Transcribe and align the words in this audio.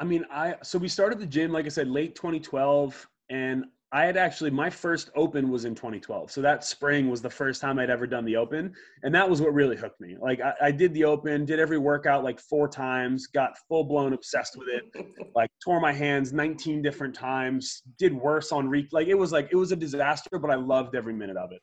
I 0.00 0.04
mean, 0.04 0.24
I 0.30 0.56
so 0.62 0.78
we 0.78 0.88
started 0.88 1.18
the 1.18 1.26
gym, 1.26 1.52
like 1.52 1.66
I 1.66 1.68
said, 1.68 1.88
late 1.88 2.14
2012, 2.16 3.08
and 3.30 3.64
I 3.94 4.04
had 4.06 4.16
actually 4.16 4.50
my 4.50 4.68
first 4.68 5.10
open 5.14 5.50
was 5.50 5.66
in 5.66 5.76
2012. 5.76 6.28
So 6.32 6.42
that 6.42 6.64
spring 6.64 7.08
was 7.08 7.22
the 7.22 7.30
first 7.30 7.60
time 7.60 7.78
I'd 7.78 7.90
ever 7.90 8.08
done 8.08 8.24
the 8.24 8.34
open, 8.34 8.74
and 9.04 9.14
that 9.14 9.30
was 9.30 9.40
what 9.40 9.54
really 9.54 9.76
hooked 9.76 10.00
me. 10.00 10.16
Like 10.20 10.40
I, 10.40 10.52
I 10.62 10.70
did 10.72 10.92
the 10.94 11.04
open, 11.04 11.44
did 11.44 11.60
every 11.60 11.78
workout 11.78 12.24
like 12.24 12.40
four 12.40 12.66
times, 12.66 13.28
got 13.28 13.56
full 13.68 13.84
blown 13.84 14.12
obsessed 14.12 14.56
with 14.58 14.66
it. 14.68 15.06
like 15.36 15.48
tore 15.64 15.80
my 15.80 15.92
hands 15.92 16.32
19 16.32 16.82
different 16.82 17.14
times, 17.14 17.82
did 17.96 18.12
worse 18.12 18.50
on 18.50 18.68
re 18.68 18.88
like 18.90 19.06
it 19.06 19.14
was 19.14 19.30
like 19.30 19.48
it 19.52 19.56
was 19.56 19.70
a 19.70 19.76
disaster, 19.76 20.40
but 20.40 20.50
I 20.50 20.56
loved 20.56 20.96
every 20.96 21.14
minute 21.14 21.36
of 21.36 21.52
it. 21.52 21.62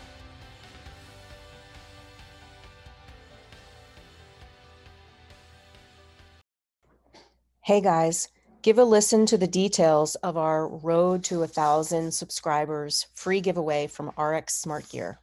Hey 7.63 7.79
guys, 7.79 8.27
give 8.63 8.79
a 8.79 8.83
listen 8.83 9.27
to 9.27 9.37
the 9.37 9.45
details 9.45 10.15
of 10.15 10.35
our 10.35 10.67
Road 10.67 11.23
to 11.25 11.43
a 11.43 11.47
Thousand 11.47 12.11
Subscribers 12.11 13.05
free 13.13 13.39
giveaway 13.39 13.85
from 13.85 14.11
RX 14.17 14.55
Smart 14.55 14.89
Gear. 14.89 15.19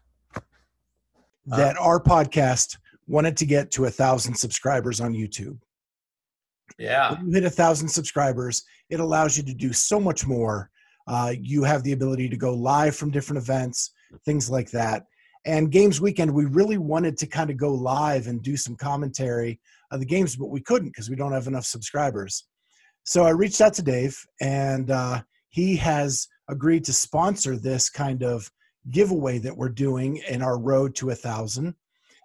That 1.47 1.77
our 1.79 1.99
podcast 2.01 2.77
wanted 3.09 3.37
to 3.39 3.45
get 3.45 3.73
to 3.73 3.87
a 3.87 3.91
thousand 3.91 4.35
subscribers 4.35 5.01
on 5.01 5.15
YouTube. 5.15 5.59
Yeah. 6.79 7.15
When 7.15 7.27
you 7.27 7.35
hit 7.35 7.43
a 7.45 7.51
thousand 7.51 7.89
subscribers, 7.89 8.63
it 8.89 9.01
allows 9.01 9.37
you 9.37 9.43
to 9.43 9.55
do 9.55 9.73
so 9.73 9.99
much 9.99 10.25
more. 10.25 10.71
Uh, 11.09 11.35
you 11.41 11.65
have 11.65 11.83
the 11.83 11.93
ability 11.93 12.29
to 12.29 12.37
go 12.37 12.55
live 12.55 12.95
from 12.95 13.11
different 13.11 13.43
events, 13.43 13.91
things 14.25 14.49
like 14.49 14.71
that. 14.71 15.07
And 15.45 15.73
Games 15.73 16.01
Weekend, 16.01 16.33
we 16.33 16.45
really 16.45 16.79
wanted 16.79 17.19
to 17.19 17.27
kind 17.27 17.51
of 17.51 17.57
go 17.57 17.75
live 17.75 18.29
and 18.29 18.41
do 18.41 18.57
some 18.57 18.77
commentary 18.77 19.59
of 19.91 20.01
the 20.01 20.07
games, 20.07 20.37
but 20.37 20.51
we 20.51 20.61
couldn't 20.61 20.89
because 20.89 21.11
we 21.11 21.17
don't 21.17 21.33
have 21.33 21.47
enough 21.47 21.65
subscribers. 21.65 22.45
So 23.05 23.25
I 23.25 23.31
reached 23.31 23.61
out 23.61 23.75
to 23.75 23.83
Dave, 23.83 24.19
and 24.41 24.91
uh, 24.91 25.23
he 25.49 25.77
has 25.77 26.29
agreed 26.49 26.85
to 26.85 26.93
sponsor 26.93 27.57
this 27.57 27.89
kind 27.89 28.23
of 28.23 28.51
giveaway 28.91 29.39
that 29.39 29.57
we're 29.57 29.69
doing 29.69 30.23
in 30.29 30.43
our 30.43 30.59
road 30.59 30.95
to 30.97 31.11
a 31.11 31.15
thousand. 31.15 31.75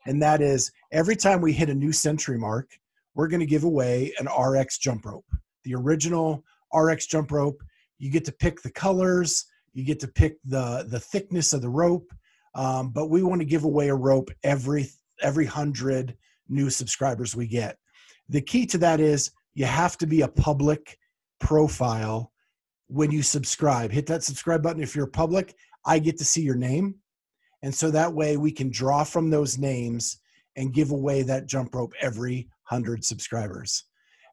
And 0.06 0.22
that 0.22 0.42
is 0.42 0.72
every 0.92 1.16
time 1.16 1.42
we 1.42 1.54
hit 1.54 1.70
a 1.70 1.74
new 1.74 1.92
century 1.92 2.38
mark, 2.38 2.70
we're 3.16 3.28
going 3.28 3.40
to 3.40 3.46
give 3.46 3.64
away 3.64 4.14
an 4.20 4.28
RX 4.28 4.78
jump 4.78 5.06
rope, 5.06 5.26
the 5.64 5.76
original 5.76 6.44
RX 6.74 7.08
jump 7.08 7.32
rope. 7.32 7.62
You 8.00 8.10
get 8.10 8.26
to 8.26 8.32
pick 8.32 8.62
the 8.62 8.72
colors, 8.72 9.46
you 9.74 9.86
get 9.86 10.00
to 10.02 10.08
pick 10.08 10.38
the 10.46 10.86
the 10.90 11.00
thickness 11.00 11.54
of 11.54 11.62
the 11.62 11.70
rope, 11.70 12.12
um, 12.56 12.90
but 12.90 13.10
we 13.10 13.24
want 13.24 13.42
to 13.42 13.46
give 13.46 13.64
away 13.64 13.90
a 13.90 13.96
rope 13.96 14.30
every 14.44 14.90
every 15.22 15.46
hundred 15.46 16.18
new 16.50 16.70
subscribers 16.70 17.36
we 17.36 17.48
get. 17.48 17.78
The 18.30 18.42
key 18.42 18.66
to 18.68 18.78
that 18.80 19.00
is 19.00 19.32
you 19.54 19.66
have 19.66 19.98
to 20.00 20.08
be 20.08 20.22
a 20.22 20.28
public 20.28 20.98
profile 21.40 22.32
when 22.88 23.12
you 23.12 23.22
subscribe. 23.22 23.92
Hit 23.92 24.06
that 24.08 24.24
subscribe 24.24 24.64
button 24.64 24.84
if 24.84 24.96
you're 24.96 25.08
public. 25.08 25.56
I 25.86 26.00
get 26.00 26.18
to 26.18 26.26
see 26.26 26.42
your 26.42 26.56
name. 26.56 26.96
And 27.62 27.74
so 27.74 27.92
that 27.92 28.14
way 28.14 28.38
we 28.38 28.52
can 28.52 28.70
draw 28.70 29.04
from 29.04 29.30
those 29.30 29.58
names 29.58 30.20
and 30.56 30.74
give 30.74 30.92
away 30.92 31.24
that 31.24 31.48
jump 31.48 31.74
rope 31.74 31.94
every 32.02 32.48
100 32.70 33.04
subscribers. 33.04 33.86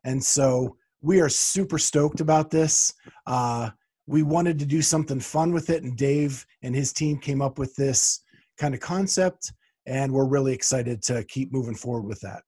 And 0.04 0.22
so 0.22 0.77
we 1.00 1.21
are 1.21 1.28
super 1.28 1.78
stoked 1.78 2.21
about 2.21 2.50
this. 2.50 2.92
Uh, 3.27 3.71
we 4.06 4.22
wanted 4.22 4.59
to 4.59 4.66
do 4.66 4.82
something 4.82 5.21
fun 5.21 5.53
with 5.53 5.71
it, 5.71 5.82
and 5.82 5.97
Dave 5.97 6.44
and 6.62 6.75
his 6.75 6.92
team 6.92 7.19
came 7.19 7.41
up 7.41 7.59
with 7.59 7.75
this 7.77 8.22
kind 8.59 8.75
of 8.75 8.81
concept 8.81 9.53
and 9.90 10.12
we're 10.12 10.26
really 10.26 10.54
excited 10.54 11.02
to 11.02 11.24
keep 11.24 11.52
moving 11.52 11.74
forward 11.74 12.06
with 12.06 12.20
that. 12.20 12.42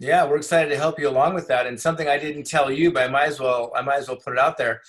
Yeah, 0.00 0.26
we're 0.26 0.38
excited 0.38 0.70
to 0.70 0.76
help 0.76 0.98
you 0.98 1.08
along 1.08 1.34
with 1.34 1.46
that. 1.48 1.66
And 1.66 1.78
something 1.78 2.08
I 2.08 2.18
didn't 2.18 2.44
tell 2.44 2.72
you, 2.72 2.90
but 2.90 3.04
I 3.04 3.08
might 3.08 3.28
as 3.28 3.38
well 3.38 3.70
I 3.76 3.82
might 3.82 3.98
as 3.98 4.08
well 4.08 4.16
put 4.16 4.32
it 4.32 4.38
out 4.38 4.56
there. 4.56 4.80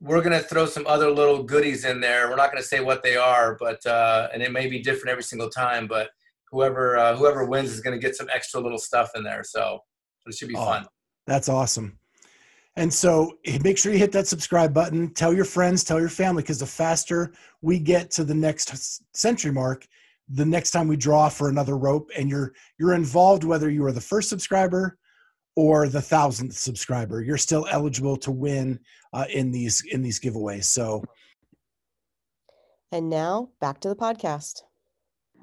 We're 0.00 0.22
gonna 0.22 0.40
throw 0.40 0.66
some 0.66 0.86
other 0.86 1.10
little 1.10 1.42
goodies 1.42 1.84
in 1.84 2.00
there. 2.00 2.28
We're 2.28 2.36
not 2.36 2.50
gonna 2.50 2.62
say 2.62 2.80
what 2.80 3.02
they 3.02 3.16
are, 3.16 3.56
but 3.60 3.84
uh, 3.86 4.28
and 4.32 4.42
it 4.42 4.50
may 4.50 4.68
be 4.68 4.80
different 4.80 5.10
every 5.10 5.22
single 5.22 5.50
time. 5.50 5.86
But 5.86 6.08
whoever 6.50 6.96
uh, 6.96 7.14
whoever 7.14 7.44
wins 7.44 7.70
is 7.70 7.80
gonna 7.80 7.98
get 7.98 8.16
some 8.16 8.28
extra 8.34 8.58
little 8.58 8.78
stuff 8.78 9.10
in 9.14 9.22
there. 9.22 9.44
So 9.44 9.80
it 10.26 10.34
should 10.34 10.48
be 10.48 10.56
oh, 10.56 10.64
fun. 10.64 10.86
That's 11.26 11.48
awesome. 11.48 11.98
And 12.76 12.92
so 12.92 13.38
make 13.62 13.76
sure 13.76 13.92
you 13.92 13.98
hit 13.98 14.12
that 14.12 14.28
subscribe 14.28 14.72
button. 14.72 15.12
Tell 15.12 15.34
your 15.34 15.44
friends, 15.44 15.82
tell 15.84 16.00
your 16.00 16.08
family, 16.08 16.42
because 16.42 16.60
the 16.60 16.66
faster 16.66 17.32
we 17.60 17.78
get 17.78 18.10
to 18.12 18.24
the 18.24 18.34
next 18.34 19.02
century 19.16 19.52
mark, 19.52 19.86
the 20.30 20.44
next 20.44 20.70
time 20.72 20.88
we 20.88 20.96
draw 20.96 21.28
for 21.28 21.48
another 21.48 21.76
rope 21.76 22.10
and 22.16 22.28
you're 22.28 22.52
you're 22.78 22.94
involved 22.94 23.44
whether 23.44 23.70
you 23.70 23.84
are 23.84 23.92
the 23.92 24.00
first 24.00 24.28
subscriber 24.28 24.98
or 25.56 25.88
the 25.88 26.00
thousandth 26.00 26.54
subscriber 26.54 27.22
you're 27.22 27.38
still 27.38 27.66
eligible 27.70 28.16
to 28.16 28.30
win 28.30 28.78
uh, 29.12 29.24
in 29.30 29.50
these 29.50 29.82
in 29.90 30.02
these 30.02 30.20
giveaways. 30.20 30.64
So 30.64 31.04
and 32.92 33.10
now 33.10 33.50
back 33.60 33.80
to 33.80 33.88
the 33.88 33.96
podcast. 33.96 34.62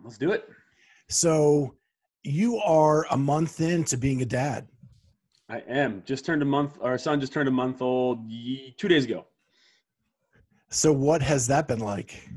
Let's 0.04 0.18
do 0.18 0.32
it. 0.32 0.48
So 1.10 1.76
you 2.24 2.58
are 2.58 3.06
a 3.12 3.18
month 3.18 3.62
into 3.62 3.98
being 3.98 4.22
a 4.22 4.26
dad. 4.26 4.68
I 5.48 5.60
am. 5.68 6.02
Just 6.06 6.26
turned 6.26 6.42
a 6.42 6.46
month 6.46 6.78
our 6.82 6.98
son 6.98 7.20
just 7.20 7.34
turned 7.34 7.48
a 7.48 7.52
month 7.52 7.82
old 7.82 8.20
two 8.78 8.88
days 8.88 9.06
ago. 9.06 9.26
So 10.70 10.92
what 10.92 11.22
has 11.22 11.48
that 11.48 11.68
been 11.68 11.80
like 11.80 12.30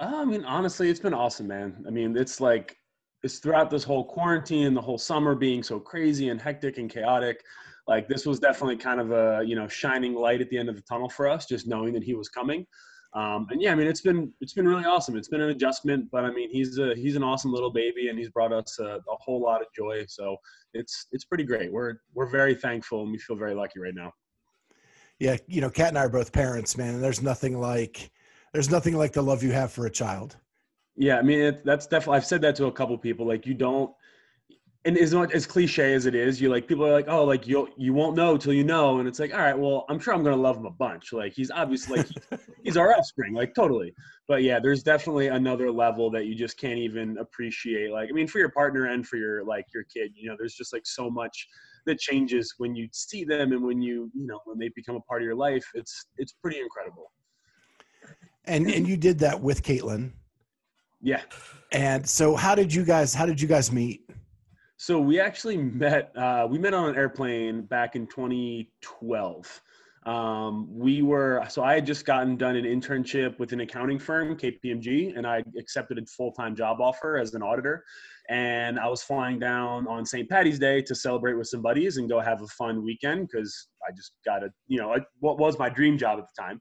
I 0.00 0.24
mean, 0.24 0.44
honestly, 0.44 0.90
it's 0.90 1.00
been 1.00 1.14
awesome, 1.14 1.46
man. 1.46 1.84
I 1.86 1.90
mean, 1.90 2.16
it's 2.16 2.40
like 2.40 2.76
it's 3.22 3.38
throughout 3.38 3.70
this 3.70 3.84
whole 3.84 4.04
quarantine, 4.04 4.74
the 4.74 4.80
whole 4.80 4.98
summer 4.98 5.34
being 5.34 5.62
so 5.62 5.78
crazy 5.78 6.28
and 6.28 6.40
hectic 6.40 6.78
and 6.78 6.90
chaotic. 6.90 7.42
Like 7.86 8.08
this 8.08 8.26
was 8.26 8.40
definitely 8.40 8.76
kind 8.76 9.00
of 9.00 9.12
a 9.12 9.42
you 9.46 9.54
know 9.54 9.68
shining 9.68 10.14
light 10.14 10.40
at 10.40 10.50
the 10.50 10.58
end 10.58 10.68
of 10.68 10.76
the 10.76 10.82
tunnel 10.82 11.08
for 11.08 11.28
us, 11.28 11.46
just 11.46 11.66
knowing 11.66 11.92
that 11.94 12.02
he 12.02 12.14
was 12.14 12.28
coming. 12.28 12.66
Um, 13.14 13.46
and 13.50 13.62
yeah, 13.62 13.70
I 13.70 13.76
mean, 13.76 13.86
it's 13.86 14.00
been 14.00 14.32
it's 14.40 14.54
been 14.54 14.66
really 14.66 14.84
awesome. 14.84 15.16
It's 15.16 15.28
been 15.28 15.40
an 15.40 15.50
adjustment, 15.50 16.10
but 16.10 16.24
I 16.24 16.32
mean, 16.32 16.50
he's 16.50 16.78
a 16.78 16.94
he's 16.96 17.14
an 17.14 17.22
awesome 17.22 17.52
little 17.52 17.72
baby, 17.72 18.08
and 18.08 18.18
he's 18.18 18.30
brought 18.30 18.52
us 18.52 18.78
a, 18.80 18.96
a 18.96 19.16
whole 19.20 19.40
lot 19.40 19.60
of 19.60 19.68
joy. 19.76 20.04
So 20.08 20.36
it's 20.72 21.06
it's 21.12 21.24
pretty 21.24 21.44
great. 21.44 21.72
We're 21.72 21.98
we're 22.14 22.30
very 22.30 22.56
thankful, 22.56 23.02
and 23.02 23.12
we 23.12 23.18
feel 23.18 23.36
very 23.36 23.54
lucky 23.54 23.78
right 23.78 23.94
now. 23.94 24.12
Yeah, 25.20 25.36
you 25.46 25.60
know, 25.60 25.70
Kat 25.70 25.90
and 25.90 25.98
I 25.98 26.06
are 26.06 26.08
both 26.08 26.32
parents, 26.32 26.76
man, 26.76 26.94
and 26.94 27.04
there's 27.04 27.22
nothing 27.22 27.60
like 27.60 28.10
there's 28.54 28.70
nothing 28.70 28.96
like 28.96 29.12
the 29.12 29.20
love 29.20 29.42
you 29.42 29.52
have 29.52 29.72
for 29.72 29.84
a 29.84 29.90
child. 29.90 30.36
Yeah, 30.96 31.18
I 31.18 31.22
mean 31.22 31.40
it, 31.40 31.64
that's 31.64 31.88
definitely. 31.88 32.18
I've 32.18 32.24
said 32.24 32.40
that 32.42 32.54
to 32.56 32.66
a 32.66 32.72
couple 32.72 32.96
people. 32.96 33.26
Like 33.26 33.46
you 33.46 33.52
don't, 33.52 33.92
and 34.84 34.96
as 34.96 35.12
much 35.12 35.32
as 35.32 35.44
cliche 35.44 35.92
as 35.92 36.06
it 36.06 36.14
is, 36.14 36.40
you 36.40 36.48
like 36.48 36.68
people 36.68 36.86
are 36.86 36.92
like, 36.92 37.08
oh, 37.08 37.24
like 37.24 37.48
you 37.48 37.68
you 37.76 37.92
won't 37.92 38.16
know 38.16 38.36
till 38.36 38.52
you 38.52 38.62
know, 38.62 39.00
and 39.00 39.08
it's 39.08 39.18
like, 39.18 39.34
all 39.34 39.40
right, 39.40 39.58
well, 39.58 39.86
I'm 39.88 39.98
sure 39.98 40.14
I'm 40.14 40.22
gonna 40.22 40.36
love 40.36 40.56
him 40.56 40.66
a 40.66 40.70
bunch. 40.70 41.12
Like 41.12 41.32
he's 41.32 41.50
obviously 41.50 41.98
like 41.98 42.06
he's, 42.06 42.38
he's 42.62 42.76
our 42.76 42.96
offspring, 42.96 43.34
like 43.34 43.56
totally. 43.56 43.92
But 44.28 44.44
yeah, 44.44 44.60
there's 44.60 44.84
definitely 44.84 45.26
another 45.26 45.68
level 45.68 46.08
that 46.12 46.26
you 46.26 46.36
just 46.36 46.56
can't 46.56 46.78
even 46.78 47.18
appreciate. 47.18 47.90
Like 47.90 48.08
I 48.08 48.12
mean, 48.12 48.28
for 48.28 48.38
your 48.38 48.50
partner 48.50 48.86
and 48.86 49.04
for 49.04 49.16
your 49.16 49.44
like 49.44 49.66
your 49.74 49.82
kid, 49.92 50.12
you 50.14 50.28
know, 50.28 50.36
there's 50.38 50.54
just 50.54 50.72
like 50.72 50.86
so 50.86 51.10
much 51.10 51.48
that 51.86 51.98
changes 51.98 52.54
when 52.58 52.76
you 52.76 52.88
see 52.92 53.24
them 53.24 53.50
and 53.50 53.64
when 53.64 53.82
you 53.82 54.12
you 54.14 54.28
know 54.28 54.38
when 54.44 54.60
they 54.60 54.70
become 54.76 54.94
a 54.94 55.00
part 55.00 55.22
of 55.22 55.26
your 55.26 55.34
life. 55.34 55.64
It's 55.74 56.06
it's 56.18 56.34
pretty 56.40 56.60
incredible 56.60 57.10
and 58.46 58.70
and 58.70 58.88
you 58.88 58.96
did 58.96 59.18
that 59.20 59.40
with 59.40 59.62
Caitlin. 59.62 60.12
Yeah. 61.00 61.22
And 61.72 62.08
so, 62.08 62.34
how 62.34 62.54
did 62.54 62.72
you 62.72 62.84
guys? 62.84 63.14
How 63.14 63.26
did 63.26 63.40
you 63.40 63.48
guys 63.48 63.70
meet? 63.70 64.08
So 64.76 64.98
we 65.00 65.20
actually 65.20 65.56
met. 65.56 66.12
Uh, 66.16 66.46
we 66.48 66.58
met 66.58 66.74
on 66.74 66.90
an 66.90 66.96
airplane 66.96 67.62
back 67.62 67.96
in 67.96 68.06
2012. 68.06 69.62
Um, 70.06 70.68
we 70.70 71.00
were 71.00 71.44
so 71.48 71.62
I 71.62 71.74
had 71.74 71.86
just 71.86 72.04
gotten 72.04 72.36
done 72.36 72.56
an 72.56 72.64
internship 72.64 73.38
with 73.38 73.52
an 73.52 73.60
accounting 73.60 73.98
firm, 73.98 74.36
KPMG, 74.36 75.16
and 75.16 75.26
I 75.26 75.42
accepted 75.58 75.98
a 75.98 76.04
full 76.06 76.32
time 76.32 76.54
job 76.54 76.80
offer 76.80 77.16
as 77.16 77.34
an 77.34 77.42
auditor. 77.42 77.84
And 78.28 78.78
I 78.78 78.88
was 78.88 79.02
flying 79.02 79.38
down 79.38 79.86
on 79.88 80.04
St. 80.04 80.28
Patty's 80.28 80.58
Day 80.58 80.82
to 80.82 80.94
celebrate 80.94 81.34
with 81.34 81.46
some 81.46 81.62
buddies 81.62 81.96
and 81.96 82.08
go 82.08 82.20
have 82.20 82.42
a 82.42 82.46
fun 82.48 82.84
weekend 82.84 83.28
because 83.28 83.68
I 83.86 83.92
just 83.92 84.12
got 84.24 84.42
a 84.42 84.50
you 84.66 84.78
know 84.78 84.94
what 85.20 85.38
was 85.38 85.58
my 85.58 85.68
dream 85.68 85.96
job 85.96 86.18
at 86.18 86.26
the 86.34 86.42
time. 86.42 86.60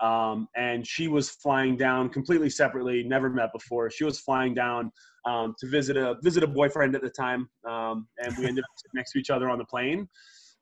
Um, 0.00 0.48
and 0.56 0.86
she 0.86 1.08
was 1.08 1.30
flying 1.30 1.76
down 1.76 2.08
completely 2.08 2.50
separately, 2.50 3.04
never 3.04 3.30
met 3.30 3.52
before. 3.52 3.90
She 3.90 4.04
was 4.04 4.18
flying 4.18 4.54
down 4.54 4.90
um, 5.24 5.54
to 5.60 5.68
visit 5.68 5.96
a 5.96 6.16
visit 6.22 6.42
a 6.42 6.46
boyfriend 6.46 6.94
at 6.96 7.02
the 7.02 7.10
time, 7.10 7.48
um, 7.68 8.08
and 8.18 8.36
we 8.38 8.46
ended 8.46 8.64
up 8.64 8.70
next 8.94 9.12
to 9.12 9.18
each 9.18 9.30
other 9.30 9.48
on 9.48 9.58
the 9.58 9.64
plane. 9.64 10.08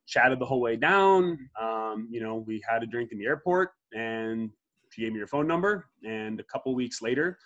Chatted 0.06 0.40
the 0.40 0.44
whole 0.44 0.60
way 0.60 0.76
down. 0.76 1.38
Um, 1.60 2.08
you 2.10 2.20
know, 2.20 2.44
we 2.46 2.62
had 2.68 2.82
a 2.82 2.86
drink 2.86 3.12
in 3.12 3.18
the 3.18 3.26
airport, 3.26 3.70
and 3.94 4.50
she 4.90 5.02
gave 5.02 5.12
me 5.12 5.20
her 5.20 5.26
phone 5.26 5.46
number. 5.46 5.86
And 6.04 6.40
a 6.40 6.44
couple 6.44 6.74
weeks 6.74 7.00
later, 7.00 7.38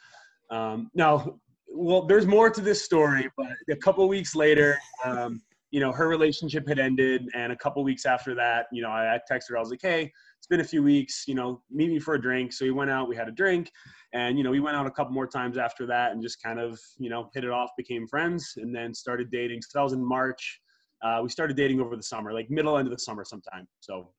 um, 0.50 0.90
now, 0.94 1.38
well, 1.68 2.06
there's 2.06 2.26
more 2.26 2.50
to 2.50 2.60
this 2.60 2.82
story, 2.82 3.30
but 3.36 3.52
a 3.70 3.76
couple 3.76 4.08
weeks 4.08 4.34
later, 4.34 4.78
um, 5.04 5.42
you 5.74 5.80
know, 5.80 5.90
her 5.90 6.06
relationship 6.06 6.68
had 6.68 6.78
ended, 6.78 7.28
and 7.34 7.52
a 7.52 7.56
couple 7.56 7.82
weeks 7.82 8.06
after 8.06 8.32
that, 8.36 8.66
you 8.70 8.80
know, 8.80 8.90
I, 8.90 9.16
I 9.16 9.20
texted 9.28 9.48
her. 9.48 9.56
I 9.56 9.60
was 9.60 9.70
like, 9.70 9.82
"Hey, 9.82 10.12
it's 10.38 10.46
been 10.46 10.60
a 10.60 10.64
few 10.64 10.84
weeks, 10.84 11.24
you 11.26 11.34
know, 11.34 11.62
meet 11.68 11.88
me 11.88 11.98
for 11.98 12.14
a 12.14 12.22
drink. 12.22 12.52
So 12.52 12.64
we 12.64 12.70
went 12.70 12.92
out, 12.92 13.08
we 13.08 13.16
had 13.16 13.26
a 13.26 13.32
drink, 13.32 13.72
and 14.12 14.38
you 14.38 14.44
know, 14.44 14.52
we 14.52 14.60
went 14.60 14.76
out 14.76 14.86
a 14.86 14.90
couple 14.92 15.12
more 15.12 15.26
times 15.26 15.58
after 15.58 15.84
that 15.86 16.12
and 16.12 16.22
just 16.22 16.40
kind 16.40 16.60
of, 16.60 16.78
you 16.96 17.10
know, 17.10 17.28
hit 17.34 17.42
it 17.42 17.50
off, 17.50 17.70
became 17.76 18.06
friends, 18.06 18.54
and 18.56 18.72
then 18.72 18.94
started 18.94 19.32
dating. 19.32 19.62
So 19.62 19.80
that 19.80 19.82
was 19.82 19.94
in 19.94 20.04
March. 20.06 20.60
Uh, 21.02 21.18
we 21.24 21.28
started 21.28 21.56
dating 21.56 21.80
over 21.80 21.96
the 21.96 22.04
summer, 22.04 22.32
like 22.32 22.48
middle 22.50 22.78
end 22.78 22.86
of 22.86 22.92
the 22.92 23.00
summer 23.00 23.24
sometime. 23.24 23.66
So 23.80 24.10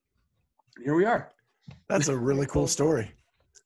here 0.83 0.93
we 0.93 1.05
are. 1.05 1.31
That's 1.87 2.09
a 2.09 2.17
really 2.17 2.47
cool 2.47 2.67
story. 2.79 3.13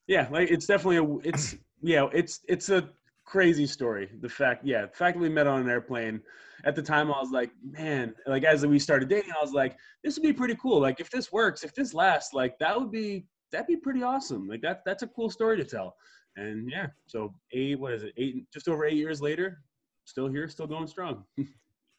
Yeah, 0.06 0.28
like 0.30 0.52
it's 0.52 0.68
definitely 0.68 0.98
a 0.98 1.28
it's 1.28 1.56
yeah, 1.82 2.08
it's 2.14 2.42
it's 2.48 2.70
a 2.70 2.88
crazy 3.30 3.68
story. 3.68 4.10
The 4.22 4.30
fact, 4.30 4.66
yeah, 4.66 4.82
the 4.82 4.96
fact 4.96 5.16
that 5.16 5.22
we 5.22 5.30
met 5.30 5.48
on 5.48 5.62
an 5.62 5.70
airplane. 5.70 6.22
At 6.66 6.76
the 6.76 6.82
time, 6.82 7.10
I 7.10 7.20
was 7.20 7.32
like, 7.32 7.52
man, 7.64 8.14
like 8.28 8.44
as 8.44 8.66
we 8.66 8.80
started 8.80 9.08
dating, 9.08 9.32
I 9.32 9.42
was 9.42 9.54
like, 9.54 9.78
this 10.04 10.18
would 10.18 10.24
be 10.24 10.34
pretty 10.34 10.56
cool. 10.56 10.82
Like 10.82 11.00
if 11.00 11.10
this 11.10 11.32
works, 11.32 11.64
if 11.64 11.74
this 11.74 11.94
lasts, 11.94 12.34
like 12.34 12.60
that 12.60 12.78
would 12.78 12.92
be 12.92 13.26
that'd 13.52 13.68
be 13.68 13.78
pretty 13.78 14.04
awesome. 14.04 14.48
Like 14.48 14.62
that 14.62 14.82
that's 14.86 15.04
a 15.04 15.08
cool 15.08 15.30
story 15.30 15.56
to 15.56 15.64
tell. 15.64 15.96
And 16.36 16.70
yeah, 16.70 16.88
so 17.08 17.34
eight, 17.54 17.80
what 17.80 17.94
is 17.94 18.04
it? 18.04 18.14
Eight, 18.18 18.52
just 18.52 18.68
over 18.68 18.86
eight 18.86 18.98
years 18.98 19.22
later, 19.22 19.62
still 20.04 20.28
here, 20.28 20.50
still 20.50 20.68
going 20.68 20.88
strong. 20.88 21.24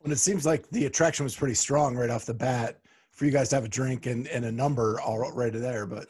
And 0.03 0.11
it 0.15 0.19
seems 0.19 0.47
like 0.47 0.67
the 0.71 0.87
attraction 0.87 1.25
was 1.25 1.37
pretty 1.37 1.53
strong 1.53 1.95
right 1.95 2.09
off 2.09 2.25
the 2.25 2.33
bat 2.33 2.79
for 3.11 3.27
you 3.27 3.31
guys 3.31 3.51
to 3.51 3.57
have 3.57 3.67
a 3.67 3.69
drink 3.69 4.07
and, 4.07 4.27
and 4.29 4.47
a 4.47 4.51
number 4.51 4.99
all 4.99 5.19
right 5.19 5.53
there. 5.53 5.85
But 5.85 6.07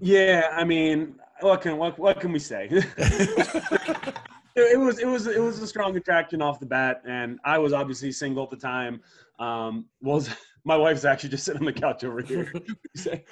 yeah, 0.00 0.48
I 0.52 0.64
mean, 0.64 1.16
what 1.40 1.60
can 1.60 1.76
what, 1.76 1.98
what 1.98 2.20
can 2.20 2.32
we 2.32 2.38
say? 2.38 2.70
it 4.56 4.78
was 4.78 4.98
it 4.98 5.06
was 5.06 5.26
it 5.26 5.40
was 5.40 5.60
a 5.60 5.66
strong 5.66 5.96
attraction 5.96 6.40
off 6.40 6.60
the 6.60 6.66
bat, 6.66 7.02
and 7.06 7.38
I 7.44 7.58
was 7.58 7.72
obviously 7.72 8.12
single 8.12 8.44
at 8.44 8.50
the 8.50 8.56
time. 8.56 9.00
Um, 9.38 9.86
was 10.00 10.28
my 10.64 10.76
wife's 10.76 11.04
actually 11.04 11.30
just 11.30 11.44
sitting 11.44 11.62
on 11.62 11.66
the 11.66 11.72
couch 11.72 12.04
over 12.04 12.22
here. 12.22 12.52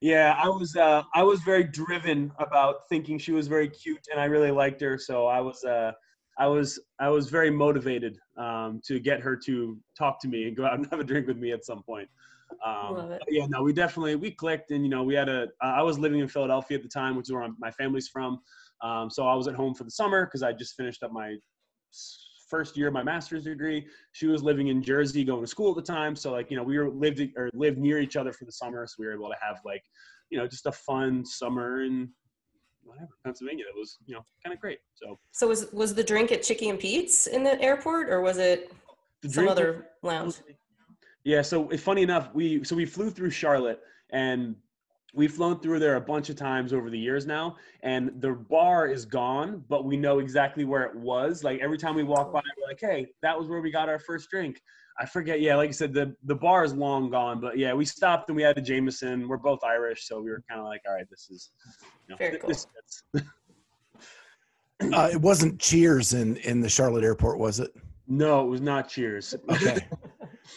yeah, 0.00 0.34
I 0.42 0.48
was 0.48 0.76
uh, 0.76 1.02
I 1.14 1.22
was 1.22 1.40
very 1.40 1.64
driven 1.64 2.32
about 2.38 2.88
thinking 2.88 3.18
she 3.18 3.32
was 3.32 3.46
very 3.46 3.68
cute, 3.68 4.06
and 4.10 4.20
I 4.20 4.24
really 4.24 4.50
liked 4.50 4.80
her. 4.80 4.98
So 4.98 5.26
I 5.26 5.40
was 5.40 5.62
uh, 5.64 5.92
I 6.38 6.46
was 6.46 6.80
I 6.98 7.08
was 7.08 7.30
very 7.30 7.50
motivated 7.50 8.18
um, 8.36 8.80
to 8.86 8.98
get 8.98 9.20
her 9.20 9.36
to 9.36 9.78
talk 9.96 10.20
to 10.22 10.28
me 10.28 10.48
and 10.48 10.56
go 10.56 10.64
out 10.66 10.74
and 10.74 10.86
have 10.90 11.00
a 11.00 11.04
drink 11.04 11.26
with 11.26 11.36
me 11.36 11.52
at 11.52 11.64
some 11.64 11.82
point. 11.82 12.08
Um, 12.66 13.16
yeah, 13.28 13.46
no, 13.46 13.62
we 13.62 13.72
definitely 13.72 14.16
we 14.16 14.32
clicked, 14.32 14.70
and 14.72 14.82
you 14.84 14.90
know, 14.90 15.02
we 15.02 15.14
had 15.14 15.28
a. 15.28 15.48
I 15.60 15.82
was 15.82 15.98
living 15.98 16.20
in 16.20 16.28
Philadelphia 16.28 16.78
at 16.78 16.82
the 16.82 16.88
time, 16.88 17.14
which 17.16 17.26
is 17.26 17.32
where 17.32 17.46
my 17.58 17.70
family's 17.70 18.08
from. 18.08 18.40
Um, 18.82 19.10
so 19.10 19.26
I 19.26 19.34
was 19.34 19.48
at 19.48 19.54
home 19.54 19.74
for 19.74 19.84
the 19.84 19.90
summer 19.90 20.26
because 20.26 20.42
I 20.42 20.52
just 20.52 20.74
finished 20.74 21.02
up 21.02 21.12
my 21.12 21.36
first 22.48 22.76
year 22.76 22.88
of 22.88 22.94
my 22.94 23.02
master's 23.02 23.44
degree. 23.44 23.86
She 24.12 24.26
was 24.26 24.42
living 24.42 24.68
in 24.68 24.82
Jersey, 24.82 25.24
going 25.24 25.42
to 25.42 25.46
school 25.46 25.70
at 25.70 25.76
the 25.76 25.92
time. 25.92 26.16
So 26.16 26.32
like, 26.32 26.50
you 26.50 26.56
know, 26.56 26.62
we 26.62 26.78
were 26.78 26.90
lived 26.90 27.20
or 27.36 27.48
lived 27.54 27.78
near 27.78 28.00
each 28.00 28.16
other 28.16 28.32
for 28.32 28.44
the 28.44 28.52
summer. 28.52 28.86
So 28.86 28.96
we 28.98 29.06
were 29.06 29.14
able 29.14 29.28
to 29.28 29.36
have 29.40 29.60
like, 29.64 29.82
you 30.30 30.38
know, 30.38 30.46
just 30.46 30.66
a 30.66 30.72
fun 30.72 31.24
summer 31.24 31.82
in 31.84 32.10
whatever 32.82 33.10
Pennsylvania. 33.24 33.64
That 33.72 33.78
was, 33.78 33.98
you 34.06 34.14
know, 34.14 34.24
kind 34.44 34.52
of 34.52 34.60
great. 34.60 34.78
So. 34.94 35.18
So 35.32 35.48
was 35.48 35.72
was 35.72 35.94
the 35.94 36.04
drink 36.04 36.32
at 36.32 36.42
Chicky 36.42 36.68
and 36.68 36.78
Pete's 36.78 37.26
in 37.26 37.44
the 37.44 37.60
airport, 37.60 38.10
or 38.10 38.20
was 38.20 38.38
it 38.38 38.72
some 39.28 39.48
other 39.48 39.86
lounge? 40.02 40.36
Yeah. 41.24 41.42
So 41.42 41.68
funny 41.76 42.02
enough, 42.02 42.30
we 42.34 42.64
so 42.64 42.74
we 42.74 42.86
flew 42.86 43.10
through 43.10 43.30
Charlotte 43.30 43.80
and 44.10 44.56
we've 45.14 45.32
flown 45.32 45.58
through 45.60 45.78
there 45.78 45.96
a 45.96 46.00
bunch 46.00 46.28
of 46.28 46.36
times 46.36 46.72
over 46.72 46.90
the 46.90 46.98
years 46.98 47.26
now 47.26 47.56
and 47.82 48.10
the 48.20 48.32
bar 48.32 48.86
is 48.86 49.04
gone 49.04 49.64
but 49.68 49.84
we 49.84 49.96
know 49.96 50.18
exactly 50.18 50.64
where 50.64 50.82
it 50.82 50.94
was. 50.94 51.42
Like 51.44 51.60
every 51.60 51.78
time 51.78 51.94
we 51.94 52.02
walk 52.02 52.32
by 52.32 52.40
we're 52.58 52.68
like 52.68 52.80
hey 52.80 53.08
that 53.22 53.38
was 53.38 53.48
where 53.48 53.60
we 53.60 53.70
got 53.70 53.88
our 53.88 53.98
first 53.98 54.30
drink. 54.30 54.60
I 54.98 55.06
forget 55.06 55.40
yeah 55.40 55.56
like 55.56 55.70
i 55.70 55.72
said 55.72 55.94
the 55.94 56.14
the 56.24 56.34
bar 56.34 56.64
is 56.64 56.74
long 56.74 57.10
gone 57.10 57.40
but 57.40 57.56
yeah 57.56 57.72
we 57.72 57.84
stopped 57.84 58.28
and 58.28 58.36
we 58.36 58.42
had 58.42 58.56
a 58.58 58.60
jameson. 58.60 59.28
We're 59.28 59.38
both 59.38 59.64
irish 59.64 60.06
so 60.06 60.20
we 60.20 60.30
were 60.30 60.42
kind 60.48 60.60
of 60.60 60.66
like 60.66 60.82
all 60.86 60.94
right 60.94 61.08
this 61.10 61.28
is 61.30 61.50
you 62.08 62.14
know, 62.14 62.16
Very 62.16 62.38
cool. 62.38 62.48
This 62.48 62.66
uh, 64.92 65.10
it 65.12 65.20
wasn't 65.20 65.58
cheers 65.58 66.14
in 66.14 66.36
in 66.38 66.60
the 66.60 66.68
charlotte 66.68 67.04
airport 67.04 67.38
was 67.38 67.60
it? 67.60 67.70
No 68.06 68.44
it 68.44 68.48
was 68.48 68.60
not 68.60 68.88
cheers. 68.88 69.34
Okay. 69.50 69.86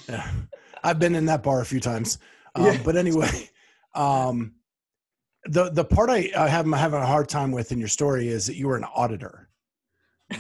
Yeah. 0.09 0.29
i've 0.83 0.99
been 0.99 1.15
in 1.15 1.25
that 1.25 1.41
bar 1.43 1.61
a 1.61 1.65
few 1.65 1.79
times. 1.79 2.17
Um, 2.55 2.65
yeah. 2.65 2.77
but 2.83 2.95
anyway 2.97 3.49
um, 3.95 4.53
the 5.45 5.69
the 5.69 5.83
part 5.83 6.09
I, 6.09 6.31
I 6.37 6.47
have 6.47 6.65
I'm 6.65 6.73
having 6.73 6.99
a 6.99 7.05
hard 7.05 7.29
time 7.29 7.51
with 7.51 7.71
in 7.71 7.79
your 7.79 7.87
story 7.87 8.27
is 8.27 8.45
that 8.47 8.55
you 8.55 8.67
were 8.67 8.77
an 8.77 8.85
auditor. 8.95 9.49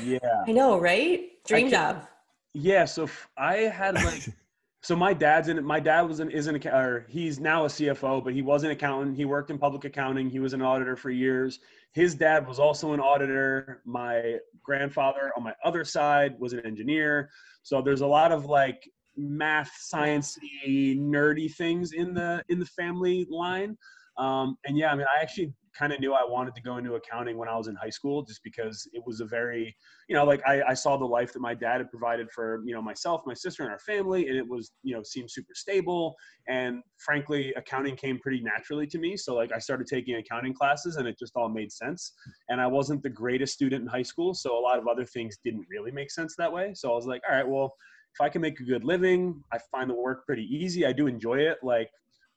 Yeah, 0.01 0.19
I 0.47 0.51
know, 0.51 0.79
right? 0.79 1.29
Dream 1.45 1.69
job. 1.69 2.07
Yeah, 2.53 2.85
so 2.85 3.09
I 3.37 3.55
had 3.55 3.95
like, 3.95 4.27
so 4.81 4.95
my 4.95 5.13
dad's 5.13 5.49
in. 5.49 5.63
My 5.63 5.79
dad 5.79 6.01
was 6.03 6.19
an 6.19 6.31
is 6.31 6.47
an 6.47 6.65
or 6.67 7.05
he's 7.09 7.39
now 7.39 7.65
a 7.65 7.67
CFO, 7.67 8.23
but 8.23 8.33
he 8.33 8.41
was 8.41 8.63
an 8.63 8.71
accountant. 8.71 9.17
He 9.17 9.25
worked 9.25 9.49
in 9.49 9.57
public 9.57 9.85
accounting. 9.85 10.29
He 10.29 10.39
was 10.39 10.53
an 10.53 10.61
auditor 10.61 10.95
for 10.95 11.09
years. 11.09 11.59
His 11.91 12.15
dad 12.15 12.47
was 12.47 12.59
also 12.59 12.93
an 12.93 12.99
auditor. 12.99 13.81
My 13.85 14.37
grandfather 14.63 15.31
on 15.35 15.43
my 15.43 15.53
other 15.63 15.83
side 15.83 16.39
was 16.39 16.53
an 16.53 16.65
engineer. 16.65 17.29
So 17.61 17.81
there's 17.81 18.01
a 18.01 18.07
lot 18.07 18.31
of 18.31 18.45
like 18.45 18.89
math, 19.17 19.71
sciencey, 19.93 20.99
nerdy 20.99 21.53
things 21.53 21.93
in 21.93 22.13
the 22.13 22.43
in 22.49 22.59
the 22.59 22.65
family 22.65 23.27
line. 23.29 23.77
Um, 24.17 24.57
and 24.65 24.77
yeah, 24.77 24.91
I 24.91 24.95
mean, 24.95 25.07
I 25.15 25.21
actually 25.21 25.53
kind 25.77 25.91
of 25.91 25.99
knew 25.99 26.13
I 26.13 26.23
wanted 26.23 26.53
to 26.55 26.61
go 26.61 26.77
into 26.77 26.93
accounting 26.93 27.35
when 27.35 27.49
I 27.49 27.57
was 27.57 27.67
in 27.67 27.75
high 27.75 27.89
school, 27.89 28.21
just 28.21 28.43
because 28.43 28.87
it 28.93 29.01
was 29.05 29.21
a 29.21 29.25
very, 29.25 29.75
you 30.07 30.15
know, 30.15 30.23
like 30.23 30.41
I, 30.45 30.61
I 30.61 30.73
saw 30.75 30.97
the 30.97 31.05
life 31.05 31.33
that 31.33 31.39
my 31.39 31.55
dad 31.55 31.79
had 31.79 31.89
provided 31.89 32.29
for, 32.31 32.61
you 32.63 32.75
know, 32.75 32.81
myself, 32.81 33.23
my 33.25 33.33
sister, 33.33 33.63
and 33.63 33.71
our 33.71 33.79
family, 33.79 34.27
and 34.27 34.37
it 34.37 34.47
was, 34.47 34.71
you 34.83 34.95
know, 34.95 35.01
seemed 35.03 35.31
super 35.31 35.55
stable. 35.55 36.15
And 36.47 36.83
frankly, 36.99 37.53
accounting 37.55 37.95
came 37.95 38.19
pretty 38.19 38.41
naturally 38.41 38.85
to 38.87 38.99
me. 38.99 39.17
So 39.17 39.33
like 39.33 39.51
I 39.51 39.57
started 39.57 39.87
taking 39.87 40.15
accounting 40.15 40.53
classes, 40.53 40.97
and 40.97 41.07
it 41.07 41.17
just 41.17 41.35
all 41.35 41.49
made 41.49 41.71
sense. 41.71 42.13
And 42.49 42.61
I 42.61 42.67
wasn't 42.67 43.01
the 43.01 43.09
greatest 43.09 43.53
student 43.53 43.81
in 43.81 43.87
high 43.87 44.03
school, 44.03 44.35
so 44.35 44.57
a 44.57 44.61
lot 44.61 44.77
of 44.77 44.87
other 44.87 45.05
things 45.05 45.37
didn't 45.43 45.65
really 45.69 45.91
make 45.91 46.11
sense 46.11 46.35
that 46.37 46.51
way. 46.51 46.73
So 46.75 46.91
I 46.91 46.95
was 46.95 47.07
like, 47.07 47.21
all 47.27 47.35
right, 47.35 47.47
well 47.47 47.73
if 48.13 48.21
I 48.21 48.29
can 48.29 48.41
make 48.41 48.59
a 48.59 48.63
good 48.63 48.83
living, 48.83 49.41
I 49.51 49.57
find 49.71 49.89
the 49.89 49.95
work 49.95 50.25
pretty 50.25 50.43
easy. 50.43 50.85
I 50.85 50.93
do 50.93 51.07
enjoy 51.07 51.39
it. 51.39 51.57
Like, 51.63 51.89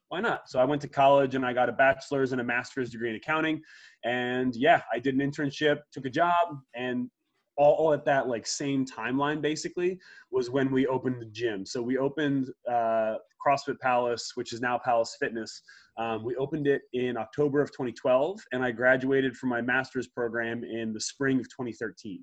why 0.09 0.21
not? 0.21 0.49
So 0.49 0.59
I 0.59 0.65
went 0.65 0.81
to 0.83 0.89
college 0.89 1.35
and 1.35 1.45
I 1.45 1.53
got 1.53 1.69
a 1.69 1.73
bachelor's 1.73 2.33
and 2.33 2.41
a 2.41 2.45
master's 2.45 2.91
degree 2.91 3.11
in 3.11 3.17
accounting. 3.17 3.61
And 4.05 4.55
yeah, 4.57 4.83
I 4.93 4.99
did 4.99 5.15
an 5.15 5.21
internship, 5.21 5.81
took 5.93 6.07
a 6.07 6.11
job, 6.11 6.61
and 6.75 7.11
all, 7.57 7.75
all 7.75 7.93
at 7.93 8.05
that 8.05 8.29
like 8.29 8.47
same 8.47 8.85
timeline 8.85 9.41
basically 9.41 9.99
was 10.31 10.51
when 10.51 10.71
we 10.71 10.87
opened 10.87 11.21
the 11.21 11.27
gym. 11.27 11.67
So 11.67 11.83
we 11.83 11.99
opened 11.99 12.51
uh, 12.71 13.17
CrossFit 13.45 13.81
Pallas, 13.81 14.33
which 14.35 14.53
is 14.53 14.61
now 14.61 14.79
Pallas 14.79 15.17
Fitness. 15.19 15.63
Um, 15.99 16.25
we 16.25 16.37
opened 16.37 16.67
it 16.67 16.83
in 16.93 17.17
October 17.17 17.63
of 17.63 17.71
2012, 17.73 18.41
and 18.53 18.63
I 18.63 18.71
graduated 18.71 19.37
from 19.37 19.49
my 19.49 19.63
master's 19.63 20.07
program 20.07 20.63
in 20.65 20.93
the 20.93 21.01
spring 21.01 21.39
of 21.39 21.45
2013. 21.49 22.23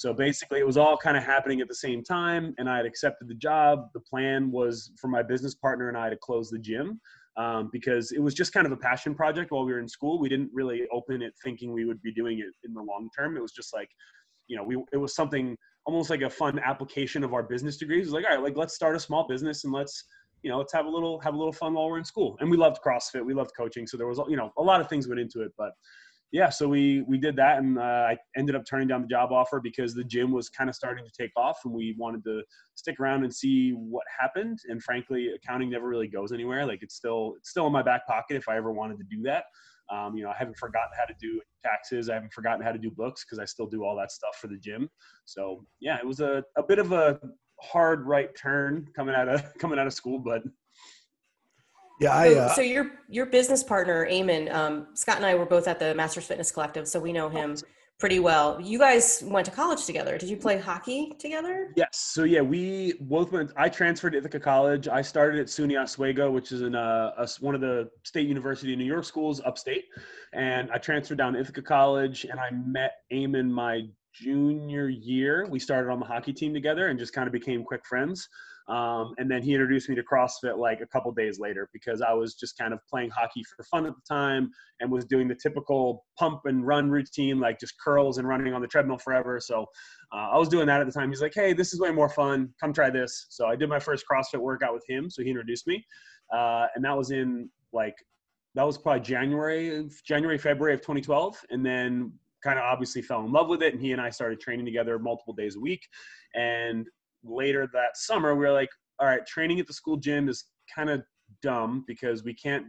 So 0.00 0.14
basically, 0.14 0.60
it 0.60 0.66
was 0.66 0.78
all 0.78 0.96
kind 0.96 1.14
of 1.14 1.24
happening 1.24 1.60
at 1.60 1.68
the 1.68 1.74
same 1.74 2.02
time, 2.02 2.54
and 2.56 2.70
I 2.70 2.78
had 2.78 2.86
accepted 2.86 3.28
the 3.28 3.34
job. 3.34 3.90
The 3.92 4.00
plan 4.00 4.50
was 4.50 4.92
for 4.98 5.08
my 5.08 5.22
business 5.22 5.54
partner 5.54 5.90
and 5.90 5.98
I 5.98 6.08
to 6.08 6.16
close 6.16 6.48
the 6.48 6.58
gym 6.58 6.98
um, 7.36 7.68
because 7.70 8.10
it 8.12 8.18
was 8.18 8.32
just 8.32 8.54
kind 8.54 8.64
of 8.64 8.72
a 8.72 8.78
passion 8.78 9.14
project 9.14 9.50
while 9.50 9.66
we 9.66 9.72
were 9.72 9.78
in 9.78 9.86
school. 9.86 10.18
We 10.18 10.30
didn't 10.30 10.48
really 10.54 10.86
open 10.90 11.20
it 11.20 11.34
thinking 11.44 11.74
we 11.74 11.84
would 11.84 12.00
be 12.00 12.14
doing 12.14 12.38
it 12.38 12.46
in 12.64 12.72
the 12.72 12.80
long 12.80 13.10
term. 13.14 13.36
It 13.36 13.42
was 13.42 13.52
just 13.52 13.74
like, 13.74 13.90
you 14.48 14.56
know, 14.56 14.64
we 14.64 14.82
it 14.90 14.96
was 14.96 15.14
something 15.14 15.54
almost 15.84 16.08
like 16.08 16.22
a 16.22 16.30
fun 16.30 16.58
application 16.60 17.22
of 17.22 17.34
our 17.34 17.42
business 17.42 17.76
degrees. 17.76 18.06
It 18.06 18.12
was 18.12 18.14
like, 18.14 18.24
all 18.24 18.36
right, 18.36 18.42
like 18.42 18.56
let's 18.56 18.74
start 18.74 18.96
a 18.96 19.00
small 19.00 19.28
business 19.28 19.64
and 19.64 19.72
let's 19.74 20.02
you 20.42 20.50
know 20.50 20.56
let's 20.56 20.72
have 20.72 20.86
a 20.86 20.90
little 20.90 21.20
have 21.20 21.34
a 21.34 21.36
little 21.36 21.52
fun 21.52 21.74
while 21.74 21.90
we're 21.90 21.98
in 21.98 22.06
school. 22.06 22.38
And 22.40 22.50
we 22.50 22.56
loved 22.56 22.78
CrossFit, 22.82 23.22
we 23.22 23.34
loved 23.34 23.50
coaching, 23.54 23.86
so 23.86 23.98
there 23.98 24.06
was 24.06 24.18
you 24.30 24.36
know 24.38 24.50
a 24.56 24.62
lot 24.62 24.80
of 24.80 24.88
things 24.88 25.08
went 25.08 25.20
into 25.20 25.42
it, 25.42 25.52
but 25.58 25.72
yeah, 26.32 26.48
so 26.48 26.68
we 26.68 27.02
we 27.08 27.18
did 27.18 27.34
that, 27.36 27.58
and 27.58 27.78
uh, 27.78 27.82
I 27.82 28.16
ended 28.36 28.54
up 28.54 28.64
turning 28.64 28.86
down 28.86 29.02
the 29.02 29.08
job 29.08 29.32
offer 29.32 29.60
because 29.60 29.94
the 29.94 30.04
gym 30.04 30.30
was 30.30 30.48
kind 30.48 30.70
of 30.70 30.76
starting 30.76 31.04
to 31.04 31.10
take 31.10 31.32
off, 31.36 31.58
and 31.64 31.74
we 31.74 31.96
wanted 31.98 32.22
to 32.24 32.42
stick 32.76 33.00
around 33.00 33.24
and 33.24 33.34
see 33.34 33.72
what 33.72 34.04
happened. 34.18 34.58
And 34.68 34.80
frankly, 34.82 35.30
accounting 35.34 35.70
never 35.70 35.88
really 35.88 36.06
goes 36.06 36.32
anywhere. 36.32 36.64
Like 36.66 36.82
it's 36.82 36.94
still 36.94 37.34
it's 37.38 37.50
still 37.50 37.66
in 37.66 37.72
my 37.72 37.82
back 37.82 38.06
pocket 38.06 38.36
if 38.36 38.48
I 38.48 38.56
ever 38.56 38.72
wanted 38.72 38.98
to 38.98 39.04
do 39.10 39.22
that. 39.22 39.44
Um, 39.92 40.16
you 40.16 40.22
know, 40.22 40.30
I 40.30 40.36
haven't 40.38 40.56
forgotten 40.56 40.90
how 40.96 41.04
to 41.04 41.14
do 41.20 41.40
taxes. 41.64 42.08
I 42.08 42.14
haven't 42.14 42.32
forgotten 42.32 42.64
how 42.64 42.70
to 42.70 42.78
do 42.78 42.92
books 42.92 43.24
because 43.24 43.40
I 43.40 43.44
still 43.44 43.66
do 43.66 43.84
all 43.84 43.96
that 43.96 44.12
stuff 44.12 44.36
for 44.40 44.46
the 44.46 44.56
gym. 44.56 44.88
So 45.24 45.64
yeah, 45.80 45.98
it 45.98 46.06
was 46.06 46.20
a, 46.20 46.44
a 46.56 46.62
bit 46.62 46.78
of 46.78 46.92
a 46.92 47.18
hard 47.60 48.06
right 48.06 48.30
turn 48.36 48.86
coming 48.94 49.16
out 49.16 49.28
of 49.28 49.42
coming 49.58 49.80
out 49.80 49.88
of 49.88 49.92
school, 49.92 50.20
but 50.20 50.42
Yeah, 52.00 52.16
I. 52.16 52.32
So, 52.32 52.40
Uh, 52.40 52.54
so 52.54 52.60
your 52.62 52.90
your 53.08 53.26
business 53.26 53.62
partner, 53.62 54.06
Eamon, 54.06 54.52
um, 54.52 54.86
Scott 54.94 55.16
and 55.16 55.26
I 55.26 55.34
were 55.34 55.46
both 55.46 55.68
at 55.68 55.78
the 55.78 55.94
Masters 55.94 56.26
Fitness 56.26 56.50
Collective, 56.50 56.88
so 56.88 56.98
we 56.98 57.12
know 57.12 57.28
him 57.28 57.56
pretty 57.98 58.18
well. 58.18 58.58
You 58.58 58.78
guys 58.78 59.22
went 59.26 59.44
to 59.44 59.52
college 59.52 59.84
together. 59.84 60.16
Did 60.16 60.30
you 60.30 60.38
play 60.38 60.58
hockey 60.58 61.12
together? 61.18 61.70
Yes. 61.76 61.98
So 61.98 62.24
yeah, 62.24 62.40
we 62.40 62.94
both 63.02 63.30
went. 63.30 63.52
I 63.56 63.68
transferred 63.68 64.12
to 64.12 64.18
Ithaca 64.18 64.40
College. 64.40 64.88
I 64.88 65.02
started 65.02 65.38
at 65.38 65.48
SUNY 65.48 65.78
Oswego, 65.80 66.30
which 66.30 66.50
is 66.50 66.62
in 66.62 66.74
uh, 66.74 67.12
a, 67.18 67.28
one 67.40 67.54
of 67.54 67.60
the 67.60 67.90
state 68.04 68.26
university 68.26 68.72
of 68.72 68.78
New 68.78 68.86
York 68.86 69.04
schools 69.04 69.42
upstate, 69.44 69.84
and 70.32 70.70
I 70.72 70.78
transferred 70.78 71.18
down 71.18 71.34
to 71.34 71.40
Ithaca 71.40 71.62
College, 71.62 72.24
and 72.24 72.40
I 72.40 72.50
met 72.50 72.92
Eamon 73.12 73.50
my 73.50 73.82
junior 74.14 74.88
year. 74.88 75.46
We 75.50 75.58
started 75.58 75.90
on 75.90 76.00
the 76.00 76.06
hockey 76.06 76.32
team 76.32 76.54
together 76.54 76.88
and 76.88 76.98
just 76.98 77.12
kind 77.12 77.26
of 77.26 77.32
became 77.32 77.62
quick 77.62 77.84
friends. 77.86 78.28
Um, 78.70 79.14
and 79.18 79.28
then 79.28 79.42
he 79.42 79.52
introduced 79.52 79.88
me 79.88 79.96
to 79.96 80.02
CrossFit 80.02 80.56
like 80.56 80.80
a 80.80 80.86
couple 80.86 81.10
days 81.10 81.40
later 81.40 81.68
because 81.72 82.00
I 82.00 82.12
was 82.12 82.34
just 82.34 82.56
kind 82.56 82.72
of 82.72 82.78
playing 82.88 83.10
hockey 83.10 83.42
for 83.44 83.64
fun 83.64 83.84
at 83.84 83.94
the 83.96 84.02
time 84.08 84.48
and 84.78 84.90
was 84.90 85.04
doing 85.04 85.26
the 85.26 85.34
typical 85.34 86.04
pump 86.16 86.42
and 86.44 86.64
run 86.64 86.88
routine, 86.88 87.40
like 87.40 87.58
just 87.58 87.74
curls 87.80 88.18
and 88.18 88.28
running 88.28 88.54
on 88.54 88.62
the 88.62 88.68
treadmill 88.68 88.98
forever. 88.98 89.40
So 89.40 89.66
uh, 90.14 90.28
I 90.32 90.38
was 90.38 90.48
doing 90.48 90.68
that 90.68 90.80
at 90.80 90.86
the 90.86 90.92
time. 90.92 91.08
He's 91.10 91.20
like, 91.20 91.34
"Hey, 91.34 91.52
this 91.52 91.72
is 91.72 91.80
way 91.80 91.90
more 91.90 92.08
fun. 92.08 92.54
Come 92.60 92.72
try 92.72 92.90
this." 92.90 93.26
So 93.30 93.46
I 93.46 93.56
did 93.56 93.68
my 93.68 93.80
first 93.80 94.04
CrossFit 94.10 94.40
workout 94.40 94.72
with 94.72 94.84
him. 94.88 95.10
So 95.10 95.22
he 95.22 95.30
introduced 95.30 95.66
me, 95.66 95.84
uh, 96.32 96.66
and 96.76 96.84
that 96.84 96.96
was 96.96 97.10
in 97.10 97.50
like 97.72 97.96
that 98.54 98.64
was 98.64 98.78
probably 98.78 99.00
January, 99.00 99.88
January, 100.04 100.38
February 100.38 100.74
of 100.74 100.80
2012, 100.80 101.36
and 101.50 101.66
then 101.66 102.12
kind 102.42 102.58
of 102.58 102.64
obviously 102.64 103.02
fell 103.02 103.24
in 103.24 103.32
love 103.32 103.48
with 103.48 103.62
it. 103.62 103.74
And 103.74 103.82
he 103.82 103.92
and 103.92 104.00
I 104.00 104.10
started 104.10 104.40
training 104.40 104.64
together 104.64 104.98
multiple 104.98 105.34
days 105.34 105.56
a 105.56 105.60
week. 105.60 105.82
And 106.34 106.86
later 107.24 107.68
that 107.72 107.96
summer, 107.96 108.34
we 108.34 108.44
were 108.44 108.52
like, 108.52 108.70
"All 108.98 109.06
right, 109.06 109.24
training 109.26 109.60
at 109.60 109.66
the 109.66 109.72
school 109.72 109.96
gym 109.96 110.28
is 110.28 110.44
kind 110.74 110.90
of 110.90 111.02
dumb 111.42 111.84
because 111.86 112.24
we 112.24 112.34
can't." 112.34 112.66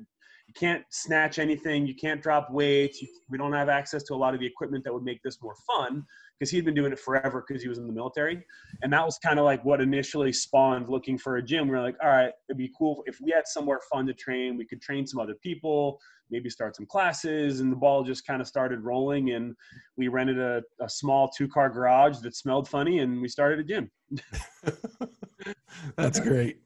You 0.48 0.54
can't 0.60 0.84
snatch 0.90 1.40
anything. 1.40 1.88
You 1.88 1.96
can't 1.96 2.22
drop 2.22 2.52
weights. 2.52 3.02
You, 3.02 3.08
we 3.30 3.38
don't 3.38 3.54
have 3.54 3.70
access 3.70 4.04
to 4.04 4.14
a 4.14 4.18
lot 4.18 4.34
of 4.34 4.42
the 4.42 4.46
equipment 4.46 4.84
that 4.84 4.94
would 4.94 5.04
make 5.04 5.22
this 5.24 5.42
more 5.42 5.56
fun 5.66 6.06
because 6.42 6.50
he'd 6.50 6.66
been 6.66 6.74
doing 6.74 6.92
it 6.92 6.98
forever 6.98 7.46
because 7.48 7.62
he 7.62 7.70
was 7.70 7.78
in 7.78 7.86
the 7.86 7.94
military. 7.94 8.44
And 8.82 8.92
that 8.94 9.06
was 9.06 9.20
kind 9.20 9.38
of 9.38 9.46
like 9.46 9.64
what 9.64 9.80
initially 9.80 10.34
spawned 10.34 10.90
looking 10.90 11.16
for 11.16 11.38
a 11.38 11.44
gym. 11.44 11.68
We 11.68 11.78
are 11.78 11.84
like, 11.84 11.98
all 12.04 12.10
right, 12.10 12.32
it'd 12.50 12.58
be 12.58 12.72
cool 12.76 13.04
if 13.06 13.20
we 13.22 13.30
had 13.30 13.44
somewhere 13.46 13.80
fun 13.92 14.08
to 14.08 14.14
train. 14.16 14.58
We 14.58 14.66
could 14.66 14.82
train 14.82 15.06
some 15.06 15.22
other 15.22 15.36
people, 15.44 16.00
maybe 16.32 16.50
start 16.50 16.76
some 16.76 16.88
classes. 16.88 17.60
And 17.60 17.72
the 17.72 17.76
ball 17.76 18.04
just 18.04 18.26
kind 18.26 18.42
of 18.42 18.48
started 18.48 18.80
rolling. 18.80 19.34
And 19.34 19.56
we 19.98 20.08
rented 20.08 20.40
a, 20.40 20.64
a 20.82 20.90
small 20.90 21.30
two 21.30 21.48
car 21.48 21.70
garage 21.70 22.18
that 22.22 22.36
smelled 22.36 22.68
funny 22.68 23.00
and 23.00 23.22
we 23.22 23.28
started 23.28 23.60
a 23.60 23.64
gym. 23.64 23.92
that's 25.96 26.20
great. 26.20 26.58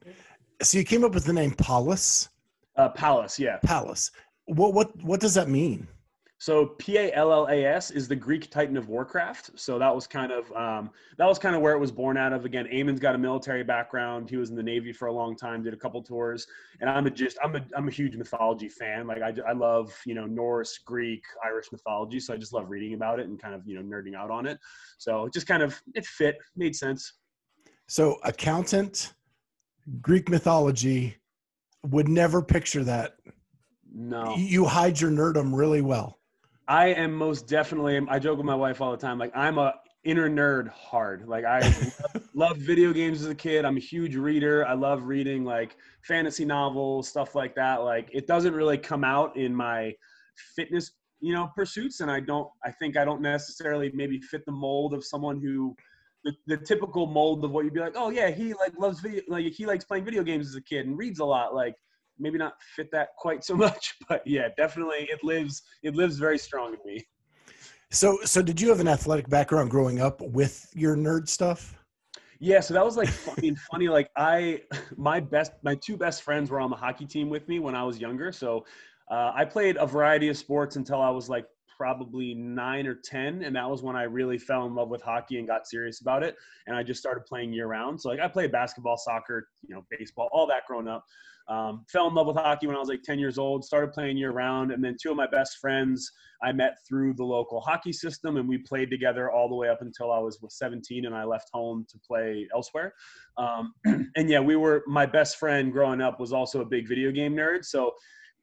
So 0.62 0.78
you 0.78 0.84
came 0.84 1.04
up 1.04 1.12
with 1.12 1.26
the 1.26 1.34
name 1.34 1.50
Paulus. 1.50 2.30
Uh, 2.76 2.88
Pallas, 2.88 3.38
yeah. 3.38 3.58
Pallas. 3.62 4.10
What 4.46 4.72
what 4.72 5.02
what 5.02 5.20
does 5.20 5.34
that 5.34 5.50
mean? 5.50 5.86
So 6.38 6.66
P 6.78 6.98
A 6.98 7.12
L 7.14 7.32
L 7.32 7.46
A 7.48 7.64
S 7.64 7.90
is 7.90 8.08
the 8.08 8.16
Greek 8.16 8.50
Titan 8.50 8.76
of 8.76 8.88
Warcraft. 8.88 9.58
So 9.58 9.78
that 9.78 9.94
was 9.94 10.06
kind 10.06 10.30
of 10.30 10.52
um, 10.52 10.90
that 11.16 11.26
was 11.26 11.38
kind 11.38 11.56
of 11.56 11.62
where 11.62 11.72
it 11.72 11.78
was 11.78 11.90
born 11.90 12.18
out 12.18 12.34
of. 12.34 12.44
Again, 12.44 12.66
Eamon's 12.66 13.00
got 13.00 13.14
a 13.14 13.18
military 13.18 13.64
background. 13.64 14.28
He 14.28 14.36
was 14.36 14.50
in 14.50 14.56
the 14.56 14.62
Navy 14.62 14.92
for 14.92 15.08
a 15.08 15.12
long 15.12 15.34
time, 15.34 15.62
did 15.62 15.72
a 15.72 15.78
couple 15.78 16.02
tours, 16.02 16.46
and 16.80 16.90
I'm 16.90 17.06
a 17.06 17.10
just 17.10 17.38
I'm 17.42 17.56
a 17.56 17.64
I'm 17.74 17.88
a 17.88 17.90
huge 17.90 18.16
mythology 18.16 18.68
fan. 18.68 19.06
Like 19.06 19.22
I, 19.22 19.32
I 19.48 19.52
love 19.52 19.98
you 20.04 20.14
know 20.14 20.26
Norse, 20.26 20.76
Greek, 20.78 21.24
Irish 21.42 21.72
mythology. 21.72 22.20
So 22.20 22.34
I 22.34 22.36
just 22.36 22.52
love 22.52 22.68
reading 22.68 22.92
about 22.92 23.18
it 23.18 23.28
and 23.28 23.40
kind 23.40 23.54
of 23.54 23.66
you 23.66 23.80
know 23.80 23.96
nerding 23.96 24.14
out 24.14 24.30
on 24.30 24.44
it. 24.46 24.58
So 24.98 25.24
it 25.24 25.32
just 25.32 25.46
kind 25.46 25.62
of 25.62 25.80
it 25.94 26.04
fit, 26.04 26.36
made 26.54 26.76
sense. 26.76 27.14
So 27.86 28.18
accountant, 28.24 29.14
Greek 30.02 30.28
mythology, 30.28 31.16
would 31.82 32.08
never 32.08 32.42
picture 32.42 32.84
that. 32.84 33.14
No, 33.90 34.36
You 34.36 34.66
hide 34.66 35.00
your 35.00 35.10
nerdum 35.10 35.56
really 35.56 35.80
well. 35.80 36.18
I 36.68 36.88
am 36.88 37.14
most 37.14 37.46
definitely. 37.46 38.00
I 38.08 38.18
joke 38.18 38.38
with 38.38 38.46
my 38.46 38.54
wife 38.54 38.80
all 38.80 38.90
the 38.90 38.96
time. 38.96 39.18
Like 39.18 39.32
I'm 39.36 39.58
a 39.58 39.74
inner 40.04 40.28
nerd 40.28 40.68
hard. 40.68 41.26
Like 41.28 41.44
I 41.44 41.60
love 42.34 42.56
video 42.56 42.92
games 42.92 43.22
as 43.22 43.28
a 43.28 43.34
kid. 43.34 43.64
I'm 43.64 43.76
a 43.76 43.80
huge 43.80 44.16
reader. 44.16 44.66
I 44.66 44.74
love 44.74 45.04
reading 45.04 45.44
like 45.44 45.76
fantasy 46.02 46.44
novels, 46.44 47.08
stuff 47.08 47.34
like 47.34 47.54
that. 47.54 47.76
Like 47.82 48.08
it 48.12 48.26
doesn't 48.26 48.54
really 48.54 48.78
come 48.78 49.04
out 49.04 49.36
in 49.36 49.54
my 49.54 49.92
fitness, 50.56 50.92
you 51.20 51.32
know, 51.32 51.50
pursuits. 51.54 52.00
And 52.00 52.10
I 52.10 52.20
don't. 52.20 52.48
I 52.64 52.72
think 52.72 52.96
I 52.96 53.04
don't 53.04 53.22
necessarily 53.22 53.92
maybe 53.94 54.20
fit 54.20 54.44
the 54.46 54.52
mold 54.52 54.94
of 54.94 55.04
someone 55.04 55.40
who. 55.40 55.74
The, 56.24 56.34
the 56.48 56.56
typical 56.56 57.06
mold 57.06 57.44
of 57.44 57.52
what 57.52 57.64
you'd 57.64 57.74
be 57.74 57.78
like, 57.78 57.92
oh 57.94 58.10
yeah, 58.10 58.30
he 58.30 58.52
like 58.52 58.72
loves 58.76 58.98
video, 58.98 59.22
like 59.28 59.44
he 59.52 59.64
likes 59.64 59.84
playing 59.84 60.04
video 60.04 60.24
games 60.24 60.48
as 60.48 60.56
a 60.56 60.60
kid 60.60 60.84
and 60.84 60.98
reads 60.98 61.20
a 61.20 61.24
lot. 61.24 61.54
Like 61.54 61.76
maybe 62.18 62.38
not 62.38 62.54
fit 62.74 62.90
that 62.92 63.10
quite 63.16 63.44
so 63.44 63.56
much, 63.66 63.94
but 64.08 64.22
yeah, 64.26 64.48
definitely 64.56 65.08
it 65.10 65.22
lives 65.22 65.62
it 65.82 65.94
lives 65.94 66.18
very 66.18 66.38
strong 66.38 66.74
in 66.74 66.80
me. 66.84 67.06
So 67.90 68.18
so 68.24 68.42
did 68.42 68.60
you 68.60 68.68
have 68.68 68.80
an 68.80 68.88
athletic 68.88 69.28
background 69.28 69.70
growing 69.70 70.00
up 70.00 70.20
with 70.20 70.70
your 70.74 70.96
nerd 70.96 71.28
stuff? 71.28 71.76
Yeah, 72.38 72.60
so 72.60 72.74
that 72.74 72.84
was 72.84 72.96
like 72.96 73.08
funny 73.08 73.48
and 73.48 73.58
funny. 73.58 73.88
Like 73.88 74.10
I, 74.16 74.62
my 74.96 75.20
best, 75.20 75.52
my 75.62 75.74
two 75.76 75.96
best 75.96 76.22
friends 76.22 76.50
were 76.50 76.60
on 76.60 76.70
the 76.70 76.76
hockey 76.76 77.06
team 77.06 77.30
with 77.30 77.48
me 77.48 77.58
when 77.58 77.74
I 77.74 77.82
was 77.82 77.98
younger. 77.98 78.32
So 78.32 78.66
uh, 79.10 79.32
I 79.34 79.44
played 79.44 79.76
a 79.78 79.86
variety 79.86 80.28
of 80.28 80.36
sports 80.36 80.76
until 80.76 81.00
I 81.00 81.10
was 81.10 81.28
like 81.28 81.46
probably 81.76 82.34
nine 82.34 82.86
or 82.86 82.94
ten, 82.94 83.42
and 83.42 83.54
that 83.56 83.68
was 83.68 83.82
when 83.82 83.96
I 83.96 84.04
really 84.04 84.38
fell 84.38 84.66
in 84.66 84.74
love 84.74 84.88
with 84.88 85.02
hockey 85.02 85.38
and 85.38 85.46
got 85.46 85.66
serious 85.68 86.00
about 86.00 86.22
it. 86.22 86.36
And 86.66 86.76
I 86.76 86.82
just 86.82 87.00
started 87.00 87.26
playing 87.26 87.52
year 87.52 87.66
round. 87.66 88.00
So 88.00 88.08
like 88.08 88.20
I 88.20 88.28
played 88.28 88.52
basketball, 88.52 88.96
soccer, 88.96 89.48
you 89.66 89.74
know, 89.74 89.84
baseball, 89.90 90.28
all 90.32 90.46
that 90.46 90.66
growing 90.66 90.88
up. 90.88 91.04
Um, 91.48 91.84
fell 91.88 92.08
in 92.08 92.14
love 92.14 92.26
with 92.26 92.36
hockey 92.36 92.66
when 92.66 92.74
I 92.74 92.80
was 92.80 92.88
like 92.88 93.02
10 93.04 93.20
years 93.20 93.38
old, 93.38 93.64
started 93.64 93.92
playing 93.92 94.16
year 94.16 94.32
round. 94.32 94.72
And 94.72 94.82
then 94.82 94.96
two 95.00 95.10
of 95.10 95.16
my 95.16 95.28
best 95.28 95.58
friends 95.58 96.10
I 96.42 96.52
met 96.52 96.78
through 96.86 97.14
the 97.14 97.24
local 97.24 97.60
hockey 97.60 97.92
system, 97.92 98.36
and 98.36 98.48
we 98.48 98.58
played 98.58 98.90
together 98.90 99.30
all 99.30 99.48
the 99.48 99.54
way 99.54 99.68
up 99.68 99.80
until 99.80 100.10
I 100.12 100.18
was 100.18 100.38
17 100.46 101.06
and 101.06 101.14
I 101.14 101.24
left 101.24 101.48
home 101.52 101.86
to 101.88 101.98
play 101.98 102.48
elsewhere. 102.52 102.94
Um, 103.38 103.74
and 103.84 104.28
yeah, 104.28 104.40
we 104.40 104.56
were, 104.56 104.82
my 104.86 105.06
best 105.06 105.38
friend 105.38 105.72
growing 105.72 106.00
up 106.00 106.18
was 106.18 106.32
also 106.32 106.62
a 106.62 106.64
big 106.64 106.88
video 106.88 107.12
game 107.12 107.36
nerd. 107.36 107.64
So 107.64 107.92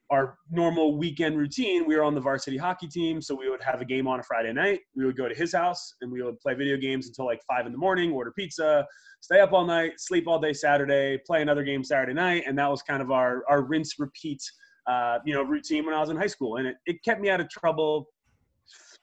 our 0.09 0.37
normal 0.51 0.97
weekend 0.97 1.37
routine, 1.37 1.85
we 1.87 1.95
were 1.95 2.03
on 2.03 2.13
the 2.13 2.21
varsity 2.21 2.57
hockey 2.57 2.87
team. 2.87 3.21
So 3.21 3.35
we 3.35 3.49
would 3.49 3.61
have 3.63 3.81
a 3.81 3.85
game 3.85 4.07
on 4.07 4.19
a 4.19 4.23
Friday 4.23 4.53
night. 4.53 4.81
We 4.95 5.05
would 5.05 5.17
go 5.17 5.27
to 5.27 5.35
his 5.35 5.53
house 5.53 5.95
and 6.01 6.11
we 6.11 6.21
would 6.21 6.39
play 6.39 6.53
video 6.53 6.77
games 6.77 7.07
until 7.07 7.25
like 7.25 7.41
five 7.47 7.65
in 7.65 7.71
the 7.71 7.77
morning, 7.77 8.11
order 8.11 8.31
pizza, 8.31 8.85
stay 9.21 9.39
up 9.39 9.53
all 9.53 9.65
night, 9.65 9.93
sleep 9.97 10.27
all 10.27 10.39
day 10.39 10.53
Saturday, 10.53 11.19
play 11.25 11.41
another 11.41 11.63
game 11.63 11.83
Saturday 11.83 12.13
night. 12.13 12.43
And 12.45 12.57
that 12.57 12.69
was 12.69 12.81
kind 12.81 13.01
of 13.01 13.11
our, 13.11 13.43
our 13.49 13.63
rinse 13.63 13.97
repeat, 13.97 14.41
uh, 14.87 15.19
you 15.25 15.33
know, 15.33 15.43
routine 15.43 15.85
when 15.85 15.95
I 15.95 15.99
was 15.99 16.09
in 16.09 16.17
high 16.17 16.27
school. 16.27 16.57
And 16.57 16.67
it, 16.67 16.75
it 16.85 17.03
kept 17.03 17.21
me 17.21 17.29
out 17.29 17.39
of 17.39 17.49
trouble 17.49 18.07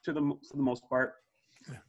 to 0.04 0.12
the, 0.12 0.20
for 0.20 0.56
the 0.56 0.62
most 0.62 0.82
part. 0.88 1.14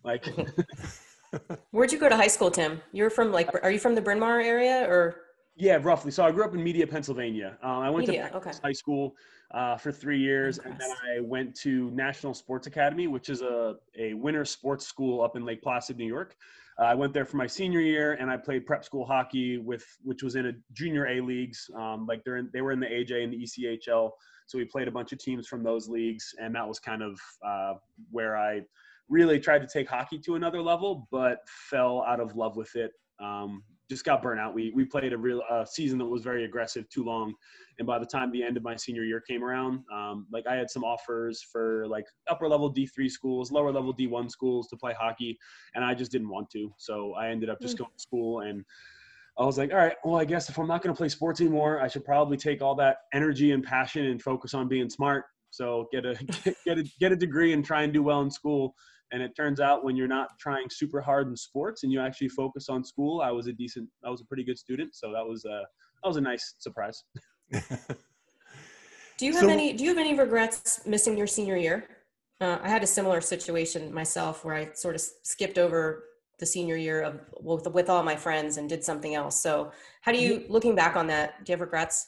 Like, 0.03 0.25
Where'd 1.71 1.91
you 1.91 1.97
go 1.97 2.09
to 2.09 2.15
high 2.15 2.27
school, 2.27 2.51
Tim? 2.51 2.81
You're 2.91 3.09
from 3.09 3.31
like, 3.31 3.49
are 3.63 3.71
you 3.71 3.79
from 3.79 3.95
the 3.95 4.01
Bryn 4.01 4.19
Mawr 4.19 4.39
area 4.39 4.85
or? 4.87 5.15
Yeah, 5.55 5.79
roughly. 5.81 6.11
So 6.11 6.23
I 6.23 6.31
grew 6.31 6.43
up 6.43 6.53
in 6.53 6.63
Media, 6.63 6.87
Pennsylvania. 6.87 7.57
Um, 7.61 7.71
I 7.71 7.89
went 7.89 8.07
Media, 8.07 8.29
to 8.29 8.37
okay. 8.37 8.51
high 8.63 8.71
school 8.71 9.15
uh, 9.53 9.77
for 9.77 9.91
three 9.91 10.19
years, 10.19 10.59
and 10.59 10.77
then 10.79 10.89
I 11.03 11.19
went 11.19 11.55
to 11.57 11.91
National 11.91 12.33
Sports 12.33 12.67
Academy, 12.67 13.07
which 13.07 13.29
is 13.29 13.41
a, 13.41 13.75
a 13.97 14.13
winter 14.13 14.45
sports 14.45 14.87
school 14.87 15.21
up 15.21 15.35
in 15.35 15.45
Lake 15.45 15.61
Placid, 15.61 15.97
New 15.97 16.07
York. 16.07 16.35
Uh, 16.79 16.85
I 16.85 16.95
went 16.95 17.13
there 17.13 17.25
for 17.25 17.37
my 17.37 17.47
senior 17.47 17.81
year, 17.81 18.13
and 18.13 18.31
I 18.31 18.37
played 18.37 18.65
prep 18.65 18.85
school 18.85 19.05
hockey 19.05 19.57
with, 19.57 19.85
which 20.03 20.23
was 20.23 20.35
in 20.35 20.47
a 20.47 20.53
junior 20.71 21.05
A 21.07 21.19
leagues. 21.19 21.69
Um, 21.75 22.07
like 22.07 22.23
they're 22.23 22.37
in, 22.37 22.49
they 22.53 22.61
were 22.61 22.71
in 22.71 22.79
the 22.79 22.87
AJ 22.87 23.23
and 23.23 23.33
the 23.33 23.43
ECHL, 23.43 24.11
so 24.47 24.57
we 24.57 24.65
played 24.65 24.87
a 24.87 24.91
bunch 24.91 25.11
of 25.11 25.19
teams 25.19 25.47
from 25.47 25.63
those 25.63 25.89
leagues, 25.89 26.33
and 26.41 26.55
that 26.55 26.67
was 26.67 26.79
kind 26.79 27.03
of 27.03 27.19
uh, 27.45 27.73
where 28.09 28.37
I 28.37 28.61
really 29.09 29.39
tried 29.39 29.59
to 29.59 29.67
take 29.67 29.89
hockey 29.89 30.17
to 30.19 30.35
another 30.35 30.61
level, 30.61 31.07
but 31.11 31.39
fell 31.69 32.03
out 32.07 32.19
of 32.19 32.35
love 32.35 32.55
with 32.55 32.75
it. 32.75 32.91
Um, 33.19 33.63
just 33.91 34.05
got 34.05 34.21
burnt 34.21 34.39
out. 34.39 34.53
We 34.53 34.71
we 34.73 34.85
played 34.85 35.11
a 35.11 35.17
real 35.17 35.41
uh, 35.49 35.65
season 35.65 35.97
that 35.99 36.05
was 36.05 36.23
very 36.23 36.45
aggressive, 36.45 36.87
too 36.87 37.03
long, 37.03 37.33
and 37.77 37.85
by 37.85 37.99
the 37.99 38.05
time 38.05 38.31
the 38.31 38.41
end 38.41 38.55
of 38.55 38.63
my 38.63 38.77
senior 38.77 39.03
year 39.03 39.19
came 39.19 39.43
around, 39.43 39.83
um, 39.93 40.27
like 40.31 40.47
I 40.47 40.55
had 40.55 40.69
some 40.69 40.85
offers 40.85 41.43
for 41.43 41.85
like 41.87 42.05
upper 42.29 42.47
level 42.47 42.69
D 42.69 42.85
three 42.85 43.09
schools, 43.09 43.51
lower 43.51 43.69
level 43.69 43.91
D 43.91 44.07
one 44.07 44.29
schools 44.29 44.69
to 44.69 44.77
play 44.77 44.93
hockey, 44.97 45.37
and 45.75 45.83
I 45.83 45.93
just 45.93 46.09
didn't 46.09 46.29
want 46.29 46.49
to. 46.51 46.73
So 46.77 47.13
I 47.15 47.27
ended 47.27 47.49
up 47.49 47.59
just 47.59 47.77
going 47.77 47.91
to 47.95 48.01
school 48.01 48.41
and. 48.41 48.63
I 49.39 49.45
was 49.45 49.57
like, 49.57 49.71
all 49.71 49.77
right, 49.77 49.95
well, 50.03 50.17
I 50.17 50.25
guess 50.25 50.49
if 50.49 50.59
I'm 50.59 50.67
not 50.67 50.83
going 50.83 50.93
to 50.93 50.97
play 50.97 51.07
sports 51.07 51.39
anymore, 51.39 51.81
I 51.81 51.87
should 51.87 52.03
probably 52.03 52.35
take 52.35 52.61
all 52.61 52.75
that 52.75 52.97
energy 53.13 53.53
and 53.53 53.63
passion 53.63 54.07
and 54.07 54.21
focus 54.21 54.53
on 54.53 54.67
being 54.67 54.89
smart. 54.89 55.23
So 55.51 55.87
get 55.89 56.05
a 56.05 56.15
get 56.65 56.77
a 56.77 56.83
get 56.99 57.11
a 57.13 57.15
degree 57.15 57.53
and 57.53 57.63
try 57.63 57.83
and 57.83 57.93
do 57.93 58.03
well 58.03 58.21
in 58.21 58.29
school. 58.29 58.75
And 59.11 59.21
it 59.21 59.35
turns 59.35 59.59
out 59.59 59.83
when 59.83 59.95
you're 59.95 60.07
not 60.07 60.29
trying 60.39 60.69
super 60.69 61.01
hard 61.01 61.27
in 61.27 61.35
sports 61.35 61.83
and 61.83 61.91
you 61.91 61.99
actually 61.99 62.29
focus 62.29 62.69
on 62.69 62.83
school, 62.83 63.21
I 63.21 63.31
was 63.31 63.47
a 63.47 63.53
decent, 63.53 63.89
I 64.05 64.09
was 64.09 64.21
a 64.21 64.25
pretty 64.25 64.43
good 64.43 64.57
student. 64.57 64.95
So 64.95 65.11
that 65.11 65.25
was 65.25 65.43
a 65.45 65.63
that 66.03 66.07
was 66.07 66.17
a 66.17 66.21
nice 66.21 66.55
surprise. 66.59 67.03
Do 69.17 69.25
you 69.27 69.33
have 69.33 69.41
So- 69.43 69.49
any? 69.49 69.73
Do 69.73 69.83
you 69.83 69.89
have 69.89 69.99
any 69.99 70.17
regrets 70.17 70.81
missing 70.85 71.17
your 71.17 71.27
senior 71.27 71.57
year? 71.57 71.87
Uh, 72.39 72.57
I 72.63 72.69
had 72.69 72.81
a 72.83 72.87
similar 72.87 73.21
situation 73.21 73.93
myself 73.93 74.43
where 74.43 74.55
I 74.55 74.71
sort 74.73 74.95
of 74.95 75.01
skipped 75.21 75.59
over 75.59 76.05
the 76.39 76.45
senior 76.47 76.75
year 76.75 77.03
of 77.03 77.19
with, 77.39 77.67
with 77.67 77.87
all 77.87 78.01
my 78.01 78.15
friends 78.15 78.57
and 78.57 78.67
did 78.67 78.83
something 78.83 79.13
else. 79.13 79.39
So, 79.39 79.71
how 80.01 80.11
do 80.11 80.17
you, 80.17 80.45
looking 80.49 80.73
back 80.73 80.95
on 80.95 81.05
that, 81.07 81.45
do 81.45 81.51
you 81.51 81.53
have 81.53 81.61
regrets? 81.61 82.07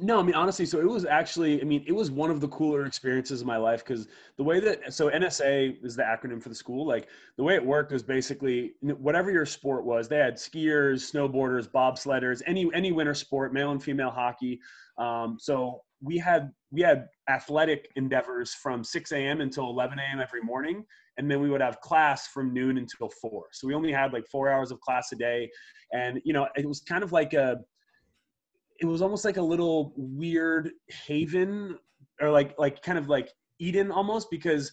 No, 0.00 0.20
I 0.20 0.22
mean 0.22 0.34
honestly, 0.34 0.66
so 0.66 0.80
it 0.80 0.88
was 0.88 1.04
actually, 1.04 1.60
I 1.60 1.64
mean, 1.64 1.84
it 1.86 1.92
was 1.92 2.10
one 2.10 2.30
of 2.30 2.40
the 2.40 2.48
cooler 2.48 2.84
experiences 2.84 3.40
of 3.40 3.46
my 3.46 3.56
life 3.56 3.84
because 3.84 4.06
the 4.36 4.44
way 4.44 4.60
that 4.60 4.92
so 4.92 5.10
NSA 5.10 5.84
is 5.84 5.96
the 5.96 6.02
acronym 6.02 6.42
for 6.42 6.48
the 6.48 6.54
school. 6.54 6.86
Like 6.86 7.08
the 7.36 7.42
way 7.42 7.54
it 7.54 7.64
worked 7.64 7.92
was 7.92 8.02
basically 8.02 8.74
whatever 8.80 9.30
your 9.30 9.46
sport 9.46 9.84
was, 9.84 10.08
they 10.08 10.18
had 10.18 10.36
skiers, 10.36 11.10
snowboarders, 11.10 11.68
bobsledders, 11.68 12.42
any 12.46 12.70
any 12.74 12.92
winter 12.92 13.14
sport, 13.14 13.52
male 13.52 13.72
and 13.72 13.82
female 13.82 14.10
hockey. 14.10 14.60
Um, 14.98 15.36
so 15.40 15.82
we 16.00 16.18
had 16.18 16.50
we 16.70 16.82
had 16.82 17.06
athletic 17.28 17.90
endeavors 17.96 18.54
from 18.54 18.84
6 18.84 19.12
a.m. 19.12 19.40
until 19.40 19.64
11 19.70 19.98
a.m. 19.98 20.20
every 20.20 20.42
morning, 20.42 20.84
and 21.16 21.30
then 21.30 21.40
we 21.40 21.50
would 21.50 21.60
have 21.60 21.80
class 21.80 22.28
from 22.28 22.52
noon 22.52 22.78
until 22.78 23.10
four. 23.20 23.46
So 23.52 23.66
we 23.66 23.74
only 23.74 23.92
had 23.92 24.12
like 24.12 24.26
four 24.28 24.50
hours 24.50 24.70
of 24.70 24.80
class 24.80 25.10
a 25.12 25.16
day, 25.16 25.50
and 25.92 26.20
you 26.24 26.32
know 26.32 26.46
it 26.56 26.66
was 26.66 26.80
kind 26.80 27.02
of 27.02 27.12
like 27.12 27.32
a 27.32 27.58
it 28.80 28.86
was 28.86 29.02
almost 29.02 29.24
like 29.24 29.36
a 29.36 29.42
little 29.42 29.92
weird 29.96 30.70
haven 31.06 31.76
or 32.20 32.30
like 32.30 32.54
like 32.58 32.82
kind 32.82 32.98
of 32.98 33.08
like 33.08 33.30
eden 33.58 33.90
almost 33.90 34.30
because 34.30 34.70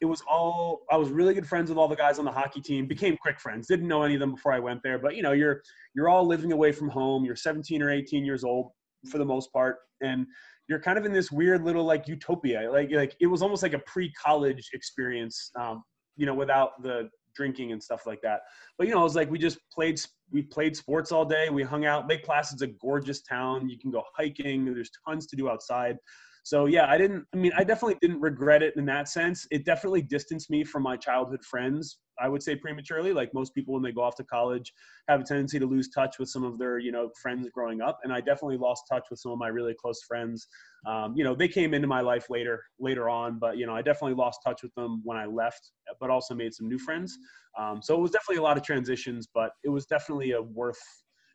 it 0.00 0.06
was 0.06 0.22
all 0.28 0.82
i 0.90 0.96
was 0.96 1.08
really 1.10 1.34
good 1.34 1.46
friends 1.46 1.68
with 1.68 1.78
all 1.78 1.88
the 1.88 1.96
guys 1.96 2.18
on 2.18 2.24
the 2.24 2.32
hockey 2.32 2.60
team 2.60 2.86
became 2.86 3.16
quick 3.16 3.40
friends 3.40 3.66
didn't 3.66 3.88
know 3.88 4.02
any 4.02 4.14
of 4.14 4.20
them 4.20 4.34
before 4.34 4.52
i 4.52 4.58
went 4.58 4.80
there 4.82 4.98
but 4.98 5.16
you 5.16 5.22
know 5.22 5.32
you're 5.32 5.62
you're 5.94 6.08
all 6.08 6.26
living 6.26 6.52
away 6.52 6.72
from 6.72 6.88
home 6.88 7.24
you're 7.24 7.36
17 7.36 7.80
or 7.82 7.90
18 7.90 8.24
years 8.24 8.44
old 8.44 8.70
for 9.10 9.18
the 9.18 9.24
most 9.24 9.52
part 9.52 9.76
and 10.02 10.26
you're 10.68 10.80
kind 10.80 10.98
of 10.98 11.04
in 11.04 11.12
this 11.12 11.30
weird 11.30 11.62
little 11.62 11.84
like 11.84 12.08
utopia 12.08 12.70
like 12.70 12.90
like 12.90 13.14
it 13.20 13.26
was 13.26 13.42
almost 13.42 13.62
like 13.62 13.74
a 13.74 13.78
pre-college 13.80 14.70
experience 14.72 15.50
um, 15.60 15.82
you 16.16 16.26
know 16.26 16.34
without 16.34 16.82
the 16.82 17.08
drinking 17.34 17.72
and 17.72 17.82
stuff 17.82 18.06
like 18.06 18.20
that. 18.22 18.42
But 18.78 18.86
you 18.86 18.94
know 18.94 19.00
it 19.00 19.04
was 19.04 19.16
like 19.16 19.30
we 19.30 19.38
just 19.38 19.58
played 19.72 20.00
we 20.30 20.42
played 20.42 20.76
sports 20.76 21.12
all 21.12 21.24
day. 21.24 21.50
We 21.50 21.62
hung 21.62 21.84
out. 21.84 22.08
Lake 22.08 22.24
placid's 22.24 22.62
a 22.62 22.66
gorgeous 22.66 23.22
town. 23.22 23.68
You 23.68 23.78
can 23.78 23.90
go 23.90 24.02
hiking. 24.16 24.64
There's 24.64 24.90
tons 25.06 25.26
to 25.28 25.36
do 25.36 25.48
outside 25.48 25.98
so 26.44 26.66
yeah 26.66 26.86
i 26.88 26.96
didn't 26.96 27.24
i 27.34 27.36
mean 27.36 27.50
i 27.56 27.64
definitely 27.64 27.96
didn't 28.00 28.20
regret 28.20 28.62
it 28.62 28.74
in 28.76 28.84
that 28.84 29.08
sense. 29.08 29.46
It 29.50 29.64
definitely 29.64 30.02
distanced 30.02 30.50
me 30.50 30.62
from 30.62 30.82
my 30.82 30.96
childhood 30.96 31.42
friends 31.42 31.98
i 32.20 32.28
would 32.28 32.42
say 32.42 32.54
prematurely. 32.54 33.12
Like 33.12 33.32
most 33.34 33.54
people 33.54 33.74
when 33.74 33.82
they 33.82 33.90
go 33.90 34.02
off 34.02 34.14
to 34.16 34.24
college 34.24 34.72
have 35.08 35.20
a 35.20 35.24
tendency 35.24 35.58
to 35.58 35.66
lose 35.66 35.88
touch 35.88 36.18
with 36.18 36.28
some 36.28 36.44
of 36.44 36.58
their 36.58 36.78
you 36.78 36.92
know 36.92 37.10
friends 37.20 37.48
growing 37.52 37.80
up. 37.80 37.98
And 38.04 38.12
i 38.12 38.20
definitely 38.20 38.58
lost 38.58 38.84
touch 38.92 39.06
with 39.10 39.18
some 39.18 39.32
of 39.32 39.38
my 39.38 39.48
really 39.48 39.74
close 39.74 40.02
friends. 40.06 40.46
Um, 40.86 41.14
you 41.16 41.24
know 41.24 41.34
they 41.34 41.48
came 41.48 41.72
into 41.74 41.88
my 41.88 42.02
life 42.02 42.26
later 42.28 42.62
later 42.78 43.08
on 43.08 43.38
but 43.38 43.56
you 43.56 43.66
know 43.66 43.74
i 43.74 43.80
definitely 43.80 44.14
lost 44.14 44.40
touch 44.46 44.62
with 44.62 44.74
them 44.74 45.00
when 45.02 45.16
i 45.16 45.24
left 45.24 45.72
but 45.98 46.10
also 46.10 46.34
made 46.34 46.52
some 46.54 46.68
new 46.68 46.78
friends. 46.78 47.16
Um, 47.58 47.80
so 47.82 47.94
it 47.96 48.00
was 48.00 48.10
definitely 48.10 48.40
a 48.40 48.42
lot 48.42 48.58
of 48.58 48.62
transitions 48.62 49.28
but 49.32 49.52
it 49.64 49.70
was 49.70 49.86
definitely 49.86 50.32
a 50.32 50.42
worth 50.42 50.82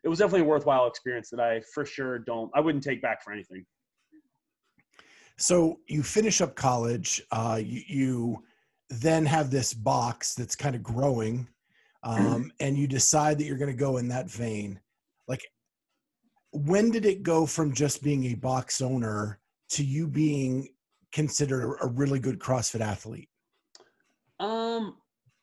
it 0.03 0.07
was 0.07 0.19
definitely 0.19 0.41
a 0.41 0.49
worthwhile 0.49 0.87
experience 0.87 1.29
that 1.31 1.39
i 1.39 1.61
for 1.73 1.83
sure 1.85 2.19
don't 2.19 2.51
i 2.55 2.59
wouldn't 2.59 2.83
take 2.83 3.01
back 3.01 3.23
for 3.23 3.33
anything 3.33 3.65
So 5.39 5.79
you 5.87 6.03
finish 6.03 6.41
up 6.41 6.55
college. 6.55 7.21
Uh, 7.31 7.59
you, 7.63 7.81
you 7.87 8.43
then 8.89 9.25
have 9.25 9.49
this 9.49 9.73
box 9.73 10.35
that's 10.35 10.55
kind 10.55 10.75
of 10.75 10.83
growing, 10.83 11.47
um, 12.03 12.51
and 12.59 12.77
you 12.77 12.87
decide 12.87 13.37
that 13.37 13.45
you're 13.45 13.57
going 13.57 13.71
to 13.71 13.77
go 13.77 13.97
in 13.97 14.09
that 14.09 14.29
vein. 14.29 14.79
Like, 15.27 15.41
when 16.51 16.91
did 16.91 17.05
it 17.05 17.23
go 17.23 17.45
from 17.45 17.73
just 17.73 18.03
being 18.03 18.25
a 18.25 18.35
box 18.35 18.81
owner 18.81 19.39
to 19.69 19.83
you 19.83 20.07
being 20.07 20.69
considered 21.11 21.77
a 21.81 21.87
really 21.87 22.19
good 22.19 22.39
CrossFit 22.39 22.81
athlete? 22.81 23.29
Um, 24.39 24.97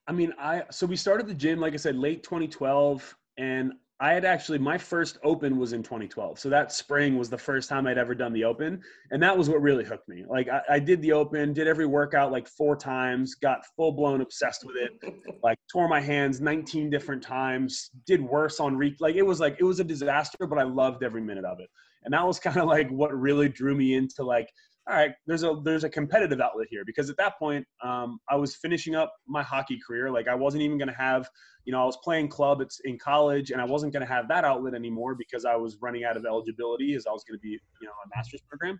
I 0.06 0.12
mean, 0.12 0.32
I 0.38 0.64
so 0.70 0.86
we 0.86 0.96
started 0.96 1.26
the 1.26 1.34
gym, 1.34 1.58
like 1.60 1.72
I 1.72 1.76
said, 1.76 1.96
late 1.96 2.22
2012, 2.22 3.16
and 3.38 3.72
I 3.98 4.12
had 4.12 4.26
actually 4.26 4.58
my 4.58 4.76
first 4.76 5.16
open 5.22 5.56
was 5.56 5.72
in 5.72 5.82
2012. 5.82 6.38
So 6.38 6.50
that 6.50 6.70
spring 6.70 7.16
was 7.16 7.30
the 7.30 7.38
first 7.38 7.68
time 7.68 7.86
I'd 7.86 7.96
ever 7.96 8.14
done 8.14 8.34
the 8.34 8.44
open, 8.44 8.82
and 9.10 9.22
that 9.22 9.36
was 9.36 9.48
what 9.48 9.62
really 9.62 9.84
hooked 9.84 10.06
me. 10.06 10.24
Like 10.28 10.48
I, 10.50 10.60
I 10.68 10.78
did 10.78 11.00
the 11.00 11.12
open, 11.12 11.54
did 11.54 11.66
every 11.66 11.86
workout 11.86 12.30
like 12.30 12.46
four 12.46 12.76
times, 12.76 13.36
got 13.36 13.64
full 13.74 13.92
blown 13.92 14.20
obsessed 14.20 14.64
with 14.64 14.76
it. 14.76 14.92
Like 15.42 15.58
tore 15.70 15.88
my 15.88 16.00
hands 16.00 16.40
19 16.40 16.90
different 16.90 17.22
times, 17.22 17.90
did 18.04 18.20
worse 18.20 18.58
on 18.58 18.76
re 18.76 18.96
like 18.98 19.14
it 19.14 19.22
was 19.22 19.38
like 19.38 19.56
it 19.60 19.64
was 19.64 19.78
a 19.78 19.84
disaster, 19.84 20.46
but 20.46 20.58
I 20.58 20.64
loved 20.64 21.04
every 21.04 21.20
minute 21.20 21.44
of 21.44 21.60
it. 21.60 21.68
And 22.04 22.12
that 22.12 22.26
was 22.26 22.40
kind 22.40 22.56
of 22.56 22.66
like 22.66 22.88
what 22.90 23.16
really 23.16 23.48
drew 23.48 23.76
me 23.76 23.94
into 23.94 24.24
like 24.24 24.50
all 24.88 24.96
right, 24.96 25.12
there's 25.26 25.42
a 25.42 25.60
there's 25.64 25.82
a 25.82 25.88
competitive 25.88 26.40
outlet 26.40 26.68
here 26.70 26.84
because 26.84 27.10
at 27.10 27.16
that 27.16 27.38
point 27.38 27.66
um, 27.82 28.20
I 28.30 28.36
was 28.36 28.54
finishing 28.54 28.94
up 28.94 29.12
my 29.26 29.42
hockey 29.42 29.78
career. 29.84 30.10
Like 30.10 30.28
I 30.28 30.34
wasn't 30.34 30.62
even 30.62 30.78
going 30.78 30.88
to 30.88 30.94
have, 30.94 31.28
you 31.64 31.72
know, 31.72 31.82
I 31.82 31.84
was 31.84 31.98
playing 32.04 32.28
club 32.28 32.60
it's 32.60 32.80
in 32.84 32.96
college, 32.98 33.50
and 33.50 33.60
I 33.60 33.64
wasn't 33.64 33.92
going 33.92 34.06
to 34.06 34.12
have 34.12 34.28
that 34.28 34.44
outlet 34.44 34.74
anymore 34.74 35.16
because 35.16 35.44
I 35.44 35.56
was 35.56 35.76
running 35.82 36.04
out 36.04 36.16
of 36.16 36.24
eligibility 36.24 36.94
as 36.94 37.06
I 37.06 37.10
was 37.10 37.24
going 37.24 37.36
to 37.36 37.42
be, 37.42 37.58
you 37.80 37.86
know, 37.86 37.92
a 38.04 38.16
master's 38.16 38.42
program. 38.48 38.78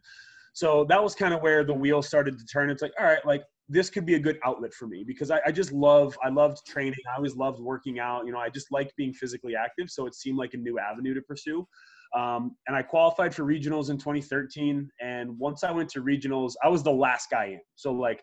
So 0.53 0.87
that 0.89 1.03
was 1.03 1.15
kind 1.15 1.35
of 1.35 1.43
where 1.43 1.65
the 1.65 1.75
wheel 1.75 2.03
started 2.03 2.39
to 2.39 2.47
turn. 2.47 2.71
It's 2.71 2.83
like, 2.83 2.95
all 2.99 3.07
right, 3.07 3.25
like 3.27 3.43
this 3.69 3.91
could 3.91 4.07
be 4.07 4.15
a 4.15 4.19
good 4.19 4.39
outlet 4.45 4.73
for 4.73 4.87
me 4.87 5.05
because 5.05 5.31
I, 5.31 5.41
I 5.45 5.51
just 5.51 5.73
love 5.73 6.17
I 6.23 6.29
loved 6.29 6.65
training. 6.67 7.01
I 7.13 7.17
always 7.17 7.35
loved 7.35 7.61
working 7.61 7.99
out. 7.99 8.27
You 8.27 8.33
know, 8.33 8.39
I 8.39 8.49
just 8.49 8.71
liked 8.71 8.95
being 8.97 9.13
physically 9.13 9.57
active, 9.57 9.91
so 9.91 10.07
it 10.07 10.15
seemed 10.15 10.39
like 10.39 10.55
a 10.55 10.59
new 10.59 10.79
avenue 10.79 11.15
to 11.15 11.21
pursue. 11.23 11.67
Um, 12.15 12.57
and 12.67 12.77
I 12.77 12.83
qualified 12.83 13.35
for 13.35 13.45
regionals 13.45 13.91
in 13.91 13.99
2013. 13.99 14.89
And 15.01 15.39
once 15.39 15.65
I 15.65 15.71
went 15.71 15.89
to 15.91 16.03
regionals, 16.03 16.55
I 16.63 16.69
was 16.69 16.83
the 16.83 16.93
last 16.93 17.31
guy 17.31 17.47
in. 17.47 17.61
So 17.75 17.93
like 17.93 18.23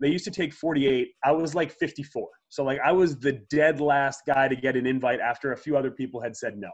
they 0.00 0.08
used 0.08 0.24
to 0.24 0.30
take 0.30 0.52
48. 0.52 1.08
I 1.24 1.32
was 1.32 1.54
like 1.54 1.72
54. 1.72 2.28
So 2.48 2.64
like 2.64 2.80
I 2.84 2.92
was 2.92 3.18
the 3.18 3.40
dead 3.50 3.80
last 3.80 4.22
guy 4.26 4.48
to 4.48 4.56
get 4.56 4.76
an 4.76 4.86
invite 4.86 5.20
after 5.20 5.52
a 5.52 5.56
few 5.56 5.76
other 5.76 5.90
people 5.90 6.20
had 6.20 6.36
said 6.36 6.56
no. 6.56 6.70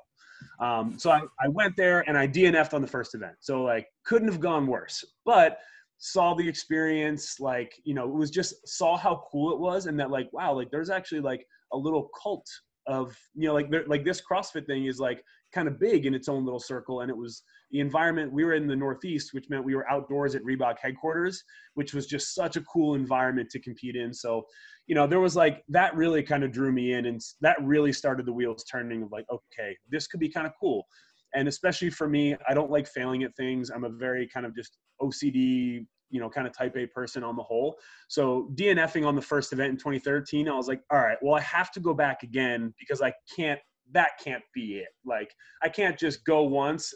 Um, 0.65 0.99
so 0.99 1.11
I, 1.11 1.21
I 1.41 1.49
went 1.49 1.77
there 1.77 2.01
and 2.09 2.17
I 2.17 2.27
DNF'd 2.27 2.75
on 2.75 2.83
the 2.83 2.89
first 2.89 3.15
event. 3.15 3.35
So 3.41 3.63
like 3.63 3.87
couldn't 4.05 4.29
have 4.29 4.41
gone 4.41 4.67
worse. 4.67 5.05
But 5.25 5.59
saw 6.01 6.33
the 6.35 6.49
experience 6.49 7.39
like 7.41 7.75
you 7.85 7.95
know 7.95 8.05
it 8.05 8.15
was 8.15 8.31
just 8.31 8.67
saw 8.67 8.97
how 8.97 9.23
cool 9.31 9.53
it 9.53 9.61
was 9.61 9.85
and 9.85 10.01
that 10.01 10.11
like 10.11 10.31
wow 10.33 10.51
like 10.51 10.71
there's 10.71 10.89
actually 10.89 11.21
like 11.21 11.45
a 11.75 11.77
little 11.77 12.09
cult 12.21 12.47
of 12.87 13.17
you 13.35 13.47
know 13.47 13.55
like 13.55 13.69
like 13.87 14.05
this 14.05 14.21
CrossFit 14.21 14.67
thing 14.67 14.87
is 14.87 14.99
like 14.99 15.23
kind 15.53 15.69
of 15.69 15.79
big 15.79 16.07
in 16.07 16.15
its 16.15 16.29
own 16.29 16.45
little 16.45 16.61
circle 16.61 17.01
and 17.01 17.11
it 17.11 17.17
was 17.17 17.43
the 17.73 17.81
environment 17.81 18.33
we 18.33 18.45
were 18.45 18.55
in 18.55 18.67
the 18.67 18.77
northeast 18.77 19.31
which 19.33 19.49
meant 19.51 19.65
we 19.65 19.75
were 19.75 19.89
outdoors 19.91 20.35
at 20.35 20.43
reebok 20.43 20.77
headquarters 20.81 21.43
which 21.75 21.93
was 21.93 22.07
just 22.07 22.35
such 22.35 22.57
a 22.57 22.63
cool 22.63 22.95
environment 22.95 23.49
to 23.51 23.61
compete 23.61 23.97
in. 23.97 24.13
So 24.13 24.47
you 24.87 24.95
know 24.95 25.07
there 25.07 25.21
was 25.21 25.37
like 25.37 25.63
that 25.69 25.95
really 25.95 26.23
kind 26.23 26.43
of 26.43 26.53
drew 26.53 26.73
me 26.73 26.95
in 26.95 27.07
and 27.07 27.21
that 27.41 27.57
really 27.63 27.93
started 27.93 28.27
the 28.27 28.33
wheels 28.33 28.65
turning 28.65 29.03
of 29.03 29.13
like 29.13 29.27
okay 29.31 29.77
this 29.91 30.07
could 30.07 30.21
be 30.21 30.31
kind 30.31 30.47
of 30.47 30.53
cool. 30.61 30.87
And 31.35 31.47
especially 31.49 31.91
for 31.91 32.09
me 32.09 32.37
i 32.49 32.55
don't 32.55 32.71
like 32.71 32.89
failing 32.89 33.23
at 33.25 33.37
things. 33.37 33.71
I'm 33.71 33.85
a 33.85 33.91
very 33.91 34.29
kind 34.29 34.47
of 34.47 34.55
just 34.55 34.79
ocd 35.01 35.87
you 36.11 36.21
know 36.21 36.29
kind 36.29 36.47
of 36.47 36.53
type 36.53 36.77
a 36.77 36.87
person 36.87 37.25
on 37.25 37.37
the 37.37 37.43
whole. 37.43 37.79
So 38.09 38.51
dnfing 38.55 39.07
on 39.07 39.15
the 39.15 39.23
first 39.23 39.53
event 39.53 39.71
in 39.71 39.77
2013 39.77 40.49
i 40.49 40.55
was 40.55 40.69
like 40.69 40.83
all 40.91 40.99
right 40.99 41.19
well 41.23 41.35
i 41.35 41.41
have 41.41 41.71
to 41.73 41.81
go 41.81 41.95
back 41.95 42.23
again 42.23 42.75
because 42.79 43.01
i 43.01 43.13
can't 43.35 43.61
that 43.93 44.11
can't 44.23 44.43
be 44.55 44.77
it. 44.79 44.89
Like 45.05 45.35
i 45.63 45.69
can't 45.69 45.99
just 45.99 46.25
go 46.25 46.43
once 46.43 46.93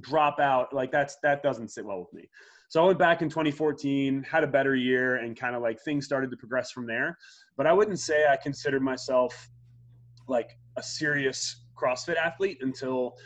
drop 0.00 0.38
out 0.38 0.72
like 0.72 0.92
that's 0.92 1.16
that 1.22 1.42
doesn't 1.42 1.68
sit 1.68 1.84
well 1.84 2.00
with 2.00 2.12
me. 2.12 2.28
So 2.68 2.82
i 2.82 2.86
went 2.86 2.98
back 2.98 3.22
in 3.22 3.28
2014 3.28 4.22
had 4.22 4.44
a 4.44 4.48
better 4.48 4.74
year 4.74 5.16
and 5.16 5.38
kind 5.38 5.54
of 5.54 5.62
like 5.62 5.80
things 5.80 6.04
started 6.04 6.30
to 6.30 6.36
progress 6.36 6.70
from 6.70 6.86
there. 6.86 7.16
But 7.56 7.66
i 7.66 7.72
wouldn't 7.72 8.00
say 8.00 8.26
i 8.30 8.36
considered 8.36 8.82
myself 8.82 9.48
like 10.28 10.50
a 10.76 10.82
serious 10.82 11.64
crossfit 11.76 12.16
athlete 12.16 12.58
until 12.60 13.16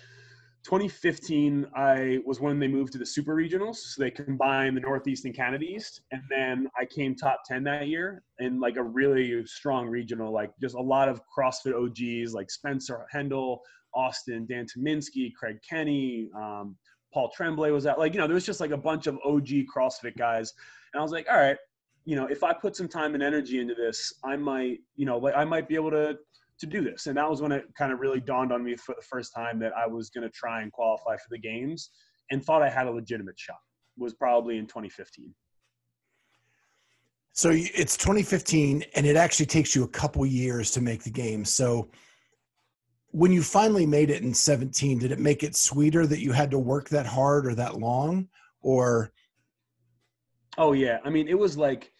2015 0.64 1.66
i 1.74 2.20
was 2.24 2.40
when 2.40 2.58
they 2.58 2.68
moved 2.68 2.92
to 2.92 2.98
the 2.98 3.06
super 3.06 3.34
regionals 3.34 3.76
so 3.76 4.02
they 4.02 4.10
combined 4.10 4.76
the 4.76 4.80
northeast 4.80 5.24
and 5.24 5.34
canada 5.34 5.64
east 5.64 6.02
and 6.12 6.22
then 6.30 6.68
i 6.78 6.84
came 6.84 7.14
top 7.14 7.40
10 7.46 7.64
that 7.64 7.88
year 7.88 8.22
in 8.38 8.60
like 8.60 8.76
a 8.76 8.82
really 8.82 9.44
strong 9.44 9.88
regional 9.88 10.32
like 10.32 10.52
just 10.60 10.76
a 10.76 10.80
lot 10.80 11.08
of 11.08 11.20
crossfit 11.36 11.74
og's 11.74 12.32
like 12.32 12.50
spencer 12.50 13.06
hendel 13.12 13.58
austin 13.94 14.46
dan 14.46 14.64
Tyminski, 14.64 15.32
craig 15.34 15.58
kenny 15.68 16.28
um, 16.36 16.76
paul 17.12 17.28
tremblay 17.36 17.70
was 17.70 17.86
out 17.86 17.98
like 17.98 18.14
you 18.14 18.20
know 18.20 18.26
there 18.26 18.34
was 18.34 18.46
just 18.46 18.60
like 18.60 18.70
a 18.70 18.76
bunch 18.76 19.06
of 19.08 19.18
og 19.24 19.46
crossfit 19.46 20.16
guys 20.16 20.52
and 20.92 21.00
i 21.00 21.02
was 21.02 21.12
like 21.12 21.26
all 21.28 21.38
right 21.38 21.56
you 22.04 22.14
know 22.14 22.26
if 22.26 22.42
i 22.44 22.52
put 22.52 22.76
some 22.76 22.88
time 22.88 23.14
and 23.14 23.22
energy 23.22 23.58
into 23.58 23.74
this 23.74 24.12
i 24.24 24.36
might 24.36 24.78
you 24.96 25.06
know 25.06 25.18
like 25.18 25.34
i 25.36 25.44
might 25.44 25.68
be 25.68 25.74
able 25.74 25.90
to 25.90 26.16
to 26.62 26.66
do 26.66 26.80
this. 26.80 27.06
And 27.06 27.16
that 27.16 27.28
was 27.28 27.42
when 27.42 27.52
it 27.52 27.64
kind 27.76 27.92
of 27.92 28.00
really 28.00 28.20
dawned 28.20 28.52
on 28.52 28.64
me 28.64 28.76
for 28.76 28.94
the 28.94 29.02
first 29.02 29.32
time 29.34 29.58
that 29.58 29.72
I 29.76 29.86
was 29.86 30.08
going 30.10 30.22
to 30.22 30.30
try 30.30 30.62
and 30.62 30.72
qualify 30.72 31.16
for 31.16 31.28
the 31.30 31.38
games 31.38 31.90
and 32.30 32.42
thought 32.42 32.62
I 32.62 32.70
had 32.70 32.86
a 32.86 32.90
legitimate 32.90 33.38
shot. 33.38 33.58
was 33.98 34.14
probably 34.14 34.58
in 34.58 34.66
2015. 34.66 35.34
So 37.34 37.50
it's 37.52 37.96
2015, 37.96 38.84
and 38.94 39.06
it 39.06 39.16
actually 39.16 39.46
takes 39.46 39.74
you 39.74 39.84
a 39.84 39.88
couple 39.88 40.24
years 40.24 40.70
to 40.72 40.80
make 40.80 41.02
the 41.02 41.10
game. 41.10 41.44
So 41.44 41.88
when 43.10 43.32
you 43.32 43.42
finally 43.42 43.86
made 43.86 44.10
it 44.10 44.22
in 44.22 44.34
17, 44.34 44.98
did 44.98 45.12
it 45.12 45.18
make 45.18 45.42
it 45.42 45.56
sweeter 45.56 46.06
that 46.06 46.20
you 46.20 46.32
had 46.32 46.50
to 46.50 46.58
work 46.58 46.88
that 46.90 47.06
hard 47.06 47.46
or 47.46 47.54
that 47.54 47.78
long, 47.78 48.28
or? 48.60 49.12
Oh 50.58 50.74
yeah, 50.74 50.98
I 51.04 51.10
mean 51.10 51.26
it 51.26 51.38
was 51.38 51.56
like, 51.56 51.92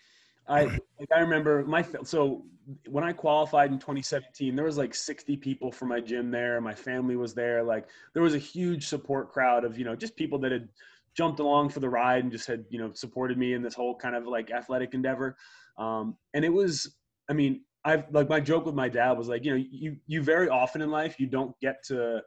I 0.53 0.65
like 0.65 1.09
I 1.15 1.21
remember 1.21 1.65
my 1.65 1.85
so 2.05 2.45
when 2.89 3.03
I 3.03 3.13
qualified 3.13 3.73
in 3.73 3.79
2017, 3.79 4.55
there 4.55 4.65
was 4.65 4.79
like 4.79 4.95
60 4.95 5.37
people 5.39 5.73
from 5.73 5.89
my 5.89 6.01
gym 6.01 6.31
there. 6.31 6.61
My 6.61 6.75
family 6.75 7.17
was 7.17 7.35
there. 7.35 7.63
Like 7.63 7.89
there 8.15 8.23
was 8.23 8.35
a 8.35 8.39
huge 8.39 8.87
support 8.87 9.33
crowd 9.33 9.65
of 9.65 9.79
you 9.79 9.85
know 9.85 9.97
just 9.97 10.15
people 10.17 10.39
that 10.41 10.53
had 10.53 10.69
jumped 11.17 11.41
along 11.41 11.69
for 11.69 11.81
the 11.81 11.89
ride 11.89 12.23
and 12.23 12.33
just 12.33 12.47
had 12.47 12.65
you 12.71 12.79
know 12.79 12.93
supported 12.93 13.39
me 13.39 13.55
in 13.55 13.63
this 13.63 13.75
whole 13.75 13.95
kind 13.97 14.15
of 14.15 14.27
like 14.27 14.51
athletic 14.51 14.95
endeavor 14.95 15.37
um, 15.79 16.17
and 16.35 16.45
it 16.45 16.53
was 16.53 16.97
i 17.29 17.33
mean 17.33 17.61
i've 17.85 18.05
like 18.13 18.29
my 18.29 18.41
joke 18.41 18.65
with 18.65 18.75
my 18.75 18.89
dad 18.89 19.13
was 19.13 19.29
like 19.29 19.45
you 19.45 19.51
know 19.51 19.65
you 19.71 19.97
you 20.07 20.23
very 20.23 20.49
often 20.49 20.81
in 20.81 20.91
life 20.91 21.17
you 21.19 21.27
don't 21.27 21.59
get 21.61 21.83
to 21.85 22.21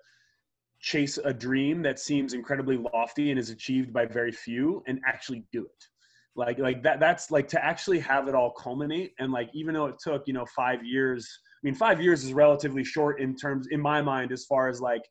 chase 0.80 1.18
a 1.24 1.34
dream 1.34 1.82
that 1.82 2.00
seems 2.00 2.34
incredibly 2.34 2.78
lofty 2.78 3.32
and 3.32 3.40
is 3.40 3.50
achieved 3.50 3.92
by 3.92 4.06
very 4.06 4.32
few 4.32 4.84
and 4.88 5.00
actually 5.08 5.44
do 5.52 5.64
it 5.64 5.88
like 6.36 6.60
like 6.60 6.84
that 6.84 7.00
that's 7.00 7.32
like 7.32 7.48
to 7.48 7.64
actually 7.64 8.00
have 8.00 8.28
it 8.28 8.36
all 8.36 8.52
culminate 8.52 9.14
and 9.20 9.32
like 9.32 9.50
even 9.54 9.74
though 9.74 9.86
it 9.86 9.96
took 10.00 10.28
you 10.28 10.34
know 10.34 10.46
five 10.56 10.84
years 10.84 11.40
i 11.54 11.62
mean 11.64 11.74
five 11.74 12.02
years 12.02 12.24
is 12.24 12.34
relatively 12.34 12.84
short 12.84 13.22
in 13.22 13.36
terms 13.36 13.68
in 13.72 13.80
my 13.80 14.02
mind 14.02 14.32
as 14.32 14.46
far 14.46 14.68
as 14.68 14.82
like 14.82 15.04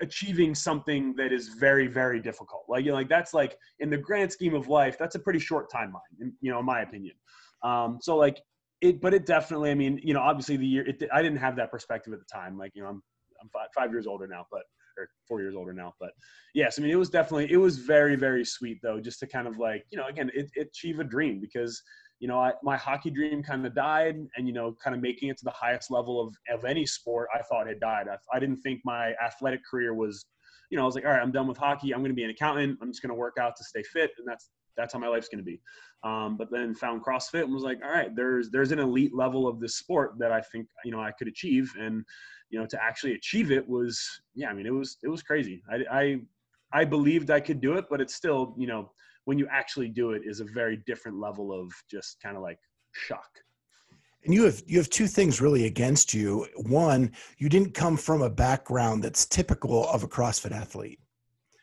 achieving 0.00 0.54
something 0.54 1.14
that 1.16 1.32
is 1.32 1.48
very 1.48 1.86
very 1.86 2.20
difficult. 2.20 2.64
Like 2.68 2.84
you 2.84 2.90
know 2.90 2.96
like 2.96 3.08
that's 3.08 3.34
like 3.34 3.56
in 3.80 3.90
the 3.90 3.96
grand 3.96 4.30
scheme 4.30 4.54
of 4.54 4.68
life 4.68 4.98
that's 4.98 5.14
a 5.14 5.18
pretty 5.18 5.38
short 5.38 5.70
timeline 5.70 6.00
in, 6.20 6.32
you 6.40 6.50
know 6.50 6.58
in 6.60 6.66
my 6.66 6.82
opinion. 6.82 7.14
Um 7.62 7.98
so 8.00 8.16
like 8.16 8.40
it 8.80 9.00
but 9.00 9.14
it 9.14 9.26
definitely 9.26 9.70
i 9.70 9.74
mean 9.74 9.98
you 10.02 10.14
know 10.14 10.20
obviously 10.20 10.56
the 10.56 10.66
year 10.66 10.86
it, 10.86 11.02
i 11.12 11.22
didn't 11.22 11.38
have 11.38 11.56
that 11.56 11.70
perspective 11.70 12.12
at 12.12 12.18
the 12.18 12.26
time. 12.32 12.58
Like 12.58 12.72
you 12.74 12.82
know 12.82 12.88
i'm 12.88 13.02
i'm 13.40 13.48
five, 13.48 13.68
five 13.74 13.90
years 13.90 14.06
older 14.06 14.26
now 14.26 14.46
but 14.50 14.62
or 14.98 15.08
four 15.26 15.40
years 15.40 15.54
older 15.54 15.72
now 15.72 15.94
but 16.00 16.10
yes 16.54 16.78
i 16.78 16.82
mean 16.82 16.90
it 16.90 16.96
was 16.96 17.10
definitely 17.10 17.50
it 17.50 17.56
was 17.56 17.78
very 17.78 18.16
very 18.16 18.44
sweet 18.44 18.78
though 18.82 19.00
just 19.00 19.20
to 19.20 19.26
kind 19.26 19.46
of 19.46 19.58
like 19.58 19.84
you 19.90 19.98
know 19.98 20.06
again 20.06 20.30
it, 20.34 20.50
it 20.54 20.68
achieve 20.72 21.00
a 21.00 21.04
dream 21.04 21.40
because 21.40 21.82
you 22.20 22.26
know, 22.26 22.40
I, 22.40 22.52
my 22.62 22.76
hockey 22.76 23.10
dream 23.10 23.42
kind 23.42 23.64
of 23.64 23.74
died, 23.74 24.16
and 24.36 24.46
you 24.46 24.52
know, 24.52 24.76
kind 24.82 24.96
of 24.96 25.02
making 25.02 25.28
it 25.28 25.38
to 25.38 25.44
the 25.44 25.52
highest 25.52 25.90
level 25.90 26.20
of 26.20 26.34
of 26.52 26.64
any 26.64 26.84
sport, 26.84 27.28
I 27.34 27.42
thought 27.42 27.68
had 27.68 27.80
died. 27.80 28.06
I, 28.08 28.16
I 28.34 28.40
didn't 28.40 28.58
think 28.58 28.80
my 28.84 29.14
athletic 29.24 29.60
career 29.68 29.94
was, 29.94 30.26
you 30.70 30.76
know, 30.76 30.82
I 30.82 30.86
was 30.86 30.94
like, 30.94 31.04
all 31.04 31.12
right, 31.12 31.22
I'm 31.22 31.30
done 31.30 31.46
with 31.46 31.58
hockey. 31.58 31.92
I'm 31.92 32.00
going 32.00 32.10
to 32.10 32.16
be 32.16 32.24
an 32.24 32.30
accountant. 32.30 32.78
I'm 32.82 32.90
just 32.90 33.02
going 33.02 33.10
to 33.10 33.14
work 33.14 33.36
out 33.40 33.54
to 33.56 33.64
stay 33.64 33.82
fit, 33.82 34.10
and 34.18 34.26
that's 34.26 34.50
that's 34.76 34.92
how 34.92 34.98
my 34.98 35.08
life's 35.08 35.28
going 35.28 35.44
to 35.44 35.44
be. 35.44 35.60
Um, 36.04 36.36
but 36.36 36.50
then 36.50 36.74
found 36.74 37.04
CrossFit 37.04 37.42
and 37.42 37.52
was 37.52 37.64
like, 37.64 37.78
all 37.84 37.90
right, 37.90 38.14
there's 38.14 38.50
there's 38.50 38.72
an 38.72 38.78
elite 38.80 39.14
level 39.14 39.46
of 39.46 39.60
this 39.60 39.76
sport 39.76 40.14
that 40.18 40.32
I 40.32 40.40
think 40.40 40.66
you 40.84 40.90
know 40.90 41.00
I 41.00 41.12
could 41.12 41.28
achieve, 41.28 41.72
and 41.78 42.04
you 42.50 42.58
know, 42.58 42.66
to 42.66 42.82
actually 42.82 43.14
achieve 43.14 43.50
it 43.50 43.68
was, 43.68 44.20
yeah, 44.34 44.48
I 44.48 44.54
mean, 44.54 44.66
it 44.66 44.72
was 44.72 44.98
it 45.02 45.08
was 45.08 45.22
crazy. 45.22 45.62
I 45.70 45.84
I 45.90 46.20
I 46.72 46.84
believed 46.84 47.30
I 47.30 47.40
could 47.40 47.60
do 47.60 47.74
it, 47.74 47.86
but 47.90 48.00
it's 48.00 48.14
still, 48.14 48.54
you 48.58 48.66
know 48.66 48.90
when 49.28 49.38
you 49.38 49.46
actually 49.50 49.90
do 49.90 50.12
it 50.12 50.22
is 50.24 50.40
a 50.40 50.44
very 50.54 50.78
different 50.86 51.20
level 51.20 51.52
of 51.52 51.70
just 51.90 52.16
kind 52.22 52.34
of 52.34 52.42
like 52.42 52.58
shock. 52.92 53.28
And 54.24 54.32
you 54.32 54.44
have 54.44 54.62
you 54.66 54.78
have 54.78 54.88
two 54.88 55.06
things 55.06 55.38
really 55.38 55.66
against 55.66 56.14
you. 56.14 56.46
One 56.56 57.12
you 57.36 57.50
didn't 57.50 57.74
come 57.74 57.98
from 57.98 58.22
a 58.22 58.30
background 58.30 59.04
that's 59.04 59.26
typical 59.26 59.86
of 59.90 60.02
a 60.02 60.08
crossfit 60.08 60.52
athlete 60.52 60.98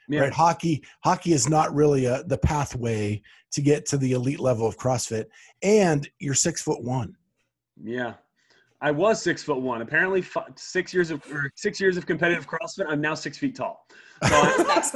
yeah. 0.07 0.21
right? 0.21 0.31
Hockey 0.31 0.83
hockey 1.03 1.33
is 1.33 1.49
not 1.49 1.73
really 1.73 2.05
a, 2.05 2.23
the 2.25 2.37
pathway 2.37 3.19
to 3.53 3.61
get 3.61 3.87
to 3.87 3.97
the 3.97 4.11
elite 4.11 4.39
level 4.39 4.67
of 4.67 4.77
crossfit 4.77 5.25
and 5.63 6.07
you're 6.19 6.35
six 6.35 6.61
foot 6.61 6.83
one. 6.83 7.15
Yeah 7.83 8.13
I 8.81 8.91
was 8.91 9.21
six 9.21 9.43
foot 9.43 9.61
one. 9.61 9.81
Apparently, 9.81 10.21
five, 10.21 10.51
six 10.55 10.93
years 10.93 11.11
of 11.11 11.23
six 11.55 11.79
years 11.79 11.97
of 11.97 12.05
competitive 12.05 12.47
CrossFit, 12.47 12.85
I'm 12.87 13.01
now 13.01 13.15
six 13.15 13.37
feet 13.37 13.55
tall. 13.55 13.85
So 14.23 14.29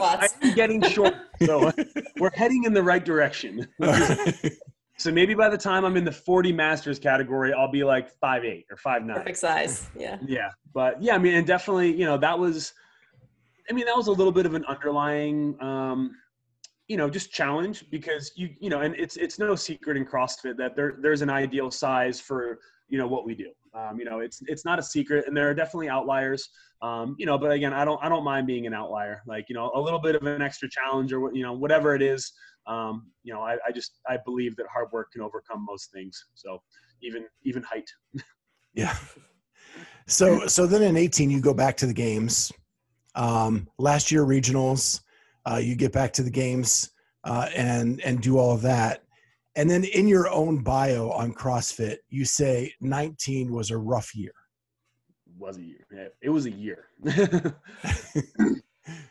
I, 0.03 0.27
I'm 0.41 0.55
getting 0.55 0.81
short. 0.81 1.13
So 1.45 1.71
we're 2.17 2.31
heading 2.33 2.63
in 2.65 2.73
the 2.73 2.83
right 2.83 3.03
direction. 3.03 3.67
so 4.97 5.11
maybe 5.11 5.33
by 5.33 5.49
the 5.49 5.57
time 5.57 5.85
I'm 5.85 5.97
in 5.97 6.05
the 6.05 6.11
40 6.11 6.51
masters 6.53 6.99
category, 6.99 7.53
I'll 7.53 7.71
be 7.71 7.83
like 7.83 8.09
five 8.19 8.45
eight 8.45 8.65
or 8.69 8.77
five 8.77 9.03
nine. 9.03 9.17
Perfect 9.17 9.37
size. 9.37 9.89
Yeah. 9.97 10.17
Yeah, 10.25 10.49
but 10.73 11.01
yeah, 11.01 11.15
I 11.15 11.17
mean, 11.17 11.35
and 11.35 11.47
definitely, 11.47 11.93
you 11.93 12.05
know, 12.05 12.17
that 12.17 12.37
was. 12.37 12.73
I 13.69 13.73
mean, 13.73 13.85
that 13.85 13.95
was 13.95 14.07
a 14.07 14.11
little 14.11 14.31
bit 14.31 14.47
of 14.47 14.55
an 14.55 14.65
underlying. 14.65 15.55
Um, 15.61 16.15
you 16.89 16.97
know 16.97 17.07
just 17.07 17.31
challenge 17.31 17.85
because 17.91 18.31
you 18.35 18.49
you 18.59 18.69
know 18.69 18.81
and 18.81 18.95
it's 18.95 19.15
it's 19.15 19.39
no 19.39 19.55
secret 19.55 19.95
in 19.95 20.03
crossfit 20.03 20.57
that 20.57 20.75
there 20.75 20.95
there's 20.99 21.21
an 21.21 21.29
ideal 21.29 21.69
size 21.69 22.19
for 22.19 22.59
you 22.89 22.97
know 22.97 23.07
what 23.07 23.25
we 23.25 23.35
do 23.35 23.51
um, 23.73 23.99
you 23.99 24.05
know, 24.05 24.19
it's 24.19 24.41
it's 24.47 24.65
not 24.65 24.79
a 24.79 24.83
secret, 24.83 25.25
and 25.27 25.35
there 25.35 25.49
are 25.49 25.53
definitely 25.53 25.89
outliers. 25.89 26.49
Um, 26.81 27.15
you 27.19 27.25
know, 27.25 27.37
but 27.37 27.51
again, 27.51 27.73
I 27.73 27.85
don't 27.85 27.99
I 28.03 28.09
don't 28.09 28.23
mind 28.23 28.47
being 28.47 28.67
an 28.67 28.73
outlier. 28.73 29.21
Like 29.27 29.45
you 29.49 29.55
know, 29.55 29.71
a 29.75 29.81
little 29.81 29.99
bit 29.99 30.15
of 30.15 30.23
an 30.23 30.41
extra 30.41 30.69
challenge 30.69 31.13
or 31.13 31.33
you 31.33 31.43
know 31.43 31.53
whatever 31.53 31.95
it 31.95 32.01
is. 32.01 32.31
Um, 32.67 33.07
you 33.23 33.33
know, 33.33 33.41
I, 33.41 33.57
I 33.67 33.71
just 33.71 33.99
I 34.07 34.17
believe 34.23 34.55
that 34.57 34.67
hard 34.71 34.91
work 34.91 35.11
can 35.11 35.21
overcome 35.21 35.65
most 35.65 35.91
things. 35.91 36.25
So 36.35 36.61
even 37.01 37.25
even 37.43 37.63
height. 37.63 37.89
yeah. 38.73 38.95
So 40.07 40.47
so 40.47 40.65
then 40.65 40.81
in 40.81 40.97
18 40.97 41.29
you 41.29 41.41
go 41.41 41.53
back 41.53 41.77
to 41.77 41.85
the 41.85 41.93
games. 41.93 42.51
Um, 43.15 43.67
last 43.77 44.11
year 44.11 44.23
regionals, 44.23 45.01
uh, 45.49 45.57
you 45.57 45.75
get 45.75 45.91
back 45.91 46.13
to 46.13 46.23
the 46.23 46.29
games 46.29 46.91
uh, 47.23 47.49
and 47.55 47.99
and 48.01 48.21
do 48.21 48.37
all 48.37 48.53
of 48.53 48.61
that. 48.61 49.03
And 49.59 49.69
then 49.69 49.83
in 49.83 50.07
your 50.07 50.29
own 50.29 50.63
bio 50.63 51.11
on 51.11 51.33
CrossFit, 51.33 51.97
you 52.07 52.23
say 52.23 52.73
19 52.79 53.51
was 53.51 53.71
a 53.71 53.77
rough 53.77 54.15
year. 54.15 54.31
Was 55.37 55.57
a 55.57 55.61
year. 55.61 55.85
It 56.21 56.29
was 56.29 56.45
a 56.45 56.51
year. 56.51 56.85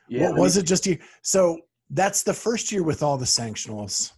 yeah. 0.08 0.30
What 0.30 0.38
was 0.38 0.56
it 0.56 0.62
just 0.62 0.86
you? 0.86 0.96
So 1.20 1.58
that's 1.90 2.22
the 2.22 2.32
first 2.32 2.72
year 2.72 2.82
with 2.82 3.02
all 3.02 3.18
the 3.18 3.26
sanctionals. 3.26 4.12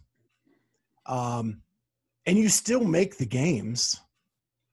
Um, 1.06 1.62
and 2.26 2.38
you 2.38 2.48
still 2.48 2.84
make 2.84 3.16
the 3.16 3.26
games. 3.26 4.00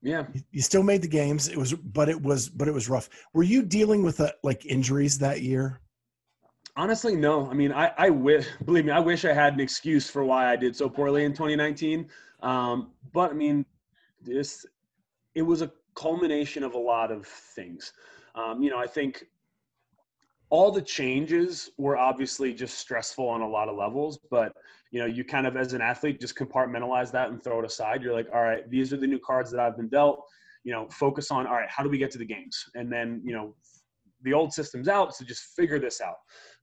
Yeah. 0.04 0.28
You 0.52 0.62
still 0.62 0.84
made 0.84 1.02
the 1.02 1.08
games. 1.08 1.48
It 1.48 1.58
was, 1.58 1.74
but 1.74 2.08
it 2.08 2.22
was, 2.22 2.50
but 2.50 2.68
it 2.68 2.74
was 2.74 2.88
rough. 2.88 3.10
Were 3.34 3.42
you 3.42 3.64
dealing 3.64 4.04
with 4.04 4.20
uh, 4.20 4.32
like 4.44 4.64
injuries 4.68 5.18
that 5.18 5.42
year? 5.42 5.82
Honestly, 6.78 7.16
no. 7.16 7.50
I 7.50 7.56
mean, 7.56 7.72
I, 7.72 7.92
I 7.98 8.12
wish, 8.12 8.46
believe 8.66 8.86
me, 8.86 8.92
I 8.92 9.00
wish 9.00 9.26
I 9.26 9.34
had 9.34 9.56
an 9.56 9.60
excuse 9.60 10.12
for 10.12 10.24
why 10.24 10.52
I 10.52 10.56
did 10.56 10.76
so 10.76 10.88
poorly 10.88 11.26
in 11.26 11.34
2019. 11.34 12.08
Um, 12.44 12.92
but 13.14 13.32
I 13.32 13.34
mean, 13.34 13.66
this, 14.22 14.64
it 15.34 15.42
was 15.42 15.64
a 15.64 15.72
culmination 15.96 16.64
of 16.64 16.76
a 16.76 16.78
lot 16.78 17.12
of 17.12 17.26
things. 17.26 17.94
Um, 18.36 18.62
you 18.62 18.70
know, 18.70 18.78
I 18.78 18.86
think 18.86 19.26
all 20.52 20.72
the 20.72 20.82
changes 20.82 21.72
were 21.80 21.98
obviously 21.98 22.54
just 22.54 22.78
stressful 22.78 23.28
on 23.28 23.42
a 23.42 23.50
lot 23.50 23.70
of 23.70 23.76
levels, 23.76 24.20
but 24.30 24.54
you 24.92 25.00
know, 25.00 25.08
you 25.08 25.24
kind 25.24 25.48
of 25.48 25.58
as 25.58 25.74
an 25.74 25.82
athlete 25.82 26.22
just 26.22 26.36
compartmentalize 26.36 27.12
that 27.12 27.30
and 27.30 27.44
throw 27.44 27.58
it 27.58 27.66
aside. 27.66 28.04
You're 28.04 28.14
like, 28.14 28.28
all 28.32 28.44
right, 28.44 28.70
these 28.70 28.94
are 28.94 28.98
the 28.98 29.08
new 29.08 29.20
cards 29.20 29.50
that 29.50 29.60
I've 29.60 29.76
been 29.78 29.90
dealt. 29.90 30.24
You 30.64 30.74
know, 30.74 30.88
focus 30.92 31.32
on 31.32 31.48
all 31.48 31.56
right, 31.56 31.70
how 31.70 31.82
do 31.82 31.90
we 31.90 31.98
get 31.98 32.12
to 32.12 32.20
the 32.20 32.26
games? 32.26 32.70
And 32.76 32.92
then, 32.92 33.20
you 33.26 33.34
know, 33.34 33.56
the 34.24 34.34
old 34.34 34.54
system's 34.54 34.88
out, 34.88 35.16
so 35.16 35.26
just 35.26 35.56
figure 35.56 35.80
this 35.80 36.02
out. 36.02 36.16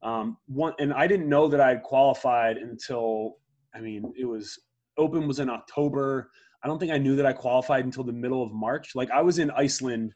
Um, 0.03 0.37
one, 0.47 0.75
and 0.79 0.93
I 0.93 1.07
didn't 1.07 1.29
know 1.29 1.49
that 1.49 1.61
I 1.61 1.71
had 1.71 1.83
qualified 1.83 2.57
until, 2.57 3.37
I 3.75 3.81
mean, 3.81 4.13
it 4.17 4.25
was 4.25 4.59
open 4.99 5.27
was 5.27 5.39
in 5.41 5.51
October. 5.51 6.31
I 6.63 6.69
don't 6.69 6.79
think 6.79 6.93
I 6.93 6.99
knew 6.99 7.17
that 7.17 7.27
I 7.27 7.33
qualified 7.33 7.85
until 7.85 8.05
the 8.05 8.13
middle 8.13 8.43
of 8.43 8.53
March. 8.53 8.95
Like 8.95 9.11
I 9.11 9.21
was 9.23 9.39
in 9.39 9.51
Iceland 9.51 10.15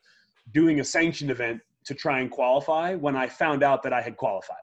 doing 0.52 0.80
a 0.80 0.84
sanctioned 0.84 1.30
event 1.30 1.60
to 1.84 1.94
try 1.94 2.20
and 2.20 2.30
qualify 2.30 2.94
when 2.94 3.16
I 3.16 3.26
found 3.26 3.62
out 3.62 3.82
that 3.82 3.92
I 3.92 4.00
had 4.00 4.16
qualified 4.16 4.56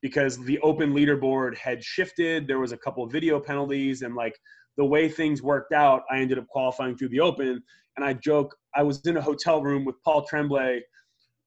because 0.00 0.38
the 0.44 0.58
open 0.60 0.94
leaderboard 0.94 1.56
had 1.56 1.82
shifted. 1.82 2.46
There 2.46 2.60
was 2.60 2.72
a 2.72 2.76
couple 2.76 3.04
of 3.04 3.12
video 3.12 3.40
penalties 3.40 4.02
and 4.02 4.14
like 4.14 4.38
the 4.76 4.84
way 4.84 5.08
things 5.08 5.42
worked 5.42 5.72
out, 5.72 6.02
I 6.10 6.18
ended 6.18 6.38
up 6.38 6.46
qualifying 6.46 6.96
through 6.96 7.08
the 7.08 7.20
open. 7.20 7.62
And 7.96 8.04
I 8.04 8.12
joke, 8.12 8.54
I 8.76 8.84
was 8.84 9.00
in 9.06 9.16
a 9.16 9.20
hotel 9.20 9.60
room 9.60 9.84
with 9.84 9.96
Paul 10.04 10.24
Tremblay 10.24 10.80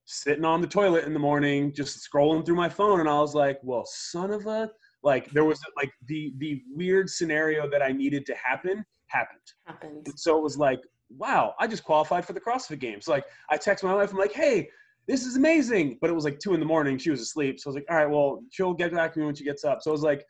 sitting 0.04 0.44
on 0.44 0.60
the 0.60 0.66
toilet 0.66 1.04
in 1.04 1.12
the 1.12 1.18
morning, 1.18 1.72
just 1.72 2.08
scrolling 2.08 2.44
through 2.44 2.56
my 2.56 2.68
phone, 2.68 3.00
and 3.00 3.08
I 3.08 3.18
was 3.18 3.34
like, 3.34 3.58
"Well, 3.62 3.84
son 3.86 4.30
of 4.30 4.46
a." 4.46 4.70
Like 5.02 5.30
there 5.30 5.44
was 5.44 5.60
like 5.76 5.90
the 6.06 6.32
the 6.38 6.62
weird 6.74 7.10
scenario 7.10 7.68
that 7.70 7.82
I 7.82 7.90
needed 7.90 8.24
to 8.26 8.34
happen 8.34 8.84
happened. 9.08 9.40
Happened. 9.66 10.06
And 10.06 10.18
so 10.18 10.36
it 10.38 10.42
was 10.42 10.56
like, 10.56 10.80
wow, 11.18 11.54
I 11.58 11.66
just 11.66 11.84
qualified 11.84 12.24
for 12.24 12.32
the 12.32 12.40
CrossFit 12.40 12.80
Games. 12.80 13.08
Like 13.08 13.24
I 13.50 13.56
text 13.56 13.84
my 13.84 13.94
wife, 13.94 14.10
I'm 14.12 14.18
like, 14.18 14.32
hey, 14.32 14.68
this 15.06 15.24
is 15.26 15.36
amazing. 15.36 15.98
But 16.00 16.10
it 16.10 16.14
was 16.14 16.24
like 16.24 16.38
two 16.38 16.54
in 16.54 16.60
the 16.60 16.66
morning. 16.66 16.98
She 16.98 17.10
was 17.10 17.20
asleep. 17.20 17.60
So 17.60 17.68
I 17.68 17.70
was 17.70 17.74
like, 17.74 17.86
all 17.90 17.96
right, 17.96 18.10
well, 18.10 18.42
she'll 18.50 18.74
get 18.74 18.92
back 18.92 19.12
to 19.14 19.20
me 19.20 19.26
when 19.26 19.34
she 19.34 19.44
gets 19.44 19.64
up. 19.64 19.82
So 19.82 19.90
it 19.90 19.92
was 19.92 20.02
like, 20.02 20.24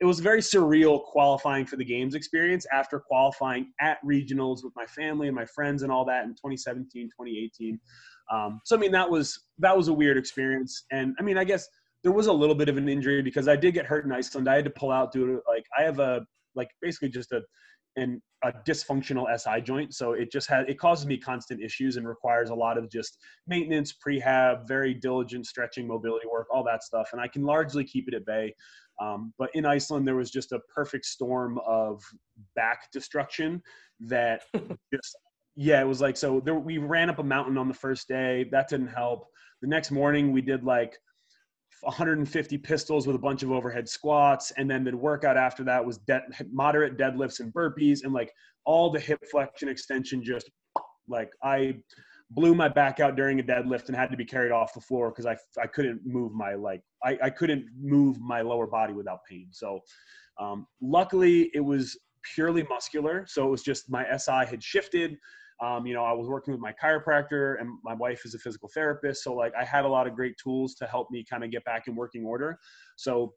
it 0.00 0.04
was 0.04 0.20
very 0.20 0.40
surreal 0.40 1.02
qualifying 1.04 1.64
for 1.64 1.76
the 1.76 1.84
games 1.84 2.14
experience 2.14 2.66
after 2.70 3.00
qualifying 3.00 3.72
at 3.80 3.98
regionals 4.04 4.62
with 4.62 4.74
my 4.76 4.84
family 4.86 5.26
and 5.26 5.34
my 5.34 5.46
friends 5.46 5.82
and 5.82 5.90
all 5.90 6.04
that 6.04 6.24
in 6.24 6.30
2017, 6.30 7.06
2018. 7.06 7.80
Um, 8.32 8.60
so 8.64 8.76
I 8.76 8.78
mean 8.78 8.92
that 8.92 9.08
was 9.08 9.46
that 9.58 9.76
was 9.76 9.88
a 9.88 9.92
weird 9.92 10.16
experience, 10.16 10.84
and 10.90 11.14
I 11.18 11.22
mean 11.22 11.38
I 11.38 11.44
guess 11.44 11.68
there 12.02 12.12
was 12.12 12.26
a 12.26 12.32
little 12.32 12.54
bit 12.54 12.68
of 12.68 12.76
an 12.76 12.88
injury 12.88 13.22
because 13.22 13.48
I 13.48 13.56
did 13.56 13.74
get 13.74 13.86
hurt 13.86 14.04
in 14.04 14.12
Iceland. 14.12 14.48
I 14.48 14.56
had 14.56 14.64
to 14.64 14.70
pull 14.70 14.90
out 14.90 15.12
due 15.12 15.26
to 15.26 15.40
like 15.48 15.64
I 15.78 15.82
have 15.82 15.98
a 15.98 16.26
like 16.54 16.68
basically 16.80 17.08
just 17.08 17.32
a 17.32 17.42
and 17.96 18.20
a 18.44 18.52
dysfunctional 18.66 19.26
SI 19.38 19.62
joint. 19.62 19.94
So 19.94 20.12
it 20.12 20.30
just 20.30 20.48
had 20.48 20.68
it 20.68 20.78
causes 20.78 21.06
me 21.06 21.16
constant 21.16 21.62
issues 21.62 21.96
and 21.96 22.06
requires 22.06 22.50
a 22.50 22.54
lot 22.54 22.78
of 22.78 22.90
just 22.90 23.18
maintenance, 23.46 23.94
prehab, 24.06 24.68
very 24.68 24.94
diligent 24.94 25.46
stretching, 25.46 25.86
mobility 25.86 26.26
work, 26.30 26.46
all 26.52 26.62
that 26.64 26.82
stuff. 26.82 27.08
And 27.12 27.20
I 27.20 27.28
can 27.28 27.42
largely 27.42 27.84
keep 27.84 28.06
it 28.08 28.14
at 28.14 28.26
bay. 28.26 28.54
Um, 29.00 29.32
but 29.38 29.50
in 29.54 29.66
Iceland, 29.66 30.06
there 30.06 30.16
was 30.16 30.30
just 30.30 30.52
a 30.52 30.60
perfect 30.74 31.04
storm 31.04 31.58
of 31.66 32.02
back 32.54 32.90
destruction 32.92 33.62
that 34.00 34.42
just 34.94 35.16
yeah, 35.56 35.80
it 35.80 35.86
was 35.86 36.00
like 36.00 36.16
so. 36.16 36.40
There, 36.40 36.54
we 36.54 36.78
ran 36.78 37.10
up 37.10 37.18
a 37.18 37.22
mountain 37.22 37.58
on 37.58 37.68
the 37.68 37.74
first 37.74 38.08
day. 38.08 38.46
That 38.52 38.68
didn't 38.68 38.88
help. 38.88 39.26
The 39.62 39.68
next 39.68 39.90
morning, 39.90 40.32
we 40.32 40.42
did 40.42 40.62
like 40.62 40.96
150 41.80 42.58
pistols 42.58 43.06
with 43.06 43.16
a 43.16 43.18
bunch 43.18 43.42
of 43.42 43.50
overhead 43.52 43.88
squats 43.88 44.50
and 44.56 44.70
then 44.70 44.82
the 44.82 44.96
workout 44.96 45.36
after 45.36 45.62
that 45.64 45.84
was 45.84 45.98
de- 45.98 46.22
moderate 46.50 46.96
deadlifts 46.96 47.40
and 47.40 47.52
burpees 47.52 48.02
and 48.02 48.12
like 48.14 48.32
all 48.64 48.90
the 48.90 48.98
hip 48.98 49.20
flexion 49.30 49.68
extension 49.68 50.22
just 50.22 50.50
like 51.06 51.30
i 51.42 51.76
blew 52.30 52.54
my 52.54 52.68
back 52.68 52.98
out 52.98 53.14
during 53.14 53.38
a 53.40 53.42
deadlift 53.42 53.86
and 53.86 53.96
had 53.96 54.10
to 54.10 54.16
be 54.16 54.24
carried 54.24 54.50
off 54.50 54.74
the 54.74 54.80
floor 54.80 55.10
because 55.10 55.26
I, 55.26 55.36
I 55.62 55.66
couldn't 55.66 56.00
move 56.04 56.32
my 56.32 56.54
like 56.54 56.82
I, 57.04 57.18
I 57.22 57.30
couldn't 57.30 57.66
move 57.80 58.18
my 58.20 58.40
lower 58.40 58.66
body 58.66 58.92
without 58.92 59.20
pain 59.28 59.48
so 59.52 59.80
um, 60.40 60.66
luckily 60.80 61.50
it 61.54 61.60
was 61.60 61.96
purely 62.34 62.64
muscular 62.64 63.24
so 63.28 63.46
it 63.46 63.50
was 63.50 63.62
just 63.62 63.88
my 63.90 64.04
si 64.16 64.32
had 64.32 64.62
shifted 64.62 65.16
um, 65.64 65.86
you 65.86 65.94
know, 65.94 66.04
I 66.04 66.12
was 66.12 66.28
working 66.28 66.52
with 66.52 66.60
my 66.60 66.74
chiropractor 66.82 67.60
and 67.60 67.68
my 67.82 67.94
wife 67.94 68.22
is 68.24 68.34
a 68.34 68.38
physical 68.38 68.68
therapist. 68.74 69.22
So 69.22 69.34
like 69.34 69.52
I 69.58 69.64
had 69.64 69.84
a 69.84 69.88
lot 69.88 70.06
of 70.06 70.14
great 70.14 70.34
tools 70.42 70.74
to 70.76 70.86
help 70.86 71.10
me 71.10 71.24
kind 71.28 71.44
of 71.44 71.50
get 71.50 71.64
back 71.64 71.88
in 71.88 71.96
working 71.96 72.24
order. 72.24 72.58
So 72.96 73.32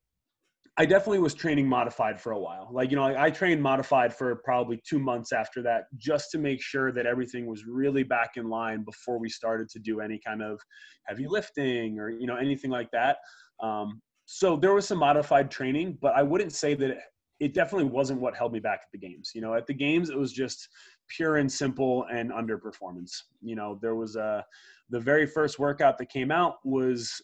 I 0.77 0.85
definitely 0.85 1.19
was 1.19 1.33
training 1.33 1.67
modified 1.67 2.19
for 2.19 2.31
a 2.31 2.39
while. 2.39 2.69
Like, 2.71 2.89
you 2.89 2.95
know, 2.95 3.03
I, 3.03 3.25
I 3.25 3.31
trained 3.31 3.61
modified 3.61 4.13
for 4.13 4.35
probably 4.45 4.81
two 4.87 4.99
months 4.99 5.33
after 5.33 5.61
that, 5.63 5.85
just 5.97 6.31
to 6.31 6.37
make 6.37 6.61
sure 6.61 6.91
that 6.91 7.05
everything 7.05 7.47
was 7.47 7.65
really 7.65 8.03
back 8.03 8.31
in 8.35 8.49
line 8.49 8.83
before 8.83 9.19
we 9.19 9.29
started 9.29 9.67
to 9.69 9.79
do 9.79 9.99
any 9.99 10.19
kind 10.25 10.41
of 10.41 10.59
heavy 11.05 11.25
lifting 11.27 11.99
or, 11.99 12.09
you 12.09 12.27
know, 12.27 12.35
anything 12.35 12.71
like 12.71 12.89
that. 12.91 13.17
Um, 13.61 14.01
so 14.25 14.55
there 14.55 14.73
was 14.73 14.87
some 14.87 14.99
modified 14.99 15.49
training, 15.51 15.97
but 16.01 16.13
I 16.15 16.23
wouldn't 16.23 16.53
say 16.53 16.75
that 16.75 16.91
it, 16.91 16.99
it 17.39 17.53
definitely 17.53 17.89
wasn't 17.89 18.21
what 18.21 18.35
held 18.35 18.53
me 18.53 18.59
back 18.59 18.79
at 18.83 18.91
the 18.93 18.99
games. 18.99 19.31
You 19.33 19.41
know, 19.41 19.55
at 19.55 19.65
the 19.67 19.73
games, 19.73 20.09
it 20.09 20.17
was 20.17 20.31
just 20.31 20.69
pure 21.09 21.37
and 21.37 21.51
simple 21.51 22.05
and 22.11 22.31
underperformance. 22.31 23.23
You 23.41 23.55
know, 23.55 23.79
there 23.81 23.95
was 23.95 24.15
a 24.15 24.45
the 24.89 24.99
very 24.99 25.25
first 25.25 25.59
workout 25.59 25.97
that 25.97 26.09
came 26.09 26.31
out 26.31 26.55
was 26.63 27.21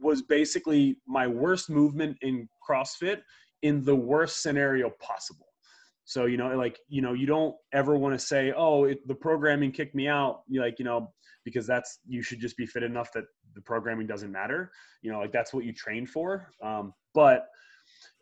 was 0.00 0.22
basically 0.22 0.96
my 1.06 1.26
worst 1.26 1.70
movement 1.70 2.16
in 2.22 2.48
CrossFit 2.66 3.20
in 3.62 3.84
the 3.84 3.94
worst 3.94 4.42
scenario 4.42 4.90
possible. 5.00 5.46
So 6.04 6.26
you 6.26 6.36
know, 6.36 6.56
like 6.56 6.78
you 6.88 7.02
know, 7.02 7.12
you 7.12 7.26
don't 7.26 7.54
ever 7.72 7.96
want 7.96 8.18
to 8.18 8.24
say, 8.24 8.52
"Oh, 8.56 8.84
it, 8.84 9.06
the 9.06 9.14
programming 9.14 9.70
kicked 9.70 9.94
me 9.94 10.08
out." 10.08 10.42
You 10.48 10.60
like 10.60 10.78
you 10.78 10.84
know, 10.84 11.12
because 11.44 11.66
that's 11.66 12.00
you 12.06 12.22
should 12.22 12.40
just 12.40 12.56
be 12.56 12.66
fit 12.66 12.82
enough 12.82 13.12
that 13.12 13.24
the 13.54 13.60
programming 13.60 14.06
doesn't 14.06 14.32
matter. 14.32 14.72
You 15.02 15.12
know, 15.12 15.20
like 15.20 15.32
that's 15.32 15.54
what 15.54 15.64
you 15.64 15.72
train 15.72 16.06
for. 16.06 16.48
Um, 16.62 16.94
but 17.14 17.46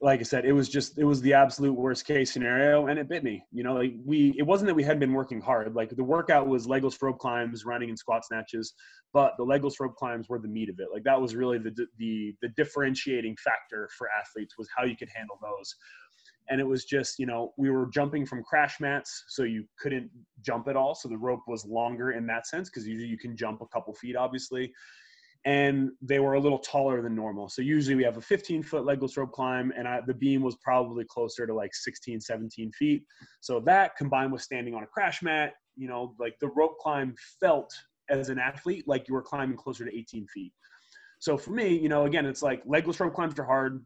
like 0.01 0.21
I 0.21 0.23
said, 0.23 0.45
it 0.45 0.53
was 0.53 0.69
just 0.69 0.97
it 0.97 1.05
was 1.05 1.21
the 1.23 1.35
absolute 1.35 1.73
worst 1.73 2.07
case 2.07 2.33
scenario, 2.33 2.87
and 2.87 2.99
it 2.99 3.09
bit 3.09 3.25
me. 3.25 3.43
You 3.51 3.65
know, 3.65 3.75
like 3.75 3.95
we 4.05 4.33
it 4.39 4.43
wasn't 4.43 4.69
that 4.69 4.75
we 4.75 4.85
hadn't 4.85 5.01
been 5.01 5.13
working 5.13 5.41
hard. 5.41 5.75
Like 5.75 5.91
the 5.91 6.05
workout 6.05 6.47
was 6.47 6.69
Legless 6.69 7.01
rope 7.03 7.19
climbs, 7.19 7.65
running, 7.65 7.89
and 7.89 7.99
squat 7.99 8.25
snatches, 8.25 8.75
but 9.13 9.33
the 9.39 9.45
Legless 9.45 9.81
rope 9.81 9.97
climbs 9.97 10.29
were 10.29 10.39
the 10.39 10.49
meat 10.49 10.69
of 10.69 10.77
it. 10.79 10.89
Like 10.93 11.03
that 11.03 11.21
was 11.21 11.35
really 11.35 11.59
the 11.59 11.75
the 11.99 12.33
the 12.43 12.49
differentiating 12.57 13.37
factor 13.43 13.89
for 13.99 14.09
athletes 14.09 14.55
was 14.57 14.69
how 14.77 14.85
you 14.85 14.97
could 14.97 15.09
handle 15.15 15.39
those. 15.43 15.75
And 16.51 16.63
it 16.63 16.67
was 16.67 16.87
just, 16.87 17.19
you 17.19 17.27
know, 17.27 17.53
we 17.59 17.69
were 17.69 17.91
jumping 17.93 18.25
from 18.25 18.43
crash 18.43 18.81
mats, 18.81 19.25
so 19.29 19.43
you 19.43 19.65
couldn't 19.79 20.09
jump 20.41 20.67
at 20.69 20.77
all. 20.77 20.95
So 20.95 21.07
the 21.09 21.19
rope 21.19 21.43
was 21.47 21.67
longer 21.67 22.13
in 22.13 22.27
that 22.29 22.47
sense 22.47 22.71
because 22.71 22.87
usually 22.87 23.11
you 23.11 23.19
can 23.19 23.37
jump 23.37 23.61
a 23.61 23.67
couple 23.67 23.93
feet, 23.95 24.17
obviously 24.17 24.73
and 25.49 25.93
they 26.03 26.19
were 26.19 26.35
a 26.35 26.41
little 26.41 26.59
taller 26.59 27.01
than 27.01 27.15
normal. 27.15 27.49
So 27.49 27.63
usually 27.63 27.97
we 27.97 28.05
have 28.05 28.19
a 28.19 28.21
15 28.21 28.63
foot 28.63 28.85
legless 28.85 29.17
rope 29.17 29.33
climb 29.33 29.73
and 29.75 29.89
I, 29.89 30.03
the 30.07 30.13
beam 30.13 30.43
was 30.43 30.57
probably 30.57 31.07
closer 31.07 31.47
to 31.47 31.55
like 31.55 31.75
16, 31.75 32.21
17 32.21 32.71
feet. 32.73 33.03
So 33.41 33.59
that 33.61 33.97
combined 33.97 34.31
with 34.31 34.43
standing 34.43 34.75
on 34.75 34.83
a 34.83 34.87
crash 34.87 35.23
mat, 35.23 35.55
you 35.75 35.89
know, 35.89 36.15
like 36.21 36.35
the 36.43 36.49
rope 36.49 36.77
climb 36.79 37.15
felt 37.41 37.73
as 38.11 38.29
an 38.29 38.39
athlete 38.39 38.85
like 38.87 39.09
you 39.09 39.15
were 39.15 39.23
climbing 39.23 39.57
closer 39.57 39.87
to 39.87 39.99
18 39.99 40.27
feet. 40.27 40.53
So 41.19 41.39
for 41.39 41.53
me, 41.53 41.75
you 41.79 41.89
know, 41.89 42.05
again, 42.05 42.27
it's 42.27 42.43
like 42.43 42.63
legless 42.67 43.01
rope 43.01 43.15
climbs 43.15 43.39
are 43.39 43.45
hard, 43.45 43.83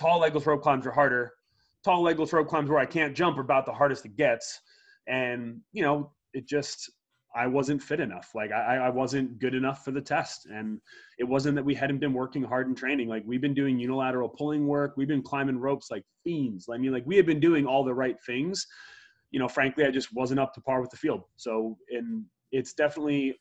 tall 0.00 0.20
legless 0.20 0.46
rope 0.46 0.62
climbs 0.62 0.86
are 0.86 0.92
harder. 0.92 1.32
Tall 1.84 2.02
legless 2.02 2.32
rope 2.32 2.46
climbs 2.46 2.70
where 2.70 2.78
I 2.78 2.86
can't 2.86 3.16
jump 3.16 3.36
are 3.36 3.40
about 3.40 3.66
the 3.66 3.72
hardest 3.72 4.04
it 4.04 4.16
gets. 4.16 4.60
And, 5.08 5.60
you 5.72 5.82
know, 5.82 6.12
it 6.34 6.46
just 6.46 6.88
I 7.34 7.46
wasn't 7.46 7.82
fit 7.82 8.00
enough. 8.00 8.30
Like 8.34 8.52
I, 8.52 8.76
I 8.76 8.88
wasn't 8.88 9.38
good 9.38 9.54
enough 9.54 9.84
for 9.84 9.90
the 9.90 10.00
test. 10.00 10.46
And 10.46 10.80
it 11.18 11.24
wasn't 11.24 11.56
that 11.56 11.64
we 11.64 11.74
hadn't 11.74 11.98
been 11.98 12.12
working 12.12 12.42
hard 12.42 12.68
in 12.68 12.74
training. 12.74 13.08
Like 13.08 13.22
we've 13.26 13.40
been 13.40 13.54
doing 13.54 13.78
unilateral 13.78 14.28
pulling 14.28 14.66
work. 14.66 14.94
We've 14.96 15.08
been 15.08 15.22
climbing 15.22 15.58
ropes 15.58 15.90
like 15.90 16.04
fiends. 16.24 16.68
I 16.72 16.78
mean, 16.78 16.92
like 16.92 17.04
we 17.06 17.16
had 17.16 17.26
been 17.26 17.40
doing 17.40 17.66
all 17.66 17.84
the 17.84 17.94
right 17.94 18.16
things. 18.24 18.66
You 19.30 19.38
know, 19.38 19.48
frankly, 19.48 19.84
I 19.84 19.90
just 19.90 20.14
wasn't 20.14 20.40
up 20.40 20.54
to 20.54 20.60
par 20.62 20.80
with 20.80 20.90
the 20.90 20.96
field. 20.96 21.22
So, 21.36 21.76
and 21.90 22.24
it's 22.50 22.72
definitely, 22.72 23.38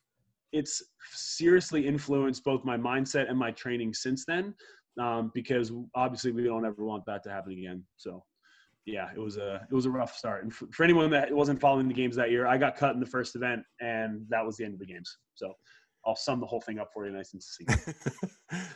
it's 0.52 0.84
seriously 1.14 1.88
influenced 1.88 2.44
both 2.44 2.66
my 2.66 2.78
mindset 2.78 3.30
and 3.30 3.40
my 3.40 3.52
training 3.52 3.94
since 3.94 4.26
then. 4.26 4.54
Um, 5.00 5.32
because 5.34 5.72
obviously 5.96 6.32
we 6.32 6.44
don't 6.44 6.66
ever 6.66 6.84
want 6.84 7.06
that 7.06 7.24
to 7.24 7.30
happen 7.30 7.54
again. 7.54 7.84
So 7.98 8.24
yeah, 8.88 9.10
it 9.14 9.20
was 9.20 9.36
a 9.36 9.68
it 9.70 9.76
was 9.76 9.86
a 9.86 9.92
rough 9.92 10.16
start. 10.16 10.44
And 10.44 10.54
for, 10.54 10.66
for, 10.72 10.84
anyone 10.84 11.10
that 11.12 11.32
wasn't 11.32 11.60
following 11.60 11.90
the 11.90 11.94
games 11.94 12.16
that 12.16 12.32
year, 12.32 12.48
I 12.48 12.58
got 12.58 12.78
cut 12.78 12.94
in 12.94 13.02
the 13.02 13.06
first 13.06 13.36
event, 13.36 13.62
and 13.82 14.26
that 14.30 14.44
was 14.46 14.56
the 14.56 14.64
end 14.64 14.74
of 14.74 14.80
the 14.80 14.86
games. 14.86 15.18
So 15.36 15.54
I'll 16.06 16.16
sum 16.16 16.40
the 16.40 16.48
whole 16.48 16.62
thing 16.62 16.80
up 16.80 16.90
for 16.94 17.06
you, 17.06 17.12
nice 17.12 17.34
and 17.34 17.44
succinct. 17.44 17.94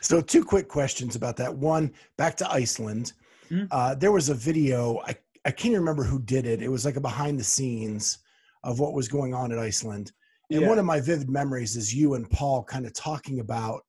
so 0.02 0.20
two 0.20 0.44
quick 0.44 0.68
questions 0.68 1.16
about 1.16 1.36
that. 1.38 1.56
One, 1.56 1.92
back 2.18 2.36
to 2.36 2.50
Iceland. 2.50 3.14
Mm-hmm. 3.50 3.66
Uh, 3.70 3.94
there 3.94 4.12
was 4.12 4.28
a 4.28 4.34
video. 4.34 5.00
I 5.06 5.16
I 5.46 5.50
can't 5.50 5.74
remember 5.74 6.04
who 6.04 6.20
did 6.20 6.46
it. 6.46 6.62
It 6.62 6.68
was 6.68 6.84
like 6.84 6.96
a 6.96 7.00
behind 7.00 7.40
the 7.40 7.44
scenes 7.44 8.18
of 8.64 8.78
what 8.78 8.92
was 8.92 9.08
going 9.08 9.32
on 9.34 9.50
at 9.50 9.58
Iceland. 9.58 10.12
And 10.50 10.60
yeah. 10.60 10.68
one 10.68 10.78
of 10.78 10.84
my 10.84 11.00
vivid 11.00 11.30
memories 11.30 11.74
is 11.74 11.94
you 11.94 12.14
and 12.14 12.30
Paul 12.30 12.62
kind 12.64 12.84
of 12.84 12.92
talking 12.92 13.40
about 13.40 13.80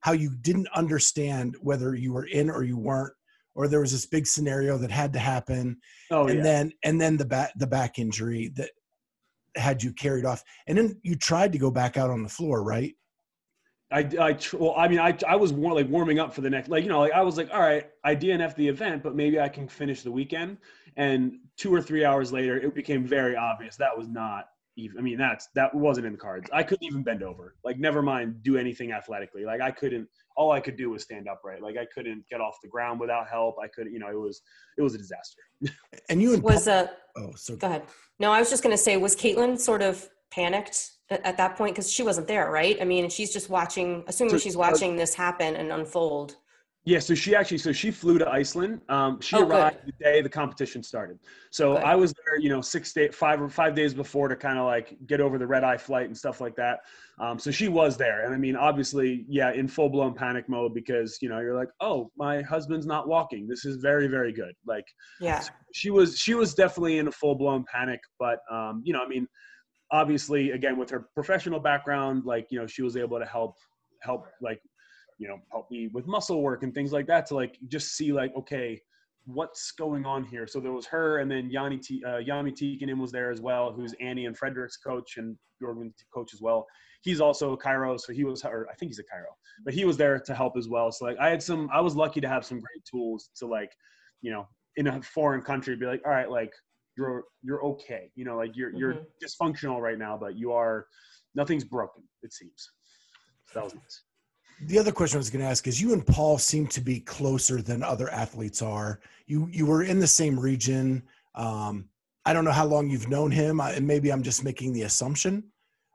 how 0.00 0.12
you 0.12 0.30
didn't 0.40 0.68
understand 0.74 1.56
whether 1.60 1.96
you 1.96 2.12
were 2.12 2.26
in 2.26 2.48
or 2.48 2.62
you 2.62 2.78
weren't 2.78 3.12
or 3.54 3.68
there 3.68 3.80
was 3.80 3.92
this 3.92 4.06
big 4.06 4.26
scenario 4.26 4.76
that 4.78 4.90
had 4.90 5.12
to 5.12 5.18
happen 5.18 5.76
oh, 6.10 6.26
and 6.26 6.38
yeah. 6.38 6.42
then 6.42 6.72
and 6.84 7.00
then 7.00 7.16
the 7.16 7.24
back 7.24 7.52
the 7.56 7.66
back 7.66 7.98
injury 7.98 8.52
that 8.56 8.70
had 9.56 9.82
you 9.82 9.92
carried 9.92 10.24
off 10.24 10.42
and 10.66 10.76
then 10.76 10.98
you 11.02 11.14
tried 11.14 11.52
to 11.52 11.58
go 11.58 11.70
back 11.70 11.96
out 11.96 12.10
on 12.10 12.22
the 12.22 12.28
floor 12.28 12.62
right 12.62 12.94
I, 13.92 14.00
I 14.18 14.38
well, 14.54 14.74
I 14.76 14.88
mean, 14.88 14.98
I, 14.98 15.16
I 15.28 15.36
was 15.36 15.52
more 15.52 15.72
like 15.72 15.88
warming 15.88 16.18
up 16.18 16.34
for 16.34 16.40
the 16.40 16.50
next, 16.50 16.68
like, 16.68 16.82
you 16.82 16.88
know, 16.88 16.98
like 17.00 17.12
I 17.12 17.22
was 17.22 17.36
like, 17.36 17.48
all 17.52 17.60
right, 17.60 17.88
I 18.02 18.16
DNF 18.16 18.56
the 18.56 18.66
event, 18.66 19.04
but 19.04 19.14
maybe 19.14 19.38
I 19.38 19.48
can 19.48 19.68
finish 19.68 20.02
the 20.02 20.10
weekend. 20.10 20.56
And 20.96 21.38
two 21.56 21.72
or 21.72 21.80
three 21.80 22.04
hours 22.04 22.32
later, 22.32 22.56
it 22.56 22.74
became 22.74 23.06
very 23.06 23.36
obvious 23.36 23.76
that 23.76 23.96
was 23.96 24.08
not 24.08 24.48
even, 24.76 24.98
I 24.98 25.02
mean, 25.02 25.18
that's, 25.18 25.48
that 25.54 25.74
wasn't 25.74 26.06
in 26.06 26.12
the 26.12 26.18
cards. 26.18 26.48
I 26.52 26.62
couldn't 26.62 26.84
even 26.84 27.02
bend 27.02 27.22
over, 27.22 27.54
like, 27.64 27.78
never 27.78 28.02
mind 28.02 28.42
do 28.42 28.56
anything 28.56 28.92
athletically. 28.92 29.44
Like, 29.44 29.60
I 29.60 29.70
couldn't, 29.70 30.08
all 30.36 30.50
I 30.50 30.60
could 30.60 30.76
do 30.76 30.90
was 30.90 31.02
stand 31.02 31.28
upright. 31.28 31.62
Like 31.62 31.76
I 31.76 31.86
couldn't 31.86 32.24
get 32.28 32.40
off 32.40 32.60
the 32.62 32.68
ground 32.68 33.00
without 33.00 33.28
help. 33.28 33.56
I 33.62 33.68
could, 33.68 33.86
you 33.86 33.98
know, 33.98 34.08
it 34.08 34.18
was 34.18 34.42
it 34.76 34.82
was 34.82 34.94
a 34.94 34.98
disaster. 34.98 35.42
and 36.08 36.20
you 36.20 36.34
and 36.34 36.42
was 36.42 36.66
a 36.66 36.90
oh, 37.16 37.32
so 37.36 37.56
go 37.56 37.66
ahead. 37.66 37.84
No, 38.18 38.32
I 38.32 38.40
was 38.40 38.50
just 38.50 38.62
going 38.62 38.74
to 38.74 38.82
say, 38.82 38.96
was 38.96 39.16
Caitlin 39.16 39.58
sort 39.58 39.82
of 39.82 40.08
panicked 40.30 40.92
at, 41.10 41.24
at 41.24 41.36
that 41.36 41.56
point 41.56 41.74
because 41.74 41.90
she 41.90 42.02
wasn't 42.02 42.26
there, 42.26 42.50
right? 42.50 42.76
I 42.80 42.84
mean, 42.84 43.08
she's 43.08 43.32
just 43.32 43.50
watching, 43.50 44.04
assuming 44.06 44.34
so, 44.34 44.38
she's 44.38 44.56
uh, 44.56 44.60
watching 44.60 44.94
uh, 44.94 44.98
this 44.98 45.14
happen 45.14 45.56
and 45.56 45.72
unfold. 45.72 46.36
Yeah, 46.86 46.98
so 46.98 47.14
she 47.14 47.34
actually, 47.34 47.58
so 47.58 47.72
she 47.72 47.90
flew 47.90 48.18
to 48.18 48.28
Iceland. 48.28 48.82
Um, 48.90 49.18
she 49.20 49.36
oh, 49.36 49.46
arrived 49.46 49.86
good. 49.86 49.94
the 49.98 50.04
day 50.04 50.20
the 50.20 50.28
competition 50.28 50.82
started. 50.82 51.18
So 51.50 51.74
good. 51.74 51.82
I 51.82 51.94
was 51.94 52.12
there, 52.12 52.38
you 52.38 52.50
know, 52.50 52.60
six 52.60 52.92
day, 52.92 53.08
five 53.08 53.40
or 53.40 53.48
five 53.48 53.74
days 53.74 53.94
before 53.94 54.28
to 54.28 54.36
kind 54.36 54.58
of 54.58 54.66
like 54.66 54.94
get 55.06 55.22
over 55.22 55.38
the 55.38 55.46
red 55.46 55.64
eye 55.64 55.78
flight 55.78 56.06
and 56.06 56.16
stuff 56.16 56.42
like 56.42 56.54
that. 56.56 56.80
Um, 57.18 57.38
so 57.38 57.50
she 57.50 57.68
was 57.68 57.96
there, 57.96 58.26
and 58.26 58.34
I 58.34 58.36
mean, 58.36 58.54
obviously, 58.54 59.24
yeah, 59.28 59.52
in 59.52 59.66
full 59.66 59.88
blown 59.88 60.12
panic 60.12 60.46
mode 60.46 60.74
because 60.74 61.16
you 61.22 61.30
know 61.30 61.40
you're 61.40 61.56
like, 61.56 61.70
oh, 61.80 62.10
my 62.18 62.42
husband's 62.42 62.86
not 62.86 63.08
walking. 63.08 63.46
This 63.48 63.64
is 63.64 63.76
very, 63.76 64.06
very 64.06 64.32
good. 64.32 64.52
Like, 64.66 64.84
yeah, 65.20 65.42
she 65.72 65.90
was, 65.90 66.18
she 66.18 66.34
was 66.34 66.54
definitely 66.54 66.98
in 66.98 67.08
a 67.08 67.12
full 67.12 67.34
blown 67.34 67.64
panic, 67.72 68.00
but 68.18 68.40
um, 68.50 68.82
you 68.84 68.92
know, 68.92 69.02
I 69.02 69.08
mean, 69.08 69.26
obviously, 69.90 70.50
again 70.50 70.76
with 70.76 70.90
her 70.90 71.08
professional 71.14 71.60
background, 71.60 72.24
like 72.26 72.48
you 72.50 72.58
know, 72.58 72.66
she 72.66 72.82
was 72.82 72.98
able 72.98 73.18
to 73.18 73.24
help 73.24 73.54
help 74.02 74.26
like 74.42 74.60
you 75.18 75.28
know 75.28 75.38
help 75.50 75.70
me 75.70 75.88
with 75.92 76.06
muscle 76.06 76.42
work 76.42 76.62
and 76.62 76.74
things 76.74 76.92
like 76.92 77.06
that 77.06 77.26
to 77.26 77.34
like 77.34 77.58
just 77.68 77.96
see 77.96 78.12
like 78.12 78.34
okay 78.36 78.80
what's 79.26 79.72
going 79.72 80.04
on 80.04 80.24
here? 80.24 80.46
So 80.46 80.60
there 80.60 80.72
was 80.72 80.86
her, 80.86 81.18
and 81.18 81.30
then 81.30 81.50
Yanni 81.50 81.78
T, 81.78 82.02
uh, 82.06 82.22
Jami 82.22 82.52
Tikkanen 82.52 82.98
was 82.98 83.12
there 83.12 83.30
as 83.30 83.40
well, 83.40 83.72
who's 83.72 83.94
Annie 84.00 84.26
and 84.26 84.38
Frederik's 84.38 84.76
coach 84.76 85.16
and 85.16 85.36
Jorgen 85.62 85.92
coach 86.12 86.34
as 86.34 86.40
well. 86.40 86.66
He's 87.02 87.20
also 87.20 87.52
a 87.52 87.58
Chiro, 87.58 87.98
so 87.98 88.12
he 88.12 88.24
was, 88.24 88.44
or 88.44 88.66
I 88.70 88.74
think 88.74 88.90
he's 88.90 88.98
a 88.98 89.02
Chiro, 89.02 89.32
but 89.64 89.74
he 89.74 89.84
was 89.84 89.96
there 89.96 90.18
to 90.18 90.34
help 90.34 90.56
as 90.56 90.68
well. 90.68 90.90
So 90.90 91.04
like 91.04 91.18
I 91.18 91.28
had 91.28 91.42
some, 91.42 91.68
I 91.72 91.80
was 91.80 91.96
lucky 91.96 92.20
to 92.20 92.28
have 92.28 92.44
some 92.44 92.58
great 92.58 92.84
tools 92.90 93.30
to 93.36 93.46
like, 93.46 93.70
you 94.22 94.30
know, 94.30 94.46
in 94.76 94.86
a 94.88 95.02
foreign 95.02 95.42
country, 95.42 95.76
be 95.76 95.86
like, 95.86 96.02
all 96.04 96.12
right, 96.12 96.30
like 96.30 96.52
you're 96.96 97.24
you're 97.42 97.64
okay, 97.64 98.10
you 98.14 98.24
know, 98.24 98.36
like 98.36 98.56
you're 98.56 98.70
mm-hmm. 98.70 98.78
you're 98.78 99.02
dysfunctional 99.22 99.80
right 99.80 99.98
now, 99.98 100.16
but 100.20 100.36
you 100.36 100.52
are, 100.52 100.86
nothing's 101.34 101.64
broken. 101.64 102.02
It 102.22 102.32
seems. 102.32 102.70
So 103.52 103.60
that 103.60 103.64
was 103.64 103.74
nice 103.74 104.03
the 104.62 104.78
other 104.78 104.92
question 104.92 105.16
I 105.16 105.18
was 105.18 105.30
going 105.30 105.44
to 105.44 105.50
ask 105.50 105.66
is 105.66 105.80
you 105.80 105.92
and 105.92 106.06
Paul 106.06 106.38
seem 106.38 106.66
to 106.68 106.80
be 106.80 107.00
closer 107.00 107.60
than 107.60 107.82
other 107.82 108.08
athletes 108.10 108.62
are. 108.62 109.00
You 109.26 109.48
you 109.50 109.66
were 109.66 109.82
in 109.82 109.98
the 109.98 110.06
same 110.06 110.38
region. 110.38 111.02
Um, 111.34 111.88
I 112.24 112.32
don't 112.32 112.44
know 112.44 112.52
how 112.52 112.66
long 112.66 112.88
you've 112.88 113.08
known 113.08 113.30
him, 113.30 113.60
and 113.60 113.86
maybe 113.86 114.10
I'm 114.10 114.22
just 114.22 114.44
making 114.44 114.72
the 114.72 114.82
assumption, 114.82 115.44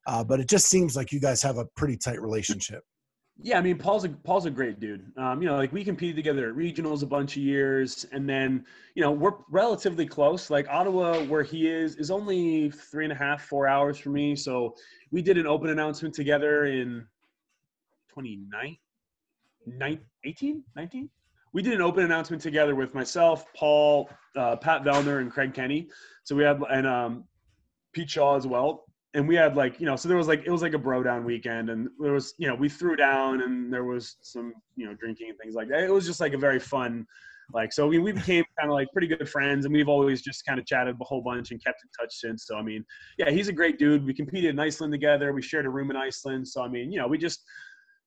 uh, 0.06 0.24
but 0.24 0.40
it 0.40 0.48
just 0.48 0.68
seems 0.68 0.96
like 0.96 1.12
you 1.12 1.20
guys 1.20 1.42
have 1.42 1.58
a 1.58 1.66
pretty 1.76 1.98
tight 1.98 2.22
relationship. 2.22 2.84
Yeah, 3.42 3.58
I 3.58 3.62
mean 3.62 3.78
Paul's 3.78 4.04
a 4.04 4.10
Paul's 4.10 4.46
a 4.46 4.52
great 4.52 4.82
dude. 4.82 5.14
Um, 5.18 5.42
you 5.42 5.48
know, 5.48 5.56
like 5.56 5.72
we 5.72 5.86
competed 5.86 6.18
together 6.18 6.50
at 6.50 6.56
regionals 6.56 7.04
a 7.04 7.06
bunch 7.06 7.38
of 7.38 7.44
years, 7.44 8.06
and 8.12 8.28
then 8.28 8.66
you 8.96 9.02
know 9.02 9.12
we're 9.12 9.36
relatively 9.50 10.06
close. 10.06 10.50
Like 10.50 10.68
Ottawa, 10.70 11.24
where 11.24 11.44
he 11.44 11.68
is, 11.68 11.96
is 11.96 12.12
only 12.12 12.70
three 12.70 13.06
and 13.06 13.14
a 13.14 13.16
half, 13.16 13.44
four 13.44 13.66
hours 13.66 13.98
from 13.98 14.14
me. 14.14 14.36
So 14.36 14.76
we 15.12 15.22
did 15.22 15.38
an 15.38 15.48
open 15.48 15.70
announcement 15.70 16.14
together 16.14 16.66
in 16.66 17.06
2019, 18.10 20.00
18, 20.26 20.64
19? 20.76 21.10
We 21.52 21.62
did 21.62 21.74
an 21.74 21.82
open 21.82 22.04
announcement 22.04 22.42
together 22.42 22.76
with 22.76 22.94
myself, 22.94 23.46
Paul, 23.56 24.10
uh, 24.36 24.56
Pat 24.58 24.84
Vellner, 24.84 25.20
and 25.20 25.32
Craig 25.32 25.54
Kenny. 25.54 25.88
So 26.24 26.36
we 26.36 26.44
had, 26.44 26.62
and 26.70 26.86
um, 26.86 27.24
Pete 27.94 28.10
Shaw 28.10 28.36
as 28.36 28.46
well. 28.46 28.86
And 29.16 29.28
we 29.28 29.36
had 29.36 29.56
like, 29.56 29.80
you 29.80 29.88
know, 29.88 29.96
so 29.96 30.08
there 30.08 30.18
was 30.18 30.28
like, 30.28 30.44
it 30.46 30.52
was 30.52 30.62
like 30.62 30.74
a 30.74 30.78
bro 30.78 31.02
down 31.02 31.26
weekend. 31.26 31.72
And 31.72 31.90
there 32.00 32.14
was, 32.14 32.36
you 32.38 32.48
know, 32.48 32.54
we 32.54 32.70
threw 32.70 32.96
down 32.96 33.42
and 33.42 33.74
there 33.74 33.84
was 33.84 34.18
some, 34.22 34.54
you 34.76 34.86
know, 34.86 34.94
drinking 34.94 35.30
and 35.30 35.40
things 35.40 35.56
like 35.56 35.68
that. 35.70 35.84
It 35.84 35.92
was 35.92 36.06
just 36.06 36.20
like 36.20 36.34
a 36.34 36.38
very 36.38 36.60
fun, 36.60 37.08
like 37.54 37.74
so 37.74 37.88
we, 37.88 38.00
we 38.00 38.12
became 38.12 38.44
kind 38.60 38.70
of 38.70 38.74
like 38.74 38.88
pretty 38.92 39.08
good 39.08 39.28
friends 39.28 39.66
and 39.66 39.74
we've 39.74 39.90
always 39.90 40.22
just 40.22 40.46
kind 40.46 40.60
of 40.60 40.66
chatted 40.66 40.96
a 41.00 41.04
whole 41.04 41.22
bunch 41.22 41.52
and 41.52 41.64
kept 41.64 41.82
in 41.84 41.90
touch 42.00 42.14
since 42.16 42.46
so 42.46 42.56
i 42.58 42.62
mean 42.62 42.86
yeah 43.18 43.30
he's 43.30 43.48
a 43.48 43.54
great 43.54 43.80
dude 43.80 44.06
we 44.06 44.14
competed 44.14 44.52
in 44.52 44.60
iceland 44.60 44.92
together 44.92 45.34
we 45.34 45.42
shared 45.42 45.66
a 45.66 45.70
room 45.70 45.90
in 45.90 45.98
iceland 45.98 46.48
so 46.48 46.62
i 46.62 46.68
mean 46.68 46.92
you 46.92 47.00
know 47.00 47.08
we 47.08 47.18
just 47.18 47.44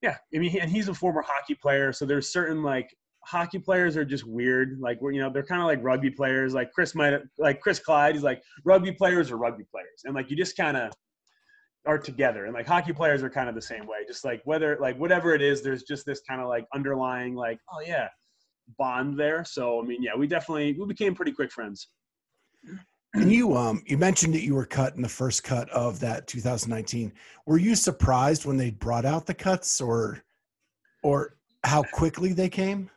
yeah, 0.03 0.17
I 0.35 0.38
mean, 0.38 0.59
and 0.61 0.71
he's 0.71 0.88
a 0.88 0.95
former 0.95 1.23
hockey 1.23 1.55
player, 1.55 1.93
so 1.93 2.05
there's 2.05 2.33
certain 2.33 2.62
like 2.62 2.95
hockey 3.25 3.59
players 3.59 3.97
are 3.97 4.05
just 4.05 4.27
weird. 4.27 4.79
Like 4.81 5.01
we're 5.01 5.12
you 5.12 5.21
know 5.21 5.31
they're 5.31 5.45
kind 5.45 5.61
of 5.61 5.67
like 5.67 5.83
rugby 5.83 6.11
players. 6.11 6.55
Like 6.55 6.73
Chris 6.73 6.95
might 6.95 7.19
like 7.38 7.61
Chris 7.61 7.79
Clyde. 7.79 8.15
He's 8.15 8.25
like 8.25 8.43
rugby 8.65 8.93
players 8.93 9.31
are 9.31 9.37
rugby 9.37 9.65
players, 9.71 10.03
and 10.05 10.15
like 10.15 10.31
you 10.31 10.37
just 10.37 10.57
kind 10.57 10.77
of 10.77 10.93
are 11.87 11.99
together. 11.99 12.45
And 12.47 12.55
like 12.55 12.67
hockey 12.67 12.93
players 12.93 13.23
are 13.23 13.31
kind 13.31 13.49
of 13.49 13.55
the 13.55 13.62
same 13.62 13.87
way. 13.87 13.99
Just 14.07 14.25
like 14.25 14.43
whether 14.45 14.77
like 14.81 14.99
whatever 14.99 15.35
it 15.35 15.43
is, 15.43 15.62
there's 15.62 15.85
just 15.85 16.05
this 16.05 16.21
kind 16.29 16.41
of 16.41 16.49
like 16.49 16.67
underlying 16.75 17.35
like 17.35 17.59
oh 17.73 17.81
yeah 17.81 18.09
bond 18.79 19.19
there. 19.19 19.45
So 19.45 19.81
I 19.81 19.87
mean 19.87 20.03
yeah, 20.03 20.17
we 20.17 20.27
definitely 20.27 20.77
we 20.79 20.87
became 20.87 21.15
pretty 21.15 21.33
quick 21.33 21.53
friends. 21.53 21.88
And 23.14 23.31
you 23.31 23.57
um 23.57 23.83
you 23.87 23.98
mentioned 23.98 24.35
that 24.35 24.42
you 24.42 24.55
were 24.55 24.64
cut 24.64 24.96
in 24.96 25.03
the 25.03 25.09
first 25.09 25.44
cut 25.44 25.68
of 25.70 26.01
that 26.01 26.27
2019. 26.27 27.12
Were 27.46 27.59
you 27.59 27.75
surprised 27.75 28.46
when 28.46 28.57
they 28.57 28.70
brought 28.70 29.05
out 29.05 29.27
the 29.27 29.35
cuts 29.35 29.81
or 29.81 30.22
or 31.03 31.37
how 31.64 31.83
quickly 31.83 32.33
they 32.33 32.48
came? 32.48 32.90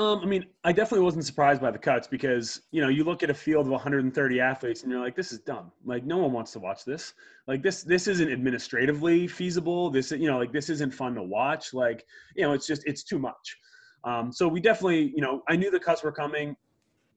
Um, 0.00 0.20
I 0.20 0.24
mean, 0.24 0.46
I 0.64 0.72
definitely 0.72 1.04
wasn't 1.04 1.26
surprised 1.26 1.60
by 1.60 1.70
the 1.70 1.78
cuts 1.78 2.06
because 2.06 2.62
you 2.70 2.80
know 2.80 2.88
you 2.88 3.04
look 3.04 3.22
at 3.22 3.28
a 3.28 3.34
field 3.34 3.66
of 3.66 3.72
130 3.72 4.40
athletes 4.40 4.82
and 4.82 4.90
you're 4.90 5.00
like, 5.00 5.16
this 5.16 5.32
is 5.32 5.40
dumb. 5.40 5.72
Like 5.84 6.04
no 6.04 6.18
one 6.18 6.32
wants 6.32 6.52
to 6.52 6.58
watch 6.58 6.84
this. 6.84 7.12
Like 7.46 7.62
this 7.62 7.82
this 7.82 8.06
isn't 8.06 8.32
administratively 8.32 9.26
feasible. 9.26 9.90
This 9.90 10.12
you 10.12 10.28
know 10.28 10.38
like 10.38 10.52
this 10.52 10.70
isn't 10.70 10.94
fun 10.94 11.16
to 11.16 11.22
watch. 11.22 11.74
Like 11.74 12.06
you 12.36 12.42
know 12.42 12.52
it's 12.52 12.66
just 12.66 12.82
it's 12.86 13.02
too 13.02 13.18
much. 13.18 13.58
Um, 14.04 14.32
so 14.32 14.48
we 14.48 14.60
definitely 14.60 15.12
you 15.14 15.20
know 15.20 15.42
I 15.48 15.56
knew 15.56 15.70
the 15.70 15.80
cuts 15.80 16.02
were 16.02 16.12
coming. 16.12 16.56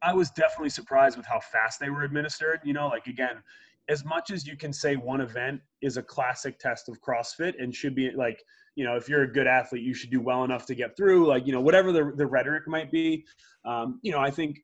I 0.04 0.14
was 0.14 0.30
definitely 0.32 0.70
surprised 0.70 1.18
with 1.18 1.26
how 1.26 1.40
fast 1.40 1.80
they 1.80 1.90
were 1.90 2.04
administered. 2.04 2.60
You 2.64 2.74
know, 2.74 2.88
like 2.88 3.08
again, 3.08 3.42
as 3.90 4.06
much 4.06 4.32
as 4.32 4.46
you 4.46 4.56
can 4.56 4.72
say 4.72 4.96
one 4.96 5.22
event 5.22 5.62
is 5.82 5.98
a 5.98 6.04
classic 6.04 6.60
test 6.60 6.90
of 6.90 7.02
CrossFit 7.02 7.54
and 7.62 7.74
should 7.74 7.96
be 7.96 8.12
like, 8.12 8.44
you 8.76 8.86
know, 8.86 8.96
if 8.96 9.10
you're 9.10 9.24
a 9.24 9.32
good 9.32 9.48
athlete, 9.48 9.84
you 9.84 9.94
should 9.94 10.10
do 10.10 10.22
well 10.22 10.44
enough 10.44 10.66
to 10.68 10.76
get 10.76 10.96
through, 10.96 11.28
like, 11.28 11.46
you 11.46 11.52
know, 11.52 11.62
whatever 11.62 11.92
the, 11.92 12.12
the 12.16 12.26
rhetoric 12.26 12.68
might 12.68 12.92
be. 12.92 13.26
Um, 13.66 14.00
you 14.02 14.12
know, 14.12 14.20
I 14.20 14.32
think 14.32 14.60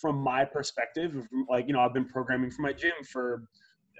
from 0.00 0.16
my 0.16 0.44
perspective, 0.44 1.28
like, 1.48 1.66
you 1.66 1.74
know, 1.74 1.80
I've 1.80 1.92
been 1.92 2.06
programming 2.06 2.50
for 2.50 2.62
my 2.62 2.72
gym 2.72 2.92
for 3.10 3.44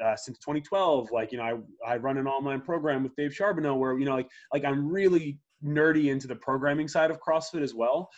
uh, 0.02 0.16
since 0.16 0.38
2012. 0.38 1.10
Like, 1.12 1.32
you 1.32 1.38
know, 1.38 1.62
I, 1.86 1.92
I 1.92 1.96
run 1.96 2.16
an 2.16 2.26
online 2.26 2.60
program 2.60 3.02
with 3.02 3.14
Dave 3.16 3.34
Charbonneau 3.34 3.74
where, 3.74 3.98
you 3.98 4.04
know, 4.04 4.14
like, 4.14 4.28
like 4.52 4.64
I'm 4.64 4.88
really 4.88 5.38
nerdy 5.64 6.10
into 6.10 6.26
the 6.26 6.36
programming 6.36 6.88
side 6.88 7.10
of 7.10 7.20
CrossFit 7.20 7.62
as 7.62 7.74
well. 7.74 8.10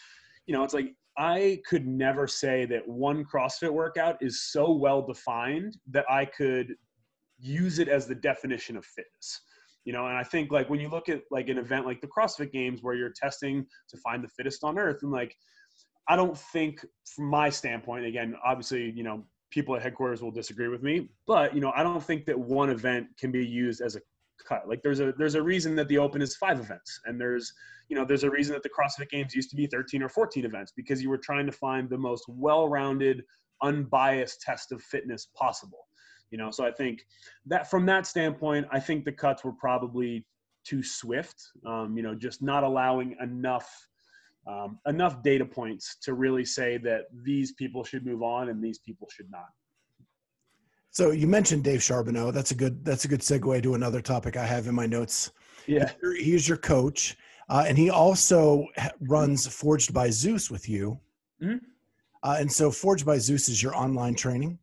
You 0.46 0.54
know, 0.54 0.62
it's 0.62 0.74
like 0.74 0.94
I 1.18 1.60
could 1.66 1.86
never 1.86 2.26
say 2.26 2.66
that 2.66 2.86
one 2.86 3.24
CrossFit 3.24 3.70
workout 3.70 4.16
is 4.20 4.50
so 4.50 4.72
well 4.72 5.02
defined 5.02 5.78
that 5.90 6.04
I 6.10 6.26
could 6.26 6.74
use 7.38 7.78
it 7.78 7.88
as 7.88 8.06
the 8.06 8.14
definition 8.14 8.76
of 8.76 8.84
fitness. 8.84 9.40
You 9.84 9.92
know, 9.92 10.06
and 10.06 10.16
I 10.16 10.24
think 10.24 10.50
like 10.50 10.68
when 10.68 10.80
you 10.80 10.88
look 10.88 11.08
at 11.08 11.22
like 11.30 11.48
an 11.48 11.58
event 11.58 11.86
like 11.86 12.00
the 12.00 12.08
CrossFit 12.08 12.52
Games 12.52 12.82
where 12.82 12.94
you're 12.94 13.12
testing 13.14 13.64
to 13.88 13.96
find 13.98 14.22
the 14.22 14.28
fittest 14.28 14.64
on 14.64 14.78
earth, 14.78 15.02
and 15.02 15.12
like 15.12 15.34
I 16.08 16.16
don't 16.16 16.36
think 16.36 16.84
from 17.14 17.26
my 17.26 17.50
standpoint, 17.50 18.04
again, 18.04 18.34
obviously, 18.44 18.90
you 18.90 19.04
know, 19.04 19.24
people 19.50 19.76
at 19.76 19.82
headquarters 19.82 20.22
will 20.22 20.32
disagree 20.32 20.68
with 20.68 20.82
me, 20.82 21.08
but 21.26 21.54
you 21.54 21.60
know, 21.60 21.72
I 21.76 21.82
don't 21.82 22.02
think 22.02 22.26
that 22.26 22.38
one 22.38 22.68
event 22.70 23.06
can 23.18 23.30
be 23.30 23.46
used 23.46 23.80
as 23.80 23.96
a 23.96 24.00
cut. 24.44 24.68
Like 24.68 24.82
there's 24.82 25.00
a 25.00 25.12
there's 25.16 25.34
a 25.34 25.42
reason 25.42 25.74
that 25.76 25.88
the 25.88 25.98
Open 25.98 26.22
is 26.22 26.36
five 26.36 26.60
events, 26.60 27.00
and 27.04 27.20
there's 27.20 27.52
you 27.88 27.96
know 27.96 28.04
there's 28.04 28.24
a 28.24 28.30
reason 28.30 28.54
that 28.54 28.62
the 28.62 28.70
CrossFit 28.70 29.10
Games 29.10 29.34
used 29.34 29.50
to 29.50 29.56
be 29.56 29.66
13 29.66 30.02
or 30.02 30.08
14 30.08 30.44
events 30.44 30.72
because 30.76 31.02
you 31.02 31.10
were 31.10 31.18
trying 31.18 31.46
to 31.46 31.52
find 31.52 31.88
the 31.88 31.98
most 31.98 32.24
well-rounded, 32.28 33.24
unbiased 33.62 34.40
test 34.40 34.72
of 34.72 34.82
fitness 34.82 35.28
possible. 35.36 35.86
You 36.30 36.38
know, 36.38 36.50
so 36.50 36.66
I 36.66 36.72
think 36.72 37.06
that 37.46 37.70
from 37.70 37.86
that 37.86 38.06
standpoint, 38.06 38.66
I 38.70 38.80
think 38.80 39.04
the 39.04 39.12
cuts 39.12 39.44
were 39.44 39.52
probably 39.52 40.26
too 40.64 40.82
swift. 40.82 41.40
Um, 41.64 41.96
you 41.96 42.02
know, 42.02 42.14
just 42.14 42.42
not 42.42 42.64
allowing 42.64 43.16
enough. 43.20 43.68
Um, 44.48 44.78
enough 44.86 45.24
data 45.24 45.44
points 45.44 45.96
to 46.02 46.14
really 46.14 46.44
say 46.44 46.78
that 46.78 47.06
these 47.24 47.50
people 47.54 47.82
should 47.82 48.06
move 48.06 48.22
on 48.22 48.48
and 48.48 48.62
these 48.62 48.78
people 48.78 49.08
should 49.10 49.28
not. 49.28 49.48
So 50.96 51.10
you 51.10 51.26
mentioned 51.26 51.62
Dave 51.62 51.82
Charbonneau. 51.82 52.30
That's 52.30 52.52
a 52.52 52.54
good 52.54 52.82
that's 52.82 53.04
a 53.04 53.08
good 53.08 53.20
segue 53.20 53.62
to 53.62 53.74
another 53.74 54.00
topic 54.00 54.38
I 54.38 54.46
have 54.46 54.66
in 54.66 54.74
my 54.74 54.86
notes. 54.86 55.30
Yeah, 55.66 55.90
he's 56.18 56.48
your 56.48 56.56
coach, 56.56 57.18
uh, 57.50 57.66
and 57.68 57.76
he 57.76 57.90
also 57.90 58.66
runs 59.00 59.46
Forged 59.46 59.92
by 59.92 60.08
Zeus 60.08 60.50
with 60.50 60.70
you. 60.70 60.98
Mm-hmm. 61.42 61.58
Uh, 62.22 62.36
and 62.38 62.50
so 62.50 62.70
Forged 62.70 63.04
by 63.04 63.18
Zeus 63.18 63.50
is 63.50 63.62
your 63.62 63.76
online 63.76 64.14
training. 64.14 64.58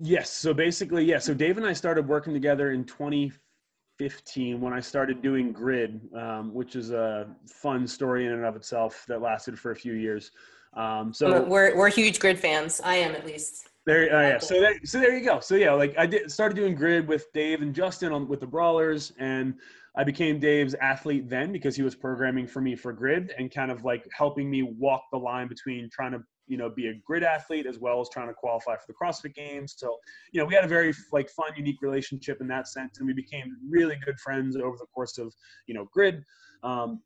Yes. 0.00 0.30
So 0.30 0.52
basically, 0.52 1.04
yeah. 1.04 1.20
So 1.20 1.34
Dave 1.34 1.56
and 1.56 1.64
I 1.64 1.72
started 1.72 2.08
working 2.08 2.32
together 2.32 2.72
in 2.72 2.84
2015 2.84 4.60
when 4.60 4.72
I 4.72 4.80
started 4.80 5.22
doing 5.22 5.52
Grid, 5.52 6.00
um, 6.16 6.52
which 6.52 6.74
is 6.74 6.90
a 6.90 7.28
fun 7.46 7.86
story 7.86 8.26
in 8.26 8.32
and 8.32 8.44
of 8.44 8.56
itself 8.56 9.04
that 9.06 9.22
lasted 9.22 9.56
for 9.56 9.70
a 9.70 9.76
few 9.76 9.92
years. 9.92 10.32
Um, 10.74 11.14
so 11.14 11.44
we're 11.44 11.76
we're 11.76 11.90
huge 11.90 12.18
Grid 12.18 12.40
fans. 12.40 12.80
I 12.82 12.96
am 12.96 13.14
at 13.14 13.24
least. 13.24 13.69
There, 13.86 14.08
oh 14.12 14.20
yeah. 14.20 14.38
So 14.38 14.60
there, 14.60 14.74
so 14.84 15.00
there 15.00 15.16
you 15.16 15.24
go. 15.24 15.40
So 15.40 15.54
yeah, 15.54 15.72
like 15.72 15.94
I 15.96 16.06
did 16.06 16.30
started 16.30 16.54
doing 16.54 16.74
grid 16.74 17.08
with 17.08 17.32
Dave 17.32 17.62
and 17.62 17.74
Justin 17.74 18.12
on 18.12 18.28
with 18.28 18.40
the 18.40 18.46
Brawlers, 18.46 19.12
and 19.18 19.54
I 19.96 20.04
became 20.04 20.38
Dave's 20.38 20.74
athlete 20.74 21.28
then 21.28 21.50
because 21.50 21.76
he 21.76 21.82
was 21.82 21.94
programming 21.94 22.46
for 22.46 22.60
me 22.60 22.76
for 22.76 22.92
grid 22.92 23.32
and 23.38 23.52
kind 23.52 23.70
of 23.70 23.84
like 23.84 24.06
helping 24.16 24.50
me 24.50 24.62
walk 24.62 25.04
the 25.10 25.18
line 25.18 25.48
between 25.48 25.88
trying 25.90 26.12
to 26.12 26.20
you 26.46 26.58
know 26.58 26.68
be 26.68 26.88
a 26.88 26.94
grid 27.06 27.22
athlete 27.22 27.66
as 27.66 27.78
well 27.78 28.00
as 28.00 28.08
trying 28.10 28.28
to 28.28 28.34
qualify 28.34 28.76
for 28.76 28.84
the 28.86 28.94
CrossFit 28.94 29.34
Games. 29.34 29.74
So 29.78 29.96
you 30.32 30.40
know 30.40 30.46
we 30.46 30.54
had 30.54 30.64
a 30.64 30.68
very 30.68 30.92
like 31.10 31.30
fun, 31.30 31.52
unique 31.56 31.80
relationship 31.80 32.42
in 32.42 32.48
that 32.48 32.68
sense, 32.68 32.98
and 32.98 33.06
we 33.06 33.14
became 33.14 33.56
really 33.68 33.96
good 34.04 34.20
friends 34.20 34.56
over 34.56 34.76
the 34.78 34.86
course 34.94 35.16
of 35.16 35.32
you 35.66 35.74
know 35.74 35.88
grid. 35.90 36.22
Um, 36.62 37.00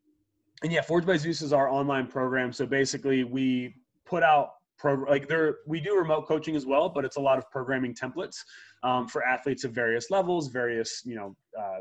and 0.62 0.72
yeah, 0.72 0.80
Forged 0.80 1.06
by 1.06 1.16
Zeus 1.18 1.40
is 1.42 1.52
our 1.52 1.68
online 1.68 2.08
program. 2.08 2.52
So 2.52 2.66
basically, 2.66 3.22
we 3.22 3.76
put 4.06 4.22
out 4.22 4.50
like 5.08 5.28
there 5.28 5.56
we 5.66 5.80
do 5.80 5.96
remote 5.96 6.26
coaching 6.26 6.56
as 6.56 6.66
well 6.66 6.88
but 6.88 7.04
it's 7.04 7.16
a 7.16 7.20
lot 7.20 7.38
of 7.38 7.50
programming 7.50 7.94
templates 7.94 8.36
um, 8.82 9.08
for 9.08 9.24
athletes 9.24 9.64
of 9.64 9.72
various 9.72 10.10
levels 10.10 10.48
various 10.48 11.02
you 11.04 11.14
know 11.14 11.36
uh, 11.58 11.80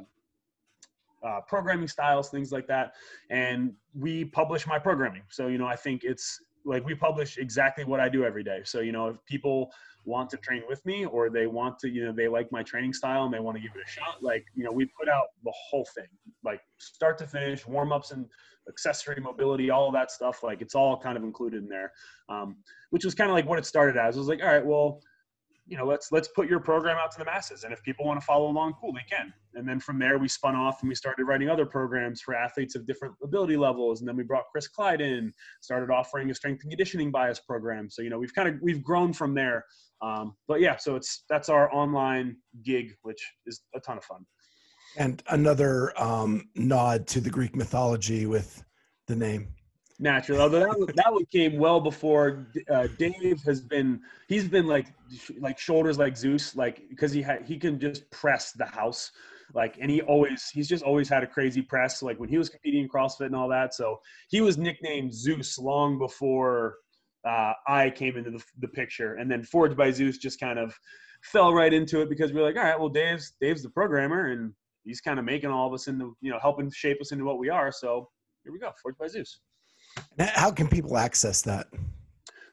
uh, 1.23 1.39
programming 1.47 1.87
styles 1.87 2.29
things 2.29 2.51
like 2.51 2.67
that. 2.67 2.93
And 3.29 3.73
we 3.97 4.25
publish 4.25 4.67
my 4.67 4.77
programming. 4.77 5.23
So 5.29 5.47
you 5.47 5.57
know 5.57 5.67
i 5.67 5.75
think 5.75 6.03
it's 6.03 6.41
like 6.65 6.85
we 6.85 6.95
publish 6.95 7.37
exactly 7.37 7.83
what 7.83 7.99
I 7.99 8.09
do 8.09 8.23
every 8.23 8.43
day. 8.43 8.61
So, 8.63 8.79
you 8.79 8.91
know, 8.91 9.07
if 9.07 9.17
people 9.25 9.71
want 10.05 10.29
to 10.29 10.37
train 10.37 10.63
with 10.67 10.85
me 10.85 11.05
or 11.05 11.29
they 11.29 11.47
want 11.47 11.79
to, 11.79 11.89
you 11.89 12.05
know, 12.05 12.11
they 12.11 12.27
like 12.27 12.51
my 12.51 12.63
training 12.63 12.93
style 12.93 13.23
and 13.25 13.33
they 13.33 13.39
want 13.39 13.57
to 13.57 13.61
give 13.61 13.71
it 13.75 13.81
a 13.85 13.89
shot, 13.89 14.21
like, 14.21 14.45
you 14.55 14.63
know, 14.63 14.71
we 14.71 14.85
put 14.99 15.09
out 15.09 15.27
the 15.43 15.53
whole 15.69 15.87
thing, 15.95 16.07
like 16.43 16.61
start 16.77 17.17
to 17.19 17.27
finish, 17.27 17.65
warm 17.65 17.91
ups 17.91 18.11
and 18.11 18.25
accessory 18.69 19.19
mobility, 19.21 19.69
all 19.69 19.91
that 19.91 20.11
stuff. 20.11 20.43
Like 20.43 20.61
it's 20.61 20.75
all 20.75 20.97
kind 20.97 21.17
of 21.17 21.23
included 21.23 21.63
in 21.63 21.69
there, 21.69 21.91
um, 22.29 22.57
which 22.91 23.05
was 23.05 23.15
kind 23.15 23.29
of 23.29 23.35
like 23.35 23.47
what 23.47 23.59
it 23.59 23.65
started 23.65 23.97
as. 23.97 24.15
It 24.15 24.19
was 24.19 24.27
like, 24.27 24.41
all 24.41 24.47
right, 24.47 24.65
well, 24.65 25.01
you 25.65 25.77
know, 25.77 25.85
let's 25.85 26.11
let's 26.11 26.27
put 26.27 26.49
your 26.49 26.59
program 26.59 26.97
out 26.97 27.11
to 27.11 27.17
the 27.17 27.25
masses, 27.25 27.63
and 27.63 27.71
if 27.71 27.81
people 27.83 28.05
want 28.05 28.19
to 28.19 28.25
follow 28.25 28.47
along, 28.47 28.73
cool, 28.81 28.91
they 28.91 29.05
can. 29.09 29.33
And 29.53 29.67
then 29.67 29.79
from 29.79 29.97
there, 29.97 30.17
we 30.17 30.27
spun 30.27 30.55
off 30.55 30.81
and 30.81 30.89
we 30.89 30.95
started 30.95 31.23
writing 31.25 31.49
other 31.49 31.65
programs 31.65 32.21
for 32.21 32.35
athletes 32.35 32.75
of 32.75 32.85
different 32.85 33.13
ability 33.23 33.55
levels. 33.55 34.01
And 34.01 34.07
then 34.07 34.15
we 34.17 34.23
brought 34.23 34.45
Chris 34.51 34.67
Clyde 34.67 34.99
in, 34.99 35.31
started 35.61 35.91
offering 35.91 36.29
a 36.31 36.35
strength 36.35 36.63
and 36.63 36.71
conditioning 36.71 37.11
bias 37.11 37.39
program. 37.39 37.89
So 37.89 38.01
you 38.01 38.09
know, 38.09 38.19
we've 38.19 38.33
kind 38.33 38.49
of 38.49 38.55
we've 38.61 38.83
grown 38.83 39.13
from 39.13 39.33
there. 39.33 39.63
Um, 40.01 40.35
but 40.47 40.59
yeah, 40.59 40.75
so 40.75 40.95
it's 40.95 41.23
that's 41.29 41.47
our 41.47 41.73
online 41.73 42.37
gig, 42.63 42.93
which 43.03 43.23
is 43.45 43.61
a 43.73 43.79
ton 43.79 43.97
of 43.97 44.03
fun. 44.03 44.25
And 44.97 45.23
another 45.29 45.93
um, 46.01 46.49
nod 46.55 47.07
to 47.07 47.21
the 47.21 47.29
Greek 47.29 47.55
mythology 47.55 48.25
with 48.25 48.63
the 49.07 49.15
name. 49.15 49.47
Naturally, 50.03 50.41
although 50.41 50.59
that 50.59 50.77
one, 50.77 50.89
that 50.95 51.13
one 51.13 51.25
came 51.27 51.57
well 51.57 51.79
before 51.79 52.45
uh, 52.69 52.87
Dave 52.99 53.41
has 53.43 53.61
been. 53.61 54.01
He's 54.27 54.49
been 54.49 54.67
like 54.67 54.87
like 55.39 55.57
shoulders 55.57 55.97
like 55.97 56.17
Zeus, 56.17 56.57
like 56.57 56.89
because 56.89 57.13
he 57.13 57.21
had 57.21 57.45
he 57.45 57.57
can 57.57 57.79
just 57.79 58.11
press 58.11 58.51
the 58.51 58.65
house, 58.65 59.13
like 59.53 59.77
and 59.79 59.89
he 59.89 60.01
always 60.01 60.49
he's 60.49 60.67
just 60.67 60.83
always 60.83 61.07
had 61.07 61.23
a 61.23 61.27
crazy 61.27 61.61
press. 61.61 62.03
Like 62.03 62.19
when 62.19 62.27
he 62.27 62.37
was 62.37 62.49
competing 62.49 62.83
in 62.83 62.89
CrossFit 62.89 63.27
and 63.27 63.35
all 63.35 63.47
that, 63.47 63.73
so 63.73 64.01
he 64.27 64.41
was 64.41 64.57
nicknamed 64.57 65.13
Zeus 65.13 65.57
long 65.57 65.97
before 65.97 66.79
uh, 67.25 67.53
I 67.65 67.89
came 67.89 68.17
into 68.17 68.31
the, 68.31 68.43
the 68.59 68.67
picture, 68.67 69.15
and 69.15 69.31
then 69.31 69.41
Forged 69.41 69.77
by 69.77 69.89
Zeus 69.89 70.17
just 70.17 70.37
kind 70.37 70.59
of 70.59 70.77
fell 71.21 71.53
right 71.53 71.73
into 71.73 72.01
it 72.01 72.09
because 72.09 72.33
we 72.33 72.41
are 72.41 72.43
like, 72.43 72.57
all 72.57 72.63
right, 72.63 72.77
well, 72.77 72.89
Dave's 72.89 73.35
Dave's 73.39 73.63
the 73.63 73.69
programmer, 73.69 74.33
and 74.33 74.51
he's 74.83 74.99
kind 74.99 75.17
of 75.17 75.23
making 75.23 75.49
all 75.49 75.65
of 75.65 75.73
us 75.73 75.87
into 75.87 76.17
you 76.19 76.29
know 76.29 76.39
helping 76.41 76.69
shape 76.69 76.99
us 76.99 77.13
into 77.13 77.23
what 77.23 77.37
we 77.37 77.47
are. 77.47 77.71
So 77.71 78.09
here 78.43 78.51
we 78.51 78.59
go, 78.59 78.69
Forged 78.81 78.97
by 78.97 79.07
Zeus. 79.07 79.39
How 80.19 80.51
can 80.51 80.67
people 80.67 80.97
access 80.97 81.41
that? 81.43 81.67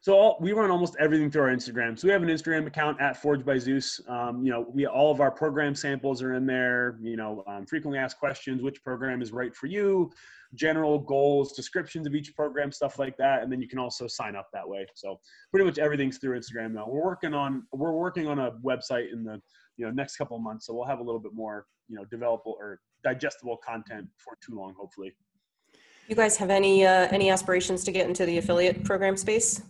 So 0.03 0.15
all, 0.15 0.39
we 0.41 0.53
run 0.53 0.71
almost 0.71 0.97
everything 0.99 1.31
through 1.31 1.43
our 1.43 1.55
Instagram. 1.55 1.99
So 1.99 2.09
we 2.09 2.13
have 2.13 2.23
an 2.23 2.31
Instagram 2.31 2.67
account 2.67 2.99
at 3.03 3.19
Forged 3.19 3.45
by 3.45 3.59
Zeus. 3.59 4.01
Um, 4.09 4.43
you 4.43 4.51
know, 4.51 4.65
we 4.73 4.87
all 4.87 5.13
of 5.13 5.21
our 5.21 5.31
program 5.31 5.75
samples 5.75 6.23
are 6.23 6.33
in 6.33 6.47
there. 6.47 6.99
You 7.03 7.19
know, 7.19 7.45
um, 7.47 7.67
frequently 7.67 7.99
asked 7.99 8.19
questions, 8.19 8.63
which 8.63 8.83
program 8.83 9.21
is 9.21 9.31
right 9.31 9.55
for 9.55 9.67
you, 9.67 10.11
general 10.55 10.99
goals, 10.99 11.53
descriptions 11.53 12.07
of 12.07 12.15
each 12.15 12.35
program, 12.35 12.73
stuff 12.73 12.99
like 12.99 13.15
that, 13.19 13.43
and 13.43 13.53
then 13.53 13.61
you 13.61 13.69
can 13.69 13.79
also 13.79 14.07
sign 14.07 14.37
up 14.37 14.49
that 14.55 14.67
way. 14.67 14.87
So 14.95 15.21
pretty 15.51 15.67
much 15.67 15.79
everything's 15.79 16.17
through 16.17 16.39
Instagram 16.39 16.73
now. 16.73 16.87
We're 16.89 17.05
working 17.05 17.35
on 17.35 17.67
we're 17.71 17.93
working 17.93 18.27
on 18.27 18.39
a 18.39 18.53
website 18.65 19.13
in 19.13 19.23
the 19.23 19.39
you 19.77 19.85
know 19.85 19.91
next 19.91 20.17
couple 20.17 20.35
of 20.35 20.43
months, 20.43 20.65
so 20.65 20.73
we'll 20.73 20.87
have 20.87 21.01
a 21.01 21.05
little 21.05 21.21
bit 21.21 21.35
more 21.35 21.67
you 21.89 21.97
know 21.97 22.07
developable 22.07 22.55
or 22.59 22.81
digestible 23.05 23.59
content 23.59 24.09
for 24.17 24.39
too 24.43 24.55
long, 24.55 24.75
hopefully. 24.79 25.15
You 26.09 26.17
guys 26.17 26.37
have 26.37 26.51
any 26.51 26.85
uh, 26.85 27.09
any 27.11 27.31
aspirations 27.31 27.85
to 27.85 27.93
get 27.93 28.09
into 28.09 28.27
the 28.27 28.39
affiliate 28.39 28.85
program 28.85 29.17
space? 29.17 29.63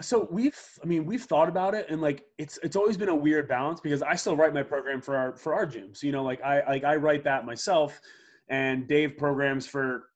So 0.00 0.28
we've, 0.30 0.58
I 0.82 0.86
mean, 0.86 1.06
we've 1.06 1.24
thought 1.24 1.48
about 1.48 1.74
it, 1.74 1.86
and 1.88 2.00
like 2.00 2.24
it's 2.38 2.58
it's 2.62 2.76
always 2.76 2.96
been 2.96 3.08
a 3.08 3.14
weird 3.14 3.48
balance 3.48 3.80
because 3.80 4.02
I 4.02 4.14
still 4.14 4.36
write 4.36 4.54
my 4.54 4.62
program 4.62 5.00
for 5.00 5.16
our 5.16 5.36
for 5.36 5.54
our 5.54 5.66
gym. 5.66 5.94
So 5.94 6.06
you 6.06 6.12
know, 6.12 6.22
like 6.22 6.42
I 6.42 6.64
like 6.68 6.84
I 6.84 6.96
write 6.96 7.24
that 7.24 7.44
myself, 7.44 8.00
and 8.48 8.86
Dave 8.86 9.16
programs 9.16 9.66
for 9.66 10.10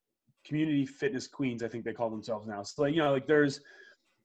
Community 0.44 0.86
Fitness 0.86 1.26
Queens. 1.26 1.62
I 1.62 1.68
think 1.68 1.84
they 1.84 1.92
call 1.92 2.10
themselves 2.10 2.46
now. 2.46 2.62
So 2.62 2.82
like 2.82 2.94
you 2.94 3.02
know, 3.02 3.12
like 3.12 3.26
there's, 3.26 3.60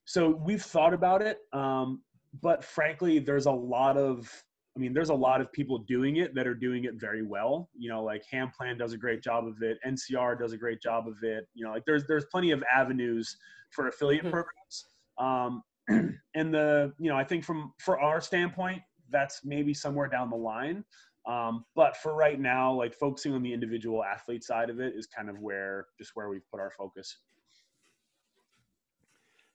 so 0.06 0.30
we've 0.30 0.62
thought 0.62 0.93
about 0.93 1.22
it, 1.22 1.39
um, 1.54 2.02
but 2.41 2.64
frankly, 2.64 3.20
there's 3.20 3.45
a 3.45 3.52
lot 3.52 3.98
of 3.98 4.32
I 4.78 4.80
mean, 4.80 4.93
there's 4.93 5.09
a 5.09 5.15
lot 5.15 5.41
of 5.41 5.51
people 5.51 5.80
doing 5.80 6.17
it 6.17 6.36
that 6.36 6.45
are 6.45 6.53
doing 6.53 6.84
it 6.84 6.93
very 6.95 7.23
well. 7.23 7.67
You 7.75 7.89
know, 7.89 8.03
like 8.03 8.23
Ham 8.30 8.51
Plan 8.55 8.78
does 8.78 8.93
a 8.93 8.97
great 8.97 9.23
job 9.23 9.47
of 9.47 9.63
it. 9.63 9.80
NCR 9.86 10.39
does 10.39 10.53
a 10.53 10.57
great 10.57 10.84
job 10.84 11.07
of 11.07 11.15
it. 11.23 11.47
You 11.55 11.65
know, 11.65 11.71
like 11.71 11.84
there's 11.88 12.05
there's 12.05 12.25
plenty 12.25 12.51
of 12.51 12.63
avenues 12.71 13.38
for 13.71 13.88
affiliate 13.88 14.25
mm-hmm. 14.25 14.34
programs. 14.34 14.86
Um, 15.17 15.63
and 16.36 16.53
the 16.53 16.93
you 16.99 17.09
know, 17.09 17.17
I 17.17 17.23
think 17.23 17.43
from 17.43 17.73
for 17.80 17.99
our 17.99 18.21
standpoint, 18.21 18.84
that's 19.09 19.41
maybe 19.43 19.73
somewhere 19.73 20.07
down 20.07 20.30
the 20.30 20.38
line. 20.38 20.84
Um, 21.25 21.65
but 21.75 21.97
for 21.97 22.13
right 22.13 22.39
now, 22.39 22.71
like 22.71 22.93
focusing 22.93 23.34
on 23.34 23.41
the 23.41 23.51
individual 23.51 24.03
athlete 24.03 24.43
side 24.43 24.69
of 24.69 24.80
it 24.80 24.93
is 24.95 25.07
kind 25.07 25.28
of 25.28 25.39
where 25.39 25.88
just 25.97 26.11
where 26.13 26.30
we've 26.30 26.47
put 26.51 26.59
our 26.59 26.71
focus. 26.78 27.17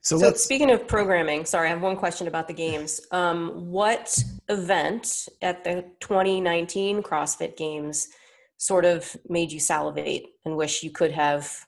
So, 0.03 0.19
so 0.19 0.33
speaking 0.33 0.73
of 0.73 0.89
programming, 0.89 1.45
sorry, 1.45 1.69
I 1.69 1.71
have 1.71 1.81
one 1.81 1.97
question 1.97 2.27
about 2.27 2.49
the 2.49 2.55
games. 2.55 3.01
Um, 3.13 3.71
what 3.71 4.19
event 4.49 5.29
at 5.41 5.63
the 5.63 5.85
2019 6.01 7.05
CrossFit 7.05 7.57
Games 7.57 8.09
sort 8.57 8.85
of 8.85 9.17
made 9.29 9.53
you 9.53 9.61
salivate 9.61 10.27
and 10.45 10.57
wish 10.57 10.83
you 10.83 10.91
could 10.91 11.13
have 11.13 11.67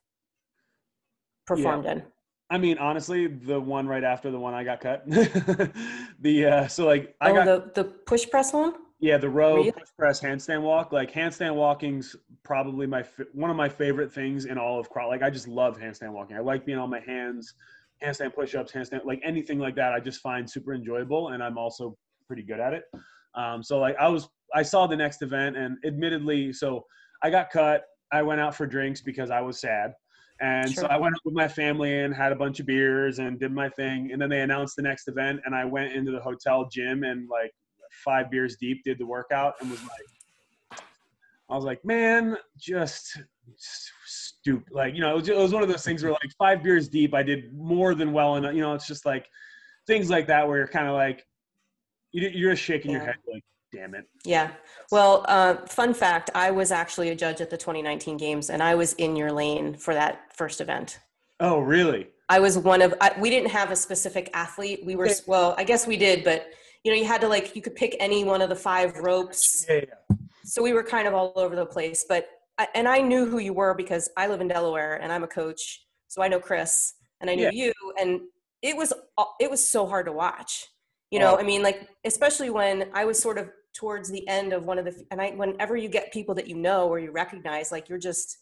performed 1.47 1.85
yeah. 1.85 1.93
in? 1.93 2.03
I 2.51 2.59
mean, 2.59 2.77
honestly, 2.79 3.29
the 3.29 3.61
one 3.61 3.87
right 3.87 4.03
after 4.03 4.33
the 4.33 4.39
one 4.39 4.53
I 4.53 4.65
got 4.65 4.81
cut. 4.81 5.05
the 6.21 6.47
uh, 6.47 6.69
so 6.69 6.87
like 6.87 7.15
I 7.21 7.31
oh, 7.31 7.35
got 7.35 7.45
the 7.45 7.83
the 7.83 7.89
push 7.89 8.29
press 8.29 8.53
one. 8.53 8.75
Yeah, 8.99 9.17
the 9.17 9.29
row 9.29 9.63
push 9.71 9.89
press 9.97 10.21
handstand 10.21 10.63
walk. 10.63 10.93
Like 10.93 11.13
handstand 11.13 11.55
walking's 11.55 12.17
probably 12.43 12.87
my 12.89 13.05
one 13.33 13.51
of 13.51 13.57
my 13.57 13.69
favorite 13.69 14.13
things 14.13 14.45
in 14.45 14.59
all 14.59 14.81
of 14.81 14.91
cross. 14.91 15.09
Like 15.09 15.23
I 15.23 15.31
just 15.31 15.47
love 15.47 15.79
handstand 15.79 16.13
walking. 16.13 16.37
I 16.37 16.41
like 16.41 16.67
being 16.67 16.79
on 16.79 16.91
my 16.91 17.01
hands 17.01 17.55
handstand 18.05 18.35
push-ups, 18.35 18.73
handstand 18.73 19.05
like 19.05 19.21
anything 19.25 19.59
like 19.59 19.77
that. 19.77 19.93
I 19.93 20.01
just 20.01 20.21
find 20.21 20.49
super 20.49 20.75
enjoyable, 20.75 21.29
and 21.29 21.43
I'm 21.43 21.59
also 21.59 21.97
pretty 22.27 22.43
good 22.43 22.61
at 22.61 22.73
it. 22.73 22.85
Um, 23.35 23.63
so 23.63 23.79
like 23.79 23.97
I 23.99 24.09
was, 24.09 24.29
I 24.55 24.63
saw 24.63 24.87
the 24.87 24.97
next 24.97 25.23
event, 25.23 25.57
and 25.57 25.77
admittedly, 25.85 26.53
so 26.53 26.85
I 27.23 27.31
got 27.31 27.51
cut. 27.51 27.85
I 28.13 28.23
went 28.23 28.41
out 28.41 28.55
for 28.55 28.67
drinks 28.67 29.01
because 29.01 29.31
I 29.31 29.41
was 29.41 29.61
sad. 29.61 29.95
And 30.41 30.71
sure. 30.71 30.83
so 30.83 30.87
I 30.89 30.97
went 30.97 31.15
with 31.25 31.35
my 31.35 31.47
family 31.47 32.01
and 32.01 32.15
had 32.15 32.33
a 32.33 32.37
bunch 32.37 32.59
of 32.59 32.67
beers 32.67 33.19
and 33.21 33.39
did 33.39 33.53
my 33.53 33.69
thing. 33.69 34.11
And 34.13 34.21
then 34.21 34.29
they 34.29 34.41
announced 34.41 34.75
the 34.77 34.83
next 34.83 35.09
event, 35.09 35.41
and 35.45 35.55
I 35.55 35.65
went 35.65 35.93
into 35.93 36.11
the 36.11 36.21
hotel 36.21 36.69
gym 36.71 37.05
and 37.05 37.29
like 37.29 37.53
five 38.05 38.31
beers 38.31 38.57
deep 38.57 38.83
did 38.85 38.99
the 38.99 39.07
workout 39.07 39.55
and 39.61 39.71
was 39.71 39.81
like, 39.83 40.81
I 41.49 41.55
was 41.55 41.65
like, 41.65 41.85
man, 41.85 42.37
just, 42.59 43.21
just 43.57 43.93
Like, 44.71 44.95
you 44.95 45.01
know, 45.01 45.13
it 45.13 45.17
was, 45.17 45.29
it 45.29 45.37
was, 45.37 45.53
one 45.53 45.63
of 45.63 45.69
those 45.69 45.85
things 45.85 46.03
where 46.03 46.13
like 46.13 46.31
five 46.39 46.63
beers 46.63 46.89
deep, 46.89 47.15
I 47.15 47.23
did 47.23 47.55
more 47.55 47.95
than 47.95 48.13
well 48.13 48.37
enough. 48.37 48.55
You 48.55 48.61
know, 48.61 48.75
it's 48.75 48.87
just 48.87 49.07
like 49.07 49.29
things 49.87 50.11
like 50.11 50.27
that 50.27 50.47
where 50.47 50.59
you're 50.59 50.69
kind 50.69 50.87
of 50.87 50.95
like, 50.95 51.27
you're 52.13 52.53
just 52.53 52.63
shaking 52.63 52.93
yeah. 52.93 52.99
your 52.99 53.07
head 53.07 53.17
like, 53.33 53.45
damn 53.73 53.95
it. 53.95 54.07
Yeah. 54.25 54.51
Well, 54.91 55.25
uh, 55.29 55.57
fun 55.67 55.95
fact, 55.95 56.31
I 56.35 56.51
was 56.51 56.71
actually 56.71 57.11
a 57.11 57.17
judge 57.17 57.41
at 57.41 57.51
the 57.51 57.57
2019 57.57 58.17
games 58.17 58.51
and 58.51 58.63
I 58.63 58.75
was 58.75 58.93
in 58.95 59.17
your 59.17 59.33
lane 59.33 59.75
for 59.75 59.95
that 59.95 60.33
first 60.37 60.61
event. 60.61 61.01
Oh, 61.41 61.59
really? 61.59 62.09
I 62.29 62.39
was 62.39 62.57
one 62.57 62.83
of, 62.83 62.95
I, 63.01 63.13
we 63.19 63.31
didn't 63.31 63.51
have 63.51 63.71
a 63.71 63.77
specific 63.77 64.31
athlete. 64.33 64.85
We 64.85 64.97
were, 64.97 65.11
well, 65.27 65.55
I 65.59 65.65
guess 65.65 65.87
we 65.87 65.97
did, 65.97 66.25
but 66.25 66.49
you 66.85 66.93
know, 66.93 66.99
you 66.99 67.05
had 67.05 67.21
to 67.23 67.29
like, 67.29 67.57
you 67.57 67.63
could 67.63 67.75
pick 67.75 67.97
any 67.99 68.25
one 68.25 68.43
of 68.43 68.49
the 68.49 68.57
five 68.57 68.97
ropes. 68.99 69.67
Yeah, 69.69 69.81
yeah. 69.87 70.17
So 70.45 70.63
we 70.63 70.73
were 70.73 70.83
kind 70.83 71.09
of 71.09 71.15
all 71.15 71.33
over 71.37 71.57
the 71.57 71.67
place, 71.67 72.05
but 72.07 72.29
and 72.75 72.89
I 72.89 73.01
knew 73.01 73.27
who 73.27 73.39
you 73.39 73.53
were 73.53 73.75
because 73.75 74.09
I 74.17 74.27
live 74.29 74.41
in 74.41 74.49
Delaware 74.49 75.01
and 75.03 75.13
I'm 75.13 75.25
a 75.25 75.29
coach, 75.29 75.85
so 76.09 76.23
I 76.23 76.29
know 76.29 76.41
Chris 76.41 76.95
and 77.21 77.31
I 77.31 77.35
knew 77.35 77.45
yeah. 77.45 77.51
you, 77.53 77.73
and 77.99 78.21
it 78.63 78.77
was 78.77 78.93
it 79.41 79.51
was 79.51 79.67
so 79.67 79.87
hard 79.87 80.07
to 80.07 80.13
watch. 80.13 80.67
You 81.11 81.21
know, 81.21 81.37
oh. 81.37 81.39
I 81.39 81.43
mean, 81.43 81.63
like 81.63 81.89
especially 82.05 82.51
when 82.51 82.91
I 82.93 83.05
was 83.05 83.19
sort 83.21 83.39
of 83.39 83.51
towards 83.75 84.11
the 84.11 84.27
end 84.29 84.53
of 84.53 84.67
one 84.67 84.79
of 84.79 84.85
the, 84.85 85.05
and 85.11 85.21
I 85.21 85.31
whenever 85.31 85.77
you 85.77 85.89
get 85.89 86.13
people 86.13 86.35
that 86.37 86.49
you 86.49 86.57
know 86.57 86.89
or 86.89 86.99
you 86.99 87.11
recognize, 87.11 87.71
like 87.71 87.89
you're 87.89 87.99
just, 87.99 88.39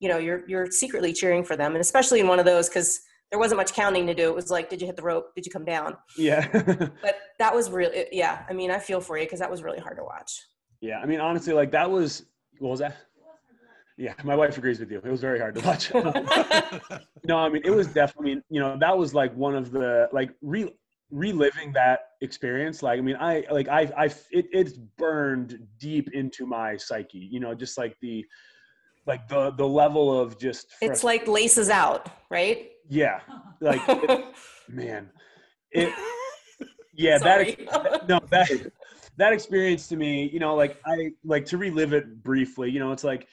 you 0.00 0.08
know, 0.08 0.18
you're 0.18 0.48
you're 0.48 0.70
secretly 0.70 1.12
cheering 1.12 1.44
for 1.44 1.56
them, 1.56 1.72
and 1.72 1.80
especially 1.80 2.20
in 2.20 2.28
one 2.28 2.38
of 2.38 2.44
those 2.44 2.68
because 2.68 3.00
there 3.30 3.38
wasn't 3.38 3.58
much 3.58 3.72
counting 3.72 4.06
to 4.06 4.14
do. 4.14 4.28
It 4.28 4.34
was 4.34 4.50
like, 4.50 4.68
did 4.68 4.80
you 4.80 4.86
hit 4.86 4.96
the 4.96 5.02
rope? 5.02 5.34
Did 5.34 5.44
you 5.44 5.52
come 5.52 5.64
down? 5.64 5.96
Yeah. 6.16 6.46
but 7.02 7.18
that 7.38 7.54
was 7.54 7.70
really, 7.70 8.06
yeah. 8.12 8.44
I 8.48 8.52
mean, 8.52 8.70
I 8.70 8.78
feel 8.78 9.00
for 9.00 9.18
you 9.18 9.24
because 9.24 9.40
that 9.40 9.50
was 9.50 9.62
really 9.62 9.80
hard 9.80 9.96
to 9.96 10.04
watch. 10.04 10.40
Yeah, 10.80 10.98
I 10.98 11.06
mean, 11.06 11.20
honestly, 11.20 11.52
like 11.52 11.70
that 11.72 11.90
was 11.90 12.26
what 12.58 12.70
was 12.70 12.80
that? 12.80 12.96
Yeah, 13.96 14.14
my 14.24 14.36
wife 14.36 14.58
agrees 14.58 14.80
with 14.80 14.90
you. 14.90 14.98
It 14.98 15.10
was 15.10 15.20
very 15.20 15.38
hard 15.38 15.54
to 15.56 15.64
watch. 15.64 15.92
no, 17.24 17.38
I 17.38 17.48
mean 17.48 17.62
it 17.64 17.70
was 17.70 17.86
definitely. 17.88 18.42
You 18.50 18.60
know, 18.60 18.76
that 18.78 18.96
was 18.96 19.14
like 19.14 19.34
one 19.34 19.54
of 19.54 19.70
the 19.70 20.08
like 20.12 20.30
re 20.42 20.72
reliving 21.10 21.72
that 21.72 22.00
experience. 22.22 22.82
Like, 22.82 22.98
I 22.98 23.02
mean, 23.02 23.16
I 23.18 23.44
like 23.50 23.68
I 23.68 23.90
I 23.96 24.04
it, 24.30 24.46
it's 24.52 24.72
burned 24.72 25.58
deep 25.78 26.10
into 26.12 26.46
my 26.46 26.76
psyche. 26.76 27.28
You 27.30 27.40
know, 27.40 27.54
just 27.54 27.78
like 27.78 27.96
the 28.00 28.24
like 29.06 29.28
the 29.28 29.52
the 29.52 29.66
level 29.66 30.18
of 30.18 30.38
just. 30.38 30.68
It's 30.80 31.04
like 31.04 31.26
laces 31.28 31.70
out, 31.70 32.08
right? 32.30 32.70
Yeah, 32.88 33.20
like 33.60 33.80
it, 33.88 34.26
man, 34.68 35.10
it. 35.70 35.92
Yeah, 36.96 37.18
that 37.18 38.08
no 38.08 38.20
that 38.30 38.72
that 39.16 39.32
experience 39.32 39.88
to 39.88 39.96
me, 39.96 40.28
you 40.32 40.38
know, 40.38 40.54
like 40.54 40.80
I 40.86 41.12
like 41.24 41.44
to 41.46 41.58
relive 41.58 41.92
it 41.92 42.22
briefly. 42.22 42.70
You 42.70 42.78
know, 42.78 42.92
it's 42.92 43.04
like 43.04 43.26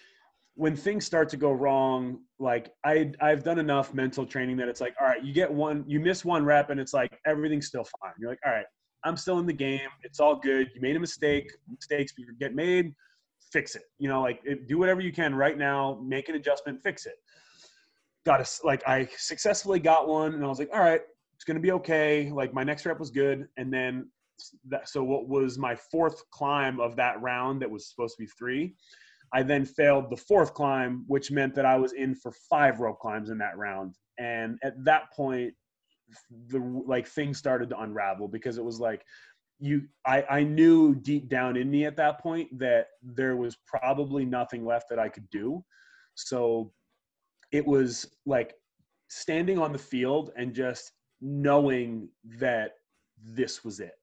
when 0.56 0.76
things 0.76 1.06
start 1.06 1.30
to 1.30 1.38
go 1.38 1.52
wrong, 1.52 2.20
like 2.40 2.72
I 2.86 3.12
I've 3.22 3.44
done 3.44 3.60
enough 3.60 3.94
mental 3.94 4.26
training 4.26 4.58
that 4.58 4.68
it's 4.68 4.82
like, 4.82 4.96
all 5.00 5.08
right, 5.08 5.24
you 5.24 5.34
get 5.34 5.52
one, 5.52 5.84
you 5.88 6.00
miss 6.00 6.26
one 6.26 6.44
rep, 6.44 6.70
and 6.70 6.80
it's 6.80 6.94
like 6.94 7.18
everything's 7.26 7.68
still 7.68 7.86
fine. 8.02 8.14
You're 8.20 8.30
like, 8.30 8.40
all 8.46 8.52
right, 8.52 8.66
I'm 9.04 9.18
still 9.18 9.40
in 9.40 9.46
the 9.46 9.54
game. 9.54 9.90
It's 10.04 10.20
all 10.20 10.36
good. 10.36 10.70
You 10.76 10.82
made 10.82 10.96
a 10.96 11.00
mistake. 11.00 11.52
Mistakes 11.70 12.14
get 12.40 12.54
made. 12.54 12.94
Fix 13.52 13.76
it. 13.76 13.84
You 13.98 14.10
know, 14.10 14.22
like 14.22 14.42
do 14.68 14.78
whatever 14.78 15.02
you 15.02 15.12
can 15.12 15.34
right 15.34 15.58
now. 15.58 16.00
Make 16.04 16.30
an 16.30 16.36
adjustment. 16.36 16.82
Fix 16.82 17.06
it. 17.06 17.16
Got 18.26 18.46
to 18.46 18.66
like 18.66 18.88
I 18.88 19.08
successfully 19.18 19.80
got 19.80 20.08
one, 20.08 20.34
and 20.34 20.44
I 20.44 20.48
was 20.48 20.60
like, 20.60 20.70
all 20.74 20.82
right, 20.82 21.02
it's 21.36 21.46
gonna 21.46 21.60
be 21.60 21.72
okay. 21.72 22.30
Like 22.30 22.54
my 22.54 22.64
next 22.64 22.86
rep 22.86 23.00
was 23.00 23.10
good, 23.10 23.48
and 23.58 23.74
then 23.74 24.10
that. 24.68 24.90
So 24.90 25.02
what 25.02 25.30
was 25.30 25.58
my 25.58 25.76
fourth 25.76 26.30
climb 26.30 26.80
of 26.82 26.98
that 26.98 27.22
round 27.22 27.62
that 27.62 27.72
was 27.72 27.90
supposed 27.90 28.18
to 28.18 28.24
be 28.24 28.28
three? 28.38 28.76
I 29.34 29.44
then 29.44 29.66
failed 29.66 30.10
the 30.10 30.18
fourth 30.18 30.54
climb, 30.54 31.04
which 31.08 31.32
meant 31.32 31.56
that 31.56 31.66
I 31.66 31.78
was 31.78 31.94
in 31.94 32.16
for 32.16 32.32
five 32.50 32.80
rope 32.80 33.00
climbs 33.00 33.30
in 33.30 33.38
that 33.38 33.58
round. 33.58 33.96
And 34.20 34.60
at 34.64 34.84
that 34.84 35.12
point, 35.14 35.54
the 36.48 36.60
like 36.86 37.08
things 37.08 37.38
started 37.38 37.70
to 37.70 37.80
unravel 37.80 38.28
because 38.28 38.58
it 38.58 38.66
was 38.66 38.80
like 38.80 39.06
you 39.60 39.84
I, 40.06 40.26
I 40.30 40.44
knew 40.44 40.96
deep 40.96 41.30
down 41.30 41.56
in 41.56 41.70
me 41.70 41.86
at 41.86 41.96
that 41.98 42.20
point 42.20 42.58
that 42.60 42.88
there 43.02 43.38
was 43.38 43.58
probably 43.66 44.26
nothing 44.26 44.66
left 44.66 44.90
that 44.90 45.00
I 45.00 45.08
could 45.08 45.30
do. 45.30 45.64
So 46.16 46.74
it 47.54 47.66
was 47.66 48.08
like 48.26 48.56
standing 49.08 49.58
on 49.58 49.72
the 49.72 49.80
field 49.80 50.32
and 50.36 50.54
just 50.54 50.92
knowing 51.22 52.10
that 52.40 52.74
this 53.24 53.64
was 53.64 53.80
it 53.80 53.94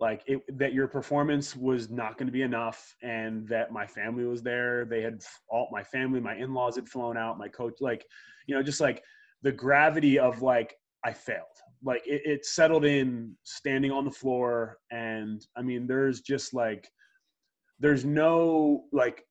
like 0.00 0.22
it, 0.26 0.40
that 0.58 0.72
your 0.72 0.86
performance 0.86 1.56
was 1.56 1.90
not 1.90 2.16
going 2.16 2.26
to 2.26 2.32
be 2.32 2.42
enough 2.42 2.94
and 3.02 3.46
that 3.48 3.72
my 3.72 3.86
family 3.86 4.24
was 4.24 4.42
there. 4.42 4.84
They 4.84 5.02
had 5.02 5.22
all 5.48 5.68
my 5.72 5.82
family 5.82 6.20
my 6.20 6.36
in-laws 6.36 6.76
had 6.76 6.88
flown 6.88 7.16
out 7.16 7.38
my 7.38 7.48
coach 7.48 7.74
like 7.80 8.04
you 8.46 8.54
know 8.54 8.62
just 8.62 8.80
like 8.80 9.02
the 9.42 9.52
gravity 9.52 10.18
of 10.18 10.42
like 10.42 10.74
i 11.04 11.12
failed. 11.12 11.44
Like 11.82 12.02
it, 12.06 12.22
it 12.24 12.44
settled 12.44 12.84
in 12.84 13.36
standing 13.44 13.90
on 13.90 14.04
the 14.04 14.10
floor 14.10 14.78
and 14.90 15.44
i 15.56 15.62
mean 15.62 15.86
there's 15.86 16.20
just 16.20 16.54
like 16.54 16.88
there's 17.80 18.04
no 18.04 18.84
like 18.92 19.24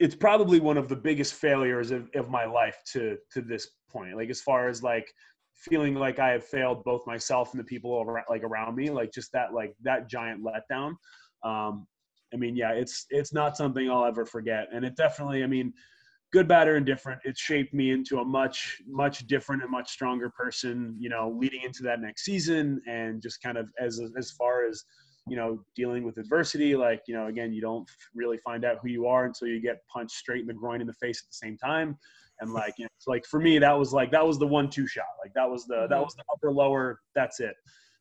it's 0.00 0.14
probably 0.14 0.60
one 0.60 0.76
of 0.76 0.88
the 0.88 0.96
biggest 0.96 1.34
failures 1.34 1.90
of, 1.90 2.10
of 2.14 2.28
my 2.28 2.44
life 2.44 2.82
to 2.92 3.16
to 3.32 3.40
this 3.40 3.68
point. 3.90 4.16
Like 4.16 4.30
as 4.30 4.40
far 4.40 4.68
as 4.68 4.82
like 4.82 5.12
feeling 5.54 5.94
like 5.94 6.18
I 6.18 6.30
have 6.30 6.44
failed 6.44 6.84
both 6.84 7.06
myself 7.06 7.52
and 7.52 7.60
the 7.60 7.64
people 7.64 8.00
around, 8.00 8.26
like 8.28 8.42
around 8.42 8.76
me, 8.76 8.90
like 8.90 9.12
just 9.12 9.32
that 9.32 9.52
like 9.54 9.74
that 9.82 10.08
giant 10.08 10.44
letdown. 10.44 10.94
Um, 11.42 11.86
I 12.32 12.36
mean, 12.36 12.56
yeah, 12.56 12.72
it's 12.72 13.06
it's 13.10 13.32
not 13.32 13.56
something 13.56 13.90
I'll 13.90 14.04
ever 14.04 14.26
forget, 14.26 14.68
and 14.72 14.84
it 14.84 14.96
definitely, 14.96 15.44
I 15.44 15.46
mean, 15.46 15.72
good, 16.32 16.48
bad, 16.48 16.68
or 16.68 16.76
indifferent, 16.76 17.20
it 17.24 17.38
shaped 17.38 17.72
me 17.72 17.92
into 17.92 18.18
a 18.18 18.24
much 18.24 18.82
much 18.86 19.26
different 19.26 19.62
and 19.62 19.70
much 19.70 19.90
stronger 19.90 20.30
person. 20.30 20.96
You 20.98 21.10
know, 21.10 21.34
leading 21.38 21.62
into 21.62 21.82
that 21.84 22.00
next 22.00 22.24
season, 22.24 22.80
and 22.88 23.22
just 23.22 23.42
kind 23.42 23.56
of 23.56 23.68
as 23.80 24.00
as 24.18 24.32
far 24.32 24.66
as 24.66 24.84
you 25.28 25.36
know 25.36 25.60
dealing 25.74 26.04
with 26.04 26.18
adversity 26.18 26.76
like 26.76 27.00
you 27.06 27.14
know 27.14 27.28
again 27.28 27.52
you 27.52 27.60
don't 27.60 27.88
really 28.14 28.38
find 28.38 28.64
out 28.64 28.76
who 28.82 28.88
you 28.88 29.06
are 29.06 29.24
until 29.24 29.48
you 29.48 29.60
get 29.60 29.78
punched 29.92 30.14
straight 30.14 30.42
in 30.42 30.46
the 30.46 30.52
groin 30.52 30.80
in 30.82 30.86
the 30.86 30.92
face 30.94 31.22
at 31.22 31.30
the 31.30 31.46
same 31.46 31.56
time 31.56 31.96
and 32.40 32.52
like 32.52 32.74
you 32.78 32.84
know, 32.84 32.90
it's 32.96 33.06
like 33.06 33.24
for 33.26 33.40
me 33.40 33.58
that 33.58 33.78
was 33.78 33.92
like 33.92 34.10
that 34.12 34.26
was 34.26 34.38
the 34.38 34.46
one 34.46 34.68
two 34.68 34.86
shot. 34.86 35.04
Like 35.22 35.32
that 35.34 35.48
was 35.48 35.66
the 35.66 35.74
mm-hmm. 35.74 35.92
that 35.92 36.00
was 36.00 36.14
the 36.14 36.24
upper 36.32 36.52
lower 36.52 37.00
that's 37.14 37.40
it. 37.40 37.54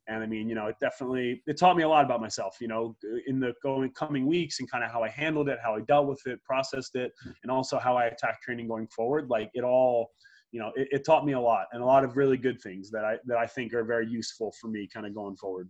And 0.07 0.21
i 0.21 0.25
mean 0.25 0.49
you 0.49 0.55
know 0.55 0.67
it 0.67 0.75
definitely 0.81 1.41
it 1.47 1.57
taught 1.57 1.77
me 1.77 1.83
a 1.83 1.87
lot 1.87 2.03
about 2.03 2.19
myself 2.19 2.57
you 2.59 2.67
know 2.67 2.93
in 3.25 3.39
the 3.39 3.53
going 3.63 3.89
coming 3.91 4.25
weeks 4.25 4.59
and 4.59 4.69
kind 4.69 4.83
of 4.83 4.91
how 4.91 5.01
i 5.01 5.07
handled 5.07 5.47
it 5.47 5.59
how 5.63 5.75
i 5.75 5.79
dealt 5.87 6.07
with 6.07 6.19
it 6.25 6.43
processed 6.43 6.95
it 6.95 7.13
and 7.41 7.49
also 7.49 7.79
how 7.79 7.95
i 7.95 8.07
attack 8.07 8.41
training 8.41 8.67
going 8.67 8.85
forward. 8.87 9.29
Like 9.29 9.49
it 9.53 9.63
all 9.63 10.09
you 10.51 10.59
know 10.59 10.73
it, 10.75 10.89
it 10.91 11.05
taught 11.05 11.25
me 11.25 11.31
a 11.33 11.39
lot 11.39 11.67
and 11.71 11.81
a 11.81 11.85
lot 11.85 12.03
of 12.03 12.17
really 12.17 12.35
good 12.35 12.61
things 12.61 12.91
that 12.91 13.05
i 13.05 13.15
that 13.27 13.37
i 13.37 13.47
think 13.47 13.73
are 13.73 13.85
very 13.85 14.07
useful 14.07 14.53
for 14.59 14.67
me 14.67 14.89
kind 14.93 15.05
of 15.05 15.15
going 15.15 15.37
forward. 15.37 15.69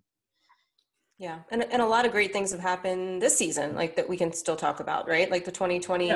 Yeah 1.19 1.39
and, 1.51 1.63
and 1.71 1.81
a 1.83 1.85
lot 1.85 2.07
of 2.07 2.11
great 2.11 2.33
things 2.33 2.51
have 2.51 2.59
happened 2.59 3.21
this 3.21 3.37
season 3.37 3.75
like 3.75 3.95
that 3.97 4.09
we 4.09 4.17
can 4.17 4.33
still 4.33 4.55
talk 4.55 4.79
about 4.79 5.07
right? 5.07 5.29
Like 5.29 5.45
the 5.45 5.51
2020 5.51 6.07
yeah 6.07 6.15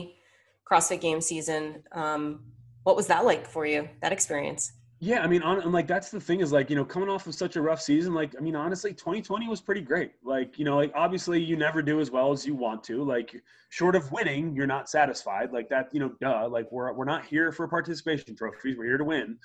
CrossFit 0.70 1.02
game 1.02 1.22
season. 1.22 1.84
Um, 1.92 2.42
what 2.84 2.96
was 2.96 3.08
that 3.08 3.26
like 3.26 3.48
for 3.48 3.66
you, 3.66 3.88
that 4.02 4.12
experience? 4.12 4.74
Yeah, 5.00 5.20
I 5.20 5.28
mean, 5.28 5.44
on, 5.44 5.62
and 5.62 5.72
like 5.72 5.86
that's 5.86 6.10
the 6.10 6.20
thing 6.20 6.40
is 6.40 6.52
like 6.52 6.72
you 6.72 6.76
know 6.76 6.84
coming 6.84 7.08
off 7.08 7.28
of 7.28 7.36
such 7.36 7.56
a 7.56 7.62
rough 7.62 7.80
season, 7.80 8.16
like 8.16 8.34
I 8.36 8.42
mean 8.42 8.56
honestly, 8.56 8.94
2020 8.94 9.48
was 9.48 9.62
pretty 9.62 9.82
great. 9.82 10.14
Like 10.24 10.58
you 10.58 10.66
know, 10.66 10.76
like 10.76 10.92
obviously 10.96 11.40
you 11.40 11.56
never 11.56 11.84
do 11.84 12.00
as 12.00 12.10
well 12.10 12.32
as 12.32 12.48
you 12.48 12.56
want 12.56 12.84
to. 12.86 13.04
Like 13.04 13.36
short 13.70 13.96
of 13.96 14.12
winning, 14.12 14.56
you're 14.56 14.66
not 14.66 14.90
satisfied. 14.90 15.52
Like 15.54 15.70
that, 15.70 15.90
you 15.94 16.00
know, 16.00 16.14
duh. 16.20 16.48
Like 16.50 16.72
we're 16.72 16.92
we're 16.94 17.06
not 17.06 17.26
here 17.26 17.52
for 17.52 17.68
participation 17.68 18.36
trophies. 18.36 18.76
We're 18.76 18.86
here 18.86 18.98
to 18.98 19.04
win 19.04 19.38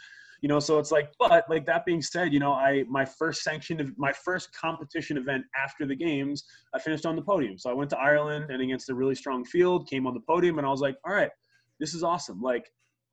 you 0.43 0.49
know 0.49 0.59
so 0.59 0.79
it's 0.79 0.91
like 0.93 1.11
but 1.19 1.49
like 1.49 1.65
that 1.65 1.87
being 1.87 2.03
said 2.03 2.33
you 2.33 2.41
know 2.41 2.53
i 2.53 2.85
my 2.89 3.05
first 3.05 3.43
sanctioned 3.43 3.93
my 3.97 4.13
first 4.13 4.53
competition 4.55 5.17
event 5.17 5.45
after 5.57 5.87
the 5.87 5.95
games 5.97 6.45
i 6.75 6.79
finished 6.79 7.07
on 7.07 7.17
the 7.17 7.23
podium. 7.23 7.57
So 7.57 7.71
i 7.71 7.73
went 7.73 7.89
to 7.91 7.99
ireland 7.99 8.51
and 8.51 8.61
against 8.61 8.91
a 8.91 8.95
really 8.95 9.15
strong 9.15 9.45
field 9.45 9.89
came 9.89 10.07
on 10.07 10.15
the 10.15 10.21
podium 10.21 10.59
and 10.59 10.67
i 10.67 10.71
was 10.71 10.81
like 10.81 10.97
all 11.07 11.15
right 11.15 11.31
this 11.83 11.95
is 11.95 12.05
awesome. 12.05 12.41
Like 12.41 12.71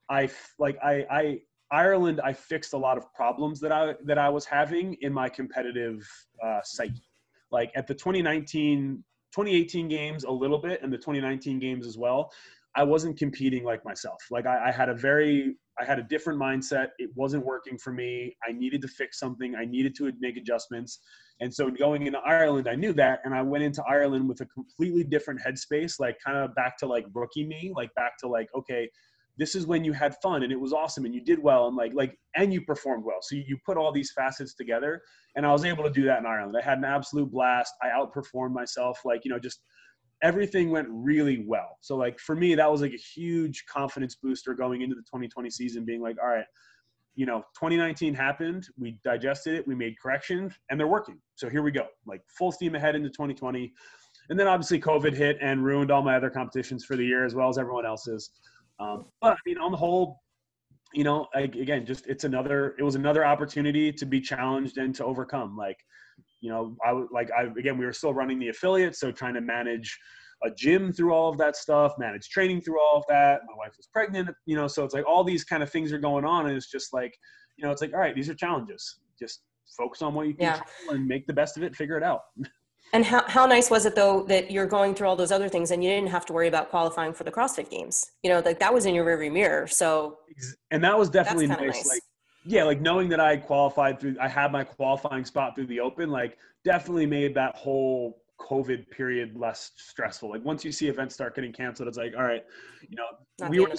i 0.09 0.29
like 0.59 0.77
i 0.83 1.05
i 1.09 1.39
ireland 1.71 2.21
i 2.23 2.33
fixed 2.33 2.73
a 2.73 2.77
lot 2.77 2.97
of 2.97 3.11
problems 3.13 3.59
that 3.59 3.71
i 3.71 3.93
that 4.05 4.17
i 4.17 4.29
was 4.29 4.45
having 4.45 4.95
in 5.01 5.13
my 5.13 5.29
competitive 5.29 6.07
uh, 6.43 6.59
psyche. 6.63 7.03
Like 7.51 7.71
at 7.75 7.87
the 7.87 7.93
2019 7.93 9.03
2018 9.35 9.87
games 9.87 10.23
a 10.23 10.31
little 10.31 10.57
bit 10.57 10.81
and 10.81 10.91
the 10.91 10.97
2019 10.97 11.59
games 11.59 11.85
as 11.85 11.97
well 11.97 12.31
I 12.75 12.83
wasn't 12.83 13.17
competing 13.17 13.63
like 13.63 13.83
myself. 13.83 14.21
Like 14.29 14.45
I, 14.45 14.69
I, 14.69 14.71
had 14.71 14.89
a 14.89 14.93
very, 14.93 15.55
I 15.79 15.85
had 15.85 15.97
a 15.97 16.03
different 16.03 16.39
mindset. 16.39 16.89
It 16.99 17.09
wasn't 17.15 17.43
working 17.45 17.77
for 17.77 17.91
me. 17.91 18.35
I 18.47 18.51
needed 18.51 18.81
to 18.83 18.87
fix 18.87 19.19
something. 19.19 19.55
I 19.55 19.65
needed 19.65 19.95
to 19.95 20.11
make 20.19 20.37
adjustments. 20.37 20.99
And 21.41 21.53
so 21.53 21.71
going 21.71 22.05
into 22.05 22.19
Ireland, 22.19 22.67
I 22.67 22.75
knew 22.75 22.93
that. 22.93 23.21
And 23.23 23.33
I 23.33 23.41
went 23.41 23.63
into 23.63 23.83
Ireland 23.89 24.29
with 24.29 24.41
a 24.41 24.45
completely 24.45 25.03
different 25.03 25.41
headspace, 25.41 25.99
like 25.99 26.17
kind 26.23 26.37
of 26.37 26.53
back 26.53 26.77
to 26.79 26.85
like 26.85 27.05
rookie 27.13 27.47
me, 27.47 27.73
like 27.75 27.93
back 27.95 28.17
to 28.19 28.27
like, 28.27 28.49
okay, 28.55 28.87
this 29.37 29.55
is 29.55 29.65
when 29.65 29.83
you 29.83 29.93
had 29.93 30.15
fun 30.21 30.43
and 30.43 30.51
it 30.51 30.59
was 30.59 30.73
awesome 30.73 31.05
and 31.05 31.15
you 31.15 31.21
did 31.21 31.41
well 31.41 31.67
and 31.67 31.75
like, 31.77 31.93
like, 31.95 32.19
and 32.35 32.53
you 32.53 32.61
performed 32.61 33.05
well. 33.05 33.19
So 33.21 33.35
you, 33.35 33.45
you 33.47 33.57
put 33.65 33.77
all 33.77 33.91
these 33.91 34.11
facets 34.11 34.53
together 34.53 35.01
and 35.35 35.45
I 35.45 35.51
was 35.53 35.63
able 35.63 35.85
to 35.85 35.89
do 35.89 36.03
that 36.03 36.19
in 36.19 36.25
Ireland. 36.25 36.55
I 36.61 36.63
had 36.63 36.77
an 36.77 36.85
absolute 36.85 37.31
blast. 37.31 37.73
I 37.81 37.87
outperformed 37.87 38.51
myself, 38.51 38.99
like, 39.05 39.23
you 39.23 39.31
know, 39.31 39.39
just 39.39 39.61
everything 40.21 40.69
went 40.69 40.87
really 40.89 41.43
well. 41.47 41.77
So 41.81 41.95
like 41.95 42.19
for 42.19 42.35
me, 42.35 42.55
that 42.55 42.69
was 42.69 42.81
like 42.81 42.93
a 42.93 42.97
huge 42.97 43.65
confidence 43.65 44.15
booster 44.15 44.53
going 44.53 44.81
into 44.81 44.95
the 44.95 45.01
2020 45.01 45.49
season, 45.49 45.85
being 45.85 46.01
like, 46.01 46.17
all 46.21 46.29
right, 46.29 46.45
you 47.15 47.25
know, 47.25 47.39
2019 47.55 48.13
happened, 48.13 48.67
we 48.77 48.97
digested 49.03 49.55
it, 49.55 49.67
we 49.67 49.75
made 49.75 49.99
corrections, 49.99 50.53
and 50.69 50.79
they're 50.79 50.87
working. 50.87 51.19
So 51.35 51.49
here 51.49 51.61
we 51.61 51.71
go, 51.71 51.87
like 52.05 52.21
full 52.27 52.51
steam 52.51 52.75
ahead 52.75 52.95
into 52.95 53.09
2020. 53.09 53.73
And 54.29 54.39
then 54.39 54.47
obviously 54.47 54.79
COVID 54.79 55.13
hit 55.13 55.37
and 55.41 55.63
ruined 55.63 55.91
all 55.91 56.01
my 56.01 56.15
other 56.15 56.29
competitions 56.29 56.85
for 56.85 56.95
the 56.95 57.03
year 57.03 57.25
as 57.25 57.35
well 57.35 57.49
as 57.49 57.57
everyone 57.57 57.85
else's. 57.85 58.31
Um, 58.79 59.05
but 59.21 59.33
I 59.33 59.37
mean, 59.45 59.57
on 59.57 59.71
the 59.71 59.77
whole, 59.77 60.21
you 60.93 61.03
know, 61.03 61.27
again, 61.33 61.85
just 61.85 62.07
it's 62.07 62.23
another, 62.23 62.75
it 62.79 62.83
was 62.83 62.95
another 62.95 63.25
opportunity 63.25 63.91
to 63.91 64.05
be 64.05 64.21
challenged 64.21 64.77
and 64.77 64.93
to 64.95 65.05
overcome. 65.05 65.57
Like, 65.57 65.77
you 66.41 66.49
know, 66.49 66.75
I 66.85 66.93
would 66.93 67.07
like 67.11 67.29
I 67.37 67.43
again 67.57 67.77
we 67.77 67.85
were 67.85 67.93
still 67.93 68.13
running 68.13 68.39
the 68.39 68.49
affiliate, 68.49 68.95
so 68.95 69.11
trying 69.11 69.33
to 69.35 69.41
manage 69.41 69.97
a 70.43 70.49
gym 70.51 70.93
through 70.93 71.13
all 71.13 71.29
of 71.29 71.37
that 71.37 71.55
stuff, 71.55 71.93
manage 71.97 72.29
training 72.29 72.61
through 72.61 72.79
all 72.79 72.97
of 72.97 73.03
that. 73.09 73.41
My 73.47 73.55
wife 73.57 73.73
was 73.75 73.87
pregnant, 73.87 74.29
you 74.45 74.55
know, 74.55 74.67
so 74.67 74.85
it's 74.85 74.93
like 74.93 75.05
all 75.05 75.23
these 75.23 75.43
kind 75.43 75.61
of 75.61 75.69
things 75.69 75.91
are 75.91 75.99
going 75.99 76.25
on, 76.25 76.47
and 76.47 76.55
it's 76.55 76.71
just 76.71 76.93
like, 76.93 77.17
you 77.57 77.65
know, 77.65 77.71
it's 77.71 77.81
like 77.81 77.93
all 77.93 77.99
right, 77.99 78.15
these 78.15 78.29
are 78.29 78.35
challenges. 78.35 78.99
Just 79.19 79.41
focus 79.77 80.01
on 80.01 80.13
what 80.13 80.27
you 80.27 80.33
can 80.33 80.43
yeah. 80.43 80.93
and 80.93 81.07
make 81.07 81.27
the 81.27 81.33
best 81.33 81.57
of 81.57 81.63
it. 81.63 81.75
Figure 81.75 81.97
it 81.97 82.03
out. 82.03 82.21
And 82.91 83.05
how, 83.05 83.23
how 83.27 83.45
nice 83.45 83.69
was 83.69 83.85
it 83.85 83.95
though 83.95 84.23
that 84.23 84.49
you're 84.49 84.65
going 84.65 84.95
through 84.95 85.07
all 85.07 85.15
those 85.15 85.31
other 85.31 85.47
things 85.47 85.71
and 85.71 85.83
you 85.83 85.89
didn't 85.89 86.09
have 86.09 86.25
to 86.25 86.33
worry 86.33 86.47
about 86.47 86.69
qualifying 86.69 87.13
for 87.13 87.23
the 87.23 87.31
CrossFit 87.31 87.69
Games? 87.69 88.11
You 88.23 88.31
know, 88.31 88.39
like 88.39 88.59
that 88.59 88.73
was 88.73 88.85
in 88.85 88.95
your 88.95 89.05
rearview 89.05 89.31
mirror. 89.31 89.67
So, 89.67 90.17
and 90.71 90.83
that 90.83 90.97
was 90.97 91.09
definitely 91.09 91.47
nice. 91.47 91.59
nice. 91.59 91.87
Like 91.87 92.01
yeah, 92.49 92.63
like 92.63 92.81
knowing 92.81 93.09
that 93.09 93.19
I 93.19 93.37
qualified 93.37 93.99
through, 93.99 94.15
I 94.19 94.27
had 94.27 94.51
my 94.51 94.63
qualifying 94.63 95.23
spot 95.23 95.53
through 95.53 95.67
the 95.67 95.79
open, 95.79 96.09
like 96.09 96.35
definitely 96.65 97.05
made 97.05 97.35
that 97.35 97.55
whole 97.55 98.23
COVID 98.41 98.89
period 98.89 99.37
less 99.37 99.71
stressful. 99.77 100.31
Like 100.31 100.43
once 100.43 100.65
you 100.65 100.71
see 100.71 100.87
events 100.87 101.13
start 101.13 101.35
getting 101.35 101.53
canceled, 101.53 101.87
it's 101.87 101.97
like, 101.97 102.13
all 102.17 102.23
right, 102.23 102.43
you 102.81 102.95
know, 102.95 103.05
Not 103.39 103.51
we 103.51 103.59
were 103.59 103.69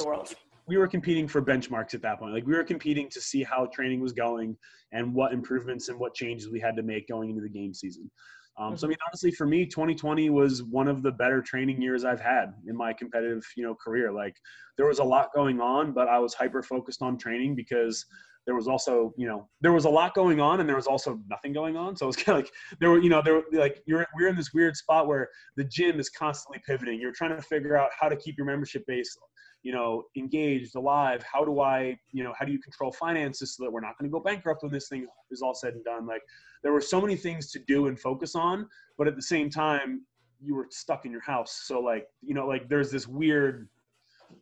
we 0.69 0.77
were 0.77 0.87
competing 0.87 1.27
for 1.27 1.43
benchmarks 1.43 1.95
at 1.95 2.03
that 2.03 2.21
point. 2.21 2.33
Like 2.33 2.47
we 2.47 2.55
were 2.55 2.63
competing 2.63 3.09
to 3.11 3.21
see 3.21 3.43
how 3.43 3.67
training 3.75 4.01
was 4.01 4.13
going 4.13 4.57
and 4.93 5.13
what 5.13 5.33
improvements 5.33 5.89
and 5.89 5.99
what 5.99 6.15
changes 6.15 6.49
we 6.49 6.61
had 6.61 6.77
to 6.77 6.85
make 6.85 7.09
going 7.09 7.31
into 7.31 7.43
the 7.43 7.49
game 7.49 7.75
season. 7.75 8.09
Um, 8.57 8.77
so 8.77 8.85
I 8.85 8.87
mm-hmm. 8.87 8.89
mean, 8.91 8.99
honestly, 9.09 9.33
for 9.33 9.47
me, 9.47 9.67
2020 9.67 10.31
was 10.31 10.63
one 10.63 10.87
of 10.87 11.03
the 11.03 11.11
better 11.11 11.43
training 11.43 11.83
years 11.83 12.05
I've 12.05 12.21
had 12.21 12.55
in 12.69 12.77
my 12.77 12.93
competitive, 12.93 13.45
you 13.57 13.65
know, 13.65 13.75
career. 13.75 14.13
Like 14.13 14.37
there 14.77 14.87
was 14.87 15.01
a 15.01 15.05
lot 15.05 15.31
going 15.35 15.61
on, 15.61 15.93
but 15.93 16.07
I 16.07 16.21
was 16.21 16.35
hyper 16.35 16.63
focused 16.63 17.03
on 17.03 17.19
training 17.19 17.57
because 17.57 18.07
there 18.51 18.57
was 18.57 18.67
also 18.67 19.15
you 19.17 19.29
know 19.29 19.49
there 19.61 19.73
was 19.73 19.85
a 19.85 19.89
lot 19.89 20.13
going 20.13 20.41
on 20.41 20.59
and 20.59 20.69
there 20.69 20.75
was 20.75 20.89
also 20.89 21.21
nothing 21.29 21.53
going 21.53 21.77
on 21.77 21.95
so 21.95 22.07
it 22.07 22.09
was 22.09 22.17
kind 22.25 22.37
of 22.37 22.45
like 22.45 22.53
there 22.81 22.91
were 22.91 23.01
you 23.01 23.09
know 23.09 23.23
there 23.25 23.35
were 23.35 23.45
like 23.53 23.81
you're 23.87 24.05
we're 24.17 24.27
in 24.27 24.35
this 24.35 24.53
weird 24.53 24.77
spot 24.77 25.07
where 25.07 25.29
the 25.57 25.63
gym 25.63 26.01
is 26.01 26.09
constantly 26.09 26.61
pivoting 26.67 27.01
you're 27.01 27.13
trying 27.13 27.31
to 27.35 27.41
figure 27.43 27.77
out 27.77 27.91
how 27.97 28.09
to 28.09 28.17
keep 28.17 28.37
your 28.37 28.47
membership 28.47 28.85
base 28.89 29.17
you 29.63 29.73
know, 29.73 30.05
engaged, 30.17 30.75
alive? 30.75 31.23
How 31.31 31.45
do 31.45 31.61
I, 31.61 31.95
you 32.13 32.25
know, 32.25 32.33
how 32.39 32.47
do 32.47 32.53
you 32.53 32.59
control 32.61 32.91
finances 32.93 33.57
so 33.57 33.65
that 33.65 33.71
we're 33.71 33.83
not 33.83 33.99
going 33.99 34.11
to 34.11 34.13
go 34.13 34.19
bankrupt 34.19 34.63
when 34.63 34.73
this 34.73 34.89
thing 34.89 35.07
is 35.31 35.43
all 35.43 35.55
said 35.55 35.75
and 35.75 35.85
done? 35.85 36.07
Like, 36.07 36.23
there 36.63 36.73
were 36.73 36.81
so 36.81 36.99
many 36.99 37.15
things 37.15 37.51
to 37.53 37.59
do 37.59 37.87
and 37.87 38.01
focus 38.01 38.35
on, 38.35 38.67
but 38.97 39.07
at 39.07 39.17
the 39.17 39.23
same 39.23 39.51
time, 39.51 40.07
you 40.43 40.55
were 40.55 40.67
stuck 40.71 41.05
in 41.05 41.13
your 41.13 41.21
house. 41.21 41.65
So, 41.67 41.79
like, 41.79 42.07
you 42.23 42.33
know, 42.33 42.47
like 42.47 42.71
there's 42.71 42.91
this 42.91 43.07
weird, 43.07 43.69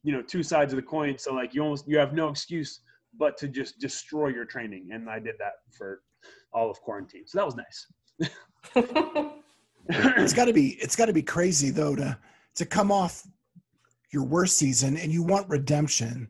you 0.05 0.13
know, 0.13 0.23
two 0.23 0.45
sides 0.45 0.73
of 0.73 0.77
the 0.77 0.83
coin. 0.83 1.19
So, 1.19 1.35
like, 1.35 1.53
you 1.53 1.63
almost 1.63 1.89
you 1.89 1.99
have 1.99 2.13
no 2.13 2.29
excuse 2.29 2.81
but 3.17 3.37
to 3.39 3.49
just 3.49 3.79
destroy 3.79 4.29
your 4.29 4.45
training, 4.45 4.91
and 4.93 5.09
I 5.09 5.19
did 5.19 5.35
that 5.39 5.55
for 5.77 6.03
all 6.53 6.71
of 6.71 6.81
quarantine. 6.81 7.27
So 7.27 7.39
that 7.39 7.47
was 7.47 7.57
nice. 7.57 7.87
it's 9.89 10.35
got 10.35 10.47
to 10.47 10.53
be 10.53 10.79
it's 10.81 10.97
got 10.97 11.07
to 11.07 11.13
be 11.13 11.23
crazy 11.23 11.71
though 11.71 11.95
to 11.95 12.19
to 12.57 12.67
come 12.67 12.91
off 12.91 13.23
your 14.11 14.25
worst 14.25 14.57
season 14.57 14.97
and 14.97 15.13
you 15.13 15.23
want 15.23 15.49
redemption. 15.49 16.29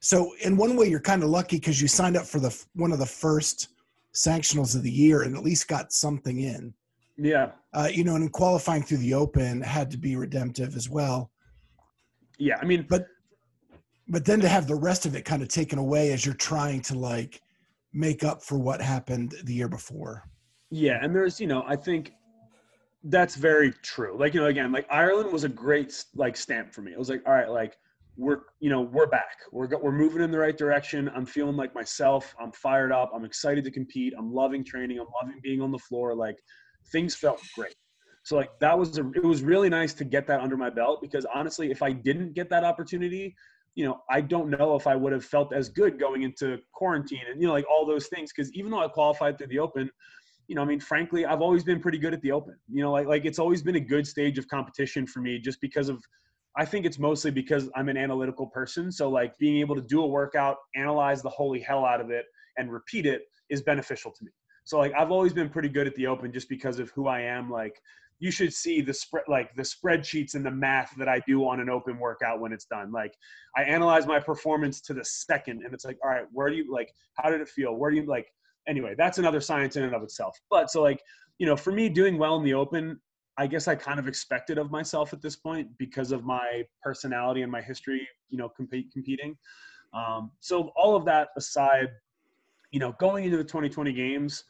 So 0.00 0.32
in 0.42 0.56
one 0.56 0.76
way, 0.76 0.88
you're 0.88 1.00
kind 1.00 1.22
of 1.22 1.28
lucky 1.28 1.56
because 1.56 1.80
you 1.80 1.88
signed 1.88 2.16
up 2.16 2.26
for 2.26 2.40
the 2.40 2.56
one 2.74 2.92
of 2.92 2.98
the 2.98 3.06
first 3.06 3.68
sanctionals 4.14 4.74
of 4.74 4.82
the 4.82 4.90
year 4.90 5.22
and 5.22 5.36
at 5.36 5.42
least 5.42 5.68
got 5.68 5.92
something 5.92 6.40
in. 6.40 6.74
Yeah. 7.16 7.52
Uh, 7.74 7.88
you 7.92 8.02
know, 8.02 8.16
and 8.16 8.32
qualifying 8.32 8.82
through 8.82 8.98
the 8.98 9.14
Open 9.14 9.60
had 9.60 9.90
to 9.90 9.98
be 9.98 10.16
redemptive 10.16 10.74
as 10.74 10.88
well. 10.88 11.30
Yeah, 12.38 12.56
I 12.60 12.64
mean, 12.64 12.86
but 12.88 13.06
but 14.10 14.24
then 14.24 14.40
to 14.40 14.48
have 14.48 14.66
the 14.66 14.74
rest 14.74 15.06
of 15.06 15.14
it 15.14 15.24
kind 15.24 15.40
of 15.42 15.48
taken 15.48 15.78
away 15.78 16.12
as 16.12 16.26
you're 16.26 16.34
trying 16.34 16.82
to 16.82 16.98
like 16.98 17.40
make 17.92 18.22
up 18.22 18.42
for 18.42 18.58
what 18.58 18.82
happened 18.82 19.34
the 19.44 19.54
year 19.54 19.68
before. 19.68 20.24
Yeah, 20.70 20.98
and 21.02 21.14
there's 21.14 21.40
you 21.40 21.46
know 21.46 21.64
I 21.66 21.76
think 21.76 22.12
that's 23.04 23.34
very 23.34 23.72
true. 23.82 24.16
Like, 24.18 24.34
you 24.34 24.40
know, 24.40 24.46
again, 24.46 24.72
like 24.72 24.86
Ireland 24.90 25.32
was 25.32 25.44
a 25.44 25.48
great 25.48 26.04
like 26.14 26.36
stamp 26.36 26.72
for 26.74 26.82
me. 26.82 26.92
It 26.92 26.98
was 26.98 27.08
like, 27.08 27.22
all 27.26 27.32
right, 27.32 27.48
like 27.48 27.76
we're, 28.16 28.40
you 28.58 28.68
know, 28.68 28.82
we're 28.82 29.06
back. 29.06 29.38
We're 29.52 29.68
we're 29.78 29.92
moving 29.92 30.22
in 30.22 30.30
the 30.30 30.38
right 30.38 30.56
direction. 30.56 31.10
I'm 31.14 31.24
feeling 31.24 31.56
like 31.56 31.74
myself. 31.74 32.34
I'm 32.40 32.52
fired 32.52 32.92
up. 32.92 33.10
I'm 33.14 33.24
excited 33.24 33.64
to 33.64 33.70
compete. 33.70 34.12
I'm 34.18 34.32
loving 34.32 34.64
training. 34.64 34.98
I'm 34.98 35.06
loving 35.22 35.40
being 35.42 35.62
on 35.62 35.70
the 35.70 35.78
floor. 35.78 36.14
Like 36.14 36.36
things 36.92 37.14
felt 37.14 37.40
great. 37.54 37.74
So 38.22 38.36
like 38.36 38.50
that 38.60 38.78
was 38.78 38.98
a, 38.98 39.10
it 39.14 39.24
was 39.24 39.42
really 39.42 39.70
nice 39.70 39.94
to 39.94 40.04
get 40.04 40.26
that 40.26 40.40
under 40.40 40.56
my 40.56 40.68
belt 40.68 41.00
because 41.00 41.24
honestly, 41.34 41.70
if 41.70 41.82
I 41.82 41.92
didn't 41.92 42.34
get 42.34 42.50
that 42.50 42.64
opportunity, 42.64 43.34
you 43.74 43.84
know, 43.84 44.02
I 44.10 44.20
don't 44.20 44.50
know 44.50 44.74
if 44.74 44.86
I 44.86 44.96
would 44.96 45.12
have 45.12 45.24
felt 45.24 45.54
as 45.54 45.68
good 45.68 45.98
going 45.98 46.22
into 46.22 46.58
quarantine 46.72 47.22
and 47.30 47.40
you 47.40 47.46
know 47.46 47.54
like 47.54 47.66
all 47.70 47.86
those 47.86 48.08
things 48.08 48.32
because 48.34 48.52
even 48.52 48.70
though 48.70 48.80
I 48.80 48.88
qualified 48.88 49.38
through 49.38 49.48
the 49.48 49.58
Open, 49.58 49.90
you 50.50 50.56
know, 50.56 50.62
I 50.62 50.64
mean, 50.64 50.80
frankly, 50.80 51.24
I've 51.24 51.42
always 51.42 51.62
been 51.62 51.78
pretty 51.78 51.96
good 51.96 52.12
at 52.12 52.20
the 52.22 52.32
open. 52.32 52.56
You 52.68 52.82
know, 52.82 52.90
like 52.90 53.06
like 53.06 53.24
it's 53.24 53.38
always 53.38 53.62
been 53.62 53.76
a 53.76 53.80
good 53.80 54.04
stage 54.04 54.36
of 54.36 54.48
competition 54.48 55.06
for 55.06 55.20
me, 55.20 55.38
just 55.38 55.60
because 55.60 55.88
of. 55.88 56.02
I 56.56 56.64
think 56.64 56.84
it's 56.84 56.98
mostly 56.98 57.30
because 57.30 57.70
I'm 57.76 57.88
an 57.88 57.96
analytical 57.96 58.48
person. 58.48 58.90
So 58.90 59.08
like 59.08 59.38
being 59.38 59.58
able 59.58 59.76
to 59.76 59.80
do 59.80 60.02
a 60.02 60.06
workout, 60.06 60.56
analyze 60.74 61.22
the 61.22 61.28
holy 61.28 61.60
hell 61.60 61.84
out 61.84 62.00
of 62.00 62.10
it, 62.10 62.24
and 62.58 62.72
repeat 62.72 63.06
it 63.06 63.22
is 63.48 63.62
beneficial 63.62 64.10
to 64.10 64.24
me. 64.24 64.32
So 64.64 64.80
like 64.80 64.92
I've 64.98 65.12
always 65.12 65.32
been 65.32 65.48
pretty 65.48 65.68
good 65.68 65.86
at 65.86 65.94
the 65.94 66.08
open 66.08 66.32
just 66.32 66.48
because 66.48 66.80
of 66.80 66.90
who 66.90 67.06
I 67.06 67.20
am. 67.20 67.48
Like 67.48 67.80
you 68.20 68.30
should 68.30 68.52
see 68.52 68.82
the 68.82 68.94
spread 68.94 69.24
like 69.28 69.54
the 69.56 69.62
spreadsheets 69.62 70.34
and 70.34 70.44
the 70.44 70.50
math 70.50 70.94
that 70.96 71.08
I 71.08 71.20
do 71.26 71.46
on 71.48 71.58
an 71.58 71.68
open 71.68 71.98
workout 71.98 72.38
when 72.38 72.52
it's 72.52 72.66
done. 72.66 72.92
Like 72.92 73.14
I 73.56 73.62
analyze 73.62 74.06
my 74.06 74.20
performance 74.20 74.80
to 74.82 74.94
the 74.94 75.04
second 75.04 75.62
and 75.64 75.74
it's 75.74 75.84
like, 75.84 75.98
all 76.04 76.10
right, 76.10 76.26
where 76.32 76.50
do 76.50 76.56
you 76.56 76.72
like 76.72 76.94
how 77.14 77.30
did 77.30 77.40
it 77.40 77.48
feel? 77.48 77.74
Where 77.74 77.90
do 77.90 77.96
you 77.96 78.06
like 78.06 78.28
anyway, 78.68 78.94
that's 78.96 79.18
another 79.18 79.40
science 79.40 79.76
in 79.76 79.84
and 79.84 79.94
of 79.94 80.02
itself. 80.02 80.38
But 80.50 80.70
so 80.70 80.82
like, 80.82 81.02
you 81.38 81.46
know, 81.46 81.56
for 81.56 81.72
me 81.72 81.88
doing 81.88 82.18
well 82.18 82.36
in 82.36 82.44
the 82.44 82.54
open, 82.54 83.00
I 83.38 83.46
guess 83.46 83.68
I 83.68 83.74
kind 83.74 83.98
of 83.98 84.06
expected 84.06 84.58
of 84.58 84.70
myself 84.70 85.14
at 85.14 85.22
this 85.22 85.36
point 85.36 85.68
because 85.78 86.12
of 86.12 86.24
my 86.24 86.62
personality 86.82 87.40
and 87.40 87.50
my 87.50 87.62
history, 87.62 88.06
you 88.28 88.36
know, 88.36 88.50
compete, 88.50 88.92
competing. 88.92 89.36
Um, 89.94 90.30
so 90.40 90.70
all 90.76 90.94
of 90.94 91.06
that 91.06 91.28
aside, 91.38 91.88
you 92.70 92.80
know, 92.80 92.94
going 93.00 93.24
into 93.24 93.38
the 93.38 93.44
2020 93.44 93.92
games, 93.94 94.44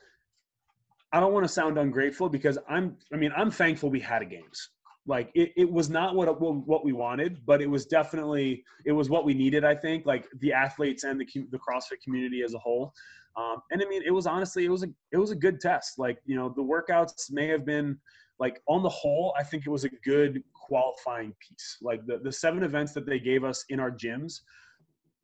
I 1.12 1.20
don't 1.20 1.32
want 1.32 1.44
to 1.44 1.52
sound 1.52 1.78
ungrateful 1.78 2.28
because 2.28 2.58
I'm, 2.68 2.96
I 3.12 3.16
mean, 3.16 3.32
I'm 3.36 3.50
thankful 3.50 3.90
we 3.90 4.00
had 4.00 4.22
a 4.22 4.24
games. 4.24 4.70
Like 5.06 5.30
it, 5.34 5.52
it 5.56 5.70
was 5.70 5.90
not 5.90 6.14
what 6.14 6.40
what 6.40 6.84
we 6.84 6.92
wanted, 6.92 7.44
but 7.46 7.60
it 7.62 7.68
was 7.68 7.86
definitely 7.86 8.62
it 8.84 8.92
was 8.92 9.08
what 9.08 9.24
we 9.24 9.34
needed. 9.34 9.64
I 9.64 9.74
think 9.74 10.06
like 10.06 10.28
the 10.40 10.52
athletes 10.52 11.04
and 11.04 11.18
the 11.20 11.26
the 11.50 11.58
CrossFit 11.58 12.00
community 12.04 12.42
as 12.42 12.54
a 12.54 12.58
whole. 12.58 12.92
Um, 13.36 13.62
and 13.70 13.82
I 13.82 13.88
mean, 13.88 14.02
it 14.04 14.10
was 14.10 14.26
honestly, 14.26 14.64
it 14.64 14.70
was 14.70 14.82
a, 14.82 14.88
it 15.12 15.16
was 15.16 15.30
a 15.30 15.36
good 15.36 15.60
test. 15.60 15.98
Like, 15.98 16.18
you 16.26 16.36
know, 16.36 16.52
the 16.54 16.62
workouts 16.62 17.30
may 17.30 17.46
have 17.46 17.64
been 17.64 17.98
like 18.38 18.60
on 18.66 18.82
the 18.82 18.88
whole, 18.88 19.34
I 19.38 19.42
think 19.42 19.66
it 19.66 19.70
was 19.70 19.84
a 19.84 19.90
good 20.04 20.42
qualifying 20.54 21.34
piece. 21.40 21.78
Like 21.80 22.04
the, 22.06 22.18
the 22.18 22.32
seven 22.32 22.62
events 22.62 22.92
that 22.94 23.06
they 23.06 23.18
gave 23.18 23.44
us 23.44 23.64
in 23.68 23.80
our 23.80 23.90
gyms, 23.90 24.40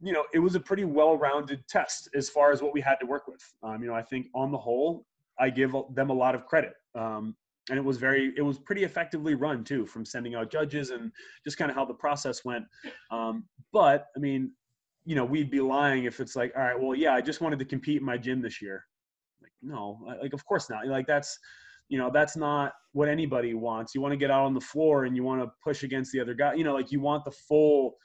you 0.01 0.13
know, 0.13 0.25
it 0.33 0.39
was 0.39 0.55
a 0.55 0.61
pretty 0.61 0.85
well-rounded 0.85 1.67
test 1.69 2.09
as 2.15 2.29
far 2.29 2.53
as 2.53 2.63
what 2.63 2.73
we 2.73 2.81
had 2.81 2.97
to 3.01 3.07
work 3.07 3.27
with. 3.27 3.43
Um, 3.63 3.83
you 3.83 3.89
know, 3.89 3.95
I 3.95 4.03
think 4.03 4.29
on 4.35 4.53
the 4.53 4.59
whole, 4.59 5.07
I 5.39 5.51
give 5.51 5.75
them 5.95 6.11
a 6.11 6.15
lot 6.15 6.35
of 6.35 6.47
credit. 6.47 6.75
Um, 6.95 7.37
and 7.69 7.79
it 7.79 7.85
was 7.85 7.99
very, 7.99 8.33
it 8.37 8.43
was 8.43 8.59
pretty 8.59 8.85
effectively 8.85 9.35
run 9.35 9.65
too, 9.65 9.87
from 9.87 10.05
sending 10.05 10.35
out 10.35 10.51
judges 10.51 10.91
and 10.91 11.11
just 11.45 11.59
kind 11.59 11.71
of 11.71 11.77
how 11.77 11.85
the 11.85 11.95
process 11.95 12.45
went. 12.45 12.65
Um, 13.11 13.45
but 13.73 14.07
I 14.17 14.21
mean, 14.21 14.53
you 15.05 15.15
know, 15.15 15.25
we'd 15.25 15.51
be 15.51 15.61
lying 15.61 16.05
if 16.05 16.21
it's 16.21 16.37
like, 16.37 16.53
all 16.57 16.63
right, 16.63 16.81
well, 16.81 16.95
yeah, 16.95 17.15
I 17.15 17.21
just 17.21 17.41
wanted 17.41 17.59
to 17.59 17.65
compete 17.65 18.01
in 18.01 18.07
my 18.07 18.19
gym 18.19 18.41
this 18.41 18.63
year. 18.63 18.85
Like, 19.43 19.53
no, 19.63 20.01
like, 20.21 20.33
of 20.33 20.45
course 20.47 20.71
not. 20.71 20.87
Like, 20.87 21.07
that's, 21.07 21.39
you 21.89 21.99
know, 21.99 22.11
that's 22.13 22.37
not 22.37 22.73
what 22.93 23.09
anybody 23.09 23.55
wants. 23.55 23.95
You 23.95 24.01
want 24.01 24.13
to 24.13 24.17
get 24.17 24.31
out 24.31 24.45
on 24.45 24.55
the 24.55 24.61
floor 24.61 25.05
and 25.05 25.17
you 25.17 25.23
want 25.23 25.43
to 25.43 25.51
push 25.63 25.83
against 25.83 26.13
the 26.13 26.21
other 26.21 26.35
guy. 26.35 26.55
You 26.55 26.65
know, 26.65 26.75
like 26.75 26.91
you 26.91 27.01
want 27.01 27.25
the 27.25 27.31
full 27.31 27.97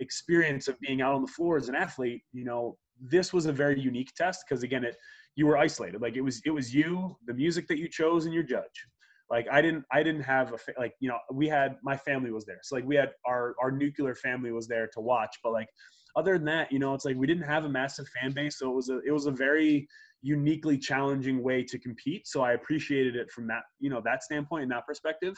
experience 0.00 0.68
of 0.68 0.78
being 0.80 1.00
out 1.00 1.14
on 1.14 1.22
the 1.22 1.28
floor 1.28 1.56
as 1.56 1.68
an 1.68 1.74
athlete. 1.74 2.22
You 2.32 2.44
know, 2.44 2.76
this 3.00 3.32
was 3.32 3.46
a 3.46 3.52
very 3.52 3.80
unique 3.80 4.12
test 4.14 4.44
because 4.46 4.62
again, 4.62 4.84
it 4.84 4.96
you 5.36 5.46
were 5.46 5.58
isolated. 5.58 6.00
Like 6.00 6.16
it 6.16 6.20
was 6.20 6.40
it 6.44 6.50
was 6.50 6.74
you, 6.74 7.16
the 7.26 7.34
music 7.34 7.66
that 7.68 7.78
you 7.78 7.88
chose, 7.88 8.24
and 8.26 8.34
your 8.34 8.42
judge. 8.42 8.86
Like 9.30 9.46
I 9.50 9.62
didn't 9.62 9.84
I 9.92 10.02
didn't 10.02 10.22
have 10.22 10.52
a 10.52 10.58
like 10.78 10.94
you 11.00 11.08
know 11.08 11.18
we 11.32 11.48
had 11.48 11.76
my 11.82 11.96
family 11.96 12.30
was 12.30 12.44
there. 12.44 12.60
So 12.62 12.76
like 12.76 12.84
we 12.84 12.96
had 12.96 13.12
our 13.26 13.54
our 13.60 13.70
nuclear 13.70 14.14
family 14.14 14.52
was 14.52 14.68
there 14.68 14.88
to 14.94 15.00
watch, 15.00 15.36
but 15.42 15.52
like 15.52 15.68
other 16.16 16.34
than 16.34 16.44
that, 16.46 16.70
you 16.70 16.78
know, 16.78 16.94
it's 16.94 17.04
like 17.04 17.16
we 17.16 17.26
didn't 17.26 17.44
have 17.44 17.64
a 17.64 17.68
massive 17.68 18.06
fan 18.08 18.32
base, 18.32 18.58
so 18.58 18.70
it 18.70 18.74
was 18.74 18.88
a 18.88 19.00
it 19.06 19.10
was 19.10 19.26
a 19.26 19.30
very 19.30 19.88
uniquely 20.22 20.78
challenging 20.78 21.42
way 21.42 21.62
to 21.62 21.78
compete. 21.78 22.26
So 22.26 22.42
I 22.42 22.52
appreciated 22.52 23.16
it 23.16 23.30
from 23.30 23.46
that 23.48 23.62
you 23.80 23.90
know 23.90 24.00
that 24.04 24.22
standpoint 24.22 24.64
and 24.64 24.72
that 24.72 24.86
perspective. 24.86 25.36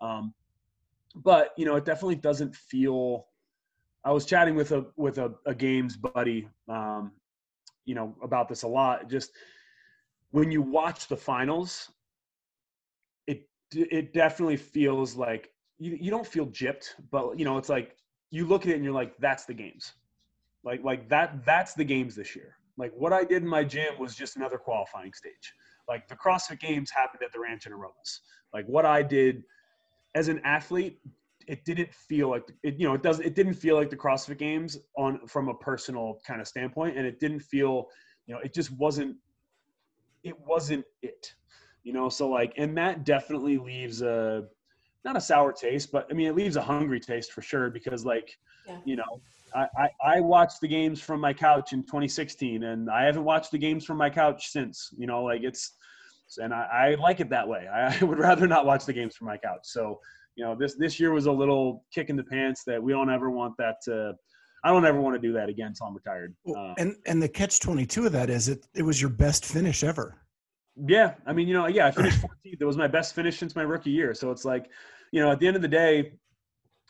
Um, 0.00 0.34
but 1.16 1.50
you 1.56 1.64
know, 1.64 1.76
it 1.76 1.84
definitely 1.84 2.16
doesn't 2.16 2.54
feel. 2.54 3.26
I 4.04 4.10
was 4.10 4.24
chatting 4.24 4.54
with 4.54 4.72
a 4.72 4.86
with 4.96 5.18
a, 5.18 5.34
a 5.46 5.54
games 5.54 5.96
buddy, 5.96 6.48
um, 6.68 7.12
you 7.84 7.94
know, 7.94 8.14
about 8.22 8.48
this 8.48 8.62
a 8.62 8.68
lot. 8.68 9.08
Just 9.08 9.32
when 10.30 10.50
you 10.50 10.62
watch 10.62 11.08
the 11.08 11.16
finals, 11.16 11.90
it 13.26 13.46
it 13.72 14.12
definitely 14.12 14.56
feels 14.56 15.16
like 15.16 15.50
you, 15.78 15.96
you 16.00 16.10
don't 16.10 16.26
feel 16.26 16.46
gypped, 16.46 16.94
but 17.10 17.38
you 17.38 17.44
know, 17.44 17.58
it's 17.58 17.68
like 17.68 17.96
you 18.30 18.46
look 18.46 18.62
at 18.62 18.70
it 18.70 18.76
and 18.76 18.84
you're 18.84 18.92
like, 18.92 19.16
that's 19.18 19.44
the 19.44 19.54
games. 19.54 19.92
Like 20.64 20.82
like 20.84 21.08
that 21.08 21.44
that's 21.44 21.74
the 21.74 21.84
games 21.84 22.14
this 22.14 22.36
year. 22.36 22.56
Like 22.76 22.92
what 22.94 23.12
I 23.12 23.24
did 23.24 23.42
in 23.42 23.48
my 23.48 23.64
gym 23.64 23.98
was 23.98 24.14
just 24.14 24.36
another 24.36 24.58
qualifying 24.58 25.12
stage. 25.12 25.52
Like 25.88 26.08
the 26.08 26.16
CrossFit 26.16 26.60
Games 26.60 26.90
happened 26.90 27.22
at 27.24 27.32
the 27.32 27.40
Ranch 27.40 27.66
in 27.66 27.72
Aromas. 27.72 28.20
Like 28.54 28.64
what 28.66 28.86
I 28.86 29.02
did 29.02 29.42
as 30.14 30.28
an 30.28 30.40
athlete, 30.44 31.00
it 31.48 31.64
didn't 31.64 31.92
feel 31.92 32.30
like 32.30 32.44
it. 32.62 32.78
You 32.78 32.88
know, 32.88 32.94
it 32.94 33.02
does. 33.02 33.20
It 33.20 33.34
didn't 33.34 33.54
feel 33.54 33.76
like 33.76 33.90
the 33.90 33.96
CrossFit 33.96 34.38
Games 34.38 34.78
on 34.96 35.26
from 35.26 35.48
a 35.48 35.54
personal 35.54 36.18
kind 36.26 36.40
of 36.40 36.48
standpoint, 36.48 36.96
and 36.96 37.06
it 37.06 37.20
didn't 37.20 37.40
feel. 37.40 37.88
You 38.26 38.34
know, 38.34 38.40
it 38.40 38.54
just 38.54 38.70
wasn't. 38.72 39.16
It 40.22 40.34
wasn't 40.46 40.84
it. 41.02 41.34
You 41.84 41.92
know, 41.92 42.08
so 42.08 42.28
like, 42.28 42.52
and 42.56 42.76
that 42.78 43.04
definitely 43.04 43.58
leaves 43.58 44.02
a 44.02 44.44
not 45.04 45.16
a 45.16 45.20
sour 45.20 45.52
taste, 45.52 45.90
but 45.90 46.06
I 46.10 46.14
mean, 46.14 46.28
it 46.28 46.36
leaves 46.36 46.56
a 46.56 46.62
hungry 46.62 47.00
taste 47.00 47.32
for 47.32 47.42
sure 47.42 47.70
because 47.70 48.04
like, 48.04 48.36
yeah. 48.66 48.78
you 48.84 48.96
know, 48.96 49.20
I, 49.54 49.66
I, 49.76 50.16
I 50.16 50.20
watched 50.20 50.60
the 50.60 50.68
games 50.68 51.00
from 51.00 51.20
my 51.20 51.32
couch 51.32 51.72
in 51.72 51.82
2016 51.82 52.62
and 52.62 52.90
I 52.90 53.04
haven't 53.04 53.24
watched 53.24 53.50
the 53.50 53.58
games 53.58 53.84
from 53.84 53.96
my 53.96 54.10
couch 54.10 54.50
since, 54.50 54.90
you 54.96 55.06
know, 55.06 55.24
like 55.24 55.42
it's, 55.42 55.72
and 56.38 56.54
I, 56.54 56.62
I 56.62 56.94
like 57.02 57.20
it 57.20 57.28
that 57.30 57.46
way. 57.46 57.66
I, 57.72 57.98
I 58.00 58.04
would 58.04 58.18
rather 58.18 58.46
not 58.46 58.64
watch 58.64 58.86
the 58.86 58.92
games 58.92 59.16
from 59.16 59.26
my 59.26 59.36
couch. 59.36 59.62
So, 59.64 60.00
you 60.36 60.44
know, 60.44 60.54
this, 60.54 60.74
this 60.74 60.98
year 60.98 61.12
was 61.12 61.26
a 61.26 61.32
little 61.32 61.84
kick 61.92 62.10
in 62.10 62.16
the 62.16 62.24
pants 62.24 62.62
that 62.66 62.82
we 62.82 62.92
don't 62.92 63.10
ever 63.10 63.30
want 63.30 63.54
that 63.58 63.76
to, 63.84 64.14
I 64.64 64.70
don't 64.70 64.86
ever 64.86 65.00
want 65.00 65.20
to 65.20 65.20
do 65.20 65.32
that 65.34 65.48
again 65.48 65.68
until 65.68 65.88
I'm 65.88 65.94
retired. 65.94 66.34
Uh, 66.48 66.74
and, 66.78 66.96
and 67.06 67.22
the 67.22 67.28
catch 67.28 67.60
22 67.60 68.06
of 68.06 68.12
that 68.12 68.30
is 68.30 68.48
it, 68.48 68.66
it 68.74 68.82
was 68.82 69.00
your 69.00 69.10
best 69.10 69.44
finish 69.44 69.82
ever. 69.82 70.16
Yeah. 70.76 71.14
I 71.26 71.32
mean, 71.32 71.48
you 71.48 71.54
know, 71.54 71.66
yeah, 71.66 71.86
I 71.86 71.90
finished 71.90 72.20
14th. 72.44 72.58
It 72.60 72.64
was 72.64 72.76
my 72.76 72.86
best 72.86 73.14
finish 73.14 73.38
since 73.38 73.54
my 73.56 73.62
rookie 73.62 73.90
year. 73.90 74.14
So 74.14 74.30
it's 74.30 74.44
like, 74.44 74.70
you 75.10 75.20
know, 75.20 75.30
at 75.30 75.40
the 75.40 75.46
end 75.46 75.56
of 75.56 75.62
the 75.62 75.68
day, 75.68 76.12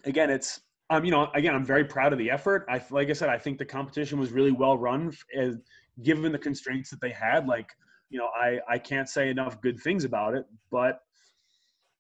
again, 0.05 0.31
it's, 0.31 0.61
um, 0.91 1.05
you 1.05 1.11
know, 1.11 1.29
again, 1.35 1.55
I'm 1.55 1.65
very 1.65 1.85
proud 1.85 2.13
of 2.13 2.19
the 2.19 2.31
effort. 2.31 2.67
I, 2.69 2.83
like 2.91 3.09
I 3.09 3.15
said, 3.15 3.31
I 3.31 3.39
think 3.39 3.59
the 3.59 3.65
competition 3.65 4.21
was 4.21 4.31
really 4.31 4.53
well 4.53 4.77
run, 4.77 5.13
as 5.35 5.57
given 6.03 6.31
the 6.33 6.39
constraints 6.39 6.91
that 6.91 7.01
they 7.01 7.11
had. 7.11 7.47
Like, 7.47 7.71
you 8.11 8.19
know, 8.19 8.29
I 8.39 8.61
I 8.69 8.79
can't 8.79 9.09
say 9.09 9.31
enough 9.31 9.61
good 9.63 9.81
things 9.81 10.05
about 10.05 10.35
it, 10.35 10.45
but 10.71 11.01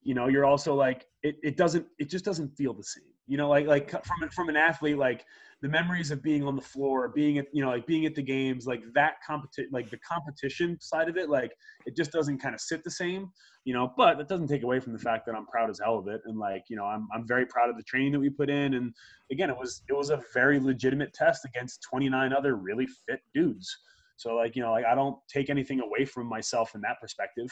you 0.03 0.14
know, 0.14 0.28
you're 0.28 0.44
also 0.44 0.74
like, 0.74 1.07
it, 1.22 1.36
it 1.42 1.57
doesn't, 1.57 1.86
it 1.98 2.11
just 2.11 2.24
doesn't 2.24 2.57
feel 2.57 2.74
the 2.74 2.84
same. 2.84 3.05
You 3.28 3.36
know, 3.36 3.48
like 3.48 3.66
like 3.66 3.88
from 4.05 4.28
from 4.30 4.48
an 4.48 4.57
athlete, 4.57 4.98
like 4.98 5.24
the 5.62 5.68
memories 5.68 6.11
of 6.11 6.22
being 6.22 6.42
on 6.42 6.57
the 6.57 6.62
floor, 6.62 7.09
being 7.09 7.38
at 7.38 7.46
you 7.53 7.62
know 7.62 7.70
like 7.70 7.86
being 7.86 8.05
at 8.05 8.16
the 8.16 8.22
games, 8.22 8.66
like 8.66 8.82
that 8.94 9.14
competition, 9.24 9.70
like 9.72 9.90
the 9.90 9.98
competition 9.98 10.76
side 10.80 11.09
of 11.09 11.16
it, 11.16 11.30
like 11.30 11.53
it 11.86 11.96
just 11.96 12.11
doesn't 12.11 12.38
kind 12.38 12.53
of 12.53 12.61
sit 12.61 12.82
the 12.82 12.90
same, 12.90 13.30
you 13.64 13.72
know. 13.72 13.92
But 13.96 14.18
that 14.18 14.28
doesn't 14.28 14.48
take 14.48 14.64
away 14.64 14.80
from 14.80 14.92
the 14.92 14.98
fact 14.98 15.24
that 15.26 15.36
I'm 15.36 15.46
proud 15.46 15.70
as 15.70 15.80
hell 15.82 15.98
of 15.98 16.09
it, 16.09 16.20
and 16.26 16.36
like 16.36 16.64
you 16.68 16.76
know 16.76 16.84
I'm 16.84 17.07
I'm 17.14 17.26
very 17.26 17.46
proud 17.46 17.70
of 17.70 17.76
the 17.76 17.84
training 17.84 18.11
that 18.12 18.18
we 18.18 18.28
put 18.28 18.50
in, 18.50 18.74
and 18.74 18.92
again 19.30 19.50
it 19.50 19.57
was 19.57 19.82
it 19.88 19.92
was 19.92 20.11
a 20.11 20.20
very 20.34 20.59
legitimate 20.59 21.14
test 21.14 21.44
against 21.44 21.80
29 21.88 22.32
other 22.32 22.57
really 22.57 22.88
fit 23.09 23.20
dudes. 23.32 23.74
So 24.16 24.34
like 24.34 24.57
you 24.57 24.62
know 24.62 24.72
like 24.72 24.84
I 24.84 24.96
don't 24.96 25.16
take 25.32 25.48
anything 25.48 25.80
away 25.80 26.05
from 26.05 26.26
myself 26.26 26.74
in 26.74 26.80
that 26.80 27.00
perspective. 27.00 27.50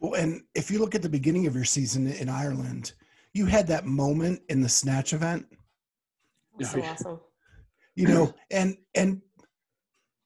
Well, 0.00 0.14
and 0.14 0.42
if 0.54 0.70
you 0.70 0.78
look 0.78 0.94
at 0.94 1.02
the 1.02 1.08
beginning 1.08 1.46
of 1.46 1.54
your 1.54 1.64
season 1.64 2.06
in 2.06 2.28
Ireland, 2.28 2.92
you 3.32 3.46
had 3.46 3.66
that 3.68 3.86
moment 3.86 4.42
in 4.48 4.60
the 4.60 4.68
snatch 4.68 5.12
event 5.12 5.46
So 6.62 6.82
awesome. 6.82 7.20
you 7.96 8.06
know 8.08 8.34
and 8.50 8.76
and 8.94 9.20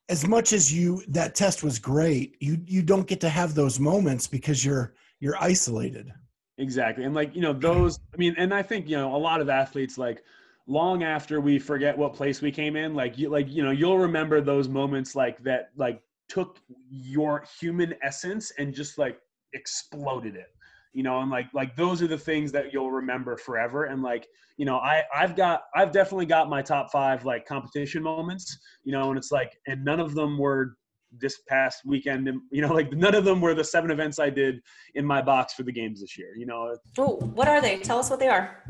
as 0.09 0.27
much 0.27 0.53
as 0.53 0.73
you 0.73 1.03
that 1.07 1.35
test 1.35 1.63
was 1.63 1.79
great 1.79 2.35
you 2.39 2.59
you 2.65 2.81
don't 2.81 3.07
get 3.07 3.21
to 3.21 3.29
have 3.29 3.53
those 3.53 3.79
moments 3.79 4.27
because 4.27 4.65
you're 4.65 4.93
you're 5.19 5.37
isolated 5.39 6.11
Exactly. 6.59 7.05
And 7.05 7.15
like, 7.15 7.33
you 7.33 7.41
know, 7.41 7.53
those 7.53 7.99
I 8.13 8.17
mean, 8.17 8.35
and 8.37 8.53
I 8.53 8.61
think, 8.61 8.87
you 8.87 8.97
know, 8.97 9.15
a 9.15 9.17
lot 9.17 9.39
of 9.39 9.49
athletes 9.49 9.97
like 9.97 10.23
long 10.67 11.03
after 11.03 11.39
we 11.39 11.57
forget 11.57 11.97
what 11.97 12.13
place 12.13 12.41
we 12.41 12.51
came 12.51 12.75
in, 12.75 12.93
like 12.93 13.17
you 13.17 13.29
like, 13.29 13.49
you 13.49 13.63
know, 13.63 13.71
you'll 13.71 13.97
remember 13.97 14.41
those 14.41 14.67
moments 14.67 15.15
like 15.15 15.41
that 15.43 15.69
like 15.77 16.01
took 16.27 16.59
your 16.89 17.45
human 17.59 17.95
essence 18.03 18.51
and 18.57 18.73
just 18.73 18.97
like 18.97 19.21
exploded 19.53 20.35
it. 20.35 20.47
You 20.93 21.03
know, 21.03 21.19
and 21.21 21.29
like 21.29 21.45
like 21.53 21.75
those 21.75 22.01
are 22.01 22.07
the 22.07 22.17
things 22.17 22.51
that 22.53 22.73
you'll 22.73 22.89
remember 22.91 23.37
forever. 23.37 23.85
And 23.85 24.01
like, 24.01 24.27
you 24.57 24.65
know, 24.65 24.77
I 24.77 25.03
I've 25.15 25.35
got 25.35 25.61
I've 25.75 25.91
definitely 25.91 26.25
got 26.25 26.49
my 26.49 26.61
top 26.63 26.91
five 26.91 27.25
like 27.25 27.45
competition 27.45 28.01
moments, 28.01 28.57
you 28.83 28.91
know, 28.91 29.09
and 29.09 29.17
it's 29.17 29.31
like 29.31 29.55
and 29.67 29.85
none 29.85 29.99
of 29.99 30.15
them 30.15 30.37
were 30.39 30.77
this 31.19 31.39
past 31.47 31.81
weekend 31.85 32.27
and 32.27 32.39
you 32.51 32.61
know 32.61 32.71
like 32.79 32.91
none 32.93 33.15
of 33.15 33.23
them 33.25 33.41
were 33.41 33.55
the 33.55 33.63
seven 33.63 33.89
events 33.89 34.19
i 34.19 34.29
did 34.29 34.59
in 34.93 35.03
my 35.03 35.21
box 35.23 35.55
for 35.55 35.63
the 35.63 35.71
games 35.71 36.01
this 36.01 36.15
year 36.15 36.35
you 36.37 36.45
know 36.45 36.75
Oh, 36.99 37.15
what 37.33 37.47
are 37.47 37.59
they? 37.61 37.77
Tell 37.77 37.97
us 37.97 38.11
what 38.11 38.19
they 38.19 38.27
are. 38.27 38.63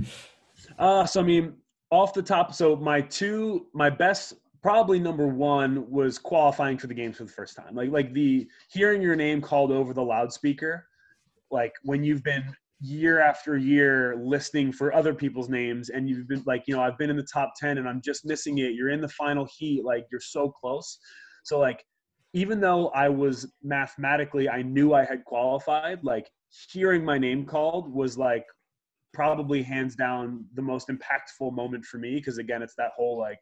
uh 0.77 1.05
so 1.05 1.19
i 1.19 1.23
mean 1.23 1.55
off 1.91 2.13
the 2.13 2.21
top 2.21 2.53
so 2.53 2.77
my 2.77 3.01
two 3.01 3.67
my 3.73 3.89
best 3.89 4.35
probably 4.61 4.99
number 4.99 5.27
one 5.27 5.89
was 5.89 6.17
qualifying 6.17 6.77
for 6.77 6.87
the 6.87 6.93
games 6.93 7.17
for 7.17 7.23
the 7.23 7.31
first 7.31 7.55
time. 7.55 7.75
Like 7.75 7.91
like 7.91 8.13
the 8.13 8.47
hearing 8.71 9.01
your 9.01 9.15
name 9.15 9.41
called 9.41 9.71
over 9.71 9.93
the 9.93 10.03
loudspeaker 10.03 10.85
like 11.51 11.73
when 11.83 12.03
you've 12.03 12.23
been 12.23 12.43
year 12.81 13.19
after 13.19 13.57
year 13.57 14.15
listening 14.17 14.71
for 14.71 14.93
other 14.93 15.13
people's 15.13 15.49
names 15.49 15.89
and 15.89 16.07
you've 16.07 16.27
been 16.29 16.41
like 16.45 16.63
you 16.65 16.73
know 16.73 16.81
i've 16.81 16.97
been 16.97 17.09
in 17.09 17.17
the 17.17 17.27
top 17.33 17.51
10 17.59 17.77
and 17.77 17.89
i'm 17.89 18.01
just 18.01 18.25
missing 18.25 18.59
it. 18.59 18.73
You're 18.73 18.89
in 18.89 19.01
the 19.01 19.09
final 19.09 19.47
heat. 19.57 19.83
Like 19.83 20.05
you're 20.11 20.21
so 20.21 20.49
close. 20.49 20.99
So 21.43 21.59
like 21.59 21.83
even 22.33 22.59
though 22.59 22.89
I 22.89 23.09
was 23.09 23.51
mathematically, 23.63 24.49
I 24.49 24.61
knew 24.61 24.93
I 24.93 25.03
had 25.03 25.25
qualified, 25.25 26.03
like 26.03 26.29
hearing 26.71 27.03
my 27.03 27.17
name 27.17 27.45
called 27.45 27.91
was 27.91 28.17
like 28.17 28.45
probably 29.13 29.63
hands 29.63 29.95
down 29.95 30.45
the 30.53 30.61
most 30.61 30.89
impactful 30.89 31.53
moment 31.53 31.85
for 31.85 31.97
me. 31.97 32.21
Cause 32.21 32.37
again, 32.37 32.61
it's 32.61 32.75
that 32.77 32.91
whole 32.95 33.17
like 33.19 33.39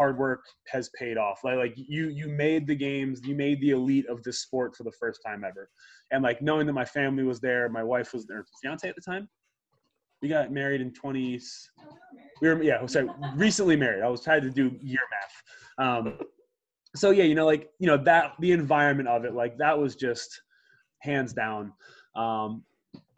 hard 0.00 0.16
work 0.16 0.46
has 0.66 0.88
paid 0.98 1.18
off. 1.18 1.40
Like, 1.44 1.58
like 1.58 1.74
you, 1.76 2.08
you 2.08 2.26
made 2.26 2.66
the 2.66 2.74
games, 2.74 3.20
you 3.22 3.34
made 3.34 3.60
the 3.60 3.72
elite 3.72 4.06
of 4.08 4.22
this 4.22 4.38
sport 4.38 4.74
for 4.74 4.82
the 4.82 4.92
first 4.92 5.20
time 5.24 5.44
ever. 5.44 5.68
And 6.10 6.22
like 6.22 6.40
knowing 6.40 6.66
that 6.68 6.72
my 6.72 6.86
family 6.86 7.22
was 7.22 7.38
there, 7.38 7.68
my 7.68 7.84
wife 7.84 8.14
was 8.14 8.24
there, 8.24 8.46
fiance 8.62 8.88
at 8.88 8.94
the 8.94 9.02
time. 9.02 9.28
We 10.22 10.28
got 10.30 10.52
married 10.52 10.80
in 10.80 10.90
20. 10.94 11.38
We 12.40 12.48
were, 12.48 12.62
yeah, 12.62 12.86
sorry, 12.86 13.10
recently 13.36 13.76
married. 13.76 14.02
I 14.02 14.08
was 14.08 14.24
trying 14.24 14.40
to 14.40 14.50
do 14.50 14.74
year 14.80 15.00
math. 15.12 15.86
Um, 15.86 16.14
so 16.96 17.10
yeah, 17.10 17.24
you 17.24 17.34
know, 17.34 17.46
like 17.46 17.68
you 17.78 17.86
know 17.86 17.98
that 17.98 18.32
the 18.40 18.52
environment 18.52 19.08
of 19.08 19.24
it, 19.24 19.34
like 19.34 19.58
that 19.58 19.78
was 19.78 19.96
just 19.96 20.40
hands 21.00 21.32
down. 21.34 21.72
Um, 22.16 22.64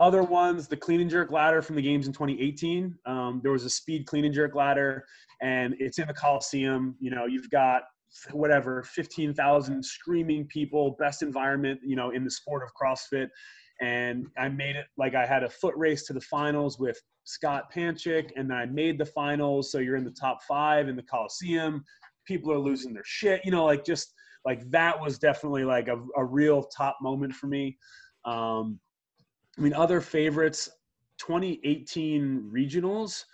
other 0.03 0.23
ones, 0.23 0.67
the 0.67 0.77
clean 0.77 1.01
and 1.01 1.09
jerk 1.09 1.31
ladder 1.31 1.63
from 1.63 1.77
the 1.77 1.83
games 1.83 2.09
in 2.09 2.13
2018. 2.13 2.95
Um, 3.07 3.41
there 3.43 3.53
was 3.53 3.65
a 3.65 3.71
speed 3.71 4.07
clean 4.07 4.25
and 4.25 4.35
jerk 4.35 4.55
ladder, 4.55 5.05
and 5.41 5.75
it's 5.79 5.99
in 5.99 6.09
the 6.09 6.15
Coliseum. 6.15 6.97
You 6.99 7.13
know, 7.13 7.27
you've 7.27 7.49
got 7.51 7.85
whatever 8.33 8.83
15,000 8.83 9.83
screaming 9.83 10.47
people, 10.49 10.97
best 10.99 11.23
environment, 11.23 11.81
you 11.85 11.97
know, 11.97 12.11
in 12.11 12.25
the 12.25 12.31
sport 12.31 12.63
of 12.63 12.71
CrossFit. 12.75 13.29
And 13.81 14.27
I 14.37 14.49
made 14.49 14.77
it 14.77 14.87
like 14.99 15.15
I 15.15 15.25
had 15.25 15.45
a 15.45 15.49
foot 15.49 15.75
race 15.77 16.05
to 16.07 16.13
the 16.13 16.21
finals 16.21 16.79
with 16.79 17.01
Scott 17.25 17.73
Panchik, 17.73 18.31
and 18.37 18.53
I 18.53 18.67
made 18.67 18.99
the 18.99 19.07
finals. 19.07 19.71
So 19.71 19.79
you're 19.79 19.97
in 19.97 20.05
the 20.05 20.11
top 20.11 20.43
five 20.43 20.89
in 20.89 20.97
the 20.97 21.03
Coliseum 21.05 21.85
people 22.27 22.53
are 22.53 22.59
losing 22.59 22.93
their 22.93 23.03
shit 23.05 23.41
you 23.45 23.51
know 23.51 23.65
like 23.65 23.85
just 23.85 24.15
like 24.45 24.69
that 24.71 25.01
was 25.01 25.19
definitely 25.19 25.65
like 25.65 25.89
a, 25.89 26.01
a 26.17 26.25
real 26.25 26.63
top 26.65 26.97
moment 27.03 27.33
for 27.33 27.47
me 27.47 27.77
um 28.25 28.79
i 29.59 29.61
mean 29.61 29.75
other 29.75 30.01
favorites 30.01 30.71
2018 31.19 32.51
regionals 32.53 33.25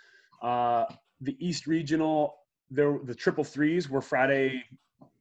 uh 0.43 0.85
the 1.21 1.37
east 1.45 1.67
regional 1.67 2.37
there 2.71 2.99
the 3.05 3.15
triple 3.15 3.45
threes 3.45 3.89
were 3.89 4.01
friday 4.01 4.63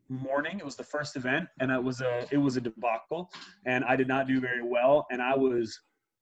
morning. 0.10 0.60
It 0.60 0.66
was 0.66 0.76
the 0.76 0.84
first 0.84 1.16
event 1.16 1.48
and 1.60 1.72
it 1.72 1.84
was 1.84 2.02
a 2.02 2.26
it 2.32 2.38
was 2.38 2.58
a 2.58 2.62
debacle 2.62 3.30
and 3.66 3.84
i 3.86 3.96
did 3.96 4.08
not 4.08 4.28
do 4.28 4.40
very 4.40 4.64
well 4.64 5.06
and 5.12 5.22
i 5.22 5.36
was 5.36 5.80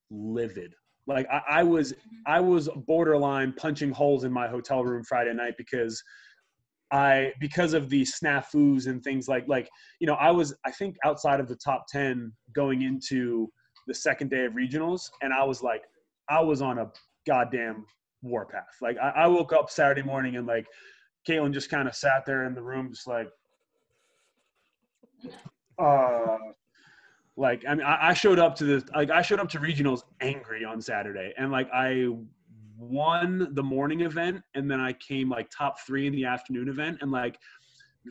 livid. 0.09 0.73
Like 1.07 1.28
I, 1.32 1.41
I 1.49 1.63
was 1.63 1.93
i 2.26 2.39
was 2.39 2.69
borderline 2.88 3.53
punching 3.53 3.91
holes 3.91 4.23
in 4.23 4.32
my 4.32 4.47
hotel 4.47 4.84
room 4.84 5.03
friday 5.03 5.34
night 5.34 5.55
because 5.57 6.01
I 6.91 7.34
because 7.39 7.73
of 7.73 7.89
the 7.89 8.03
snafus 8.03 8.86
and 8.86 9.03
things 9.03 9.28
like 9.28 9.47
like 9.47 9.69
you 9.99 10.05
know 10.05 10.13
I 10.13 10.30
was 10.30 10.53
I 10.65 10.71
think 10.71 10.95
outside 11.03 11.39
of 11.39 11.47
the 11.47 11.55
top 11.55 11.86
ten 11.89 12.32
going 12.53 12.84
into 12.84 13.51
the 13.88 13.94
second 13.94 14.30
day 14.30 14.46
of 14.46 14.54
regionals 14.54 15.10
and 15.22 15.34
I 15.34 15.44
was 15.44 15.62
like 15.62 15.84
I 16.30 16.42
was 16.42 16.62
on 16.62 16.80
a 16.80 16.92
goddamn 17.28 17.86
warpath. 18.22 18.76
Like 18.82 18.98
I, 18.98 19.10
I 19.10 19.28
woke 19.28 19.54
up 19.54 19.70
Saturday 19.70 20.02
morning 20.02 20.38
and 20.38 20.48
like 20.48 20.66
Caitlin 21.28 21.54
just 21.54 21.70
kind 21.70 21.88
of 21.88 21.96
sat 21.96 22.26
there 22.26 22.46
in 22.46 22.56
the 22.56 22.62
room 22.62 22.90
just 22.90 23.08
like 23.08 23.30
uh 25.78 26.38
like 27.38 27.64
I 27.68 27.76
mean 27.76 27.86
I, 27.86 28.10
I 28.10 28.14
showed 28.14 28.40
up 28.40 28.56
to 28.56 28.64
the 28.64 28.88
like 28.96 29.12
I 29.12 29.22
showed 29.22 29.40
up 29.40 29.50
to 29.50 29.60
regionals 29.60 30.02
angry 30.22 30.66
on 30.66 30.82
Saturday 30.82 31.34
and 31.38 31.52
like 31.52 31.70
I 31.74 32.08
won 32.78 33.50
the 33.54 33.64
morning 33.64 34.02
event 34.02 34.42
and 34.54 34.70
then 34.70 34.80
I 34.80 34.94
came 34.94 35.30
like 35.30 35.50
top 35.50 35.80
three 35.80 36.08
in 36.08 36.14
the 36.14 36.26
afternoon 36.26 36.70
event. 36.70 37.00
And 37.02 37.12
like 37.12 37.40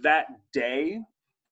that 0.03 0.27
day 0.53 1.01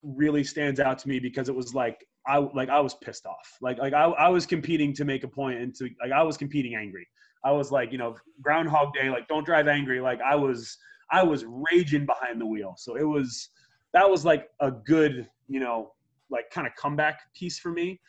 really 0.03 0.45
stands 0.45 0.81
out 0.81 0.99
to 1.01 1.09
me 1.09 1.19
because 1.19 1.49
it 1.49 1.55
was 1.55 1.75
like 1.75 2.07
I 2.27 2.39
like 2.39 2.69
I 2.69 2.81
was 2.81 2.95
pissed 2.95 3.27
off. 3.27 3.59
Like 3.61 3.79
like 3.79 3.93
I, 3.93 4.05
I 4.05 4.29
was 4.29 4.47
competing 4.47 4.93
to 4.95 5.05
make 5.05 5.25
a 5.25 5.29
point 5.29 5.59
and 5.59 5.75
to 5.77 5.89
like 6.03 6.13
I 6.13 6.23
was 6.23 6.37
competing 6.37 6.75
angry. 6.75 7.07
I 7.45 7.51
was 7.53 7.73
like, 7.73 7.91
you 7.91 7.99
know, 7.99 8.17
groundhog 8.41 8.95
day, 8.95 9.11
like 9.11 9.29
don't 9.29 9.45
drive 9.45 9.69
angry. 9.69 10.01
Like 10.01 10.21
I 10.21 10.37
was 10.37 10.77
I 11.11 11.23
was 11.23 11.45
raging 11.47 12.07
behind 12.07 12.41
the 12.41 12.47
wheel. 12.47 12.75
So 12.79 12.97
it 12.97 13.05
was 13.05 13.49
that 13.93 14.09
was 14.09 14.25
like 14.25 14.49
a 14.61 14.71
good, 14.71 15.29
you 15.49 15.61
know, 15.61 15.93
like 16.31 16.51
kind 16.51 16.67
of 16.67 16.75
comeback 16.77 17.21
piece 17.35 17.59
for 17.59 17.71
me. 17.71 18.01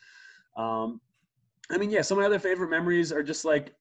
Um 0.56 1.00
I 1.70 1.78
mean, 1.78 1.90
yeah, 1.90 2.02
some 2.02 2.18
of 2.18 2.22
my 2.22 2.26
other 2.26 2.38
favorite 2.38 2.70
memories 2.70 3.10
are 3.10 3.22
just 3.22 3.44
like 3.44 3.74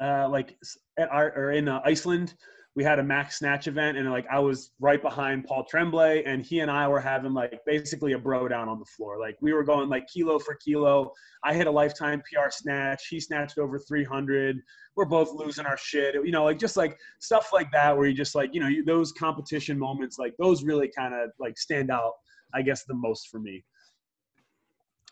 uh, 0.00 0.28
like 0.28 0.56
at 0.98 1.10
our, 1.10 1.32
or 1.36 1.52
in 1.52 1.68
uh, 1.68 1.80
Iceland, 1.84 2.34
we 2.76 2.84
had 2.84 3.00
a 3.00 3.02
max 3.02 3.38
snatch 3.38 3.66
event, 3.66 3.98
and 3.98 4.08
like 4.10 4.26
I 4.30 4.38
was 4.38 4.70
right 4.78 5.02
behind 5.02 5.44
Paul 5.44 5.64
Tremblay, 5.64 6.22
and 6.24 6.44
he 6.44 6.60
and 6.60 6.70
I 6.70 6.86
were 6.86 7.00
having 7.00 7.34
like 7.34 7.60
basically 7.66 8.12
a 8.12 8.18
bro 8.18 8.46
down 8.46 8.68
on 8.68 8.78
the 8.78 8.84
floor. 8.84 9.18
Like 9.18 9.36
we 9.40 9.52
were 9.52 9.64
going 9.64 9.88
like 9.88 10.06
kilo 10.06 10.38
for 10.38 10.54
kilo. 10.54 11.12
I 11.42 11.52
hit 11.52 11.66
a 11.66 11.70
lifetime 11.70 12.22
PR 12.30 12.50
snatch. 12.50 13.08
He 13.08 13.18
snatched 13.18 13.58
over 13.58 13.78
300. 13.78 14.56
We're 14.94 15.04
both 15.04 15.32
losing 15.32 15.66
our 15.66 15.76
shit. 15.76 16.14
You 16.14 16.30
know, 16.30 16.44
like 16.44 16.58
just 16.58 16.76
like 16.76 16.96
stuff 17.18 17.50
like 17.52 17.72
that, 17.72 17.96
where 17.96 18.06
you 18.06 18.14
just 18.14 18.36
like 18.36 18.54
you 18.54 18.60
know 18.60 18.68
you, 18.68 18.84
those 18.84 19.12
competition 19.12 19.76
moments, 19.76 20.18
like 20.18 20.34
those 20.38 20.62
really 20.62 20.90
kind 20.96 21.12
of 21.12 21.30
like 21.40 21.58
stand 21.58 21.90
out. 21.90 22.12
I 22.54 22.62
guess 22.62 22.84
the 22.84 22.94
most 22.94 23.28
for 23.28 23.40
me. 23.40 23.64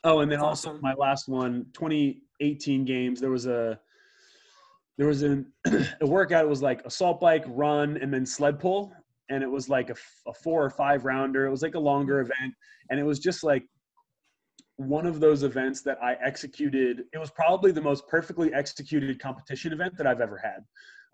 Oh, 0.05 0.21
and 0.21 0.31
then 0.31 0.39
That's 0.39 0.49
also 0.49 0.71
awesome. 0.71 0.83
my 0.83 0.95
last 0.95 1.29
one, 1.29 1.67
2018 1.73 2.85
games. 2.85 3.21
There 3.21 3.31
was 3.31 3.47
a 3.47 3.81
there 4.99 5.07
was 5.07 5.23
an, 5.23 5.47
a 6.01 6.07
workout. 6.07 6.45
It 6.45 6.49
was 6.49 6.61
like 6.61 6.85
assault 6.85 7.21
bike, 7.21 7.45
run, 7.47 7.97
and 8.03 8.13
then 8.13 8.27
sled 8.27 8.59
pull, 8.59 8.93
and 9.31 9.43
it 9.43 9.51
was 9.51 9.69
like 9.69 9.91
a 9.91 10.35
four 10.43 10.63
or 10.63 10.71
five 10.71 11.05
rounder. 11.05 11.47
It 11.47 11.51
was 11.51 11.63
like 11.63 11.77
a 11.77 11.81
longer 11.81 12.21
event, 12.21 12.53
and 12.91 12.99
it 12.99 13.05
was 13.05 13.21
just 13.21 13.45
like 13.45 13.65
one 14.77 15.07
of 15.07 15.21
those 15.21 15.45
events 15.45 15.83
that 15.83 15.99
I 16.03 16.15
executed. 16.15 17.05
It 17.15 17.19
was 17.19 17.31
probably 17.31 17.71
the 17.71 17.81
most 17.81 18.07
perfectly 18.09 18.53
executed 18.53 19.21
competition 19.21 19.73
event 19.73 19.97
that 19.97 20.07
I've 20.07 20.21
ever 20.21 20.37
had. 20.37 20.65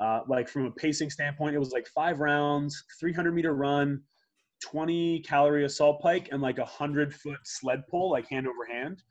Uh, 0.01 0.22
like 0.26 0.49
from 0.49 0.64
a 0.64 0.70
pacing 0.72 1.11
standpoint, 1.11 1.55
it 1.55 1.59
was 1.59 1.70
like 1.70 1.87
five 1.95 2.20
rounds, 2.20 2.82
300 2.99 3.32
meter 3.32 3.55
run, 3.55 4.01
20 4.62 5.20
calorie 5.20 5.66
assault 5.66 6.03
bike, 6.03 6.30
and 6.32 6.41
like 6.41 6.59
a 6.59 6.64
hundred 6.64 7.14
foot 7.14 7.39
sled 7.45 7.82
pull, 7.91 8.11
like 8.11 8.28
hand 8.28 8.49
over 8.49 8.64
hand. 8.66 9.03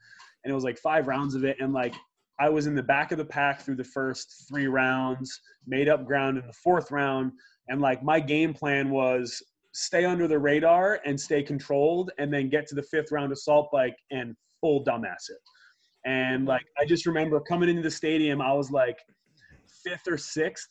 And 0.42 0.50
it 0.50 0.54
was 0.54 0.64
like 0.64 0.78
five 0.78 1.06
rounds 1.06 1.36
of 1.36 1.44
it, 1.44 1.56
and 1.60 1.72
like 1.72 1.94
I 2.38 2.48
was 2.48 2.66
in 2.66 2.74
the 2.74 2.82
back 2.82 3.12
of 3.12 3.18
the 3.18 3.24
pack 3.24 3.62
through 3.62 3.76
the 3.76 3.84
first 3.84 4.46
three 4.48 4.66
rounds, 4.66 5.40
made 5.66 5.88
up 5.88 6.04
ground 6.04 6.38
in 6.38 6.46
the 6.46 6.52
fourth 6.52 6.90
round, 6.90 7.32
and 7.68 7.80
like 7.80 8.02
my 8.02 8.20
game 8.20 8.52
plan 8.52 8.90
was 8.90 9.42
stay 9.72 10.04
under 10.04 10.28
the 10.28 10.38
radar 10.38 11.00
and 11.04 11.20
stay 11.20 11.42
controlled, 11.42 12.10
and 12.18 12.32
then 12.32 12.48
get 12.48 12.66
to 12.68 12.74
the 12.74 12.82
fifth 12.82 13.12
round 13.12 13.32
assault 13.32 13.68
bike 13.72 13.96
and 14.10 14.34
full 14.60 14.84
dumbass 14.84 15.30
it. 15.30 15.38
And 16.06 16.46
like 16.46 16.64
I 16.78 16.84
just 16.84 17.06
remember 17.06 17.40
coming 17.40 17.68
into 17.68 17.82
the 17.82 17.90
stadium, 17.90 18.40
I 18.40 18.52
was 18.52 18.70
like 18.70 18.98
fifth 19.84 20.06
or 20.08 20.18
sixth, 20.18 20.68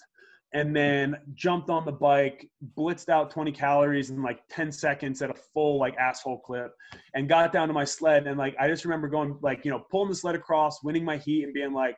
and 0.54 0.76
then 0.76 1.18
jumped 1.34 1.70
on 1.70 1.84
the 1.84 1.92
bike, 1.92 2.48
blitzed 2.78 3.10
out 3.10 3.32
20 3.32 3.52
calories 3.52 4.12
in 4.12 4.22
like 4.22 4.40
10 4.50 4.72
seconds 4.72 5.22
at 5.22 5.32
a 5.32 5.34
full 5.34 5.80
like 5.80 5.96
asshole 5.98 6.40
clip, 6.40 6.74
and 7.16 7.28
got 7.28 7.52
down 7.52 7.68
to 7.68 7.74
my 7.74 7.84
sled. 7.84 8.28
And 8.28 8.38
like 8.38 8.56
I 8.60 8.68
just 8.68 8.86
remember 8.86 9.08
going 9.08 9.38
like 9.42 9.66
you 9.66 9.72
know 9.72 9.80
pulling 9.92 10.10
the 10.10 10.16
sled 10.16 10.36
across, 10.36 10.84
winning 10.84 11.04
my 11.04 11.18
heat, 11.18 11.44
and 11.44 11.54
being 11.54 11.74
like, 11.74 11.98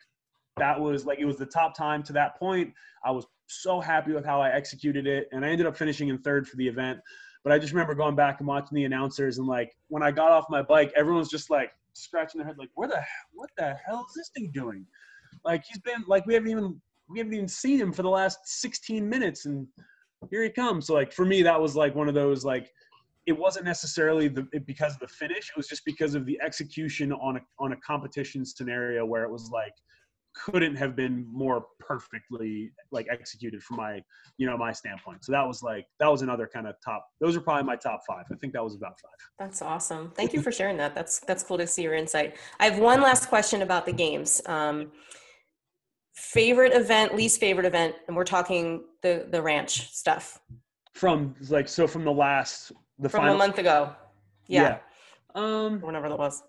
that 0.58 0.80
was 0.80 1.06
like 1.06 1.20
it 1.20 1.26
was 1.26 1.38
the 1.38 1.45
top 1.45 1.76
time 1.76 2.01
to 2.03 2.14
that 2.14 2.38
point. 2.38 2.74
I 3.03 3.12
was 3.12 3.26
so 3.47 3.82
happy 3.82 4.14
with 4.14 4.26
how 4.26 4.41
I 4.41 4.51
executed 4.51 5.06
it, 5.06 5.28
and 5.32 5.43
I 5.45 5.49
ended 5.49 5.68
up 5.68 5.78
finishing 5.78 6.08
in 6.08 6.18
third 6.20 6.47
for 6.47 6.56
the 6.56 6.68
event. 6.68 6.99
But 7.43 7.51
I 7.51 7.60
just 7.60 7.74
remember 7.74 7.93
going 7.93 8.16
back 8.16 8.39
and 8.39 8.47
watching 8.47 8.76
the 8.76 8.86
announcers, 8.86 9.38
and 9.38 9.47
like 9.47 9.76
when 9.89 10.01
I 10.01 10.12
got 10.12 10.32
off 10.32 10.45
my 10.49 10.62
bike, 10.62 10.93
everyone's 10.95 11.30
just 11.30 11.49
like 11.49 11.72
scratching 11.93 12.39
their 12.39 12.47
head, 12.47 12.58
like, 12.58 12.72
"Where 12.76 12.88
the 12.88 13.03
what 13.34 13.49
the 13.58 13.76
hell 13.86 14.06
is 14.08 14.14
this 14.16 14.30
thing 14.30 14.49
doing?" 14.53 14.86
Like 15.43 15.64
he's 15.68 15.80
been 15.80 16.03
like 16.08 16.26
we 16.26 16.34
haven't 16.34 16.49
even 16.49 16.82
we 17.10 17.20
haven't 17.20 17.34
even 17.34 17.47
seen 17.47 17.80
him 17.80 17.91
for 17.91 18.03
the 18.03 18.10
last 18.10 18.39
16 18.45 19.08
minutes, 19.08 19.45
and 19.45 19.68
here 20.30 20.43
he 20.43 20.49
comes. 20.49 20.88
So 20.88 20.93
like 20.93 21.12
for 21.12 21.26
me, 21.26 21.41
that 21.43 21.60
was 21.60 21.76
like 21.76 21.95
one 21.95 22.08
of 22.08 22.16
those 22.16 22.45
like 22.45 22.72
it 23.26 23.38
wasn't 23.38 23.66
necessarily 23.66 24.28
the 24.28 24.47
because 24.66 24.93
of 24.93 24.99
the 24.99 25.08
finish. 25.08 25.49
It 25.49 25.58
was 25.58 25.68
just 25.68 25.86
because 25.86 26.16
of 26.16 26.26
the 26.26 26.39
execution 26.41 27.12
on 27.12 27.38
a 27.38 27.41
on 27.60 27.74
a 27.74 27.78
competition 27.78 28.45
scenario 28.45 29.06
where 29.06 29.24
it 29.24 29.32
was 29.32 29.49
like 29.51 29.74
couldn't 30.36 30.76
have 30.76 30.95
been 30.95 31.26
more 31.32 31.66
perfectly 31.80 32.72
like 32.91 33.08
executed 33.10 33.64
from 33.64 33.78
my 33.78 34.01
you 34.38 34.45
know 34.45 34.58
my 34.58 34.72
standpoint 34.72 35.24
so 35.24 35.32
that 35.32 35.47
was 35.47 35.64
like 35.64 35.86
that 35.99 36.12
was 36.12 36.24
another 36.24 36.49
kind 36.53 36.68
of 36.68 36.76
top 36.84 37.08
those 37.22 37.38
are 37.38 37.39
probably 37.39 37.64
my 37.64 37.76
top 37.76 38.01
five 38.06 38.26
i 38.32 38.36
think 38.36 38.51
that 38.51 38.62
was 38.62 38.76
about 38.76 38.99
five 38.99 39.16
That's 39.39 39.62
awesome. 39.62 40.12
Thank 40.16 40.34
you 40.34 40.41
for 40.41 40.51
sharing 40.51 40.78
that. 40.78 40.95
That's 40.95 41.20
that's 41.20 41.43
cool 41.43 41.58
to 41.58 41.68
see 41.68 41.84
your 41.84 41.93
insight. 41.93 42.38
I 42.60 42.66
have 42.70 42.80
one 42.80 43.01
last 43.01 43.28
question 43.28 43.62
about 43.62 43.86
the 43.86 43.91
games. 43.91 44.41
Um, 44.45 44.91
favorite 46.16 46.74
event, 46.74 47.13
least 47.16 47.39
favorite 47.39 47.66
event, 47.66 47.95
and 48.07 48.16
we're 48.16 48.24
talking 48.24 48.86
the 49.01 49.28
the 49.30 49.41
ranch 49.41 49.91
stuff 49.93 50.39
from 50.93 51.36
like 51.49 51.68
so 51.68 51.86
from 51.88 52.03
the 52.03 52.11
last 52.11 52.72
the 52.99 53.09
from 53.09 53.22
final 53.22 53.36
a 53.36 53.38
month 53.38 53.57
ago. 53.57 53.93
Yeah, 54.47 54.61
yeah. 54.61 54.78
um 55.36 55.82
whenever 55.82 56.09
that 56.09 56.18
was. 56.18 56.43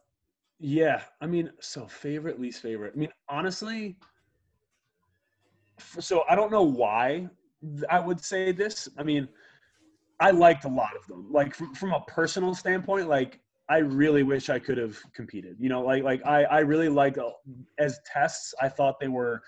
Yeah, 0.59 1.03
I 1.21 1.27
mean, 1.27 1.51
so 1.61 1.87
favorite, 1.87 2.41
least 2.41 2.63
favorite. 2.63 2.95
I 2.95 2.99
mean, 2.99 3.11
honestly, 3.29 3.97
so 5.79 6.25
I 6.31 6.35
don't 6.35 6.51
know 6.51 6.63
why 6.63 7.29
I 7.91 8.01
would 8.01 8.25
say 8.25 8.53
this. 8.53 8.89
I 8.97 9.03
mean, 9.03 9.29
I 10.21 10.31
liked 10.31 10.65
a 10.65 10.69
lot 10.69 10.97
of 10.97 11.07
them. 11.09 11.27
Like 11.31 11.55
from, 11.55 11.75
from 11.75 11.93
a 11.93 12.01
personal 12.07 12.55
standpoint, 12.55 13.09
like 13.09 13.41
I 13.69 13.79
really 13.79 14.23
wish 14.23 14.49
I 14.49 14.59
could 14.59 14.79
have 14.79 14.99
competed. 15.13 15.57
You 15.59 15.69
know, 15.69 15.83
like 15.83 16.03
like 16.03 16.25
I 16.25 16.45
I 16.45 16.61
really 16.61 16.89
liked 16.89 17.19
uh, 17.19 17.31
as 17.79 17.99
tests. 18.11 18.55
I 18.61 18.69
thought 18.69 19.01
they 19.01 19.09
were 19.09 19.43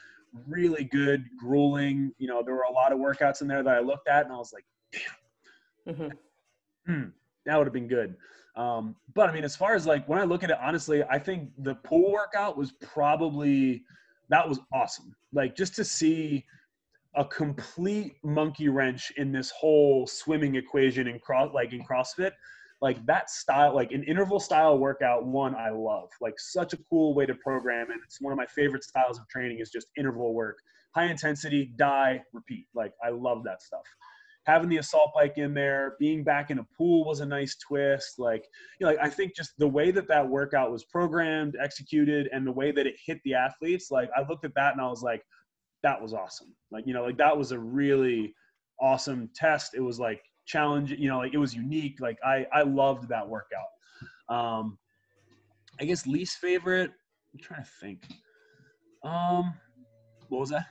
really 0.47 0.85
good, 0.85 1.25
grueling. 1.39 2.13
You 2.19 2.29
know, 2.29 2.43
there 2.43 2.55
were 2.55 2.67
a 2.69 2.73
lot 2.73 2.93
of 2.93 2.99
workouts 2.99 3.43
in 3.43 3.49
there 3.49 3.63
that 3.63 3.75
I 3.77 3.81
looked 3.81 4.09
at 4.09 4.25
and 4.25 4.33
I 4.33 4.37
was 4.37 4.53
like, 4.53 5.97
hmm 5.97 6.09
hmm, 6.89 7.05
that 7.47 7.57
would 7.57 7.67
have 7.67 7.75
been 7.75 7.87
good. 7.87 8.17
Um, 8.57 8.97
but 9.15 9.29
I 9.29 9.33
mean, 9.33 9.45
as 9.45 9.55
far 9.55 9.75
as 9.75 9.87
like 9.87 10.09
when 10.09 10.19
I 10.19 10.25
look 10.25 10.43
at 10.43 10.51
it, 10.51 10.57
honestly, 10.61 11.05
I 11.05 11.19
think 11.19 11.51
the 11.59 11.77
pool 11.77 12.11
workout 12.11 12.57
was 12.57 12.73
probably 12.73 13.85
that 14.31 14.49
was 14.49 14.59
awesome. 14.73 15.15
Like 15.33 15.55
just 15.55 15.77
to 15.77 15.85
see 15.85 16.45
a 17.15 17.25
complete 17.25 18.17
monkey 18.25 18.69
wrench 18.69 19.13
in 19.17 19.33
this 19.33 19.51
whole 19.51 20.07
swimming 20.07 20.57
equation 20.57 21.07
in 21.07 21.19
cross 21.21 21.53
like 21.55 21.73
in 21.73 21.85
CrossFit, 21.85 22.33
like 22.81 23.05
that 23.07 23.31
style, 23.31 23.75
like 23.75 23.93
an 23.93 24.05
interval 24.05 24.41
style 24.41 24.79
workout. 24.79 25.27
One 25.27 25.55
I 25.55 25.71
love, 25.71 26.09
like 26.21 26.35
such 26.39 26.73
a 26.73 26.79
cool 26.91 27.15
way 27.15 27.27
to 27.27 27.35
program, 27.35 27.91
and 27.91 28.01
it's 28.05 28.21
one 28.21 28.33
of 28.33 28.37
my 28.37 28.47
favorite 28.47 28.85
styles 28.85 29.19
of 29.19 29.29
training 29.29 29.59
is 29.61 29.71
just 29.71 29.89
interval 29.97 30.35
work, 30.35 30.59
high 30.95 31.07
intensity, 31.07 31.73
die, 31.77 32.23
repeat. 32.33 32.67
Like 32.75 32.93
I 33.05 33.11
love 33.11 33.45
that 33.45 33.63
stuff 33.63 33.85
having 34.49 34.71
the 34.71 34.79
assault 34.79 35.13
bike 35.15 35.37
in 35.37 35.53
there, 35.53 35.95
being 36.01 36.25
back 36.25 36.51
in 36.51 36.59
a 36.59 36.67
pool 36.75 37.05
was 37.05 37.21
a 37.21 37.27
nice 37.27 37.55
twist. 37.57 38.19
Like, 38.19 38.47
you 38.81 38.87
know, 38.87 38.93
like 38.93 38.99
I 39.01 39.11
think 39.11 39.37
just 39.37 39.51
the 39.59 39.69
way 39.69 39.91
that 39.91 40.09
that 40.09 40.27
workout 40.27 40.73
was 40.73 40.85
programmed, 40.85 41.55
executed, 41.63 42.31
and 42.33 42.47
the 42.47 42.53
way 42.53 42.73
that 42.73 42.87
it 42.87 42.95
hit 43.05 43.19
the 43.25 43.35
athletes, 43.35 43.91
like 43.91 44.09
I 44.17 44.27
looked 44.27 44.47
at 44.47 44.55
that 44.55 44.73
and 44.73 44.81
I 44.81 44.89
was 44.89 45.03
like, 45.03 45.23
that 45.83 46.01
was 46.01 46.15
awesome. 46.15 46.57
Like, 46.71 46.87
you 46.87 46.95
know, 46.95 47.05
like 47.05 47.19
that 47.19 47.37
was 47.37 47.53
a 47.53 47.59
really 47.59 48.35
awesome 48.81 49.29
test. 49.35 49.75
It 49.75 49.81
was 49.81 50.01
like 50.01 50.23
challenge, 50.49 50.91
you 50.91 51.09
know, 51.09 51.19
like 51.19 51.35
it 51.35 51.39
was 51.39 51.55
unique. 51.55 52.01
Like 52.01 52.19
I, 52.25 52.47
I 52.53 52.63
loved 52.63 53.09
that 53.11 53.29
workout. 53.29 53.69
Um, 54.29 54.79
I 55.81 55.85
guess 55.85 56.07
least 56.07 56.39
favorite. 56.39 56.91
I'm 57.33 57.41
trying 57.41 57.63
to 57.63 57.71
think. 57.81 58.09
Um, 59.05 59.55
what 60.29 60.41
was 60.41 60.51
that? 60.51 60.67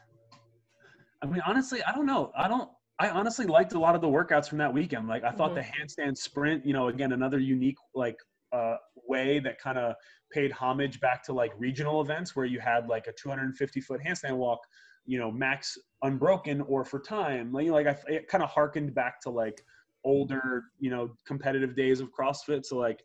I 1.24 1.28
mean, 1.28 1.42
honestly, 1.46 1.82
I 1.84 1.94
don't 1.94 2.06
know. 2.06 2.32
I 2.38 2.48
don't. 2.48 2.70
I 3.00 3.10
honestly 3.10 3.46
liked 3.46 3.74
a 3.74 3.80
lot 3.80 3.94
of 3.94 4.02
the 4.02 4.08
workouts 4.08 4.50
from 4.50 4.58
that 4.58 4.74
weekend. 4.74 5.08
Like 5.08 5.24
I 5.24 5.30
thought 5.32 5.54
the 5.54 5.62
handstand 5.62 6.18
sprint, 6.18 6.66
you 6.66 6.74
know, 6.74 6.88
again 6.88 7.12
another 7.12 7.38
unique 7.38 7.78
like 7.94 8.18
uh, 8.52 8.76
way 9.08 9.40
that 9.40 9.60
kind 9.62 9.78
of 9.78 9.94
paid 10.32 10.52
homage 10.52 11.00
back 11.00 11.24
to 11.26 11.34
like 11.34 11.52
regional 11.60 12.02
events 12.02 12.36
where 12.36 12.46
you 12.46 12.60
had 12.60 12.88
like 12.88 13.06
a 13.06 13.14
250 13.14 13.82
foot 13.82 14.02
handstand 14.06 14.38
walk, 14.38 14.60
you 15.08 15.18
know, 15.18 15.32
max 15.32 15.78
unbroken 16.04 16.62
or 16.62 16.86
for 16.86 17.00
time. 17.00 17.52
Like, 17.52 17.66
you 17.66 17.72
know, 17.72 17.78
like 17.78 17.88
I, 17.88 17.98
it 18.08 18.28
kind 18.28 18.44
of 18.44 18.50
harkened 18.50 18.94
back 18.94 19.20
to 19.22 19.30
like 19.30 19.64
older, 20.04 20.66
you 20.80 20.92
know, 20.92 21.10
competitive 21.26 21.76
days 21.76 22.00
of 22.00 22.10
CrossFit. 22.12 22.66
So 22.66 22.78
like 22.78 23.02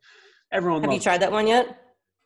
everyone. 0.53 0.83
Have 0.83 0.93
you 0.93 1.01
tried 1.01 1.23
that 1.23 1.33
one 1.33 1.47
yet? 1.47 1.79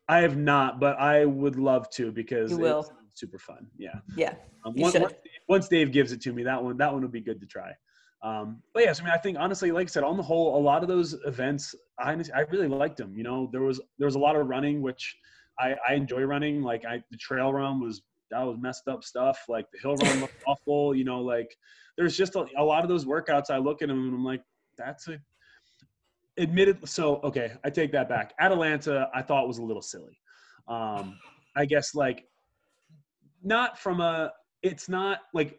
I 0.08 0.18
have 0.18 0.36
not, 0.36 0.80
but 0.80 0.98
I 0.98 1.24
would 1.24 1.56
love 1.56 1.88
to 1.90 2.10
because 2.10 2.50
You 2.50 2.58
will. 2.58 2.80
it's 2.80 2.90
super 3.14 3.38
fun. 3.38 3.66
Yeah. 3.78 3.94
Yeah. 4.16 4.34
Um, 4.64 4.74
You 4.76 4.82
once, 4.82 4.92
should. 4.92 5.02
once, 5.02 5.14
once 5.48 5.68
Dave 5.68 5.92
gives 5.92 6.12
it 6.12 6.20
to 6.22 6.32
me, 6.32 6.42
that 6.44 6.62
one 6.62 6.76
that 6.78 6.92
one 6.92 7.02
would 7.02 7.12
be 7.12 7.20
good 7.20 7.40
to 7.40 7.46
try. 7.46 7.72
Um, 8.22 8.62
but 8.72 8.82
yes, 8.82 9.00
I 9.00 9.04
mean, 9.04 9.12
I 9.12 9.18
think 9.18 9.36
honestly, 9.38 9.70
like 9.70 9.88
I 9.88 9.90
said, 9.90 10.02
on 10.02 10.16
the 10.16 10.22
whole, 10.22 10.58
a 10.58 10.62
lot 10.62 10.82
of 10.82 10.88
those 10.88 11.14
events, 11.26 11.74
I 11.98 12.12
I 12.34 12.40
really 12.50 12.66
liked 12.66 12.96
them. 12.96 13.14
You 13.16 13.24
know, 13.24 13.48
there 13.52 13.62
was 13.62 13.80
there 13.98 14.06
was 14.06 14.14
a 14.14 14.18
lot 14.18 14.36
of 14.36 14.46
running, 14.48 14.80
which 14.80 15.16
I, 15.58 15.74
I 15.88 15.94
enjoy 15.94 16.22
running. 16.22 16.62
Like 16.62 16.84
I, 16.84 17.02
the 17.10 17.16
trail 17.16 17.52
run 17.52 17.80
was 17.80 18.02
that 18.30 18.42
was 18.42 18.56
messed 18.60 18.88
up 18.88 19.04
stuff. 19.04 19.44
Like 19.48 19.66
the 19.72 19.78
hill 19.78 19.96
run 19.96 20.20
looked 20.20 20.42
awful. 20.46 20.94
You 20.94 21.04
know, 21.04 21.20
like 21.20 21.56
there's 21.96 22.16
just 22.16 22.36
a, 22.36 22.46
a 22.56 22.64
lot 22.64 22.82
of 22.82 22.88
those 22.88 23.04
workouts. 23.04 23.50
I 23.50 23.58
look 23.58 23.82
at 23.82 23.88
them 23.88 24.06
and 24.06 24.14
I'm 24.14 24.24
like, 24.24 24.42
that's 24.76 25.08
a 25.08 25.18
admitted. 26.38 26.88
So 26.88 27.16
okay, 27.24 27.52
I 27.64 27.70
take 27.70 27.92
that 27.92 28.08
back. 28.08 28.34
Atalanta, 28.40 29.08
I 29.14 29.22
thought 29.22 29.46
was 29.46 29.58
a 29.58 29.62
little 29.64 29.82
silly. 29.82 30.18
Um, 30.68 31.18
I 31.56 31.64
guess 31.64 31.94
like 31.94 32.24
not 33.42 33.78
from 33.78 34.00
a 34.00 34.32
it's 34.62 34.88
not 34.88 35.20
like 35.32 35.58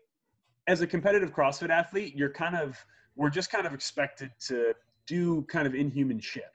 as 0.67 0.81
a 0.81 0.87
competitive 0.87 1.33
CrossFit 1.33 1.69
athlete, 1.69 2.15
you're 2.15 2.31
kind 2.31 2.55
of 2.55 2.77
we're 3.15 3.29
just 3.29 3.49
kind 3.49 3.65
of 3.65 3.73
expected 3.73 4.31
to 4.47 4.73
do 5.07 5.41
kind 5.43 5.65
of 5.65 5.73
inhuman 5.73 6.19
shit. 6.19 6.51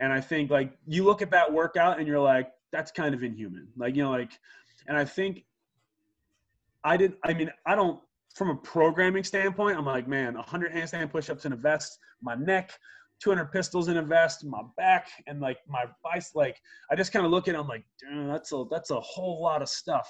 And 0.00 0.12
I 0.12 0.20
think 0.20 0.50
like 0.50 0.72
you 0.86 1.04
look 1.04 1.22
at 1.22 1.30
that 1.30 1.52
workout 1.52 1.98
and 1.98 2.08
you're 2.08 2.18
like, 2.18 2.50
that's 2.72 2.90
kind 2.90 3.14
of 3.14 3.22
inhuman. 3.22 3.68
Like, 3.76 3.94
you 3.94 4.02
know, 4.02 4.10
like 4.10 4.32
and 4.88 4.96
I 4.96 5.04
think 5.04 5.44
I 6.84 6.96
did 6.96 7.14
I 7.24 7.34
mean, 7.34 7.50
I 7.66 7.74
don't 7.74 8.00
from 8.34 8.50
a 8.50 8.56
programming 8.56 9.24
standpoint, 9.24 9.76
I'm 9.76 9.84
like, 9.84 10.08
man, 10.08 10.34
100 10.34 10.72
handstand 10.72 11.10
push-ups 11.10 11.44
in 11.44 11.52
a 11.52 11.56
vest, 11.56 11.98
my 12.22 12.34
neck, 12.34 12.72
200 13.22 13.52
pistols 13.52 13.88
in 13.88 13.98
a 13.98 14.02
vest, 14.02 14.44
my 14.44 14.62
back, 14.76 15.08
and 15.26 15.40
like 15.40 15.58
my 15.68 15.84
biceps. 16.02 16.34
Like, 16.34 16.56
I 16.90 16.96
just 16.96 17.12
kind 17.12 17.24
of 17.26 17.30
look 17.30 17.48
at 17.48 17.54
it, 17.54 17.58
I'm 17.58 17.68
like, 17.68 17.84
damn, 18.00 18.28
that's 18.28 18.52
a 18.52 18.64
that's 18.70 18.90
a 18.90 19.00
whole 19.00 19.42
lot 19.42 19.62
of 19.62 19.68
stuff. 19.68 20.08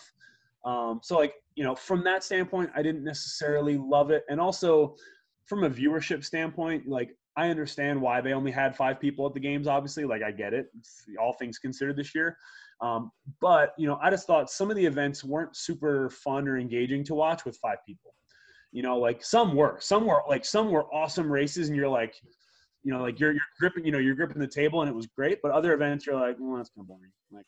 Um, 0.64 1.00
so 1.02 1.16
like, 1.18 1.34
you 1.56 1.64
know, 1.64 1.74
from 1.74 2.04
that 2.04 2.22
standpoint, 2.22 2.70
I 2.74 2.82
didn't 2.82 3.04
necessarily 3.04 3.76
love 3.76 4.10
it. 4.10 4.24
And 4.28 4.40
also 4.40 4.94
from 5.44 5.64
a 5.64 5.70
viewership 5.70 6.24
standpoint, 6.24 6.86
like 6.86 7.10
I 7.36 7.48
understand 7.48 8.00
why 8.00 8.20
they 8.20 8.32
only 8.32 8.52
had 8.52 8.76
five 8.76 9.00
people 9.00 9.26
at 9.26 9.34
the 9.34 9.40
games, 9.40 9.66
obviously. 9.66 10.04
Like 10.04 10.22
I 10.22 10.30
get 10.30 10.54
it. 10.54 10.66
It's 10.78 11.04
all 11.20 11.32
things 11.32 11.58
considered 11.58 11.96
this 11.96 12.14
year. 12.14 12.36
Um, 12.82 13.12
but 13.40 13.74
you 13.78 13.86
know, 13.86 13.98
I 14.02 14.10
just 14.10 14.26
thought 14.26 14.50
some 14.50 14.68
of 14.68 14.76
the 14.76 14.84
events 14.84 15.22
weren't 15.22 15.56
super 15.56 16.10
fun 16.10 16.48
or 16.48 16.58
engaging 16.58 17.04
to 17.04 17.14
watch 17.14 17.44
with 17.44 17.56
five 17.58 17.78
people. 17.86 18.12
You 18.72 18.82
know, 18.82 18.98
like 18.98 19.24
some 19.24 19.54
were, 19.54 19.76
some 19.80 20.04
were 20.04 20.22
like 20.28 20.44
some 20.44 20.70
were 20.70 20.92
awesome 20.92 21.30
races, 21.30 21.68
and 21.68 21.76
you're 21.76 21.88
like, 21.88 22.14
you 22.82 22.92
know, 22.92 23.00
like 23.00 23.20
you're 23.20 23.32
you're 23.32 23.40
gripping, 23.60 23.84
you 23.84 23.92
know, 23.92 23.98
you're 23.98 24.16
gripping 24.16 24.40
the 24.40 24.48
table, 24.48 24.82
and 24.82 24.90
it 24.90 24.94
was 24.94 25.06
great. 25.06 25.38
But 25.42 25.52
other 25.52 25.72
events, 25.74 26.06
you're 26.06 26.16
like, 26.16 26.36
well, 26.40 26.56
that's 26.56 26.70
kind 26.70 26.84
of 26.84 26.88
boring. 26.88 27.12
Like, 27.30 27.46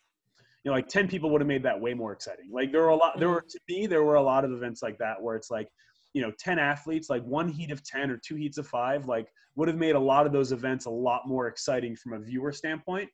you 0.63 0.71
know, 0.71 0.75
like 0.75 0.87
ten 0.87 1.07
people 1.07 1.29
would 1.31 1.41
have 1.41 1.47
made 1.47 1.63
that 1.63 1.79
way 1.79 1.93
more 1.93 2.13
exciting. 2.13 2.49
Like 2.51 2.71
there 2.71 2.81
were 2.81 2.89
a 2.89 2.95
lot, 2.95 3.19
there 3.19 3.29
were 3.29 3.41
to 3.41 3.59
me, 3.67 3.87
there 3.87 4.03
were 4.03 4.15
a 4.15 4.21
lot 4.21 4.45
of 4.45 4.51
events 4.53 4.81
like 4.81 4.97
that 4.99 5.21
where 5.21 5.35
it's 5.35 5.51
like, 5.51 5.67
you 6.13 6.21
know, 6.21 6.31
ten 6.39 6.59
athletes, 6.59 7.09
like 7.09 7.23
one 7.25 7.49
heat 7.49 7.71
of 7.71 7.83
ten 7.83 8.09
or 8.09 8.17
two 8.17 8.35
heats 8.35 8.57
of 8.57 8.67
five, 8.67 9.07
like 9.07 9.27
would 9.55 9.67
have 9.67 9.77
made 9.77 9.95
a 9.95 9.99
lot 9.99 10.25
of 10.25 10.31
those 10.31 10.53
events 10.53 10.85
a 10.85 10.89
lot 10.89 11.27
more 11.27 11.47
exciting 11.47 11.95
from 11.95 12.13
a 12.13 12.19
viewer 12.19 12.53
standpoint. 12.53 13.09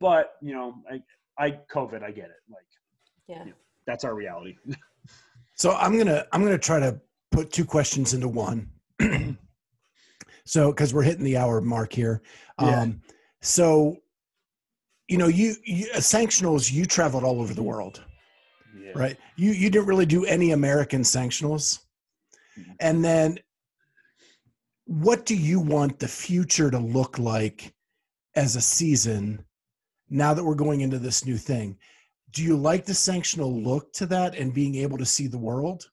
But 0.00 0.32
you 0.42 0.52
know, 0.52 0.74
I, 0.90 1.00
I 1.38 1.58
COVID, 1.72 2.02
I 2.02 2.10
get 2.10 2.26
it. 2.26 2.40
Like 2.50 2.66
Yeah. 3.28 3.44
That's 3.86 4.04
our 4.04 4.14
reality. 4.14 4.56
So 5.54 5.72
I'm 5.74 5.98
gonna 5.98 6.24
I'm 6.32 6.44
gonna 6.44 6.56
try 6.56 6.78
to 6.78 7.00
put 7.32 7.50
two 7.50 7.64
questions 7.64 8.14
into 8.14 8.28
one. 8.28 8.70
so 10.44 10.70
because 10.70 10.94
we're 10.94 11.02
hitting 11.02 11.24
the 11.24 11.36
hour 11.36 11.60
mark 11.60 11.92
here. 11.92 12.22
Yeah. 12.60 12.82
Um, 12.82 13.02
so 13.40 13.96
you 15.08 15.18
know 15.18 15.26
you, 15.26 15.56
you 15.64 15.88
uh, 15.94 15.98
sanctionals 15.98 16.70
you 16.72 16.84
traveled 16.84 17.24
all 17.24 17.40
over 17.40 17.54
the 17.54 17.62
world 17.62 18.04
Yeah. 18.78 18.92
right 18.94 19.16
you 19.36 19.50
you 19.52 19.68
didn't 19.70 19.86
really 19.88 20.06
do 20.06 20.24
any 20.26 20.52
american 20.52 21.00
sanctionals 21.02 21.80
Mhm. 22.58 22.76
and 22.80 23.04
then 23.04 23.38
what 24.84 25.24
do 25.26 25.34
you 25.36 25.60
want 25.60 25.98
the 25.98 26.08
future 26.08 26.70
to 26.70 26.78
look 26.78 27.18
like 27.18 27.72
as 28.36 28.54
a 28.56 28.60
season 28.60 29.44
now 30.10 30.34
that 30.34 30.44
we're 30.44 30.54
going 30.54 30.80
into 30.80 30.98
this 30.98 31.24
new 31.24 31.36
thing 31.36 31.76
do 32.30 32.42
you 32.42 32.56
like 32.56 32.84
the 32.84 32.92
sanctional 32.92 33.64
look 33.64 33.92
to 33.92 34.06
that 34.06 34.36
and 34.36 34.52
being 34.52 34.74
able 34.74 34.98
to 34.98 35.06
see 35.06 35.26
the 35.26 35.38
world 35.38 35.90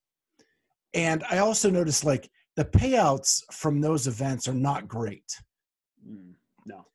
and 0.94 1.24
i 1.30 1.38
also 1.38 1.70
noticed 1.70 2.04
like 2.04 2.30
the 2.56 2.66
payouts 2.66 3.42
from 3.52 3.82
those 3.82 4.08
events 4.08 4.48
are 4.48 4.54
not 4.54 4.88
great 4.88 5.40
Mm, 6.08 6.34
no. 6.66 6.86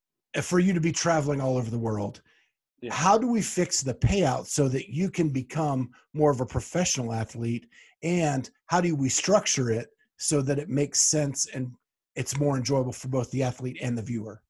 for 0.43 0.59
you 0.59 0.73
to 0.73 0.81
be 0.81 0.93
traveling 0.93 1.41
all 1.41 1.57
over 1.57 1.71
the 1.71 1.79
world. 1.79 2.23
Yeah. 2.81 2.95
How 2.95 3.19
do 3.19 3.27
we 3.27 3.43
fix 3.43 3.83
the 3.83 3.95
payout 3.95 4.47
so 4.47 4.69
that 4.69 4.89
you 4.89 5.11
can 5.11 5.29
become 5.29 5.91
more 6.15 6.31
of 6.31 6.41
a 6.41 6.47
professional 6.47 7.13
athlete? 7.13 7.69
And 8.03 8.49
how 8.67 8.81
do 8.81 8.95
we 8.95 9.09
structure 9.09 9.71
it 9.71 9.89
so 10.17 10.41
that 10.43 10.59
it 10.59 10.69
makes 10.69 11.01
sense 11.01 11.47
and 11.53 11.73
it's 12.17 12.39
more 12.39 12.57
enjoyable 12.57 12.93
for 12.93 13.09
both 13.09 13.31
the 13.31 13.43
athlete 13.43 13.79
and 13.83 13.99
the 13.99 14.03
viewer? 14.03 14.43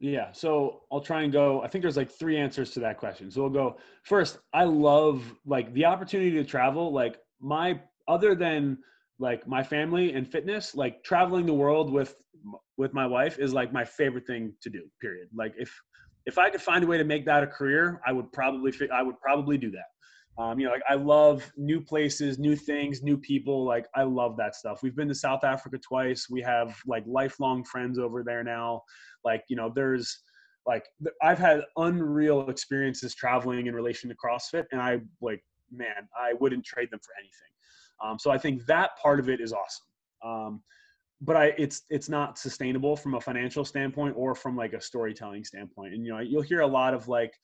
Yeah, 0.00 0.32
so 0.32 0.80
I'll 0.90 1.02
try 1.02 1.22
and 1.22 1.32
go. 1.32 1.62
I 1.62 1.68
think 1.68 1.82
there's 1.82 1.98
like 1.98 2.10
three 2.10 2.38
answers 2.38 2.70
to 2.70 2.80
that 2.80 2.96
question. 2.96 3.30
So 3.30 3.42
we'll 3.42 3.50
go 3.50 3.76
first. 4.02 4.38
I 4.54 4.64
love 4.64 5.22
like 5.44 5.72
the 5.74 5.84
opportunity 5.84 6.30
to 6.32 6.44
travel. 6.44 6.90
Like 6.90 7.18
my 7.38 7.78
other 8.08 8.34
than 8.34 8.78
like 9.18 9.46
my 9.46 9.62
family 9.62 10.14
and 10.14 10.26
fitness, 10.26 10.74
like 10.74 11.04
traveling 11.04 11.44
the 11.44 11.52
world 11.52 11.92
with 11.92 12.14
with 12.78 12.94
my 12.94 13.06
wife 13.06 13.38
is 13.38 13.52
like 13.52 13.74
my 13.74 13.84
favorite 13.84 14.26
thing 14.26 14.54
to 14.62 14.70
do. 14.70 14.84
Period. 15.02 15.28
Like 15.34 15.52
if 15.58 15.70
if 16.24 16.38
I 16.38 16.48
could 16.48 16.62
find 16.62 16.82
a 16.82 16.86
way 16.86 16.96
to 16.96 17.04
make 17.04 17.26
that 17.26 17.42
a 17.42 17.46
career, 17.46 18.00
I 18.06 18.12
would 18.12 18.32
probably 18.32 18.72
I 18.90 19.02
would 19.02 19.20
probably 19.20 19.58
do 19.58 19.70
that. 19.72 19.84
Um, 20.40 20.58
you 20.58 20.66
know, 20.66 20.72
like 20.72 20.82
I 20.88 20.94
love 20.94 21.52
new 21.58 21.82
places, 21.82 22.38
new 22.38 22.56
things, 22.56 23.02
new 23.02 23.18
people. 23.18 23.66
Like 23.66 23.86
I 23.94 24.04
love 24.04 24.38
that 24.38 24.54
stuff. 24.54 24.82
We've 24.82 24.96
been 24.96 25.08
to 25.08 25.14
South 25.14 25.44
Africa 25.44 25.76
twice. 25.76 26.28
We 26.30 26.40
have 26.40 26.80
like 26.86 27.04
lifelong 27.06 27.62
friends 27.62 27.98
over 27.98 28.22
there 28.24 28.42
now. 28.42 28.82
Like 29.22 29.44
you 29.48 29.56
know, 29.56 29.70
there's 29.74 30.22
like 30.66 30.86
I've 31.22 31.38
had 31.38 31.60
unreal 31.76 32.48
experiences 32.48 33.14
traveling 33.14 33.66
in 33.66 33.74
relation 33.74 34.08
to 34.08 34.16
CrossFit, 34.16 34.64
and 34.72 34.80
I 34.80 35.00
like 35.20 35.44
man, 35.70 36.08
I 36.18 36.32
wouldn't 36.40 36.64
trade 36.64 36.90
them 36.90 37.00
for 37.00 37.12
anything. 37.18 37.52
Um, 38.02 38.18
so 38.18 38.30
I 38.30 38.38
think 38.38 38.64
that 38.64 38.92
part 39.02 39.20
of 39.20 39.28
it 39.28 39.42
is 39.42 39.52
awesome. 39.52 39.86
Um, 40.24 40.62
but 41.20 41.36
I, 41.36 41.52
it's 41.58 41.82
it's 41.90 42.08
not 42.08 42.38
sustainable 42.38 42.96
from 42.96 43.14
a 43.14 43.20
financial 43.20 43.64
standpoint 43.64 44.14
or 44.16 44.34
from 44.34 44.56
like 44.56 44.72
a 44.72 44.80
storytelling 44.80 45.44
standpoint. 45.44 45.92
And 45.92 46.04
you 46.04 46.12
know, 46.12 46.20
you'll 46.20 46.40
hear 46.40 46.60
a 46.60 46.66
lot 46.66 46.94
of 46.94 47.08
like 47.08 47.34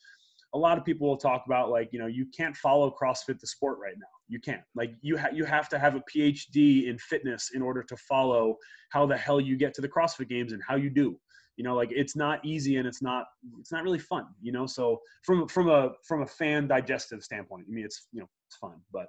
a 0.55 0.59
lot 0.59 0.79
of 0.79 0.85
people 0.85 1.09
will 1.09 1.17
talk 1.17 1.45
about 1.47 1.71
like 1.71 1.93
you 1.93 1.99
know 1.99 2.07
you 2.07 2.27
can't 2.37 2.57
follow 2.57 2.95
CrossFit 3.01 3.39
the 3.41 3.47
sport 3.47 3.79
right 3.79 3.95
now. 3.99 4.07
You 4.29 4.41
can't 4.41 4.63
like 4.75 4.95
you 5.01 5.17
ha- 5.17 5.31
you 5.33 5.45
have 5.45 5.69
to 5.71 5.79
have 5.79 5.95
a 5.95 6.03
PhD 6.13 6.89
in 6.89 6.99
fitness 6.99 7.51
in 7.55 7.63
order 7.63 7.83
to 7.83 7.97
follow 7.97 8.57
how 8.91 9.07
the 9.07 9.17
hell 9.17 9.41
you 9.41 9.57
get 9.57 9.75
to 9.75 9.81
the 9.81 9.89
CrossFit 9.89 10.29
Games 10.29 10.53
and 10.53 10.63
how 10.67 10.77
you 10.77 10.91
do. 10.91 11.19
You 11.57 11.65
know, 11.65 11.75
like 11.75 11.91
it's 11.91 12.17
not 12.17 12.45
easy 12.45 12.77
and 12.77 12.87
it's 12.87 13.03
not 13.03 13.27
it's 13.59 13.73
not 13.73 13.83
really 13.83 13.99
fun. 13.99 14.27
You 14.41 14.53
know, 14.53 14.67
so 14.67 15.01
from 15.23 15.49
from 15.49 15.69
a 15.69 15.91
from 16.07 16.23
a 16.23 16.27
fan 16.27 16.69
digestive 16.69 17.23
standpoint, 17.23 17.67
I 17.69 17.73
mean 17.73 17.85
it's 17.85 18.09
you 18.13 18.21
know 18.21 18.29
it's 18.47 18.57
fun, 18.57 18.75
but 18.93 19.09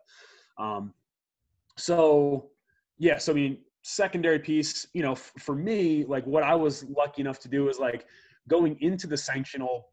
um, 0.57 0.93
so 1.77 2.49
yeah, 2.97 3.17
so 3.17 3.31
I 3.31 3.35
mean 3.35 3.57
secondary 3.83 4.39
piece, 4.39 4.87
you 4.93 5.01
know, 5.01 5.13
f- 5.13 5.31
for 5.39 5.55
me, 5.55 6.03
like 6.05 6.25
what 6.25 6.43
I 6.43 6.55
was 6.55 6.85
lucky 6.89 7.21
enough 7.21 7.39
to 7.39 7.47
do 7.47 7.69
is 7.69 7.79
like 7.79 8.05
going 8.49 8.77
into 8.81 9.07
the 9.07 9.15
sanctional 9.15 9.83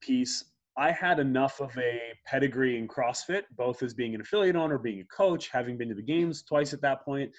piece. 0.00 0.44
I 0.76 0.90
had 0.90 1.20
enough 1.20 1.60
of 1.60 1.76
a 1.78 2.00
pedigree 2.26 2.78
in 2.78 2.88
CrossFit, 2.88 3.42
both 3.56 3.82
as 3.82 3.94
being 3.94 4.14
an 4.14 4.20
affiliate 4.20 4.56
owner, 4.56 4.78
being 4.78 5.00
a 5.00 5.16
coach, 5.16 5.48
having 5.48 5.78
been 5.78 5.88
to 5.88 5.94
the 5.94 6.02
games 6.02 6.42
twice 6.42 6.72
at 6.72 6.80
that 6.82 7.04
point, 7.04 7.30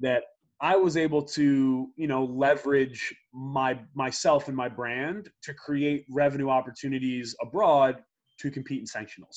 that 0.00 0.24
I 0.60 0.76
was 0.76 0.96
able 0.96 1.22
to, 1.22 1.88
you 1.96 2.06
know, 2.06 2.24
leverage 2.24 3.14
my 3.32 3.78
myself 3.94 4.48
and 4.48 4.56
my 4.56 4.68
brand 4.68 5.30
to 5.42 5.54
create 5.54 6.04
revenue 6.10 6.50
opportunities 6.50 7.34
abroad 7.40 8.02
to 8.40 8.50
compete 8.50 8.80
in 8.80 8.86
sanctionals. 8.86 9.36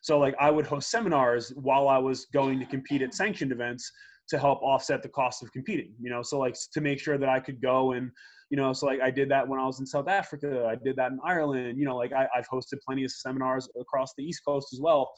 So 0.00 0.18
like 0.18 0.34
I 0.40 0.50
would 0.50 0.66
host 0.66 0.90
seminars 0.90 1.52
while 1.56 1.88
I 1.88 1.98
was 1.98 2.26
going 2.32 2.58
to 2.58 2.66
compete 2.66 3.02
at 3.02 3.14
sanctioned 3.14 3.52
events 3.52 3.90
to 4.28 4.38
help 4.38 4.62
offset 4.62 5.02
the 5.02 5.08
cost 5.08 5.42
of 5.42 5.52
competing, 5.52 5.94
you 6.00 6.10
know, 6.10 6.22
so 6.22 6.38
like 6.38 6.56
to 6.72 6.80
make 6.80 6.98
sure 6.98 7.18
that 7.18 7.28
I 7.28 7.40
could 7.40 7.60
go 7.60 7.92
and, 7.92 8.10
you 8.52 8.58
know, 8.58 8.74
so 8.74 8.84
like 8.84 9.00
I 9.00 9.10
did 9.10 9.30
that 9.30 9.48
when 9.48 9.58
I 9.58 9.64
was 9.64 9.80
in 9.80 9.86
South 9.86 10.08
Africa, 10.08 10.68
I 10.70 10.74
did 10.74 10.94
that 10.96 11.10
in 11.10 11.18
Ireland, 11.24 11.78
you 11.78 11.86
know, 11.86 11.96
like 11.96 12.12
I, 12.12 12.28
I've 12.36 12.46
hosted 12.50 12.82
plenty 12.86 13.02
of 13.02 13.10
seminars 13.10 13.66
across 13.80 14.12
the 14.14 14.22
East 14.22 14.42
Coast 14.46 14.74
as 14.74 14.78
well. 14.78 15.10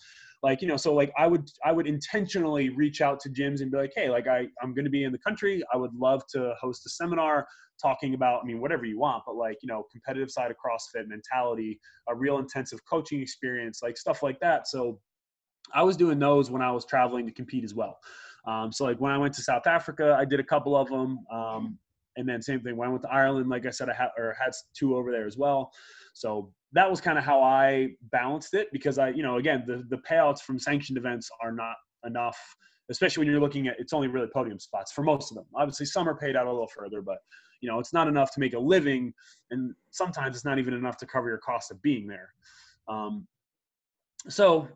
Like, 0.45 0.63
you 0.63 0.69
know, 0.69 0.77
so 0.77 0.95
like 0.95 1.13
I 1.19 1.27
would, 1.27 1.51
I 1.65 1.73
would 1.73 1.89
intentionally 1.89 2.69
reach 2.69 3.01
out 3.01 3.19
to 3.21 3.29
gyms 3.29 3.61
and 3.61 3.73
be 3.73 3.77
like, 3.77 3.93
hey, 3.97 4.09
like 4.09 4.29
I, 4.29 4.47
I'm 4.63 4.73
going 4.73 4.85
to 4.85 4.91
be 4.91 5.03
in 5.03 5.11
the 5.11 5.19
country. 5.19 5.65
I 5.75 5.77
would 5.77 5.93
love 5.97 6.23
to 6.29 6.55
host 6.61 6.87
a 6.87 6.91
seminar 6.91 7.45
talking 7.83 8.15
about, 8.15 8.43
I 8.45 8.47
mean, 8.47 8.61
whatever 8.61 8.85
you 8.85 9.01
want, 9.01 9.25
but 9.27 9.35
like, 9.35 9.57
you 9.63 9.67
know, 9.67 9.85
competitive 9.91 10.31
side 10.31 10.53
of 10.53 10.57
CrossFit 10.57 11.09
mentality, 11.09 11.81
a 12.09 12.15
real 12.15 12.39
intensive 12.39 12.79
coaching 12.89 13.21
experience, 13.21 13.81
like 13.83 13.99
stuff 13.99 14.23
like 14.23 14.39
that. 14.39 14.69
So 14.69 15.01
I 15.75 15.83
was 15.83 15.97
doing 15.97 16.21
those 16.21 16.53
when 16.53 16.63
I 16.63 16.71
was 16.71 16.85
traveling 16.85 17.27
to 17.27 17.33
compete 17.33 17.65
as 17.65 17.75
well. 17.75 17.99
Um, 18.47 18.71
so 18.71 18.85
like 18.85 19.01
when 19.01 19.11
I 19.11 19.19
went 19.19 19.35
to 19.35 19.43
South 19.43 19.67
Africa, 19.67 20.17
I 20.17 20.25
did 20.25 20.39
a 20.39 20.45
couple 20.45 20.77
of 20.77 20.89
them. 20.89 21.19
Um, 21.33 21.79
and 22.17 22.29
then 22.29 22.43
same 22.43 22.61
thing 22.61 22.77
when 22.77 22.89
I 22.89 22.91
went 22.91 23.03
to 23.03 23.13
Ireland, 23.13 23.49
like 23.49 23.67
I 23.67 23.71
said, 23.71 23.89
I 23.89 23.95
had 23.95 24.09
or 24.17 24.37
had 24.41 24.53
two 24.77 24.97
over 24.97 25.11
there 25.11 25.27
as 25.27 25.37
well. 25.37 25.73
So 26.13 26.53
that 26.73 26.89
was 26.89 27.01
kind 27.01 27.19
of 27.19 27.25
how 27.25 27.43
I 27.43 27.91
balanced 28.13 28.55
it 28.55 28.69
because 28.73 28.99
I, 28.99 29.09
you 29.09 29.23
know, 29.23 29.37
again, 29.37 29.65
the 29.67 29.85
the 29.89 30.03
payouts 30.09 30.41
from 30.41 30.59
sanctioned 30.59 30.99
events 30.99 31.31
are 31.43 31.53
not 31.53 31.77
enough, 32.07 32.39
especially 32.91 33.23
when 33.23 33.31
you're 33.31 33.41
looking 33.41 33.69
at 33.69 33.79
it's 33.79 33.93
only 33.93 34.09
really 34.09 34.29
podium 34.33 34.59
spots 34.59 34.93
for 34.93 35.03
most 35.03 35.31
of 35.31 35.37
them. 35.37 35.47
Obviously, 35.55 35.87
some 35.87 36.09
are 36.09 36.17
paid 36.17 36.37
out 36.37 36.47
a 36.47 36.53
little 36.53 36.69
further, 36.69 37.03
but 37.03 37.19
you 37.61 37.71
know, 37.71 37.79
it's 37.79 37.93
not 37.93 38.09
enough 38.09 38.33
to 38.35 38.41
make 38.41 38.55
a 38.55 38.59
living, 38.59 39.13
and 39.51 39.75
sometimes 39.91 40.37
it's 40.37 40.45
not 40.45 40.59
even 40.59 40.75
enough 40.75 40.97
to 40.99 41.07
cover 41.07 41.29
your 41.29 41.39
cost 41.39 41.71
of 41.71 41.81
being 41.83 42.07
there. 42.07 42.31
Um, 42.89 43.27
so 44.29 44.69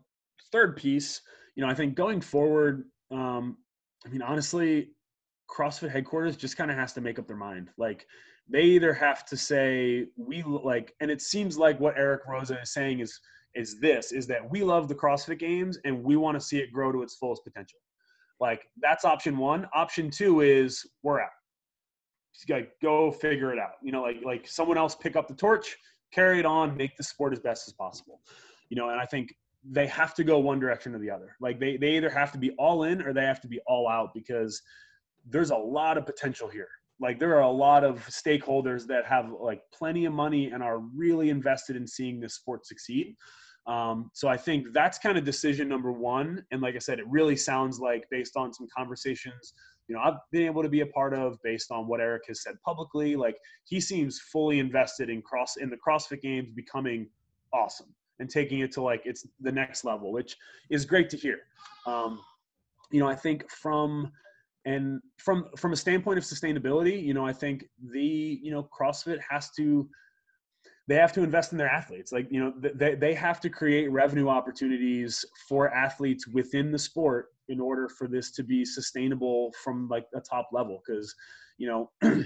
third 0.51 0.75
piece, 0.75 1.21
you 1.55 1.63
know, 1.63 1.69
I 1.69 1.73
think 1.73 1.95
going 1.95 2.21
forward, 2.21 2.85
um, 3.11 3.57
I 4.05 4.09
mean, 4.09 4.21
honestly, 4.21 4.89
CrossFit 5.49 5.91
headquarters 5.91 6.37
just 6.37 6.57
kind 6.57 6.71
of 6.71 6.77
has 6.77 6.93
to 6.93 7.01
make 7.01 7.19
up 7.19 7.27
their 7.27 7.37
mind. 7.37 7.69
Like 7.77 8.05
they 8.47 8.63
either 8.63 8.93
have 8.93 9.25
to 9.25 9.37
say 9.37 10.07
we 10.17 10.43
like, 10.43 10.93
and 11.01 11.11
it 11.11 11.21
seems 11.21 11.57
like 11.57 11.79
what 11.79 11.97
Eric 11.97 12.25
Roza 12.27 12.61
is 12.61 12.71
saying 12.71 12.99
is 12.99 13.19
is 13.55 13.79
this 13.79 14.11
is 14.11 14.27
that 14.27 14.47
we 14.49 14.63
love 14.63 14.87
the 14.87 14.95
CrossFit 14.95 15.39
Games 15.39 15.79
and 15.83 16.03
we 16.03 16.15
want 16.15 16.39
to 16.39 16.41
see 16.41 16.59
it 16.59 16.71
grow 16.71 16.91
to 16.91 17.01
its 17.01 17.15
fullest 17.15 17.43
potential. 17.43 17.79
Like 18.39 18.67
that's 18.81 19.05
option 19.05 19.37
one. 19.37 19.67
Option 19.73 20.09
two 20.09 20.41
is 20.41 20.85
we're 21.03 21.19
out. 21.19 21.29
Just 22.33 22.47
gotta 22.47 22.67
go 22.81 23.11
figure 23.11 23.51
it 23.51 23.59
out. 23.59 23.73
You 23.83 23.91
know, 23.91 24.03
like 24.03 24.17
like 24.23 24.47
someone 24.47 24.77
else 24.77 24.95
pick 24.95 25.15
up 25.15 25.27
the 25.27 25.33
torch, 25.33 25.75
carry 26.13 26.39
it 26.39 26.45
on, 26.45 26.77
make 26.77 26.95
the 26.95 27.03
sport 27.03 27.33
as 27.33 27.39
best 27.39 27.67
as 27.67 27.73
possible. 27.73 28.21
You 28.69 28.77
know, 28.77 28.89
and 28.89 28.99
I 28.99 29.05
think 29.05 29.33
they 29.69 29.87
have 29.87 30.13
to 30.15 30.23
go 30.23 30.39
one 30.39 30.59
direction 30.59 30.95
or 30.95 30.99
the 30.99 31.09
other. 31.09 31.35
Like 31.41 31.59
they 31.59 31.75
they 31.75 31.97
either 31.97 32.09
have 32.09 32.31
to 32.33 32.37
be 32.37 32.51
all 32.51 32.83
in 32.83 33.01
or 33.01 33.13
they 33.13 33.25
have 33.25 33.41
to 33.41 33.47
be 33.47 33.59
all 33.67 33.89
out 33.89 34.13
because 34.13 34.61
there's 35.29 35.51
a 35.51 35.57
lot 35.57 35.97
of 35.97 36.05
potential 36.05 36.47
here. 36.47 36.69
Like 36.99 37.19
there 37.19 37.35
are 37.35 37.41
a 37.41 37.51
lot 37.51 37.83
of 37.83 38.05
stakeholders 38.07 38.85
that 38.87 39.05
have 39.05 39.31
like 39.31 39.61
plenty 39.73 40.05
of 40.05 40.13
money 40.13 40.51
and 40.51 40.61
are 40.61 40.79
really 40.79 41.29
invested 41.29 41.75
in 41.75 41.87
seeing 41.87 42.19
this 42.19 42.35
sport 42.35 42.65
succeed. 42.65 43.15
Um, 43.67 44.09
so 44.13 44.27
I 44.27 44.35
think 44.35 44.67
that's 44.73 44.97
kind 44.97 45.17
of 45.17 45.23
decision 45.23 45.69
number 45.69 45.91
one. 45.91 46.43
And 46.51 46.61
like 46.61 46.75
I 46.75 46.79
said, 46.79 46.99
it 46.99 47.07
really 47.07 47.35
sounds 47.35 47.79
like 47.79 48.05
based 48.09 48.35
on 48.35 48.53
some 48.53 48.67
conversations, 48.75 49.53
you 49.87 49.95
know, 49.95 50.01
I've 50.01 50.17
been 50.31 50.43
able 50.43 50.63
to 50.63 50.69
be 50.69 50.81
a 50.81 50.85
part 50.87 51.13
of 51.13 51.37
based 51.43 51.71
on 51.71 51.87
what 51.87 51.99
Eric 51.99 52.23
has 52.27 52.43
said 52.43 52.55
publicly. 52.65 53.15
Like 53.15 53.37
he 53.65 53.79
seems 53.79 54.19
fully 54.19 54.59
invested 54.59 55.09
in 55.09 55.21
cross 55.21 55.57
in 55.57 55.69
the 55.69 55.77
CrossFit 55.77 56.21
Games 56.21 56.49
becoming 56.55 57.07
awesome 57.53 57.93
and 58.19 58.29
taking 58.29 58.59
it 58.59 58.71
to 58.73 58.81
like 58.81 59.03
it's 59.05 59.25
the 59.39 59.51
next 59.51 59.85
level, 59.85 60.11
which 60.11 60.35
is 60.69 60.85
great 60.85 61.09
to 61.11 61.17
hear. 61.17 61.39
Um, 61.85 62.19
you 62.91 62.99
know, 62.99 63.07
I 63.07 63.15
think 63.15 63.49
from 63.49 64.11
and 64.65 65.01
from 65.17 65.49
from 65.57 65.73
a 65.73 65.75
standpoint 65.75 66.17
of 66.17 66.23
sustainability, 66.23 67.01
you 67.01 67.13
know, 67.13 67.25
I 67.25 67.33
think 67.33 67.65
the 67.91 68.39
you 68.41 68.51
know 68.51 68.67
CrossFit 68.77 69.19
has 69.29 69.51
to 69.51 69.89
they 70.87 70.95
have 70.95 71.13
to 71.13 71.21
invest 71.21 71.51
in 71.51 71.57
their 71.57 71.69
athletes. 71.69 72.11
Like 72.11 72.27
you 72.31 72.39
know, 72.39 72.53
they 72.75 72.95
they 72.95 73.13
have 73.13 73.39
to 73.41 73.49
create 73.49 73.91
revenue 73.91 74.27
opportunities 74.27 75.23
for 75.47 75.73
athletes 75.73 76.27
within 76.27 76.71
the 76.71 76.79
sport 76.79 77.27
in 77.47 77.59
order 77.59 77.87
for 77.87 78.07
this 78.07 78.31
to 78.31 78.43
be 78.43 78.65
sustainable 78.65 79.53
from 79.63 79.87
like 79.87 80.05
a 80.15 80.19
top 80.19 80.49
level. 80.51 80.81
Because 80.85 81.13
you 81.57 81.67
know, 81.67 81.91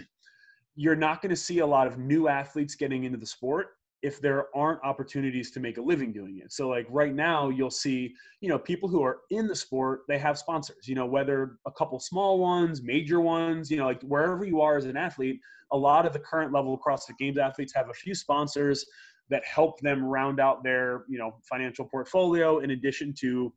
you're 0.76 0.96
not 0.96 1.22
going 1.22 1.30
to 1.30 1.36
see 1.36 1.60
a 1.60 1.68
lot 1.68 1.88
of 1.88 1.98
new 1.98 2.28
athletes 2.28 2.76
getting 2.76 3.04
into 3.04 3.18
the 3.18 3.26
sport 3.26 3.68
if 4.04 4.20
there 4.20 4.48
aren't 4.56 4.84
opportunities 4.84 5.50
to 5.50 5.62
make 5.62 5.78
a 5.78 5.82
living 5.82 6.12
doing 6.12 6.40
it. 6.44 6.52
So 6.52 6.68
like 6.68 6.86
right 6.90 7.16
now 7.16 7.50
you'll 7.50 7.72
see, 7.72 8.14
you 8.42 8.50
know, 8.50 8.60
people 8.60 8.90
who 8.90 9.02
are 9.02 9.22
in 9.32 9.48
the 9.48 9.56
sport, 9.56 10.02
they 10.10 10.20
have 10.20 10.38
sponsors, 10.38 10.88
you 10.88 10.94
know, 10.94 11.06
whether 11.06 11.58
a 11.66 11.72
couple 11.72 12.00
small 12.02 12.38
ones, 12.38 12.84
major 12.84 13.22
ones, 13.22 13.72
you 13.72 13.78
know, 13.78 13.86
like 13.86 14.02
wherever 14.04 14.44
you 14.44 14.60
are 14.60 14.76
as 14.76 14.86
an 14.86 14.98
athlete, 14.98 15.40
a 15.72 15.78
lot 15.78 16.06
of 16.06 16.12
the 16.12 16.20
current 16.20 16.52
level 16.52 16.78
CrossFit 16.86 17.18
Games 17.18 17.38
athletes 17.38 17.74
have 17.74 17.90
a 17.90 17.94
few 17.94 18.14
sponsors 18.14 18.86
that 19.30 19.44
help 19.46 19.80
them 19.80 20.04
round 20.04 20.42
out 20.42 20.64
their, 20.64 21.06
you 21.08 21.18
know, 21.18 21.38
financial 21.50 21.86
portfolio 21.86 22.60
in 22.60 22.72
addition 22.72 23.14
to 23.20 23.54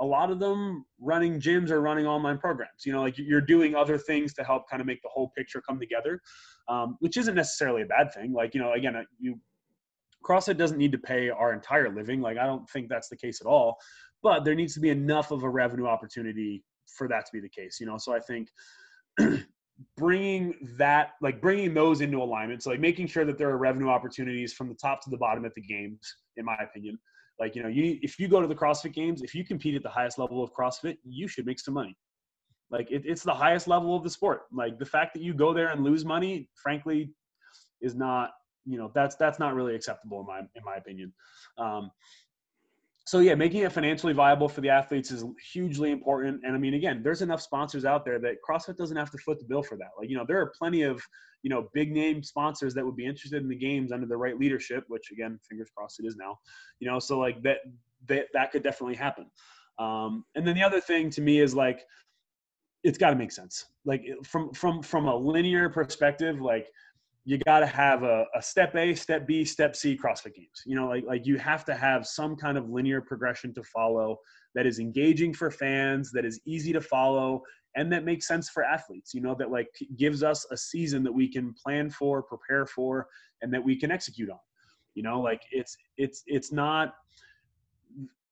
a 0.00 0.04
lot 0.04 0.30
of 0.30 0.38
them 0.38 0.84
running 1.00 1.40
gyms 1.40 1.70
or 1.70 1.80
running 1.80 2.06
online 2.06 2.38
programs. 2.38 2.84
You 2.84 2.92
know, 2.92 3.00
like 3.00 3.16
you're 3.16 3.40
doing 3.40 3.74
other 3.74 3.96
things 3.98 4.34
to 4.34 4.44
help 4.44 4.68
kind 4.68 4.80
of 4.80 4.86
make 4.86 5.02
the 5.02 5.08
whole 5.08 5.32
picture 5.36 5.60
come 5.60 5.80
together, 5.80 6.20
um, 6.68 6.96
which 7.00 7.16
isn't 7.16 7.34
necessarily 7.34 7.82
a 7.82 7.86
bad 7.86 8.12
thing. 8.12 8.32
Like, 8.32 8.54
you 8.54 8.60
know, 8.60 8.74
again, 8.74 8.94
uh, 8.94 9.02
you 9.18 9.40
CrossFit 10.24 10.56
doesn't 10.56 10.78
need 10.78 10.92
to 10.92 10.98
pay 10.98 11.30
our 11.30 11.52
entire 11.52 11.94
living. 11.94 12.20
Like, 12.20 12.38
I 12.38 12.46
don't 12.46 12.68
think 12.70 12.88
that's 12.88 13.08
the 13.08 13.16
case 13.16 13.40
at 13.40 13.46
all. 13.46 13.76
But 14.22 14.44
there 14.44 14.54
needs 14.54 14.74
to 14.74 14.80
be 14.80 14.90
enough 14.90 15.30
of 15.30 15.44
a 15.44 15.48
revenue 15.48 15.86
opportunity 15.86 16.64
for 16.96 17.08
that 17.08 17.26
to 17.26 17.32
be 17.32 17.40
the 17.40 17.48
case. 17.48 17.78
You 17.80 17.86
know, 17.86 17.98
so 17.98 18.14
I 18.14 18.20
think. 18.20 18.48
bringing 19.96 20.54
that 20.76 21.10
like 21.22 21.40
bringing 21.40 21.72
those 21.72 22.00
into 22.00 22.20
alignment 22.20 22.60
so 22.60 22.70
like 22.70 22.80
making 22.80 23.06
sure 23.06 23.24
that 23.24 23.38
there 23.38 23.48
are 23.48 23.56
revenue 23.56 23.88
opportunities 23.88 24.52
from 24.52 24.68
the 24.68 24.74
top 24.74 25.00
to 25.00 25.08
the 25.08 25.16
bottom 25.16 25.44
at 25.44 25.54
the 25.54 25.60
games 25.60 26.00
in 26.36 26.44
my 26.44 26.56
opinion 26.56 26.98
like, 27.38 27.54
you 27.54 27.62
know, 27.62 27.68
you 27.68 27.98
if 28.02 28.18
you 28.18 28.28
go 28.28 28.40
to 28.40 28.46
the 28.46 28.54
CrossFit 28.54 28.92
games, 28.92 29.22
if 29.22 29.34
you 29.34 29.44
compete 29.44 29.74
at 29.74 29.82
the 29.82 29.88
highest 29.88 30.18
level 30.18 30.42
of 30.42 30.52
CrossFit, 30.52 30.96
you 31.04 31.28
should 31.28 31.46
make 31.46 31.60
some 31.60 31.74
money. 31.74 31.96
Like 32.70 32.90
it, 32.90 33.02
it's 33.04 33.22
the 33.22 33.34
highest 33.34 33.68
level 33.68 33.96
of 33.96 34.02
the 34.02 34.10
sport. 34.10 34.42
Like 34.52 34.78
the 34.78 34.84
fact 34.84 35.14
that 35.14 35.22
you 35.22 35.34
go 35.34 35.54
there 35.54 35.68
and 35.68 35.84
lose 35.84 36.04
money, 36.04 36.48
frankly, 36.60 37.12
is 37.80 37.94
not, 37.94 38.30
you 38.64 38.78
know, 38.78 38.90
that's 38.94 39.16
that's 39.16 39.38
not 39.38 39.54
really 39.54 39.74
acceptable 39.74 40.20
in 40.20 40.26
my 40.26 40.40
in 40.40 40.64
my 40.64 40.76
opinion. 40.76 41.12
Um, 41.56 41.90
so 43.06 43.20
yeah, 43.20 43.34
making 43.34 43.62
it 43.62 43.72
financially 43.72 44.12
viable 44.12 44.50
for 44.50 44.60
the 44.60 44.68
athletes 44.68 45.10
is 45.10 45.24
hugely 45.50 45.92
important. 45.92 46.42
And 46.44 46.54
I 46.54 46.58
mean, 46.58 46.74
again, 46.74 47.00
there's 47.02 47.22
enough 47.22 47.40
sponsors 47.40 47.86
out 47.86 48.04
there 48.04 48.18
that 48.18 48.34
CrossFit 48.46 48.76
doesn't 48.76 48.98
have 48.98 49.10
to 49.12 49.18
foot 49.18 49.38
the 49.38 49.46
bill 49.46 49.62
for 49.62 49.78
that. 49.78 49.88
Like, 49.98 50.10
you 50.10 50.16
know, 50.18 50.26
there 50.28 50.38
are 50.42 50.52
plenty 50.58 50.82
of, 50.82 51.02
you 51.42 51.48
know, 51.48 51.70
big 51.72 51.90
name 51.90 52.22
sponsors 52.22 52.74
that 52.74 52.84
would 52.84 52.96
be 52.96 53.06
interested 53.06 53.42
in 53.42 53.48
the 53.48 53.56
games 53.56 53.92
under 53.92 54.06
the 54.06 54.14
right 54.14 54.38
leadership, 54.38 54.84
which 54.88 55.10
again, 55.10 55.40
fingers 55.48 55.70
crossed 55.74 55.98
it 56.00 56.06
is 56.06 56.16
now, 56.16 56.38
you 56.80 56.90
know, 56.90 56.98
so 56.98 57.18
like 57.18 57.42
that, 57.42 57.60
that, 58.08 58.26
that 58.34 58.52
could 58.52 58.62
definitely 58.62 58.96
happen. 58.96 59.24
Um, 59.78 60.26
and 60.34 60.46
then 60.46 60.54
the 60.54 60.62
other 60.62 60.80
thing 60.80 61.08
to 61.08 61.22
me 61.22 61.40
is 61.40 61.54
like, 61.54 61.86
it's 62.84 62.98
got 62.98 63.08
to 63.08 63.16
make 63.16 63.32
sense. 63.32 63.64
Like 63.86 64.04
from, 64.22 64.52
from, 64.52 64.82
from 64.82 65.06
a 65.06 65.16
linear 65.16 65.70
perspective, 65.70 66.42
like, 66.42 66.66
you 67.28 67.36
got 67.36 67.60
to 67.60 67.66
have 67.66 68.04
a, 68.04 68.24
a, 68.34 68.40
step 68.40 68.74
A, 68.74 68.94
step 68.94 69.26
B, 69.26 69.44
step 69.44 69.76
C 69.76 69.98
CrossFit 70.02 70.34
games. 70.34 70.62
You 70.64 70.76
know, 70.76 70.88
like 70.88 71.04
like 71.04 71.26
you 71.26 71.36
have 71.36 71.62
to 71.66 71.74
have 71.74 72.06
some 72.06 72.34
kind 72.36 72.56
of 72.56 72.70
linear 72.70 73.02
progression 73.02 73.52
to 73.52 73.62
follow 73.64 74.16
that 74.54 74.64
is 74.64 74.78
engaging 74.78 75.34
for 75.34 75.50
fans, 75.50 76.10
that 76.12 76.24
is 76.24 76.40
easy 76.46 76.72
to 76.72 76.80
follow, 76.80 77.42
and 77.76 77.92
that 77.92 78.06
makes 78.06 78.26
sense 78.26 78.48
for 78.48 78.64
athletes. 78.64 79.12
You 79.12 79.20
know, 79.20 79.34
that 79.34 79.50
like 79.50 79.68
gives 79.98 80.22
us 80.22 80.46
a 80.50 80.56
season 80.56 81.02
that 81.02 81.12
we 81.12 81.30
can 81.30 81.52
plan 81.52 81.90
for, 81.90 82.22
prepare 82.22 82.64
for, 82.64 83.08
and 83.42 83.52
that 83.52 83.62
we 83.62 83.76
can 83.76 83.90
execute 83.90 84.30
on. 84.30 84.38
You 84.94 85.02
know, 85.02 85.20
like 85.20 85.42
it's 85.52 85.76
it's 85.98 86.22
it's 86.26 86.50
not 86.50 86.94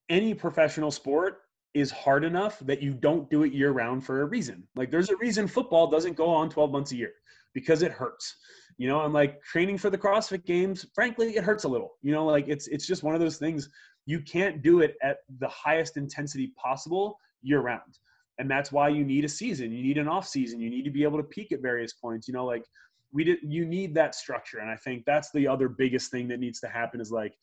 any 0.09 0.33
professional 0.33 0.91
sport 0.91 1.43
is 1.75 1.91
hard 1.91 2.25
enough 2.25 2.59
that 2.61 2.83
you 2.83 2.95
don't 2.95 3.29
do 3.29 3.43
it 3.43 3.53
year 3.53 3.73
round 3.73 4.07
for 4.07 4.23
a 4.23 4.25
reason. 4.25 4.67
Like 4.75 4.91
there's 4.91 5.11
a 5.11 5.17
reason 5.17 5.47
football 5.47 5.91
doesn't 5.91 6.17
go 6.17 6.31
on 6.31 6.49
12 6.49 6.73
months 6.73 6.93
a 6.93 6.97
year 6.97 7.13
because 7.53 7.83
it 7.83 7.93
hurts 7.93 8.37
you 8.79 8.89
know 8.89 9.05
and 9.05 9.15
like 9.15 9.43
training 9.43 9.79
for 9.79 9.91
the 9.91 9.99
crossfit 9.99 10.45
games 10.45 10.87
frankly 10.95 11.37
it 11.37 11.45
hurts 11.45 11.65
a 11.65 11.69
little 11.69 11.95
you 12.03 12.13
know 12.13 12.27
like 12.27 12.47
it's 12.49 12.67
it's 12.69 12.87
just 12.87 13.03
one 13.03 13.15
of 13.15 13.21
those 13.21 13.39
things 13.39 13.69
you 14.07 14.21
can't 14.21 14.63
do 14.63 14.81
it 14.81 14.97
at 15.03 15.19
the 15.41 15.49
highest 15.49 15.97
intensity 15.97 16.53
possible 16.63 17.19
year 17.43 17.61
round 17.61 17.99
and 18.39 18.51
that's 18.51 18.71
why 18.71 18.89
you 18.89 19.05
need 19.05 19.25
a 19.25 19.29
season 19.29 19.73
you 19.73 19.83
need 19.83 19.99
an 19.99 20.09
off 20.09 20.27
season 20.27 20.61
you 20.61 20.71
need 20.71 20.85
to 20.85 20.91
be 20.91 21.03
able 21.03 21.19
to 21.19 21.25
peak 21.25 21.53
at 21.53 21.61
various 21.61 21.93
points 21.95 22.29
you 22.29 22.35
know 22.35 22.45
like 22.45 22.65
we 23.13 23.25
did 23.25 23.39
you 23.43 23.65
need 23.65 23.95
that 23.95 24.15
structure. 24.15 24.59
And 24.59 24.71
i 24.71 24.77
think 24.77 25.05
that's 25.07 25.31
the 25.33 25.49
other 25.49 25.69
biggest 25.69 26.11
thing 26.11 26.29
that 26.29 26.41
needs 26.41 26.61
to 26.61 26.69
happen 26.69 27.01
is 27.01 27.11
like 27.11 27.35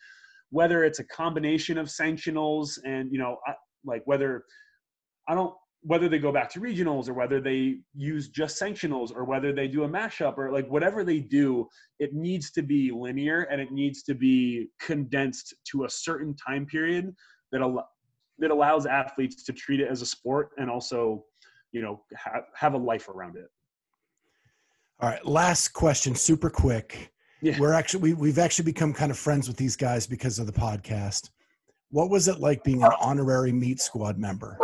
whether 0.49 0.83
it's 0.83 0.99
a 0.99 1.03
combination 1.05 1.77
of 1.77 1.87
sanctionals 1.87 2.77
and 2.85 3.11
you 3.11 3.17
know 3.17 3.37
I, 3.47 3.53
like 3.85 4.03
whether 4.05 4.43
i 5.27 5.33
don't 5.33 5.53
whether 5.85 6.07
they 6.07 6.17
go 6.17 6.31
back 6.31 6.49
to 6.49 6.61
regionals 6.61 7.09
or 7.09 7.13
whether 7.13 7.41
they 7.41 7.79
use 7.93 8.29
just 8.29 8.59
sanctionals 8.59 9.13
or 9.13 9.25
whether 9.25 9.51
they 9.51 9.67
do 9.67 9.83
a 9.83 9.89
mashup 9.89 10.37
or 10.37 10.49
like 10.51 10.67
whatever 10.69 11.03
they 11.03 11.19
do, 11.19 11.67
it 11.99 12.13
needs 12.13 12.51
to 12.51 12.61
be 12.61 12.89
linear 12.91 13.41
and 13.43 13.59
it 13.59 13.71
needs 13.71 14.01
to 14.03 14.15
be 14.15 14.69
condensed 14.79 15.53
to 15.65 15.83
a 15.83 15.89
certain 15.89 16.33
time 16.35 16.65
period 16.65 17.13
that 17.51 17.61
al- 17.61 17.89
that 18.39 18.49
allows 18.49 18.85
athletes 18.85 19.43
to 19.43 19.53
treat 19.53 19.79
it 19.79 19.89
as 19.89 20.01
a 20.01 20.05
sport 20.05 20.51
and 20.57 20.69
also, 20.69 21.23
you 21.73 21.81
know, 21.81 22.01
ha- 22.17 22.41
have 22.55 22.73
a 22.73 22.77
life 22.77 23.09
around 23.09 23.35
it. 23.35 23.47
All 25.01 25.09
right, 25.09 25.25
last 25.25 25.69
question, 25.69 26.15
super 26.15 26.49
quick. 26.49 27.11
Yeah. 27.41 27.59
We're 27.59 27.73
actually 27.73 27.99
we, 27.99 28.13
we've 28.13 28.39
actually 28.39 28.65
become 28.65 28.93
kind 28.93 29.11
of 29.11 29.17
friends 29.17 29.49
with 29.49 29.57
these 29.57 29.75
guys 29.75 30.07
because 30.07 30.39
of 30.39 30.45
the 30.45 30.53
podcast. 30.53 31.29
What 31.89 32.09
was 32.09 32.29
it 32.29 32.39
like 32.39 32.63
being 32.63 32.83
an 32.83 32.91
honorary 33.01 33.51
meat 33.51 33.81
squad 33.81 34.17
member? 34.17 34.57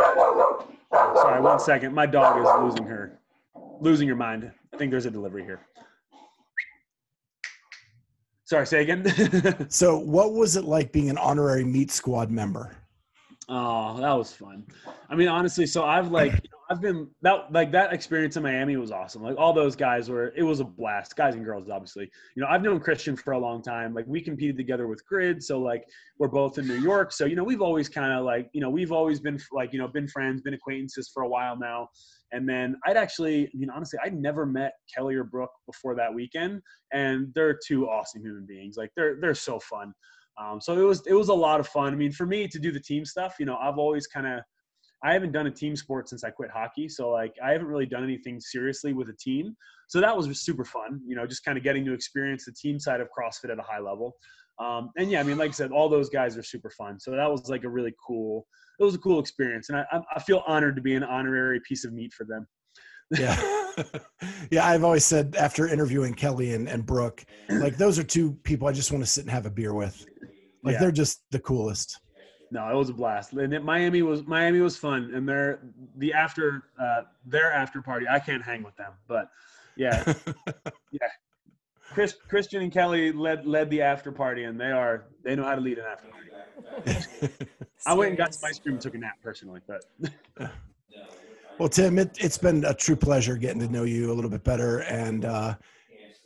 Sorry, 1.29 1.41
one 1.41 1.59
second. 1.59 1.93
My 1.93 2.07
dog 2.07 2.41
is 2.41 2.63
losing 2.63 2.87
her, 2.87 3.19
losing 3.79 4.07
her 4.07 4.15
mind. 4.15 4.51
I 4.73 4.77
think 4.77 4.89
there's 4.89 5.05
a 5.05 5.11
delivery 5.11 5.43
here. 5.43 5.61
Sorry, 8.45 8.65
say 8.65 8.81
again. 8.81 9.69
so, 9.69 9.99
what 9.99 10.33
was 10.33 10.55
it 10.55 10.63
like 10.63 10.91
being 10.91 11.07
an 11.07 11.19
honorary 11.19 11.63
Meat 11.63 11.91
Squad 11.91 12.31
member? 12.31 12.75
Oh, 13.47 13.99
that 14.01 14.11
was 14.11 14.33
fun. 14.33 14.65
I 15.07 15.15
mean, 15.15 15.27
honestly, 15.27 15.67
so 15.67 15.83
I've 15.83 16.09
like, 16.09 16.31
you 16.31 16.49
know, 16.51 16.58
I've 16.71 16.81
been 16.81 17.07
that 17.23 17.51
like 17.51 17.71
that 17.71 17.93
experience 17.93 18.37
in 18.37 18.43
Miami 18.43 18.77
was 18.77 18.91
awesome. 18.91 19.23
Like 19.23 19.37
all 19.39 19.53
those 19.53 19.75
guys 19.75 20.07
were, 20.07 20.31
it 20.35 20.43
was 20.43 20.59
a 20.59 20.63
blast. 20.63 21.15
Guys 21.15 21.33
and 21.33 21.43
girls, 21.43 21.67
obviously. 21.67 22.03
You 22.35 22.43
know, 22.43 22.47
I've 22.47 22.61
known 22.61 22.79
Christian 22.79 23.15
for 23.15 23.31
a 23.31 23.39
long 23.39 23.63
time. 23.63 23.95
Like 23.95 24.05
we 24.07 24.21
competed 24.21 24.55
together 24.55 24.87
with 24.87 25.03
Grid, 25.07 25.43
so 25.43 25.59
like 25.59 25.83
we're 26.19 26.27
both 26.27 26.59
in 26.59 26.67
New 26.67 26.79
York. 26.79 27.11
So 27.11 27.25
you 27.25 27.35
know, 27.35 27.43
we've 27.43 27.63
always 27.63 27.89
kind 27.89 28.13
of 28.13 28.23
like, 28.23 28.49
you 28.53 28.61
know, 28.61 28.69
we've 28.69 28.91
always 28.91 29.19
been 29.19 29.39
like, 29.51 29.73
you 29.73 29.79
know, 29.79 29.87
been 29.87 30.07
friends, 30.07 30.41
been 30.41 30.53
acquaintances 30.53 31.09
for 31.11 31.23
a 31.23 31.27
while 31.27 31.57
now. 31.57 31.87
And 32.31 32.47
then 32.47 32.75
I'd 32.85 32.97
actually, 32.97 33.47
I 33.47 33.57
mean, 33.57 33.71
honestly, 33.71 33.97
I'd 34.03 34.13
never 34.13 34.45
met 34.45 34.73
Kelly 34.95 35.15
or 35.15 35.23
Brooke 35.23 35.49
before 35.65 35.95
that 35.95 36.13
weekend, 36.13 36.61
and 36.93 37.31
they're 37.33 37.57
two 37.67 37.89
awesome 37.89 38.21
human 38.21 38.45
beings. 38.45 38.77
Like 38.77 38.91
they're 38.95 39.17
they're 39.19 39.33
so 39.33 39.59
fun. 39.59 39.91
Um, 40.39 40.61
so 40.61 40.79
it 40.79 40.83
was 40.83 41.01
it 41.07 41.13
was 41.13 41.29
a 41.29 41.33
lot 41.33 41.59
of 41.59 41.67
fun. 41.67 41.93
I 41.93 41.95
mean, 41.95 42.11
for 42.11 42.27
me 42.27 42.47
to 42.47 42.59
do 42.59 42.71
the 42.71 42.79
team 42.79 43.05
stuff, 43.05 43.37
you 43.39 43.47
know, 43.47 43.57
I've 43.57 43.79
always 43.79 44.05
kind 44.05 44.27
of 44.27 44.41
I 45.03 45.13
haven't 45.13 45.31
done 45.31 45.47
a 45.47 45.51
team 45.51 45.75
sport 45.75 46.09
since 46.09 46.23
I 46.23 46.29
quit 46.29 46.49
hockey, 46.51 46.89
so 46.89 47.09
like 47.09 47.33
I 47.43 47.51
haven't 47.51 47.67
really 47.67 47.85
done 47.85 48.03
anything 48.03 48.39
seriously 48.39 48.93
with 48.93 49.09
a 49.09 49.13
team. 49.13 49.55
So 49.87 50.01
that 50.01 50.15
was 50.15 50.41
super 50.41 50.65
fun, 50.65 51.01
you 51.07 51.15
know, 51.15 51.25
just 51.25 51.43
kind 51.43 51.57
of 51.57 51.63
getting 51.63 51.85
to 51.85 51.93
experience 51.93 52.45
the 52.45 52.51
team 52.51 52.79
side 52.79 53.01
of 53.01 53.07
CrossFit 53.17 53.51
at 53.51 53.59
a 53.59 53.63
high 53.63 53.79
level. 53.79 54.15
Um, 54.59 54.91
and 54.97 55.09
yeah, 55.09 55.21
I 55.21 55.23
mean, 55.23 55.37
like 55.37 55.49
I 55.49 55.53
said, 55.53 55.71
all 55.71 55.87
those 55.87 56.09
guys 56.09 56.37
are 56.37 56.43
super 56.43 56.69
fun. 56.69 56.99
So 56.99 57.11
that 57.11 57.31
was 57.31 57.49
like 57.49 57.63
a 57.63 57.69
really 57.69 57.93
cool, 58.05 58.45
it 58.79 58.83
was 58.83 58.93
a 58.93 58.99
cool 58.99 59.19
experience, 59.19 59.69
and 59.69 59.77
I, 59.77 60.01
I 60.15 60.19
feel 60.19 60.43
honored 60.47 60.75
to 60.75 60.81
be 60.81 60.95
an 60.95 61.03
honorary 61.03 61.61
piece 61.67 61.85
of 61.85 61.93
meat 61.93 62.13
for 62.13 62.25
them. 62.25 62.45
yeah, 63.11 63.41
yeah. 64.51 64.67
I've 64.67 64.83
always 64.83 65.05
said 65.05 65.35
after 65.39 65.67
interviewing 65.67 66.13
Kelly 66.13 66.53
and, 66.53 66.67
and 66.67 66.85
Brooke, 66.85 67.23
like 67.49 67.77
those 67.77 67.97
are 67.97 68.03
two 68.03 68.33
people 68.43 68.67
I 68.67 68.73
just 68.73 68.91
want 68.91 69.03
to 69.03 69.09
sit 69.09 69.21
and 69.21 69.31
have 69.31 69.45
a 69.45 69.49
beer 69.49 69.73
with. 69.73 70.05
Like 70.63 70.73
yeah. 70.73 70.79
they're 70.79 70.91
just 70.91 71.23
the 71.31 71.39
coolest. 71.39 71.99
No, 72.51 72.67
it 72.69 72.75
was 72.75 72.89
a 72.89 72.93
blast. 72.93 73.33
And 73.33 73.53
it, 73.53 73.63
Miami 73.63 74.01
was 74.01 74.25
Miami 74.25 74.59
was 74.59 74.75
fun, 74.75 75.11
and 75.13 75.27
their 75.27 75.59
the 75.97 76.13
after 76.13 76.63
uh, 76.79 77.01
their 77.25 77.51
after 77.51 77.81
party. 77.81 78.07
I 78.09 78.19
can't 78.19 78.43
hang 78.43 78.63
with 78.63 78.75
them, 78.75 78.93
but 79.07 79.29
yeah, 79.75 80.13
yeah. 80.91 81.07
Chris, 81.91 82.15
Christian 82.27 82.61
and 82.61 82.71
Kelly 82.71 83.11
led 83.11 83.45
led 83.45 83.69
the 83.69 83.81
after 83.81 84.11
party, 84.11 84.43
and 84.43 84.59
they 84.59 84.71
are 84.71 85.05
they 85.23 85.35
know 85.35 85.43
how 85.43 85.55
to 85.55 85.61
lead 85.61 85.77
an 85.77 85.85
after 85.85 86.07
party. 86.07 87.29
I 87.85 87.93
went 87.93 88.09
and 88.09 88.17
got 88.17 88.33
some 88.33 88.49
ice 88.49 88.59
cream 88.59 88.75
and 88.75 88.81
took 88.81 88.95
a 88.95 88.97
nap 88.97 89.17
personally, 89.23 89.61
but. 89.67 89.85
well, 91.59 91.69
Tim, 91.69 91.97
it, 91.97 92.17
has 92.17 92.37
been 92.37 92.65
a 92.65 92.73
true 92.73 92.95
pleasure 92.95 93.37
getting 93.37 93.59
to 93.59 93.67
know 93.67 93.83
you 93.83 94.11
a 94.11 94.13
little 94.13 94.29
bit 94.29 94.43
better, 94.43 94.79
and 94.79 95.25
uh, 95.25 95.55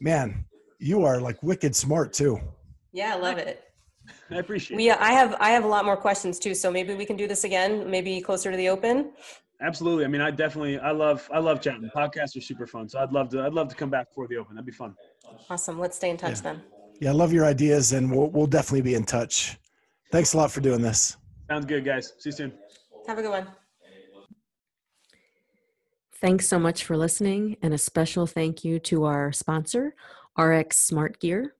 man, 0.01 0.45
you 0.79 1.05
are 1.05 1.19
like 1.19 1.41
wicked 1.43 1.75
smart 1.75 2.13
too. 2.13 2.39
Yeah, 2.91 3.15
I 3.15 3.17
love 3.17 3.37
it. 3.37 3.72
I 4.29 4.35
appreciate. 4.35 4.79
Yeah, 4.79 4.97
I 4.99 5.13
have, 5.13 5.35
I 5.39 5.49
have 5.51 5.63
a 5.63 5.67
lot 5.67 5.85
more 5.85 5.97
questions 5.97 6.39
too. 6.39 6.53
So 6.53 6.71
maybe 6.71 6.93
we 6.93 7.05
can 7.05 7.15
do 7.15 7.27
this 7.27 7.43
again, 7.43 7.89
maybe 7.89 8.19
closer 8.21 8.51
to 8.51 8.57
the 8.57 8.69
open. 8.69 9.11
Absolutely. 9.61 10.03
I 10.03 10.07
mean, 10.07 10.21
I 10.21 10.29
definitely, 10.31 10.77
I 10.79 10.91
love, 10.91 11.29
I 11.33 11.39
love 11.39 11.61
chatting. 11.61 11.89
Podcasts 11.95 12.35
are 12.35 12.41
super 12.41 12.67
fun. 12.67 12.89
So 12.89 12.99
I'd 12.99 13.13
love 13.13 13.29
to, 13.29 13.43
I'd 13.43 13.53
love 13.53 13.69
to 13.69 13.75
come 13.75 13.89
back 13.89 14.11
for 14.13 14.27
the 14.27 14.37
open. 14.37 14.55
That'd 14.55 14.65
be 14.65 14.73
fun. 14.73 14.93
Awesome. 15.49 15.79
Let's 15.79 15.95
stay 15.95 16.09
in 16.09 16.17
touch 16.17 16.37
yeah. 16.37 16.53
then. 16.53 16.61
Yeah, 16.99 17.09
I 17.09 17.13
love 17.13 17.33
your 17.33 17.45
ideas, 17.45 17.91
and 17.93 18.11
we'll, 18.11 18.29
we'll 18.29 18.47
definitely 18.47 18.81
be 18.81 18.95
in 18.95 19.03
touch. 19.03 19.57
Thanks 20.11 20.33
a 20.33 20.37
lot 20.37 20.51
for 20.51 20.61
doing 20.61 20.81
this. 20.81 21.17
Sounds 21.49 21.65
good, 21.65 21.83
guys. 21.83 22.13
See 22.19 22.29
you 22.29 22.31
soon. 22.31 22.53
Have 23.07 23.17
a 23.17 23.21
good 23.21 23.31
one. 23.31 23.47
Thanks 26.21 26.47
so 26.47 26.57
much 26.57 26.85
for 26.85 26.95
listening, 26.95 27.57
and 27.61 27.73
a 27.73 27.77
special 27.77 28.25
thank 28.25 28.63
you 28.63 28.79
to 28.79 29.05
our 29.05 29.31
sponsor, 29.33 29.95
RX 30.37 30.77
Smart 30.77 31.19
Gear. 31.19 31.55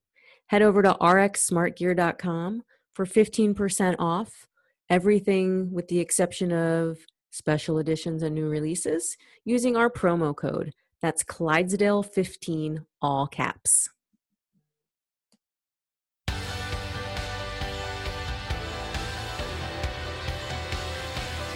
Head 0.48 0.62
over 0.62 0.82
to 0.82 0.96
rxsmartgear.com 1.00 2.64
for 2.94 3.06
15% 3.06 3.96
off 4.00 4.48
everything 4.90 5.72
with 5.72 5.88
the 5.88 6.00
exception 6.00 6.52
of 6.52 7.00
special 7.32 7.80
editions 7.80 8.22
and 8.22 8.36
new 8.36 8.48
releases 8.48 9.18
using 9.44 9.76
our 9.76 9.90
promo 9.90 10.36
code. 10.36 10.72
That's 11.02 11.24
Clydesdale15, 11.24 12.86
all 13.02 13.28
caps. 13.28 13.90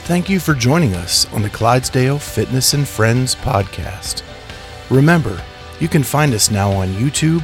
Thank 0.07 0.29
you 0.29 0.39
for 0.39 0.53
joining 0.53 0.93
us 0.95 1.31
on 1.33 1.41
the 1.41 1.49
Clydesdale 1.49 2.17
Fitness 2.17 2.73
and 2.73 2.87
Friends 2.87 3.35
podcast. 3.35 4.23
Remember, 4.89 5.41
you 5.81 5.89
can 5.89 6.01
find 6.01 6.33
us 6.33 6.49
now 6.49 6.71
on 6.71 6.87
YouTube 6.93 7.43